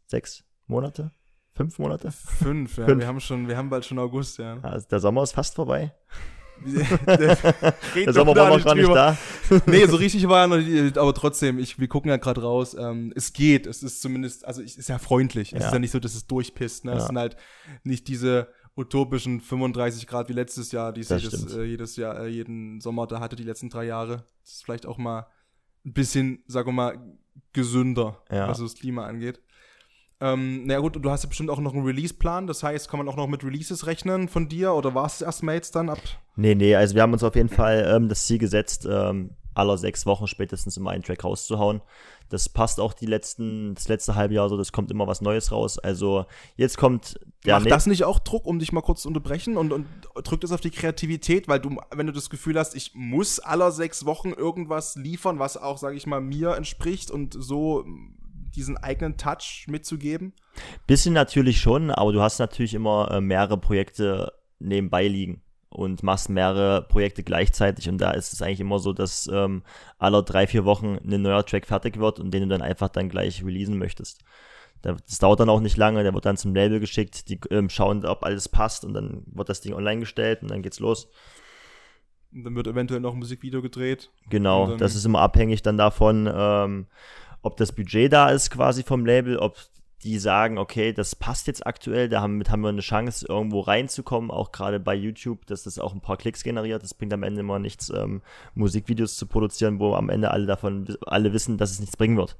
sechs 0.07 0.46
Monate, 0.67 1.13
fünf 1.53 1.79
Monate. 1.79 2.11
Fünf, 2.11 2.77
ja. 2.79 2.87
Fünf. 2.87 3.01
Wir 3.01 3.07
haben 3.07 3.21
schon, 3.21 3.49
wir 3.49 3.57
haben 3.57 3.71
bald 3.71 3.85
schon 3.85 3.99
August, 3.99 4.39
ja. 4.39 4.59
Also 4.63 4.87
der 4.89 5.01
Sommer 5.01 5.23
ist 5.23 5.33
fast 5.33 5.55
vorbei. 5.55 5.93
der 6.67 7.75
Der 7.95 8.13
Sommer 8.15 8.35
war 8.35 8.49
noch 8.57 8.65
gar 8.65 8.75
nicht 8.75 8.89
da. 8.89 9.17
nee, 9.67 9.85
so 9.87 9.97
richtig 10.05 10.27
war 10.27 10.41
er 10.43 10.47
noch 10.47 10.57
nicht, 10.57 10.97
aber 10.97 11.13
trotzdem, 11.13 11.59
ich, 11.59 11.79
wir 11.79 11.87
gucken 11.89 12.11
ja 12.11 12.17
gerade 12.17 12.41
raus. 12.43 12.75
Ähm, 12.79 13.13
es 13.15 13.33
geht, 13.33 13.67
es 13.67 13.83
ist 13.83 14.01
zumindest, 14.01 14.45
also 14.47 14.63
es 14.63 14.77
ist 14.77 14.89
ja 14.89 14.99
freundlich. 14.99 15.53
Es 15.53 15.61
Ja. 15.61 15.67
ist 15.67 15.73
ja 15.75 15.79
nicht 15.79 15.91
so, 15.91 16.01
dass 16.01 16.15
es 16.15 16.27
durchpisst. 16.27 16.85
Ne? 16.87 16.93
Es 16.93 17.03
Ja. 17.03 17.07
sind 17.09 17.19
halt 17.19 17.37
nicht 17.85 18.09
diese 18.09 18.49
utopischen 18.75 19.41
35 19.41 20.07
Grad 20.07 20.29
wie 20.29 20.35
letztes 20.35 20.73
Jahr, 20.73 20.93
die 20.93 21.05
stimmt. 21.05 21.53
äh, 21.55 21.65
jedes 21.65 21.97
Jahr, 21.97 22.21
äh, 22.21 22.27
jeden 22.29 22.81
Sommer 22.81 23.07
da 23.07 23.21
hatte, 23.21 23.37
die 23.37 23.43
letzten 23.45 23.69
drei 23.71 23.85
Jahre. 23.85 24.25
Das 24.43 24.55
ist 24.55 24.65
vielleicht 24.65 24.87
auch 24.87 24.99
mal 24.99 25.27
ein 25.85 25.93
bisschen, 25.93 26.43
sagen 26.47 26.69
wir 26.69 26.73
mal, 26.73 26.99
gesünder, 27.53 28.23
Ja. 28.31 28.49
was 28.49 28.59
das 28.59 28.75
Klima 28.75 29.07
angeht. 29.07 29.41
Ähm, 30.21 30.63
na 30.67 30.79
gut, 30.79 30.97
und 30.97 31.03
du 31.03 31.11
hast 31.11 31.25
ja 31.25 31.29
bestimmt 31.29 31.51
auch 31.51 31.61
noch 31.61 31.75
einen 31.75 31.85
Release-Plan, 31.85 32.47
das 32.47 32.63
heißt, 32.63 32.89
kann 32.89 32.99
man 32.99 33.09
auch 33.09 33.17
noch 33.17 33.27
mit 33.27 33.45
Releases 33.45 33.87
rechnen 33.87 34.29
von 34.29 34.49
dir 34.49 34.73
oder 34.73 34.95
war 34.95 35.07
es 35.07 35.21
erstmal 35.21 35.57
jetzt 35.57 35.77
dann 35.77 35.91
ab? 35.91 35.99
Nee, 36.37 36.55
nee, 36.55 36.75
also 36.75 36.95
wir 36.95 37.03
haben 37.03 37.13
uns 37.13 37.23
auf 37.23 37.37
jeden 37.37 37.51
Fall 37.51 37.87
ähm, 37.95 38.09
das 38.09 38.25
Ziel 38.25 38.39
gesetzt, 38.39 38.89
ähm, 38.91 39.31
aller 39.53 39.77
sechs 39.79 40.07
Wochen 40.07 40.27
spätestens 40.27 40.77
immer 40.77 40.91
einen 40.91 41.03
Track 41.03 41.25
rauszuhauen. 41.25 41.81
Das 42.29 42.49
passt 42.49 42.81
auch 42.81 42.93
die 42.93 43.07
letzten, 43.07 43.75
das 43.75 43.89
letzte 43.89 44.15
halbe 44.15 44.35
Jahr 44.35 44.49
so, 44.49 44.57
das 44.57 44.73
kommt 44.73 44.91
immer 44.91 45.07
was 45.07 45.21
Neues 45.21 45.53
raus. 45.53 45.79
Also 45.79 46.27
jetzt 46.57 46.77
kommt 46.77 47.21
der 47.45 47.55
Macht 47.55 47.65
ne- 47.65 47.71
das 47.71 47.87
nicht 47.87 48.05
auch 48.05 48.19
Druck, 48.19 48.47
um 48.47 48.59
dich 48.59 48.73
mal 48.73 48.83
kurz 48.83 49.03
zu 49.03 49.09
unterbrechen 49.09 49.57
und, 49.57 49.73
und 49.73 49.87
drückt 50.25 50.45
es 50.45 50.53
auf 50.53 50.61
die 50.61 50.71
Kreativität, 50.71 51.47
weil 51.49 51.61
du, 51.61 51.77
wenn 51.95 52.07
du 52.07 52.13
das 52.13 52.29
Gefühl 52.29 52.59
hast, 52.59 52.75
ich 52.75 52.93
muss 52.95 53.39
aller 53.39 53.71
sechs 53.71 54.05
Wochen 54.05 54.33
irgendwas 54.33 54.97
liefern, 54.97 55.39
was 55.39 55.57
auch, 55.57 55.79
sage 55.79 55.97
ich 55.97 56.07
mal, 56.07 56.21
mir 56.21 56.57
entspricht 56.57 57.11
und 57.11 57.35
so 57.39 57.85
diesen 58.57 58.77
eigenen 58.77 59.17
Touch 59.17 59.67
mitzugeben? 59.69 60.33
Bisschen 60.87 61.15
natürlich 61.15 61.61
schon, 61.61 61.91
aber 61.91 62.13
du 62.13 62.21
hast 62.23 62.39
natürlich 62.39 62.75
immer 62.75 63.11
äh, 63.11 63.21
mehrere 63.21 63.59
Projekte 63.59 64.33
nebenbei 64.59 65.07
liegen 65.07 65.43
und 65.69 66.03
machst 66.03 66.31
mehrere 66.31 66.83
Projekte 66.83 67.23
gleichzeitig 67.23 67.89
und 67.89 67.99
da 67.99 68.13
ist 68.13 68.33
es 68.33 68.41
eigentlich 68.41 68.61
immer 68.61 68.79
so, 68.79 68.93
dass 68.95 69.29
ähm, 69.33 69.63
alle 69.99 70.23
drei, 70.23 70.47
vier 70.47 70.65
Wochen 70.65 70.97
ein 71.05 71.23
neuer 71.23 71.45
Track 71.45 71.67
fertig 71.67 71.99
wird 71.99 72.19
und 72.19 72.31
den 72.33 72.43
du 72.45 72.49
dann 72.49 72.63
einfach 72.63 72.89
dann 72.89 73.09
gleich 73.11 73.45
releasen 73.45 73.77
möchtest. 73.77 74.25
Da- 74.83 74.95
Das 75.07 75.19
dauert 75.19 75.41
dann 75.41 75.51
auch 75.51 75.61
nicht 75.61 75.77
lange, 75.77 76.03
der 76.03 76.15
wird 76.15 76.25
dann 76.25 76.37
zum 76.39 76.55
Label 76.55 76.81
geschickt, 76.81 77.29
die 77.29 77.39
ähm, 77.51 77.69
schauen, 77.69 78.07
ob 78.07 78.23
alles 78.25 78.49
passt 78.49 78.85
und 78.85 78.95
dann 78.95 79.25
wird 79.27 79.49
das 79.51 79.61
Ding 79.61 79.75
online 79.75 80.01
gestellt 80.01 80.41
und 80.43 80.51
dann 80.51 80.63
geht's 80.63 80.81
los. 80.81 81.09
Und 82.33 82.45
dann 82.45 82.55
wird 82.55 82.67
eventuell 82.67 83.01
noch 83.01 83.13
ein 83.13 83.19
Musikvideo 83.19 83.63
gedreht. 83.63 84.11
Genau, 84.29 84.77
das 84.77 84.95
ist 84.95 85.05
immer 85.05 85.21
abhängig 85.21 85.63
dann 85.63 85.79
davon, 85.79 86.31
ähm, 86.33 86.87
ob 87.43 87.57
das 87.57 87.73
Budget 87.73 88.13
da 88.13 88.31
ist 88.31 88.51
quasi 88.51 88.83
vom 88.83 89.07
Label, 89.07 89.39
ob 89.39 89.57
die 90.03 90.19
sagen, 90.19 90.59
okay, 90.59 90.93
das 90.93 91.17
passt 91.17 91.47
jetzt 91.47 91.67
aktuell, 91.67 92.09
damit 92.09 92.51
haben 92.51 92.61
wir 92.61 92.69
eine 92.69 92.81
Chance, 92.81 93.27
irgendwo 93.29 93.61
reinzukommen, 93.61 94.31
auch 94.31 94.53
gerade 94.53 94.79
bei 94.79 94.95
YouTube, 94.95 95.47
dass 95.47 95.65
das 95.65 95.79
auch 95.79 95.95
ein 95.95 96.01
paar 96.01 96.17
Klicks 96.17 96.45
generiert. 96.45 96.83
Das 96.83 96.95
bringt 96.95 97.13
am 97.13 97.23
Ende 97.23 97.41
immer 97.41 97.59
nichts, 97.59 97.91
ähm, 97.91 98.23
Musikvideos 98.55 99.17
zu 99.17 99.27
produzieren, 99.27 99.81
wo 99.81 99.95
am 99.95 100.11
Ende 100.11 100.31
alle 100.31 100.47
davon, 100.47 100.97
alle 101.07 101.33
wissen, 101.33 101.57
dass 101.59 101.71
es 101.71 101.81
nichts 101.81 101.97
bringen 101.97 102.17
wird. 102.17 102.37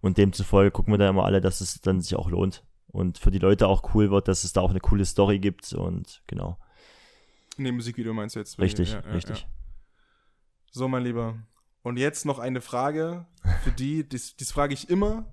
Und 0.00 0.18
demzufolge 0.18 0.72
gucken 0.72 0.92
wir 0.92 0.98
da 0.98 1.08
immer 1.08 1.24
alle, 1.24 1.40
dass 1.40 1.60
es 1.60 1.80
dann 1.80 2.00
sich 2.00 2.16
auch 2.16 2.28
lohnt. 2.28 2.64
Und 2.88 3.18
für 3.18 3.30
die 3.30 3.38
Leute 3.38 3.68
auch 3.68 3.94
cool 3.94 4.10
wird, 4.10 4.28
dass 4.28 4.44
es 4.44 4.52
da 4.52 4.60
auch 4.60 4.70
eine 4.70 4.80
coole 4.80 5.06
Story 5.06 5.38
gibt 5.38 5.72
und 5.72 6.22
genau. 6.26 6.58
Nee, 7.56 7.72
Musikvideo 7.72 8.12
meinst 8.12 8.34
du 8.34 8.40
jetzt? 8.40 8.58
Richtig, 8.58 8.92
Ja, 8.92 9.02
ja, 9.06 9.12
richtig. 9.12 9.40
Ja. 9.40 9.46
So, 10.72 10.88
mein 10.88 11.04
Lieber. 11.04 11.36
Und 11.82 11.96
jetzt 11.98 12.24
noch 12.24 12.38
eine 12.38 12.60
Frage 12.60 13.26
für 13.64 13.72
die, 13.72 14.08
dies, 14.08 14.36
dies 14.36 14.52
frage 14.52 14.74
ich 14.74 14.88
immer. 14.88 15.32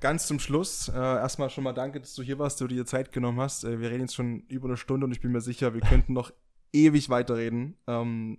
Ganz 0.00 0.26
zum 0.26 0.40
Schluss. 0.40 0.88
Äh, 0.88 0.96
erstmal 0.96 1.50
schon 1.50 1.64
mal 1.64 1.72
danke, 1.72 2.00
dass 2.00 2.14
du 2.14 2.22
hier 2.22 2.38
warst, 2.38 2.60
dass 2.60 2.68
du 2.68 2.74
dir 2.74 2.86
Zeit 2.86 3.12
genommen 3.12 3.40
hast. 3.40 3.64
Äh, 3.64 3.80
wir 3.80 3.90
reden 3.90 4.02
jetzt 4.02 4.14
schon 4.14 4.40
über 4.48 4.66
eine 4.68 4.76
Stunde 4.76 5.06
und 5.06 5.12
ich 5.12 5.20
bin 5.20 5.30
mir 5.30 5.40
sicher, 5.40 5.74
wir 5.74 5.80
könnten 5.80 6.12
noch 6.14 6.32
ewig 6.72 7.10
weiterreden. 7.10 7.76
Ähm, 7.86 8.38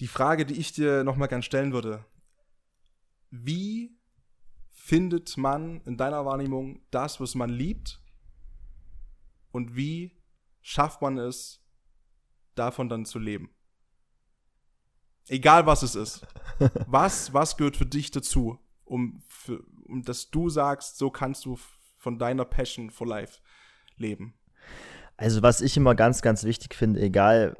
die 0.00 0.06
Frage, 0.06 0.46
die 0.46 0.54
ich 0.54 0.72
dir 0.72 1.02
noch 1.02 1.16
mal 1.16 1.26
gern 1.26 1.42
stellen 1.42 1.72
würde. 1.72 2.04
Wie 3.30 3.96
findet 4.70 5.36
man 5.36 5.80
in 5.82 5.96
deiner 5.96 6.24
Wahrnehmung 6.24 6.80
das, 6.90 7.20
was 7.20 7.34
man 7.34 7.50
liebt? 7.50 8.00
Und 9.50 9.74
wie 9.76 10.12
schafft 10.60 11.02
man 11.02 11.18
es, 11.18 11.60
davon 12.54 12.88
dann 12.88 13.04
zu 13.04 13.18
leben? 13.18 13.50
Egal 15.28 15.66
was 15.66 15.82
es 15.82 15.94
ist. 15.94 16.26
Was, 16.86 17.32
was 17.32 17.56
gehört 17.56 17.76
für 17.76 17.86
dich 17.86 18.10
dazu, 18.10 18.58
um, 18.84 19.22
für, 19.28 19.62
um 19.86 20.02
dass 20.02 20.30
du 20.30 20.48
sagst, 20.48 20.98
so 20.98 21.10
kannst 21.10 21.44
du 21.44 21.58
von 21.96 22.18
deiner 22.18 22.44
Passion 22.44 22.90
for 22.90 23.06
Life 23.06 23.38
leben? 23.96 24.34
Also 25.16 25.42
was 25.42 25.60
ich 25.60 25.76
immer 25.76 25.94
ganz, 25.94 26.22
ganz 26.22 26.44
wichtig 26.44 26.74
finde, 26.74 27.00
egal 27.00 27.56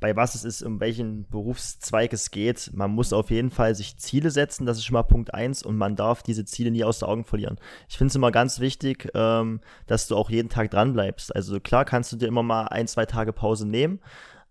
bei 0.00 0.14
was 0.14 0.34
es 0.34 0.44
ist, 0.44 0.62
um 0.62 0.80
welchen 0.80 1.26
Berufszweig 1.28 2.12
es 2.12 2.30
geht, 2.30 2.70
man 2.74 2.90
muss 2.90 3.12
auf 3.12 3.30
jeden 3.30 3.50
Fall 3.50 3.74
sich 3.74 3.98
Ziele 3.98 4.30
setzen, 4.30 4.66
das 4.66 4.78
ist 4.78 4.84
schon 4.84 4.94
mal 4.94 5.02
Punkt 5.02 5.32
eins 5.32 5.62
und 5.62 5.76
man 5.76 5.96
darf 5.96 6.22
diese 6.22 6.44
Ziele 6.44 6.70
nie 6.70 6.84
aus 6.84 6.98
den 6.98 7.08
Augen 7.08 7.24
verlieren. 7.24 7.58
Ich 7.88 7.96
finde 7.96 8.10
es 8.10 8.14
immer 8.14 8.30
ganz 8.30 8.60
wichtig, 8.60 9.08
ähm, 9.14 9.60
dass 9.86 10.06
du 10.06 10.16
auch 10.16 10.28
jeden 10.28 10.48
Tag 10.48 10.70
dran 10.70 10.92
bleibst. 10.92 11.34
Also 11.34 11.60
klar 11.60 11.84
kannst 11.84 12.12
du 12.12 12.16
dir 12.16 12.26
immer 12.26 12.42
mal 12.42 12.64
ein, 12.64 12.88
zwei 12.88 13.06
Tage 13.06 13.32
Pause 13.32 13.66
nehmen, 13.66 14.00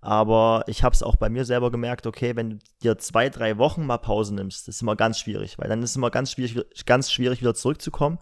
aber 0.06 0.64
ich 0.68 0.84
habe 0.84 0.94
es 0.94 1.02
auch 1.02 1.16
bei 1.16 1.30
mir 1.30 1.46
selber 1.46 1.72
gemerkt, 1.72 2.06
okay, 2.06 2.36
wenn 2.36 2.52
du 2.52 2.58
dir 2.84 3.00
zwei, 3.00 3.30
drei 3.30 3.58
Wochen 3.58 3.88
mal 3.88 3.98
Pause 3.98 4.36
nimmst, 4.36 4.68
das 4.68 4.76
ist 4.76 4.82
immer 4.84 4.96
ganz 4.96 5.18
schwierig, 5.18 5.58
weil 5.58 5.68
dann 5.68 5.82
ist 5.82 5.90
es 5.92 5.96
immer 5.96 6.12
ganz 6.12 6.32
schwierig, 6.32 6.64
ganz 6.86 7.12
schwierig 7.12 7.42
wieder 7.42 7.56
zurückzukommen. 7.56 8.20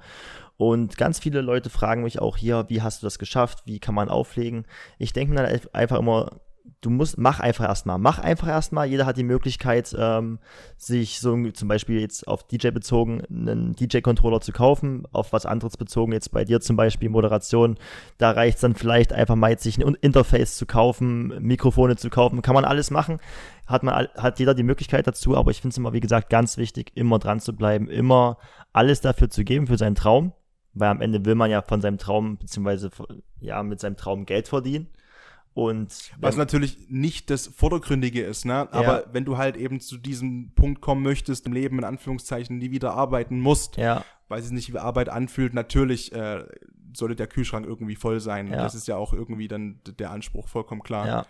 Und 0.56 0.98
ganz 0.98 1.20
viele 1.20 1.42
Leute 1.42 1.70
fragen 1.70 2.04
mich 2.04 2.20
auch 2.20 2.38
hier, 2.38 2.66
wie 2.70 2.82
hast 2.82 3.02
du 3.02 3.06
das 3.06 3.20
geschafft? 3.20 3.64
Wie 3.66 3.80
kann 3.80 3.96
man 3.96 4.08
auflegen? 4.08 4.66
Ich 4.98 5.12
denke 5.12 5.34
mir 5.34 5.44
dann 5.44 5.60
einfach 5.74 6.00
immer, 6.00 6.40
du 6.82 6.90
musst, 6.90 7.18
mach 7.18 7.40
einfach 7.40 7.66
erstmal, 7.66 7.98
mach 7.98 8.20
einfach 8.20 8.48
erstmal. 8.48 8.88
Jeder 8.88 9.06
hat 9.06 9.18
die 9.18 9.24
Möglichkeit, 9.24 9.96
ähm, 9.98 10.40
sich 10.78 11.20
so 11.20 11.50
zum 11.52 11.68
Beispiel 11.68 12.00
jetzt 12.00 12.28
auf 12.28 12.44
DJ 12.44 12.70
bezogen 12.70 13.24
einen 13.30 13.74
DJ-Controller 13.74 14.42
zu 14.42 14.52
kaufen, 14.52 15.06
auf 15.12 15.34
was 15.34 15.46
anderes 15.46 15.78
bezogen, 15.78 16.14
jetzt 16.14 16.32
bei 16.32 16.46
dir 16.46 16.62
zum 16.62 16.76
Beispiel 16.76 17.10
Moderation. 17.10 17.78
Da 18.18 18.32
reicht 18.32 18.56
es 18.56 18.62
dann 18.62 18.76
vielleicht 18.76 19.14
einfach 19.14 19.36
mal 19.36 19.52
jetzt 19.52 19.64
sich 19.64 19.78
ein 19.78 19.96
Interface 20.02 20.58
zu 20.58 20.66
kaufen, 20.66 21.28
Mikrofone 21.40 21.96
zu 21.96 22.10
kaufen, 22.10 22.42
kann 22.42 22.56
man 22.56 22.66
alles 22.66 22.92
machen. 22.92 23.20
Hat 23.66 23.84
man, 23.84 24.08
hat 24.16 24.40
jeder 24.40 24.54
die 24.54 24.64
Möglichkeit 24.64 25.08
dazu, 25.08 25.38
aber 25.38 25.52
ich 25.52 25.62
finde 25.62 25.74
es 25.74 25.78
immer, 25.78 25.94
wie 25.94 26.02
gesagt, 26.02 26.30
ganz 26.30 26.58
wichtig, 26.58 26.92
immer 26.96 27.20
dran 27.20 27.40
zu 27.40 27.56
bleiben, 27.56 27.90
immer 27.90 28.38
alles 28.74 29.02
dafür 29.02 29.30
zu 29.30 29.44
geben 29.44 29.68
für 29.68 29.78
seinen 29.78 29.96
Traum, 29.96 30.34
weil 30.74 30.90
am 30.90 31.02
Ende 31.02 31.26
will 31.26 31.36
man 31.36 31.50
ja 31.50 31.62
von 31.62 31.82
seinem 31.82 31.98
Traum, 31.98 32.38
beziehungsweise 32.38 32.90
ja, 33.40 33.64
mit 33.64 33.80
seinem 33.80 33.96
Traum 33.96 34.26
Geld 34.26 34.48
verdienen. 34.48 34.90
Und 35.54 36.12
Was 36.20 36.36
natürlich 36.36 36.90
nicht 36.90 37.30
das 37.30 37.46
Vordergründige 37.48 38.24
ist, 38.24 38.44
ne? 38.46 38.68
Aber 38.72 39.02
Ja. 39.02 39.14
wenn 39.14 39.24
du 39.24 39.38
halt 39.38 39.56
eben 39.56 39.80
zu 39.80 39.98
diesem 39.98 40.52
Punkt 40.56 40.82
kommen 40.82 41.04
möchtest, 41.04 41.46
im 41.46 41.54
Leben 41.54 41.78
in 41.78 41.84
Anführungszeichen 41.84 42.58
nie 42.58 42.72
wieder 42.72 42.94
arbeiten 42.96 43.40
musst, 43.40 43.78
ja, 43.78 44.04
weil 44.30 44.40
es 44.40 44.46
sich 44.46 44.54
nicht 44.54 44.74
wie 44.74 44.80
Arbeit 44.80 45.10
anfühlt, 45.10 45.54
natürlich 45.54 46.12
äh, 46.12 46.44
sollte 46.96 47.16
der 47.16 47.28
Kühlschrank 47.28 47.68
irgendwie 47.68 47.96
voll 47.96 48.20
sein. 48.20 48.48
Ja. 48.48 48.58
Das 48.58 48.74
ist 48.74 48.88
ja 48.88 48.98
auch 48.98 49.14
irgendwie 49.14 49.48
dann 49.48 49.80
der 50.00 50.10
Anspruch, 50.10 50.48
vollkommen 50.48 50.82
klar. 50.82 51.06
Ja. 51.08 51.26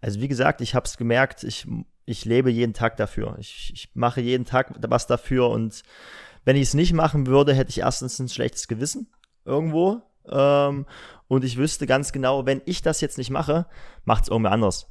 Also 0.00 0.20
wie 0.20 0.28
gesagt, 0.28 0.60
ich 0.60 0.74
habe 0.74 0.86
es 0.86 0.96
gemerkt, 0.96 1.44
ich, 1.44 1.66
ich 2.06 2.24
lebe 2.24 2.50
jeden 2.50 2.74
Tag 2.74 2.96
dafür. 2.96 3.36
Ich, 3.38 3.70
ich 3.72 3.90
mache 3.94 4.20
jeden 4.20 4.44
Tag 4.44 4.74
was 4.88 5.06
dafür 5.06 5.50
und 5.50 5.82
wenn 6.44 6.56
ich 6.56 6.62
es 6.62 6.74
nicht 6.74 6.92
machen 6.92 7.26
würde, 7.26 7.54
hätte 7.54 7.70
ich 7.70 7.78
erstens 7.78 8.18
ein 8.18 8.28
schlechtes 8.28 8.68
Gewissen 8.68 9.08
irgendwo. 9.44 10.02
Ähm, 10.28 10.86
und 11.28 11.44
ich 11.44 11.56
wüsste 11.56 11.86
ganz 11.86 12.12
genau, 12.12 12.46
wenn 12.46 12.62
ich 12.64 12.82
das 12.82 13.00
jetzt 13.00 13.18
nicht 13.18 13.30
mache, 13.30 13.66
macht 14.04 14.24
es 14.24 14.28
irgendwer 14.28 14.52
anders. 14.52 14.86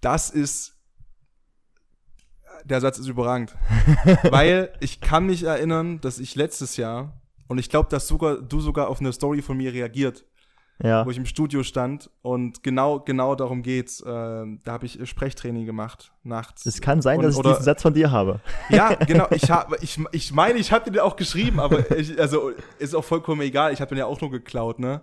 Das 0.00 0.30
ist 0.30 0.74
der 2.64 2.80
Satz 2.80 2.98
ist 2.98 3.08
überragend. 3.08 3.54
Weil 4.30 4.72
ich 4.80 5.00
kann 5.00 5.26
mich 5.26 5.42
erinnern, 5.44 6.00
dass 6.00 6.18
ich 6.18 6.34
letztes 6.34 6.76
Jahr, 6.76 7.20
und 7.46 7.58
ich 7.58 7.68
glaube, 7.68 7.88
dass 7.90 8.08
sogar, 8.08 8.40
du 8.40 8.60
sogar 8.60 8.88
auf 8.88 9.00
eine 9.00 9.12
Story 9.12 9.42
von 9.42 9.56
mir 9.56 9.72
reagiert, 9.72 10.24
ja. 10.82 11.06
wo 11.06 11.10
ich 11.10 11.16
im 11.16 11.26
Studio 11.26 11.62
stand 11.62 12.10
und 12.22 12.62
genau, 12.62 13.00
genau 13.00 13.34
darum 13.34 13.62
geht's. 13.62 14.00
Äh, 14.00 14.04
da 14.06 14.72
habe 14.72 14.86
ich 14.86 15.08
Sprechtraining 15.08 15.66
gemacht 15.66 16.12
nachts. 16.22 16.66
Es 16.66 16.80
kann 16.80 17.00
sein, 17.02 17.18
und, 17.18 17.24
dass 17.24 17.34
ich 17.34 17.38
oder, 17.38 17.50
diesen 17.50 17.64
Satz 17.64 17.82
von 17.82 17.94
dir 17.94 18.10
habe. 18.10 18.40
Ja, 18.68 18.94
genau. 18.94 19.28
Ich 19.34 19.50
habe, 19.50 19.76
ich, 19.80 19.98
ich 20.12 20.32
meine, 20.32 20.58
ich 20.58 20.72
habe 20.72 20.90
den 20.90 21.00
auch 21.00 21.16
geschrieben, 21.16 21.60
aber 21.60 21.90
ich, 21.96 22.18
also 22.20 22.52
ist 22.78 22.94
auch 22.94 23.04
vollkommen 23.04 23.40
egal. 23.40 23.72
Ich 23.72 23.80
habe 23.80 23.88
den 23.90 23.98
ja 23.98 24.06
auch 24.06 24.20
nur 24.20 24.30
geklaut, 24.30 24.78
ne? 24.78 25.02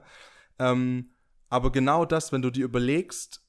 Ähm, 0.59 1.11
aber 1.49 1.71
genau 1.71 2.05
das, 2.05 2.31
wenn 2.31 2.41
du 2.41 2.49
dir 2.49 2.65
überlegst, 2.65 3.43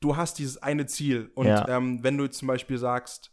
du 0.00 0.16
hast 0.16 0.38
dieses 0.38 0.62
eine 0.62 0.86
Ziel 0.86 1.30
und 1.34 1.46
ja. 1.46 1.68
ähm, 1.68 2.02
wenn 2.02 2.16
du 2.16 2.28
zum 2.30 2.48
Beispiel 2.48 2.78
sagst, 2.78 3.30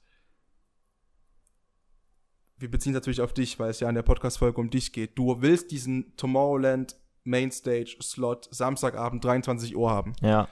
wir 2.57 2.69
beziehen 2.69 2.91
es 2.91 2.95
natürlich 2.95 3.21
auf 3.21 3.33
dich, 3.33 3.59
weil 3.59 3.69
es 3.69 3.79
ja 3.79 3.87
in 3.87 3.95
der 3.95 4.03
Podcast-Folge 4.03 4.59
um 4.59 4.69
dich 4.69 4.91
geht. 4.91 5.17
Du 5.17 5.41
willst 5.41 5.71
diesen 5.71 6.15
Tomorrowland 6.17 6.97
Mainstage-Slot 7.23 8.47
Samstagabend 8.51 9.23
23 9.23 9.75
Uhr 9.75 9.89
haben. 9.89 10.13
Ja. 10.21 10.47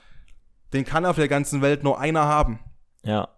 Den 0.74 0.86
kann 0.86 1.06
auf 1.06 1.16
der 1.16 1.28
ganzen 1.28 1.62
Welt 1.62 1.84
nur 1.84 2.00
einer 2.00 2.26
haben. 2.26 2.60
Ja. 3.04 3.30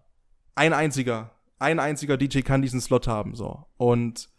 Ein 0.55 0.73
einziger. 0.73 1.31
Ein 1.59 1.79
einziger 1.79 2.17
DJ 2.17 2.39
kann 2.41 2.61
diesen 2.61 2.81
Slot 2.81 3.07
haben, 3.07 3.35
so. 3.35 3.65
Und 3.77 4.29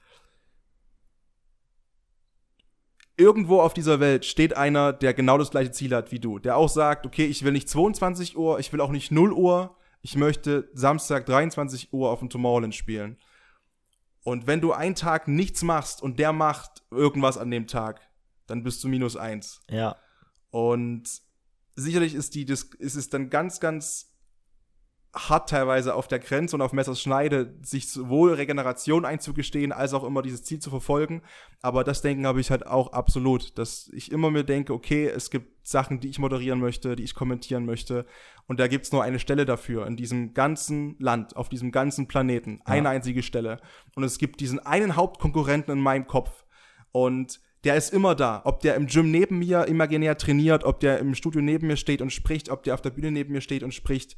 irgendwo 3.17 3.61
auf 3.61 3.75
dieser 3.75 4.01
Welt 4.01 4.25
steht 4.25 4.57
einer, 4.57 4.93
der 4.95 5.13
genau 5.13 5.37
das 5.37 5.51
gleiche 5.51 5.71
Ziel 5.71 5.95
hat 5.95 6.11
wie 6.11 6.19
du. 6.19 6.39
Der 6.39 6.57
auch 6.57 6.71
sagt, 6.71 7.05
okay, 7.07 7.27
ich 7.27 7.45
will 7.45 7.53
nicht 7.53 7.69
22 7.69 8.37
Uhr, 8.37 8.59
ich 8.59 8.73
will 8.73 8.81
auch 8.81 8.91
nicht 8.91 9.13
0 9.13 9.33
Uhr, 9.33 9.77
ich 10.01 10.17
möchte 10.17 10.71
Samstag 10.73 11.27
23 11.27 11.93
Uhr 11.93 12.11
auf 12.11 12.21
dem 12.21 12.31
Tomorrowland 12.31 12.75
spielen. 12.75 13.19
Und 14.23 14.47
wenn 14.47 14.61
du 14.61 14.73
einen 14.73 14.95
Tag 14.95 15.29
nichts 15.29 15.63
machst 15.63 16.03
und 16.03 16.19
der 16.19 16.33
macht 16.33 16.83
irgendwas 16.91 17.37
an 17.37 17.51
dem 17.51 17.67
Tag, 17.67 18.01
dann 18.51 18.63
bist 18.63 18.83
du 18.85 18.89
minus 18.89 19.17
eins. 19.17 19.63
Ja. 19.71 19.97
Und 20.51 21.09
sicherlich 21.77 22.15
ist 22.15 22.35
die, 22.35 22.45
ist 22.45 22.77
es 22.81 23.09
dann 23.09 23.31
ganz, 23.31 23.61
ganz 23.61 24.11
hart 25.13 25.51
teilweise 25.51 25.95
auf 25.95 26.07
der 26.07 26.21
Grenze 26.21 26.55
und 26.55 26.63
auf 26.63 26.73
Messers 26.73 27.01
Schneide, 27.01 27.57
sich 27.63 27.89
sowohl 27.89 28.35
Regeneration 28.35 29.05
einzugestehen, 29.05 29.73
als 29.73 29.93
auch 29.93 30.05
immer 30.05 30.23
dieses 30.23 30.45
Ziel 30.45 30.61
zu 30.61 30.71
verfolgen. 30.71 31.23
Aber 31.63 31.83
das 31.83 32.01
Denken 32.01 32.27
habe 32.27 32.41
ich 32.41 32.51
halt 32.51 32.67
auch 32.67 32.93
absolut, 32.93 33.59
dass 33.59 33.91
ich 33.93 34.13
immer 34.13 34.31
mir 34.31 34.45
denke, 34.45 34.73
okay, 34.73 35.09
es 35.09 35.31
gibt 35.31 35.67
Sachen, 35.67 35.99
die 35.99 36.09
ich 36.09 36.21
moderieren 36.21 36.61
möchte, 36.61 36.95
die 36.95 37.03
ich 37.03 37.15
kommentieren 37.15 37.67
möchte. 37.67 38.07
Und 38.47 38.61
da 38.61 38.69
gibt's 38.69 38.93
nur 38.93 39.03
eine 39.03 39.19
Stelle 39.19 39.47
dafür, 39.47 39.87
in 39.87 39.97
diesem 39.97 40.33
ganzen 40.33 40.97
Land, 41.01 41.35
auf 41.35 41.49
diesem 41.49 41.73
ganzen 41.73 42.07
Planeten. 42.07 42.59
Ja. 42.59 42.75
Eine 42.75 42.91
einzige 42.91 43.25
Stelle. 43.25 43.61
Und 43.97 44.05
es 44.05 44.19
gibt 44.19 44.41
diesen 44.41 44.61
einen 44.61 44.95
Hauptkonkurrenten 44.95 45.73
in 45.73 45.83
meinem 45.83 46.07
Kopf. 46.07 46.45
Und 46.93 47.41
der 47.65 47.77
ist 47.77 47.93
immer 47.93 48.15
da. 48.15 48.43
Ob 48.45 48.61
der 48.61 48.75
im 48.75 48.87
Gym 48.87 49.11
neben 49.11 49.39
mir 49.39 49.67
imaginär 49.67 50.17
trainiert, 50.17 50.65
ob 50.65 50.81
der 50.81 50.99
im 50.99 51.15
Studio 51.15 51.43
neben 51.43 51.67
mir 51.67 51.77
steht 51.77 52.01
und 52.03 52.11
spricht, 52.11 52.49
ob 52.49 52.63
der 52.63 52.75
auf 52.75 52.83
der 52.83 52.91
Bühne 52.91 53.11
neben 53.11 53.33
mir 53.33 53.41
steht 53.41 53.63
und 53.63 53.75
spricht 53.75 54.17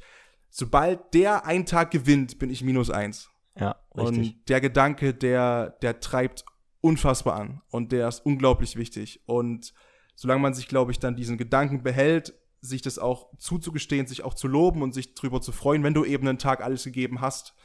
sobald 0.53 1.13
der 1.15 1.45
einen 1.45 1.65
Tag 1.65 1.91
gewinnt, 1.91 2.39
bin 2.39 2.49
ich 2.49 2.63
minus 2.63 2.89
eins. 2.89 3.29
Ja, 3.59 3.75
richtig. 3.97 4.17
Und 4.17 4.49
der 4.49 4.61
Gedanke, 4.61 5.13
der, 5.13 5.71
der 5.81 5.99
treibt 5.99 6.45
unfassbar 6.79 7.35
an 7.35 7.61
und 7.69 7.91
der 7.91 8.07
ist 8.07 8.25
unglaublich 8.25 8.75
wichtig. 8.75 9.21
Und 9.25 9.73
solange 10.15 10.41
man 10.41 10.53
sich, 10.53 10.67
glaube 10.67 10.91
ich, 10.91 10.99
dann 10.99 11.15
diesen 11.15 11.37
Gedanken 11.37 11.81
behält, 11.81 12.33
sich 12.61 12.81
das 12.81 12.99
auch 12.99 13.35
zuzugestehen, 13.39 14.05
sich 14.05 14.23
auch 14.23 14.35
zu 14.35 14.47
loben 14.47 14.83
und 14.83 14.93
sich 14.93 15.15
drüber 15.15 15.41
zu 15.41 15.51
freuen, 15.51 15.83
wenn 15.83 15.95
du 15.95 16.05
eben 16.05 16.27
einen 16.27 16.37
Tag 16.37 16.63
alles 16.63 16.83
gegeben 16.83 17.19
hast, 17.19 17.55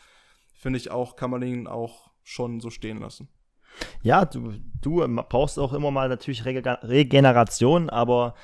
finde 0.54 0.78
ich 0.78 0.90
auch, 0.90 1.14
kann 1.14 1.30
man 1.30 1.42
ihn 1.42 1.66
auch 1.66 2.10
schon 2.22 2.60
so 2.60 2.70
stehen 2.70 2.98
lassen. 2.98 3.28
Ja, 4.02 4.24
du, 4.24 4.54
du 4.80 5.06
brauchst 5.28 5.58
auch 5.58 5.72
immer 5.72 5.90
mal 5.90 6.08
natürlich 6.08 6.44
Regeneration, 6.44 7.90
aber 7.90 8.34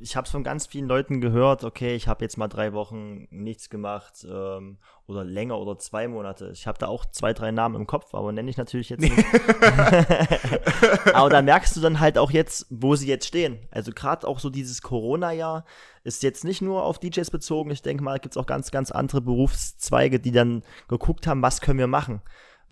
ich 0.00 0.16
habe 0.16 0.26
es 0.26 0.30
von 0.30 0.44
ganz 0.44 0.66
vielen 0.66 0.86
Leuten 0.86 1.22
gehört, 1.22 1.64
okay, 1.64 1.94
ich 1.94 2.06
habe 2.06 2.22
jetzt 2.22 2.36
mal 2.36 2.48
drei 2.48 2.74
Wochen 2.74 3.26
nichts 3.30 3.70
gemacht 3.70 4.26
ähm, 4.30 4.76
oder 5.06 5.24
länger 5.24 5.58
oder 5.58 5.78
zwei 5.78 6.08
Monate. 6.08 6.50
Ich 6.52 6.66
habe 6.66 6.78
da 6.78 6.88
auch 6.88 7.06
zwei, 7.06 7.32
drei 7.32 7.52
Namen 7.52 7.76
im 7.76 7.86
Kopf, 7.86 8.14
aber 8.14 8.32
nenne 8.32 8.50
ich 8.50 8.58
natürlich 8.58 8.90
jetzt 8.90 9.00
nicht. 9.00 9.16
aber 11.14 11.30
da 11.30 11.40
merkst 11.40 11.74
du 11.74 11.80
dann 11.80 12.00
halt 12.00 12.18
auch 12.18 12.30
jetzt, 12.30 12.66
wo 12.68 12.96
sie 12.96 13.08
jetzt 13.08 13.26
stehen. 13.26 13.66
Also 13.70 13.92
gerade 13.92 14.28
auch 14.28 14.40
so 14.40 14.50
dieses 14.50 14.82
Corona-Jahr 14.82 15.64
ist 16.04 16.22
jetzt 16.22 16.44
nicht 16.44 16.60
nur 16.60 16.84
auf 16.84 16.98
DJs 16.98 17.30
bezogen. 17.30 17.70
Ich 17.70 17.80
denke 17.80 18.04
mal, 18.04 18.18
gibt 18.18 18.36
es 18.36 18.42
auch 18.42 18.46
ganz, 18.46 18.72
ganz 18.72 18.90
andere 18.90 19.22
Berufszweige, 19.22 20.20
die 20.20 20.32
dann 20.32 20.64
geguckt 20.86 21.26
haben, 21.26 21.40
was 21.40 21.62
können 21.62 21.78
wir 21.78 21.86
machen. 21.86 22.20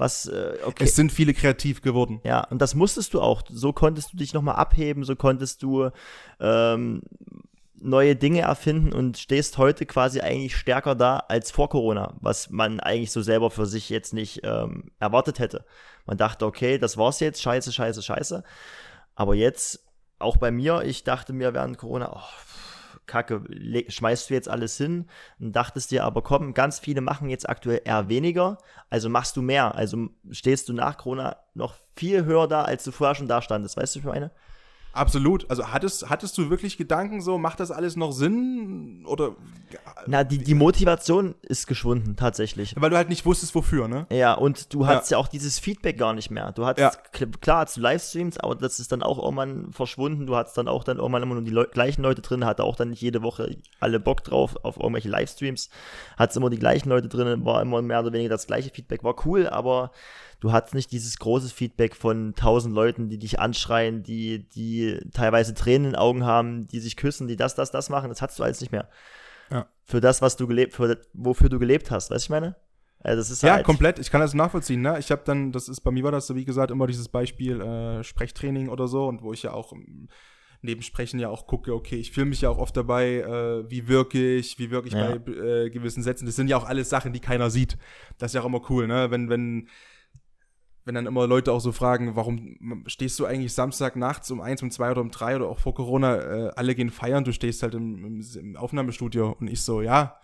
Was, 0.00 0.24
äh, 0.24 0.54
okay. 0.64 0.84
Es 0.84 0.96
sind 0.96 1.12
viele 1.12 1.34
kreativ 1.34 1.82
geworden. 1.82 2.22
Ja, 2.24 2.44
und 2.44 2.62
das 2.62 2.74
musstest 2.74 3.12
du 3.12 3.20
auch. 3.20 3.42
So 3.50 3.74
konntest 3.74 4.14
du 4.14 4.16
dich 4.16 4.32
nochmal 4.32 4.54
abheben, 4.54 5.04
so 5.04 5.14
konntest 5.14 5.62
du 5.62 5.90
ähm, 6.40 7.02
neue 7.78 8.16
Dinge 8.16 8.40
erfinden 8.40 8.94
und 8.94 9.18
stehst 9.18 9.58
heute 9.58 9.84
quasi 9.84 10.22
eigentlich 10.22 10.56
stärker 10.56 10.94
da 10.94 11.18
als 11.28 11.50
vor 11.50 11.68
Corona, 11.68 12.14
was 12.22 12.48
man 12.48 12.80
eigentlich 12.80 13.12
so 13.12 13.20
selber 13.20 13.50
für 13.50 13.66
sich 13.66 13.90
jetzt 13.90 14.14
nicht 14.14 14.40
ähm, 14.42 14.90
erwartet 15.00 15.38
hätte. 15.38 15.66
Man 16.06 16.16
dachte, 16.16 16.46
okay, 16.46 16.78
das 16.78 16.96
war's 16.96 17.20
jetzt, 17.20 17.42
scheiße, 17.42 17.70
scheiße, 17.70 18.02
scheiße. 18.02 18.42
Aber 19.14 19.34
jetzt, 19.34 19.84
auch 20.18 20.38
bei 20.38 20.50
mir, 20.50 20.80
ich 20.82 21.04
dachte 21.04 21.34
mir 21.34 21.52
während 21.52 21.76
Corona, 21.76 22.10
oh, 22.16 22.20
Kacke, 23.10 23.42
schmeißt 23.88 24.30
du 24.30 24.34
jetzt 24.34 24.48
alles 24.48 24.76
hin 24.76 25.06
und 25.40 25.54
dachtest 25.56 25.90
dir 25.90 26.04
aber, 26.04 26.22
komm, 26.22 26.54
ganz 26.54 26.78
viele 26.78 27.00
machen 27.00 27.28
jetzt 27.28 27.48
aktuell 27.48 27.82
eher 27.84 28.08
weniger, 28.08 28.58
also 28.88 29.08
machst 29.08 29.36
du 29.36 29.42
mehr. 29.42 29.74
Also 29.74 30.08
stehst 30.30 30.68
du 30.68 30.72
nach 30.72 30.96
Corona 30.96 31.36
noch 31.54 31.74
viel 31.96 32.24
höher 32.24 32.46
da, 32.46 32.62
als 32.62 32.84
du 32.84 32.92
vorher 32.92 33.16
schon 33.16 33.26
da 33.28 33.42
standest. 33.42 33.76
Weißt 33.76 33.96
du, 33.96 34.00
für 34.00 34.12
eine? 34.12 34.30
Absolut. 34.92 35.48
Also 35.48 35.68
hattest, 35.68 36.10
hattest 36.10 36.36
du 36.36 36.50
wirklich 36.50 36.76
Gedanken 36.76 37.20
so, 37.20 37.38
macht 37.38 37.60
das 37.60 37.70
alles 37.70 37.96
noch 37.96 38.12
Sinn? 38.12 39.04
Oder. 39.06 39.36
Na, 40.06 40.24
die, 40.24 40.38
die 40.38 40.54
Motivation 40.54 41.34
ist 41.42 41.66
geschwunden, 41.66 42.16
tatsächlich. 42.16 42.74
Weil 42.76 42.90
du 42.90 42.96
halt 42.96 43.08
nicht 43.08 43.24
wusstest, 43.24 43.54
wofür, 43.54 43.86
ne? 43.86 44.06
Ja, 44.10 44.34
und 44.34 44.74
du 44.74 44.86
hattest 44.86 45.10
ja, 45.10 45.16
ja 45.16 45.22
auch 45.22 45.28
dieses 45.28 45.58
Feedback 45.58 45.96
gar 45.96 46.12
nicht 46.12 46.30
mehr. 46.30 46.50
Du 46.52 46.66
hattest, 46.66 46.98
ja. 47.18 47.26
klar, 47.40 47.66
zu 47.66 47.80
Livestreams, 47.80 48.38
aber 48.38 48.56
das 48.56 48.80
ist 48.80 48.90
dann 48.90 49.02
auch 49.02 49.22
irgendwann 49.22 49.72
verschwunden. 49.72 50.26
Du 50.26 50.34
hattest 50.34 50.58
dann 50.58 50.66
auch 50.66 50.82
dann 50.82 50.98
irgendwann 50.98 51.22
immer 51.22 51.34
nur 51.34 51.44
die 51.44 51.50
Leu 51.50 51.66
gleichen 51.70 52.02
Leute 52.02 52.22
drin, 52.22 52.44
hatte 52.44 52.64
auch 52.64 52.74
dann 52.74 52.90
nicht 52.90 53.02
jede 53.02 53.22
Woche 53.22 53.56
alle 53.78 54.00
Bock 54.00 54.24
drauf 54.24 54.56
auf 54.64 54.76
irgendwelche 54.76 55.08
Livestreams. 55.08 55.70
Hattest 56.16 56.36
immer 56.36 56.50
die 56.50 56.58
gleichen 56.58 56.88
Leute 56.88 57.08
drin, 57.08 57.44
war 57.44 57.62
immer 57.62 57.80
mehr 57.80 58.00
oder 58.00 58.12
weniger 58.12 58.30
das 58.30 58.46
gleiche 58.46 58.70
Feedback. 58.70 59.04
War 59.04 59.14
cool, 59.24 59.46
aber 59.46 59.92
du 60.40 60.52
hattest 60.52 60.74
nicht 60.74 60.90
dieses 60.90 61.18
große 61.18 61.50
Feedback 61.50 61.94
von 61.94 62.34
tausend 62.34 62.74
Leuten, 62.74 63.08
die 63.08 63.18
dich 63.18 63.38
anschreien, 63.38 64.02
die, 64.02 64.48
die 64.48 64.98
teilweise 65.12 65.54
Tränen 65.54 65.86
in 65.86 65.90
den 65.92 65.96
Augen 65.96 66.24
haben, 66.24 66.66
die 66.66 66.80
sich 66.80 66.96
küssen, 66.96 67.28
die 67.28 67.36
das, 67.36 67.54
das, 67.54 67.70
das 67.70 67.90
machen. 67.90 68.08
Das 68.08 68.22
hattest 68.22 68.38
du 68.38 68.42
alles 68.42 68.60
nicht 68.60 68.72
mehr. 68.72 68.88
Ja. 69.50 69.66
Für 69.84 70.00
das, 70.00 70.22
was 70.22 70.36
du 70.36 70.46
gelebt, 70.46 70.72
für, 70.72 71.00
wofür 71.12 71.48
du 71.48 71.58
gelebt 71.58 71.90
hast, 71.90 72.10
weißt 72.10 72.24
du, 72.24 72.26
ich 72.26 72.30
meine? 72.30 72.56
Also 73.02 73.20
das 73.20 73.30
ist 73.30 73.42
ja, 73.42 73.54
halt 73.54 73.64
komplett. 73.64 73.98
Ich 73.98 74.10
kann 74.10 74.20
das 74.20 74.34
nachvollziehen. 74.34 74.82
Ne? 74.82 74.98
Ich 74.98 75.10
habe 75.10 75.22
dann, 75.24 75.52
das 75.52 75.68
ist 75.68 75.80
bei 75.80 75.90
mir 75.90 76.04
war 76.04 76.12
das 76.12 76.26
so 76.26 76.36
wie 76.36 76.44
gesagt 76.44 76.70
immer 76.70 76.86
dieses 76.86 77.08
Beispiel 77.08 77.60
äh, 77.60 78.04
Sprechtraining 78.04 78.68
oder 78.68 78.88
so 78.88 79.06
und 79.06 79.22
wo 79.22 79.32
ich 79.32 79.42
ja 79.42 79.52
auch 79.52 79.72
neben 80.62 80.82
Sprechen 80.82 81.18
ja 81.18 81.30
auch 81.30 81.46
gucke, 81.46 81.74
okay, 81.74 81.96
ich 81.96 82.10
fühle 82.10 82.26
mich 82.26 82.42
ja 82.42 82.50
auch 82.50 82.58
oft 82.58 82.76
dabei, 82.76 83.20
äh, 83.20 83.70
wie 83.70 83.88
wirke 83.88 84.36
ich, 84.36 84.58
wie 84.58 84.70
wirke 84.70 84.88
ich 84.88 84.94
ja. 84.94 85.16
bei 85.16 85.32
äh, 85.32 85.70
gewissen 85.70 86.02
Sätzen. 86.02 86.26
Das 86.26 86.36
sind 86.36 86.48
ja 86.48 86.58
auch 86.58 86.66
alles 86.66 86.90
Sachen, 86.90 87.14
die 87.14 87.20
keiner 87.20 87.48
sieht. 87.48 87.78
Das 88.18 88.30
ist 88.30 88.34
ja 88.34 88.42
auch 88.42 88.46
immer 88.46 88.60
cool, 88.68 88.86
ne? 88.86 89.10
Wenn 89.10 89.30
wenn 89.30 89.68
wenn 90.84 90.94
dann 90.94 91.06
immer 91.06 91.26
Leute 91.26 91.52
auch 91.52 91.60
so 91.60 91.72
fragen, 91.72 92.16
warum 92.16 92.84
stehst 92.86 93.18
du 93.18 93.26
eigentlich 93.26 93.52
Samstag 93.52 93.96
nachts 93.96 94.30
um 94.30 94.40
eins, 94.40 94.62
um 94.62 94.70
zwei 94.70 94.90
oder 94.90 95.02
um 95.02 95.10
drei 95.10 95.36
oder 95.36 95.48
auch 95.48 95.58
vor 95.58 95.74
Corona, 95.74 96.16
äh, 96.16 96.50
alle 96.56 96.74
gehen 96.74 96.90
feiern, 96.90 97.24
du 97.24 97.32
stehst 97.32 97.62
halt 97.62 97.74
im, 97.74 98.22
im, 98.34 98.56
Aufnahmestudio 98.56 99.36
und 99.38 99.48
ich 99.48 99.62
so, 99.62 99.82
ja. 99.82 100.16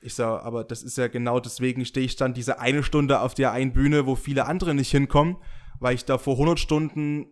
Ich 0.00 0.14
so, 0.14 0.24
aber 0.24 0.64
das 0.64 0.82
ist 0.82 0.98
ja 0.98 1.06
genau 1.06 1.38
deswegen 1.38 1.84
stehe 1.84 2.04
ich 2.04 2.16
dann 2.16 2.34
diese 2.34 2.58
eine 2.58 2.82
Stunde 2.82 3.20
auf 3.20 3.34
der 3.34 3.52
einen 3.52 3.72
Bühne, 3.72 4.04
wo 4.04 4.16
viele 4.16 4.46
andere 4.46 4.74
nicht 4.74 4.90
hinkommen, 4.90 5.36
weil 5.78 5.94
ich 5.94 6.04
da 6.04 6.18
vor 6.18 6.34
100 6.34 6.58
Stunden 6.58 7.26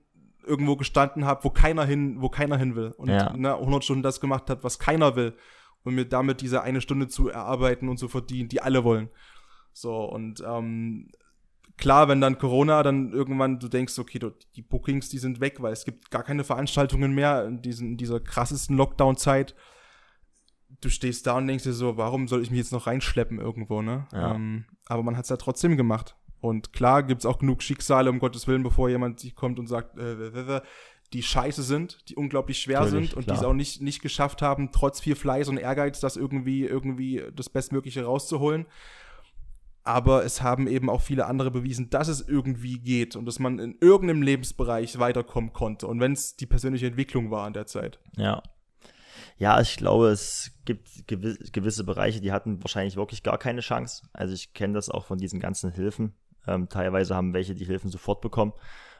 irgendwo 0.46 0.76
gestanden 0.76 1.24
habe, 1.24 1.42
wo 1.42 1.50
keiner 1.50 1.84
hin, 1.84 2.20
wo 2.20 2.28
keiner 2.28 2.56
hin 2.56 2.76
will 2.76 2.94
und 2.96 3.08
ja. 3.08 3.36
ne, 3.36 3.54
100 3.54 3.82
Stunden 3.82 4.04
das 4.04 4.20
gemacht 4.20 4.48
hat, 4.48 4.62
was 4.62 4.78
keiner 4.78 5.16
will 5.16 5.34
und 5.82 5.96
mir 5.96 6.04
damit 6.04 6.40
diese 6.40 6.62
eine 6.62 6.80
Stunde 6.80 7.08
zu 7.08 7.28
erarbeiten 7.28 7.88
und 7.88 7.98
zu 7.98 8.08
verdienen, 8.08 8.48
die 8.48 8.62
alle 8.62 8.84
wollen. 8.84 9.10
So 9.72 10.04
und 10.04 10.42
ähm, 10.46 11.10
klar, 11.80 12.08
wenn 12.08 12.20
dann 12.20 12.38
Corona 12.38 12.82
dann 12.82 13.12
irgendwann 13.12 13.58
du 13.58 13.68
denkst, 13.68 13.98
okay, 13.98 14.20
die 14.54 14.62
Bookings, 14.62 15.08
die 15.08 15.18
sind 15.18 15.40
weg, 15.40 15.60
weil 15.60 15.72
es 15.72 15.84
gibt 15.84 16.10
gar 16.10 16.22
keine 16.22 16.44
Veranstaltungen 16.44 17.12
mehr 17.12 17.44
in, 17.44 17.62
diesen, 17.62 17.92
in 17.92 17.96
dieser 17.96 18.20
krassesten 18.20 18.76
Lockdown-Zeit. 18.76 19.56
Du 20.80 20.88
stehst 20.88 21.26
da 21.26 21.36
und 21.36 21.46
denkst 21.46 21.64
dir 21.64 21.72
so, 21.72 21.96
warum 21.96 22.28
soll 22.28 22.42
ich 22.42 22.50
mich 22.50 22.58
jetzt 22.58 22.72
noch 22.72 22.86
reinschleppen 22.86 23.40
irgendwo, 23.40 23.82
ne? 23.82 24.06
Ja. 24.12 24.34
Ähm, 24.34 24.66
aber 24.86 25.02
man 25.02 25.16
hat 25.16 25.24
es 25.24 25.30
ja 25.30 25.36
trotzdem 25.36 25.76
gemacht. 25.76 26.16
Und 26.40 26.72
klar 26.72 27.02
gibt 27.02 27.20
es 27.20 27.26
auch 27.26 27.38
genug 27.38 27.62
Schicksale, 27.62 28.08
um 28.08 28.18
Gottes 28.18 28.46
Willen, 28.46 28.62
bevor 28.62 28.88
jemand 28.88 29.20
sich 29.20 29.34
kommt 29.34 29.58
und 29.58 29.66
sagt, 29.66 29.98
äh, 29.98 30.60
die 31.12 31.22
scheiße 31.22 31.62
sind, 31.62 32.08
die 32.08 32.14
unglaublich 32.14 32.58
schwer 32.58 32.80
Natürlich, 32.80 33.10
sind 33.10 33.16
und 33.16 33.28
die 33.28 33.34
es 33.34 33.42
auch 33.42 33.52
nicht, 33.52 33.82
nicht 33.82 34.00
geschafft 34.00 34.42
haben, 34.42 34.70
trotz 34.72 35.00
viel 35.00 35.16
Fleiß 35.16 35.48
und 35.48 35.56
Ehrgeiz, 35.56 35.98
das 36.00 36.16
irgendwie, 36.16 36.64
irgendwie 36.64 37.24
das 37.34 37.48
Bestmögliche 37.48 38.04
rauszuholen. 38.04 38.66
Aber 39.82 40.24
es 40.24 40.42
haben 40.42 40.66
eben 40.66 40.90
auch 40.90 41.00
viele 41.00 41.26
andere 41.26 41.50
bewiesen, 41.50 41.90
dass 41.90 42.08
es 42.08 42.20
irgendwie 42.20 42.78
geht 42.78 43.16
und 43.16 43.24
dass 43.24 43.38
man 43.38 43.58
in 43.58 43.76
irgendeinem 43.80 44.22
Lebensbereich 44.22 44.98
weiterkommen 44.98 45.52
konnte. 45.52 45.86
Und 45.86 46.00
wenn 46.00 46.12
es 46.12 46.36
die 46.36 46.46
persönliche 46.46 46.86
Entwicklung 46.86 47.30
war 47.30 47.46
in 47.46 47.54
der 47.54 47.66
Zeit. 47.66 47.98
Ja. 48.16 48.42
Ja, 49.38 49.58
ich 49.58 49.76
glaube, 49.76 50.08
es 50.08 50.52
gibt 50.66 51.06
gewisse 51.06 51.84
Bereiche, 51.84 52.20
die 52.20 52.30
hatten 52.30 52.62
wahrscheinlich 52.62 52.96
wirklich 52.96 53.22
gar 53.22 53.38
keine 53.38 53.62
Chance. 53.62 54.06
Also 54.12 54.34
ich 54.34 54.52
kenne 54.52 54.74
das 54.74 54.90
auch 54.90 55.06
von 55.06 55.16
diesen 55.16 55.40
ganzen 55.40 55.72
Hilfen. 55.72 56.14
Ähm, 56.46 56.68
teilweise 56.68 57.14
haben 57.16 57.32
welche 57.32 57.54
die 57.54 57.64
Hilfen 57.64 57.90
sofort 57.90 58.20
bekommen 58.20 58.52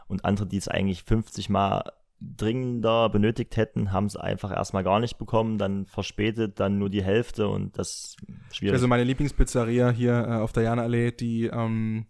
und 0.09 0.25
andere, 0.25 0.47
die 0.47 0.57
es 0.57 0.69
eigentlich 0.69 1.03
50 1.05 1.51
Mal 1.51 1.93
dringender 2.21 3.09
benötigt 3.09 3.57
hätten, 3.57 3.93
haben 3.93 4.07
es 4.07 4.17
einfach 4.17 4.51
erstmal 4.51 4.85
gar 4.85 5.01
nicht 5.01 5.19
bekommen, 5.19 5.59
dann 5.59 5.87
verspätet, 5.87 6.61
dann 6.61 6.79
nur 6.79 6.91
die 6.91 7.03
Hälfte 7.03 7.49
und 7.49 7.79
das 7.79 8.17
ist 8.51 8.57
schwierig. 8.57 8.75
Also 8.75 8.89
meine 8.89 9.05
Lieblingspizzeria 9.05 9.91
hier 9.91 10.13
äh, 10.13 10.33
auf 10.35 10.53
der 10.53 10.65
Janaallee, 10.65 11.13
die 11.13 11.47
ähm, 11.47 12.07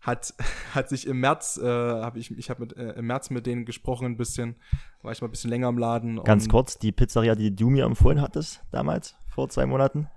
hat, 0.00 0.34
hat 0.74 0.88
sich 0.88 1.06
im 1.06 1.20
März, 1.20 1.58
äh, 1.62 1.66
habe 1.66 2.18
ich, 2.18 2.30
ich 2.36 2.50
habe 2.50 2.68
äh, 2.76 2.98
im 2.98 3.06
März 3.06 3.30
mit 3.30 3.46
denen 3.46 3.64
gesprochen 3.64 4.06
ein 4.06 4.16
bisschen, 4.16 4.56
war 5.02 5.12
ich 5.12 5.20
mal 5.20 5.28
ein 5.28 5.32
bisschen 5.32 5.50
länger 5.50 5.68
im 5.68 5.78
Laden. 5.78 6.22
Ganz 6.22 6.48
kurz, 6.48 6.78
die 6.78 6.92
Pizzeria, 6.92 7.34
die 7.34 7.54
du 7.54 7.70
mir 7.70 7.84
empfohlen 7.84 8.20
hattest 8.20 8.62
damals, 8.70 9.16
vor 9.26 9.48
zwei 9.48 9.66
Monaten. 9.66 10.08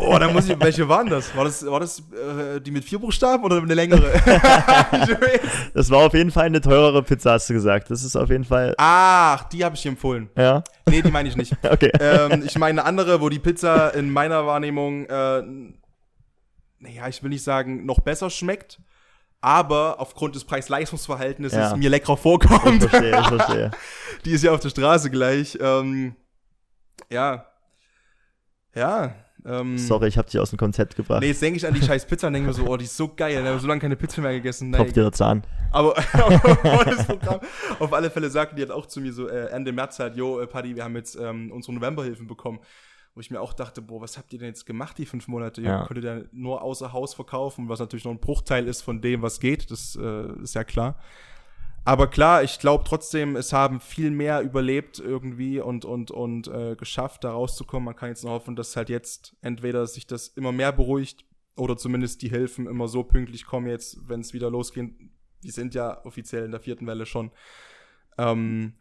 Oh, 0.00 0.16
da 0.18 0.30
muss 0.30 0.48
ich, 0.48 0.58
welche 0.60 0.88
waren 0.88 1.08
das? 1.08 1.34
War 1.36 1.44
das, 1.44 1.64
war 1.64 1.80
das 1.80 2.00
äh, 2.00 2.60
die 2.60 2.70
mit 2.70 2.84
vier 2.84 2.98
Buchstaben 2.98 3.44
oder 3.44 3.58
eine 3.58 3.74
längere? 3.74 4.12
das 5.74 5.90
war 5.90 6.06
auf 6.06 6.14
jeden 6.14 6.30
Fall 6.30 6.46
eine 6.46 6.60
teurere 6.60 7.02
Pizza, 7.02 7.32
hast 7.32 7.48
du 7.48 7.54
gesagt. 7.54 7.90
Das 7.90 8.02
ist 8.02 8.16
auf 8.16 8.30
jeden 8.30 8.44
Fall. 8.44 8.74
Ach, 8.78 9.44
die 9.44 9.64
habe 9.64 9.76
ich 9.76 9.82
dir 9.82 9.90
empfohlen. 9.90 10.30
Ja. 10.36 10.62
Nee, 10.88 11.02
die 11.02 11.10
meine 11.10 11.28
ich 11.28 11.36
nicht. 11.36 11.54
okay. 11.70 11.90
Ähm, 12.00 12.42
ich 12.44 12.56
meine 12.58 12.80
eine 12.80 12.88
andere, 12.88 13.20
wo 13.20 13.28
die 13.28 13.38
Pizza 13.38 13.94
in 13.94 14.10
meiner 14.10 14.46
Wahrnehmung, 14.46 15.06
äh, 15.06 15.42
naja, 16.80 17.08
ich 17.08 17.22
will 17.22 17.30
nicht 17.30 17.44
sagen, 17.44 17.86
noch 17.86 18.00
besser 18.00 18.30
schmeckt, 18.30 18.80
aber 19.40 19.96
aufgrund 19.98 20.34
des 20.34 20.44
Preis-Leistungs-Verhältnisses 20.44 21.70
ja. 21.70 21.76
mir 21.76 21.90
leckerer 21.90 22.16
vorkommt. 22.16 22.84
Ich 22.84 22.90
verstehe, 22.90 23.20
ich 23.20 23.28
verstehe. 23.28 23.70
die 24.24 24.32
ist 24.32 24.44
ja 24.44 24.52
auf 24.52 24.60
der 24.60 24.70
Straße 24.70 25.10
gleich. 25.10 25.58
Ähm, 25.60 26.14
ja. 27.10 27.46
Ja. 28.74 29.14
Ähm, 29.44 29.78
Sorry, 29.78 30.08
ich 30.08 30.18
habe 30.18 30.28
dich 30.28 30.38
aus 30.40 30.50
dem 30.50 30.58
Konzept 30.58 30.96
gebracht. 30.96 31.20
Nee, 31.20 31.28
jetzt 31.28 31.42
denke 31.42 31.56
ich 31.58 31.66
an 31.66 31.74
die 31.74 31.82
scheiß 31.82 32.06
Pizza 32.06 32.26
und 32.26 32.32
denke 32.32 32.48
mir 32.48 32.54
so, 32.54 32.66
oh, 32.66 32.76
die 32.76 32.84
ist 32.84 32.96
so 32.96 33.08
geil. 33.08 33.40
Ich 33.40 33.46
habe 33.46 33.58
so 33.58 33.66
lange 33.66 33.80
keine 33.80 33.96
Pizza 33.96 34.20
mehr 34.20 34.32
gegessen. 34.32 34.72
Tropft 34.72 34.96
ihre 34.96 35.12
Zahn. 35.12 35.42
Aber 35.70 35.96
auf 37.78 37.92
alle 37.92 38.10
Fälle 38.10 38.30
sagten 38.30 38.56
die 38.56 38.62
halt 38.62 38.72
auch 38.72 38.86
zu 38.86 39.00
mir 39.00 39.12
so 39.12 39.28
äh, 39.28 39.46
Ende 39.50 39.72
März 39.72 39.98
halt, 39.98 40.16
jo, 40.16 40.40
äh, 40.40 40.46
Paddy, 40.46 40.76
wir 40.76 40.84
haben 40.84 40.96
jetzt 40.96 41.16
ähm, 41.16 41.52
unsere 41.52 41.74
Novemberhilfen 41.74 42.26
bekommen. 42.26 42.60
Wo 43.14 43.20
ich 43.20 43.30
mir 43.30 43.40
auch 43.40 43.52
dachte, 43.52 43.82
boah, 43.82 44.00
was 44.00 44.16
habt 44.16 44.32
ihr 44.32 44.38
denn 44.38 44.48
jetzt 44.48 44.64
gemacht, 44.64 44.96
die 44.96 45.06
fünf 45.06 45.26
Monate? 45.26 45.60
Ja. 45.60 45.80
Ihr 45.80 45.86
konntet 45.86 46.04
ja 46.04 46.20
nur 46.30 46.62
außer 46.62 46.92
Haus 46.92 47.14
verkaufen, 47.14 47.68
was 47.68 47.80
natürlich 47.80 48.04
noch 48.04 48.12
ein 48.12 48.20
Bruchteil 48.20 48.68
ist 48.68 48.82
von 48.82 49.00
dem, 49.00 49.22
was 49.22 49.40
geht. 49.40 49.70
Das 49.70 49.98
äh, 50.00 50.40
ist 50.42 50.54
ja 50.54 50.62
klar. 50.62 50.98
Aber 51.84 52.08
klar, 52.08 52.42
ich 52.42 52.58
glaube 52.58 52.84
trotzdem, 52.86 53.34
es 53.36 53.52
haben 53.52 53.80
viel 53.80 54.10
mehr 54.10 54.42
überlebt 54.42 54.98
irgendwie 54.98 55.60
und, 55.60 55.84
und, 55.84 56.10
und 56.10 56.48
äh, 56.48 56.76
geschafft, 56.76 57.24
da 57.24 57.32
rauszukommen. 57.32 57.86
Man 57.86 57.96
kann 57.96 58.10
jetzt 58.10 58.24
nur 58.24 58.32
hoffen, 58.32 58.56
dass 58.56 58.76
halt 58.76 58.90
jetzt 58.90 59.36
entweder 59.40 59.86
sich 59.86 60.06
das 60.06 60.28
immer 60.28 60.52
mehr 60.52 60.72
beruhigt 60.72 61.24
oder 61.56 61.76
zumindest 61.76 62.22
die 62.22 62.28
Hilfen 62.28 62.66
immer 62.66 62.88
so 62.88 63.04
pünktlich 63.04 63.46
kommen 63.46 63.68
jetzt, 63.68 64.08
wenn 64.08 64.20
es 64.20 64.32
wieder 64.32 64.50
losgeht. 64.50 64.92
Wir 65.40 65.52
sind 65.52 65.74
ja 65.74 66.04
offiziell 66.04 66.44
in 66.44 66.50
der 66.50 66.60
vierten 66.60 66.86
Welle 66.86 67.06
schon. 67.06 67.30
Ähm, 68.18 68.74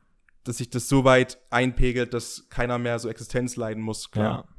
dass 0.44 0.58
sich 0.58 0.70
das 0.70 0.88
so 0.88 1.04
weit 1.04 1.40
einpegelt, 1.50 2.14
dass 2.14 2.48
keiner 2.50 2.78
mehr 2.78 3.00
so 3.00 3.10
Existenz 3.10 3.56
leiden 3.58 3.84
muss. 3.84 4.12
Klar. 4.12 4.48
Ja. 4.48 4.57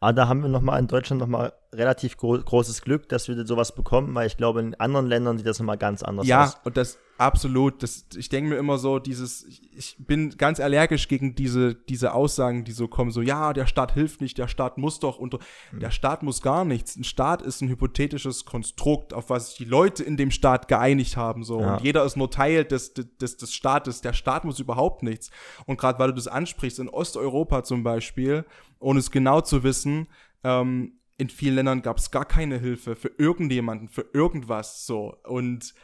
Aber 0.00 0.12
da 0.12 0.28
haben 0.28 0.42
wir 0.42 0.48
nochmal 0.48 0.78
in 0.78 0.86
Deutschland 0.86 1.20
nochmal 1.20 1.52
relativ 1.72 2.16
gro 2.16 2.38
großes 2.38 2.82
Glück, 2.82 3.08
dass 3.08 3.28
wir 3.28 3.46
sowas 3.46 3.74
bekommen, 3.74 4.14
weil 4.14 4.26
ich 4.26 4.36
glaube, 4.36 4.60
in 4.60 4.74
anderen 4.76 5.06
Ländern 5.06 5.38
sieht 5.38 5.46
das 5.46 5.58
nochmal 5.58 5.78
ganz 5.78 6.02
anders 6.02 6.26
ja, 6.26 6.44
aus. 6.44 6.52
Ja, 6.54 6.60
und 6.64 6.76
das 6.76 6.98
absolut. 7.18 7.82
Das, 7.82 8.06
ich 8.16 8.28
denke 8.28 8.50
mir 8.50 8.56
immer 8.56 8.78
so, 8.78 8.98
dieses, 8.98 9.44
ich 9.44 9.96
bin 9.98 10.36
ganz 10.36 10.60
allergisch 10.60 11.08
gegen 11.08 11.34
diese, 11.34 11.74
diese 11.74 12.12
Aussagen, 12.12 12.64
die 12.64 12.72
so 12.72 12.88
kommen, 12.88 13.10
so, 13.10 13.22
ja, 13.22 13.52
der 13.52 13.66
Staat 13.66 13.92
hilft 13.92 14.20
nicht, 14.20 14.38
der 14.38 14.48
Staat 14.48 14.78
muss 14.78 15.00
doch 15.00 15.18
und 15.18 15.34
mhm. 15.72 15.80
der 15.80 15.90
Staat 15.90 16.22
muss 16.22 16.42
gar 16.42 16.64
nichts. 16.64 16.96
Ein 16.96 17.04
Staat 17.04 17.42
ist 17.42 17.60
ein 17.62 17.68
hypothetisches 17.68 18.44
Konstrukt, 18.44 19.12
auf 19.12 19.30
was 19.30 19.48
sich 19.48 19.58
die 19.58 19.64
Leute 19.64 20.02
in 20.02 20.16
dem 20.16 20.30
Staat 20.30 20.68
geeinigt 20.68 21.16
haben, 21.16 21.44
so. 21.44 21.60
Ja. 21.60 21.76
Und 21.76 21.82
jeder 21.82 22.04
ist 22.04 22.16
nur 22.16 22.30
Teil 22.30 22.64
des, 22.64 22.94
des, 22.94 23.36
des 23.36 23.54
Staates. 23.54 24.00
Der 24.00 24.12
Staat 24.12 24.44
muss 24.44 24.58
überhaupt 24.58 25.02
nichts. 25.02 25.30
Und 25.66 25.78
gerade 25.78 25.98
weil 25.98 26.08
du 26.08 26.14
das 26.14 26.28
ansprichst, 26.28 26.78
in 26.78 26.88
Osteuropa 26.88 27.64
zum 27.64 27.82
Beispiel, 27.82 28.44
ohne 28.78 28.98
es 28.98 29.10
genau 29.10 29.40
zu 29.40 29.62
wissen, 29.62 30.08
ähm, 30.44 31.00
in 31.18 31.28
vielen 31.28 31.54
Ländern 31.56 31.82
gab 31.82 31.98
es 31.98 32.10
gar 32.10 32.26
keine 32.26 32.58
Hilfe 32.58 32.94
für 32.94 33.10
irgendjemanden, 33.16 33.88
für 33.88 34.06
irgendwas 34.12 34.86
so. 34.86 35.16
Und 35.24 35.74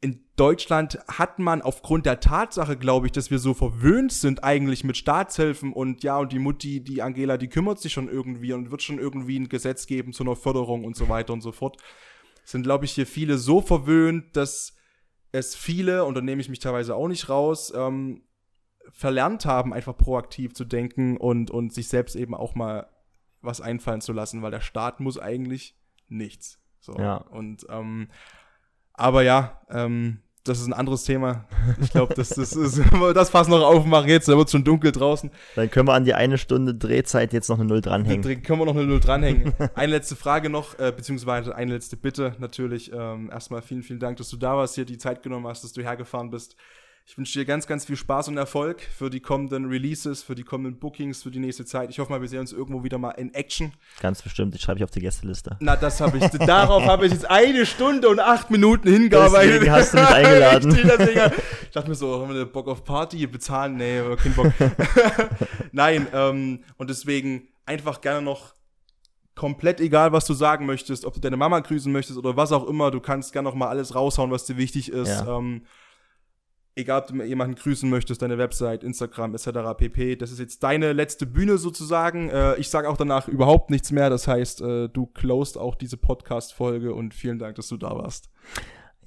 in 0.00 0.24
Deutschland 0.36 0.98
hat 1.08 1.38
man 1.38 1.62
aufgrund 1.62 2.06
der 2.06 2.20
Tatsache, 2.20 2.76
glaube 2.76 3.06
ich, 3.06 3.12
dass 3.12 3.30
wir 3.30 3.38
so 3.38 3.54
verwöhnt 3.54 4.12
sind 4.12 4.44
eigentlich 4.44 4.84
mit 4.84 4.96
Staatshilfen 4.96 5.72
und 5.72 6.04
ja, 6.04 6.18
und 6.18 6.32
die 6.32 6.38
Mutti, 6.38 6.84
die 6.84 7.02
Angela, 7.02 7.38
die 7.38 7.48
kümmert 7.48 7.80
sich 7.80 7.92
schon 7.92 8.08
irgendwie 8.08 8.52
und 8.52 8.70
wird 8.70 8.82
schon 8.82 8.98
irgendwie 8.98 9.38
ein 9.38 9.48
Gesetz 9.48 9.86
geben 9.86 10.12
zu 10.12 10.22
einer 10.22 10.36
Förderung 10.36 10.84
und 10.84 10.96
so 10.96 11.08
weiter 11.08 11.32
und 11.32 11.40
so 11.40 11.50
fort. 11.50 11.78
Sind, 12.44 12.62
glaube 12.62 12.84
ich, 12.84 12.92
hier 12.92 13.06
viele 13.06 13.38
so 13.38 13.60
verwöhnt, 13.60 14.36
dass 14.36 14.76
es 15.32 15.56
viele, 15.56 16.04
und 16.04 16.14
da 16.14 16.20
nehme 16.20 16.40
ich 16.40 16.48
mich 16.48 16.60
teilweise 16.60 16.94
auch 16.94 17.08
nicht 17.08 17.28
raus, 17.28 17.72
ähm, 17.74 18.22
verlernt 18.92 19.46
haben, 19.46 19.72
einfach 19.72 19.96
proaktiv 19.96 20.54
zu 20.54 20.64
denken 20.64 21.16
und, 21.16 21.50
und 21.50 21.72
sich 21.72 21.88
selbst 21.88 22.16
eben 22.16 22.34
auch 22.34 22.54
mal 22.54 22.88
was 23.42 23.60
einfallen 23.60 24.00
zu 24.00 24.12
lassen, 24.12 24.42
weil 24.42 24.50
der 24.50 24.60
Staat 24.60 25.00
muss 25.00 25.18
eigentlich 25.18 25.76
nichts. 26.08 26.58
So. 26.80 26.94
Ja. 26.98 27.16
Und 27.16 27.66
ähm, 27.68 28.08
aber 28.92 29.22
ja, 29.22 29.60
ähm, 29.70 30.20
das 30.44 30.60
ist 30.60 30.66
ein 30.66 30.72
anderes 30.72 31.04
Thema. 31.04 31.44
Ich 31.80 31.90
glaube, 31.90 32.14
das, 32.14 32.30
das 32.30 32.54
ist 32.54 32.80
das 33.14 33.30
Fass 33.30 33.48
noch 33.48 33.62
aufmachen 33.62 34.08
jetzt, 34.08 34.28
da 34.28 34.36
wird 34.36 34.50
schon 34.50 34.64
dunkel 34.64 34.92
draußen. 34.92 35.30
Dann 35.56 35.70
können 35.70 35.88
wir 35.88 35.94
an 35.94 36.04
die 36.04 36.14
eine 36.14 36.38
Stunde 36.38 36.74
Drehzeit 36.74 37.32
jetzt 37.32 37.48
noch 37.48 37.58
eine 37.58 37.68
Null 37.68 37.80
dranhängen. 37.80 38.22
Dann 38.22 38.42
können 38.42 38.60
wir 38.60 38.66
noch 38.66 38.76
eine 38.76 38.86
Null 38.86 39.00
dranhängen. 39.00 39.52
eine 39.74 39.92
letzte 39.92 40.16
Frage 40.16 40.48
noch, 40.48 40.78
äh, 40.78 40.92
beziehungsweise 40.96 41.54
eine 41.54 41.72
letzte 41.72 41.96
Bitte 41.96 42.36
natürlich. 42.38 42.92
Ähm, 42.92 43.30
erstmal 43.30 43.62
vielen, 43.62 43.82
vielen 43.82 44.00
Dank, 44.00 44.18
dass 44.18 44.30
du 44.30 44.36
da 44.36 44.56
warst, 44.56 44.76
hier 44.76 44.84
die 44.84 44.98
Zeit 44.98 45.22
genommen 45.22 45.46
hast, 45.46 45.64
dass 45.64 45.72
du 45.72 45.82
hergefahren 45.82 46.30
bist. 46.30 46.56
Ich 47.08 47.16
wünsche 47.16 47.38
dir 47.38 47.44
ganz, 47.44 47.68
ganz 47.68 47.84
viel 47.84 47.94
Spaß 47.94 48.26
und 48.28 48.36
Erfolg 48.36 48.80
für 48.82 49.10
die 49.10 49.20
kommenden 49.20 49.66
Releases, 49.66 50.24
für 50.24 50.34
die 50.34 50.42
kommenden 50.42 50.80
Bookings, 50.80 51.22
für 51.22 51.30
die 51.30 51.38
nächste 51.38 51.64
Zeit. 51.64 51.88
Ich 51.88 52.00
hoffe 52.00 52.10
mal, 52.10 52.20
wir 52.20 52.28
sehen 52.28 52.40
uns 52.40 52.52
irgendwo 52.52 52.82
wieder 52.82 52.98
mal 52.98 53.12
in 53.12 53.32
Action. 53.32 53.72
Ganz 54.00 54.22
bestimmt, 54.22 54.56
ich 54.56 54.60
schreibe 54.60 54.80
ich 54.80 54.84
auf 54.84 54.90
die 54.90 54.98
Gästeliste. 54.98 55.56
Na, 55.60 55.76
das 55.76 56.00
habe 56.00 56.18
ich. 56.18 56.26
Darauf 56.30 56.84
habe 56.84 57.06
ich 57.06 57.12
jetzt 57.12 57.30
eine 57.30 57.64
Stunde 57.64 58.08
und 58.08 58.18
acht 58.18 58.50
Minuten 58.50 58.88
hingearbeitet. 58.88 59.54
Deswegen 59.54 59.70
hast 59.70 59.94
du 59.94 59.98
mich 59.98 60.08
eingeladen. 60.10 60.76
ich 61.62 61.70
dachte 61.70 61.88
mir 61.88 61.94
so, 61.94 62.20
haben 62.20 62.34
wir 62.34 62.44
Bock 62.44 62.66
auf 62.66 62.82
Party? 62.82 63.24
Bezahlen? 63.28 63.76
Nee, 63.76 64.02
kein 64.16 64.34
Bock. 64.34 64.52
Nein, 65.70 66.08
ähm, 66.12 66.64
und 66.76 66.90
deswegen 66.90 67.46
einfach 67.66 68.00
gerne 68.00 68.22
noch 68.22 68.52
komplett 69.36 69.80
egal, 69.80 70.10
was 70.10 70.24
du 70.24 70.34
sagen 70.34 70.66
möchtest, 70.66 71.04
ob 71.04 71.14
du 71.14 71.20
deine 71.20 71.36
Mama 71.36 71.60
grüßen 71.60 71.92
möchtest 71.92 72.18
oder 72.18 72.36
was 72.36 72.50
auch 72.50 72.66
immer, 72.66 72.90
du 72.90 72.98
kannst 72.98 73.32
gerne 73.32 73.48
noch 73.48 73.54
mal 73.54 73.68
alles 73.68 73.94
raushauen, 73.94 74.32
was 74.32 74.44
dir 74.44 74.56
wichtig 74.56 74.90
ist. 74.90 75.08
Ja. 75.08 75.38
Ähm, 75.38 75.62
egal 76.76 77.00
ob 77.00 77.06
du 77.08 77.22
jemanden 77.24 77.56
grüßen 77.56 77.88
möchtest, 77.88 78.22
deine 78.22 78.38
Website, 78.38 78.84
Instagram 78.84 79.34
etc. 79.34 79.48
pp. 79.76 80.16
Das 80.16 80.30
ist 80.30 80.38
jetzt 80.38 80.62
deine 80.62 80.92
letzte 80.92 81.26
Bühne 81.26 81.58
sozusagen. 81.58 82.28
Äh, 82.28 82.56
ich 82.56 82.68
sage 82.68 82.88
auch 82.88 82.96
danach 82.96 83.28
überhaupt 83.28 83.70
nichts 83.70 83.90
mehr. 83.90 84.10
Das 84.10 84.28
heißt, 84.28 84.60
äh, 84.60 84.88
du 84.88 85.06
closed 85.06 85.58
auch 85.58 85.74
diese 85.74 85.96
Podcast-Folge 85.96 86.94
und 86.94 87.14
vielen 87.14 87.38
Dank, 87.38 87.56
dass 87.56 87.68
du 87.68 87.76
da 87.76 87.90
warst. 87.96 88.30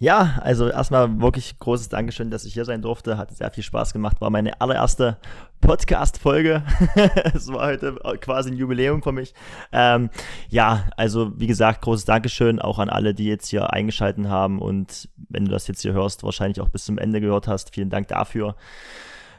Ja, 0.01 0.39
also 0.41 0.69
erstmal 0.69 1.19
wirklich 1.19 1.59
großes 1.59 1.89
Dankeschön, 1.89 2.31
dass 2.31 2.45
ich 2.45 2.53
hier 2.53 2.63
sein 2.63 2.81
durfte. 2.81 3.17
Hat 3.17 3.35
sehr 3.35 3.51
viel 3.51 3.65
Spaß 3.65 3.91
gemacht. 3.91 4.21
War 4.21 4.29
meine 4.29 4.61
allererste 4.61 5.17
Podcast-Folge. 5.59 6.63
es 7.33 7.51
war 7.51 7.67
heute 7.67 7.95
quasi 8.21 8.51
ein 8.51 8.55
Jubiläum 8.55 9.03
für 9.03 9.11
mich. 9.11 9.33
Ähm, 9.73 10.09
ja, 10.47 10.85
also 10.95 11.37
wie 11.37 11.47
gesagt, 11.47 11.81
großes 11.81 12.05
Dankeschön 12.05 12.59
auch 12.61 12.79
an 12.79 12.89
alle, 12.89 13.13
die 13.13 13.25
jetzt 13.25 13.49
hier 13.49 13.73
eingeschaltet 13.73 14.27
haben 14.27 14.59
und 14.59 15.09
wenn 15.27 15.43
du 15.43 15.51
das 15.51 15.67
jetzt 15.67 15.81
hier 15.81 15.91
hörst, 15.91 16.23
wahrscheinlich 16.23 16.61
auch 16.61 16.69
bis 16.69 16.85
zum 16.85 16.97
Ende 16.97 17.19
gehört 17.19 17.49
hast. 17.49 17.75
Vielen 17.75 17.89
Dank 17.89 18.07
dafür. 18.07 18.55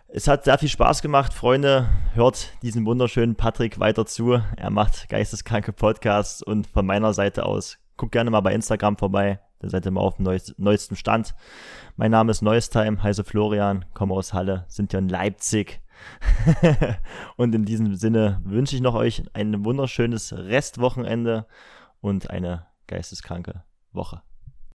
Es 0.08 0.28
hat 0.28 0.44
sehr 0.44 0.58
viel 0.58 0.68
Spaß 0.68 1.00
gemacht, 1.00 1.32
Freunde. 1.32 1.88
Hört 2.12 2.50
diesen 2.62 2.84
wunderschönen 2.84 3.34
Patrick 3.34 3.80
weiter 3.80 4.04
zu. 4.04 4.42
Er 4.56 4.70
macht 4.70 5.08
geisteskranke 5.08 5.72
Podcasts 5.72 6.42
und 6.42 6.66
von 6.66 6.84
meiner 6.84 7.14
Seite 7.14 7.46
aus 7.46 7.78
guckt 7.96 8.12
gerne 8.12 8.30
mal 8.30 8.40
bei 8.40 8.54
Instagram 8.54 8.96
vorbei 8.96 9.40
da 9.60 9.68
seid 9.68 9.86
ihr 9.86 9.92
mal 9.92 10.00
auf 10.00 10.16
dem 10.16 10.24
neuesten 10.56 10.96
Stand. 10.96 11.34
Mein 11.96 12.10
Name 12.10 12.30
ist 12.30 12.42
Neustime, 12.42 13.02
heiße 13.02 13.24
Florian, 13.24 13.84
komme 13.94 14.14
aus 14.14 14.32
Halle, 14.32 14.64
sind 14.68 14.92
ja 14.92 14.98
in 14.98 15.08
Leipzig. 15.08 15.80
und 17.36 17.54
in 17.54 17.64
diesem 17.66 17.94
Sinne 17.94 18.40
wünsche 18.44 18.74
ich 18.74 18.80
noch 18.80 18.94
euch 18.94 19.22
ein 19.34 19.64
wunderschönes 19.64 20.32
Restwochenende 20.32 21.46
und 22.00 22.30
eine 22.30 22.66
geisteskranke 22.86 23.62
Woche. 23.92 24.22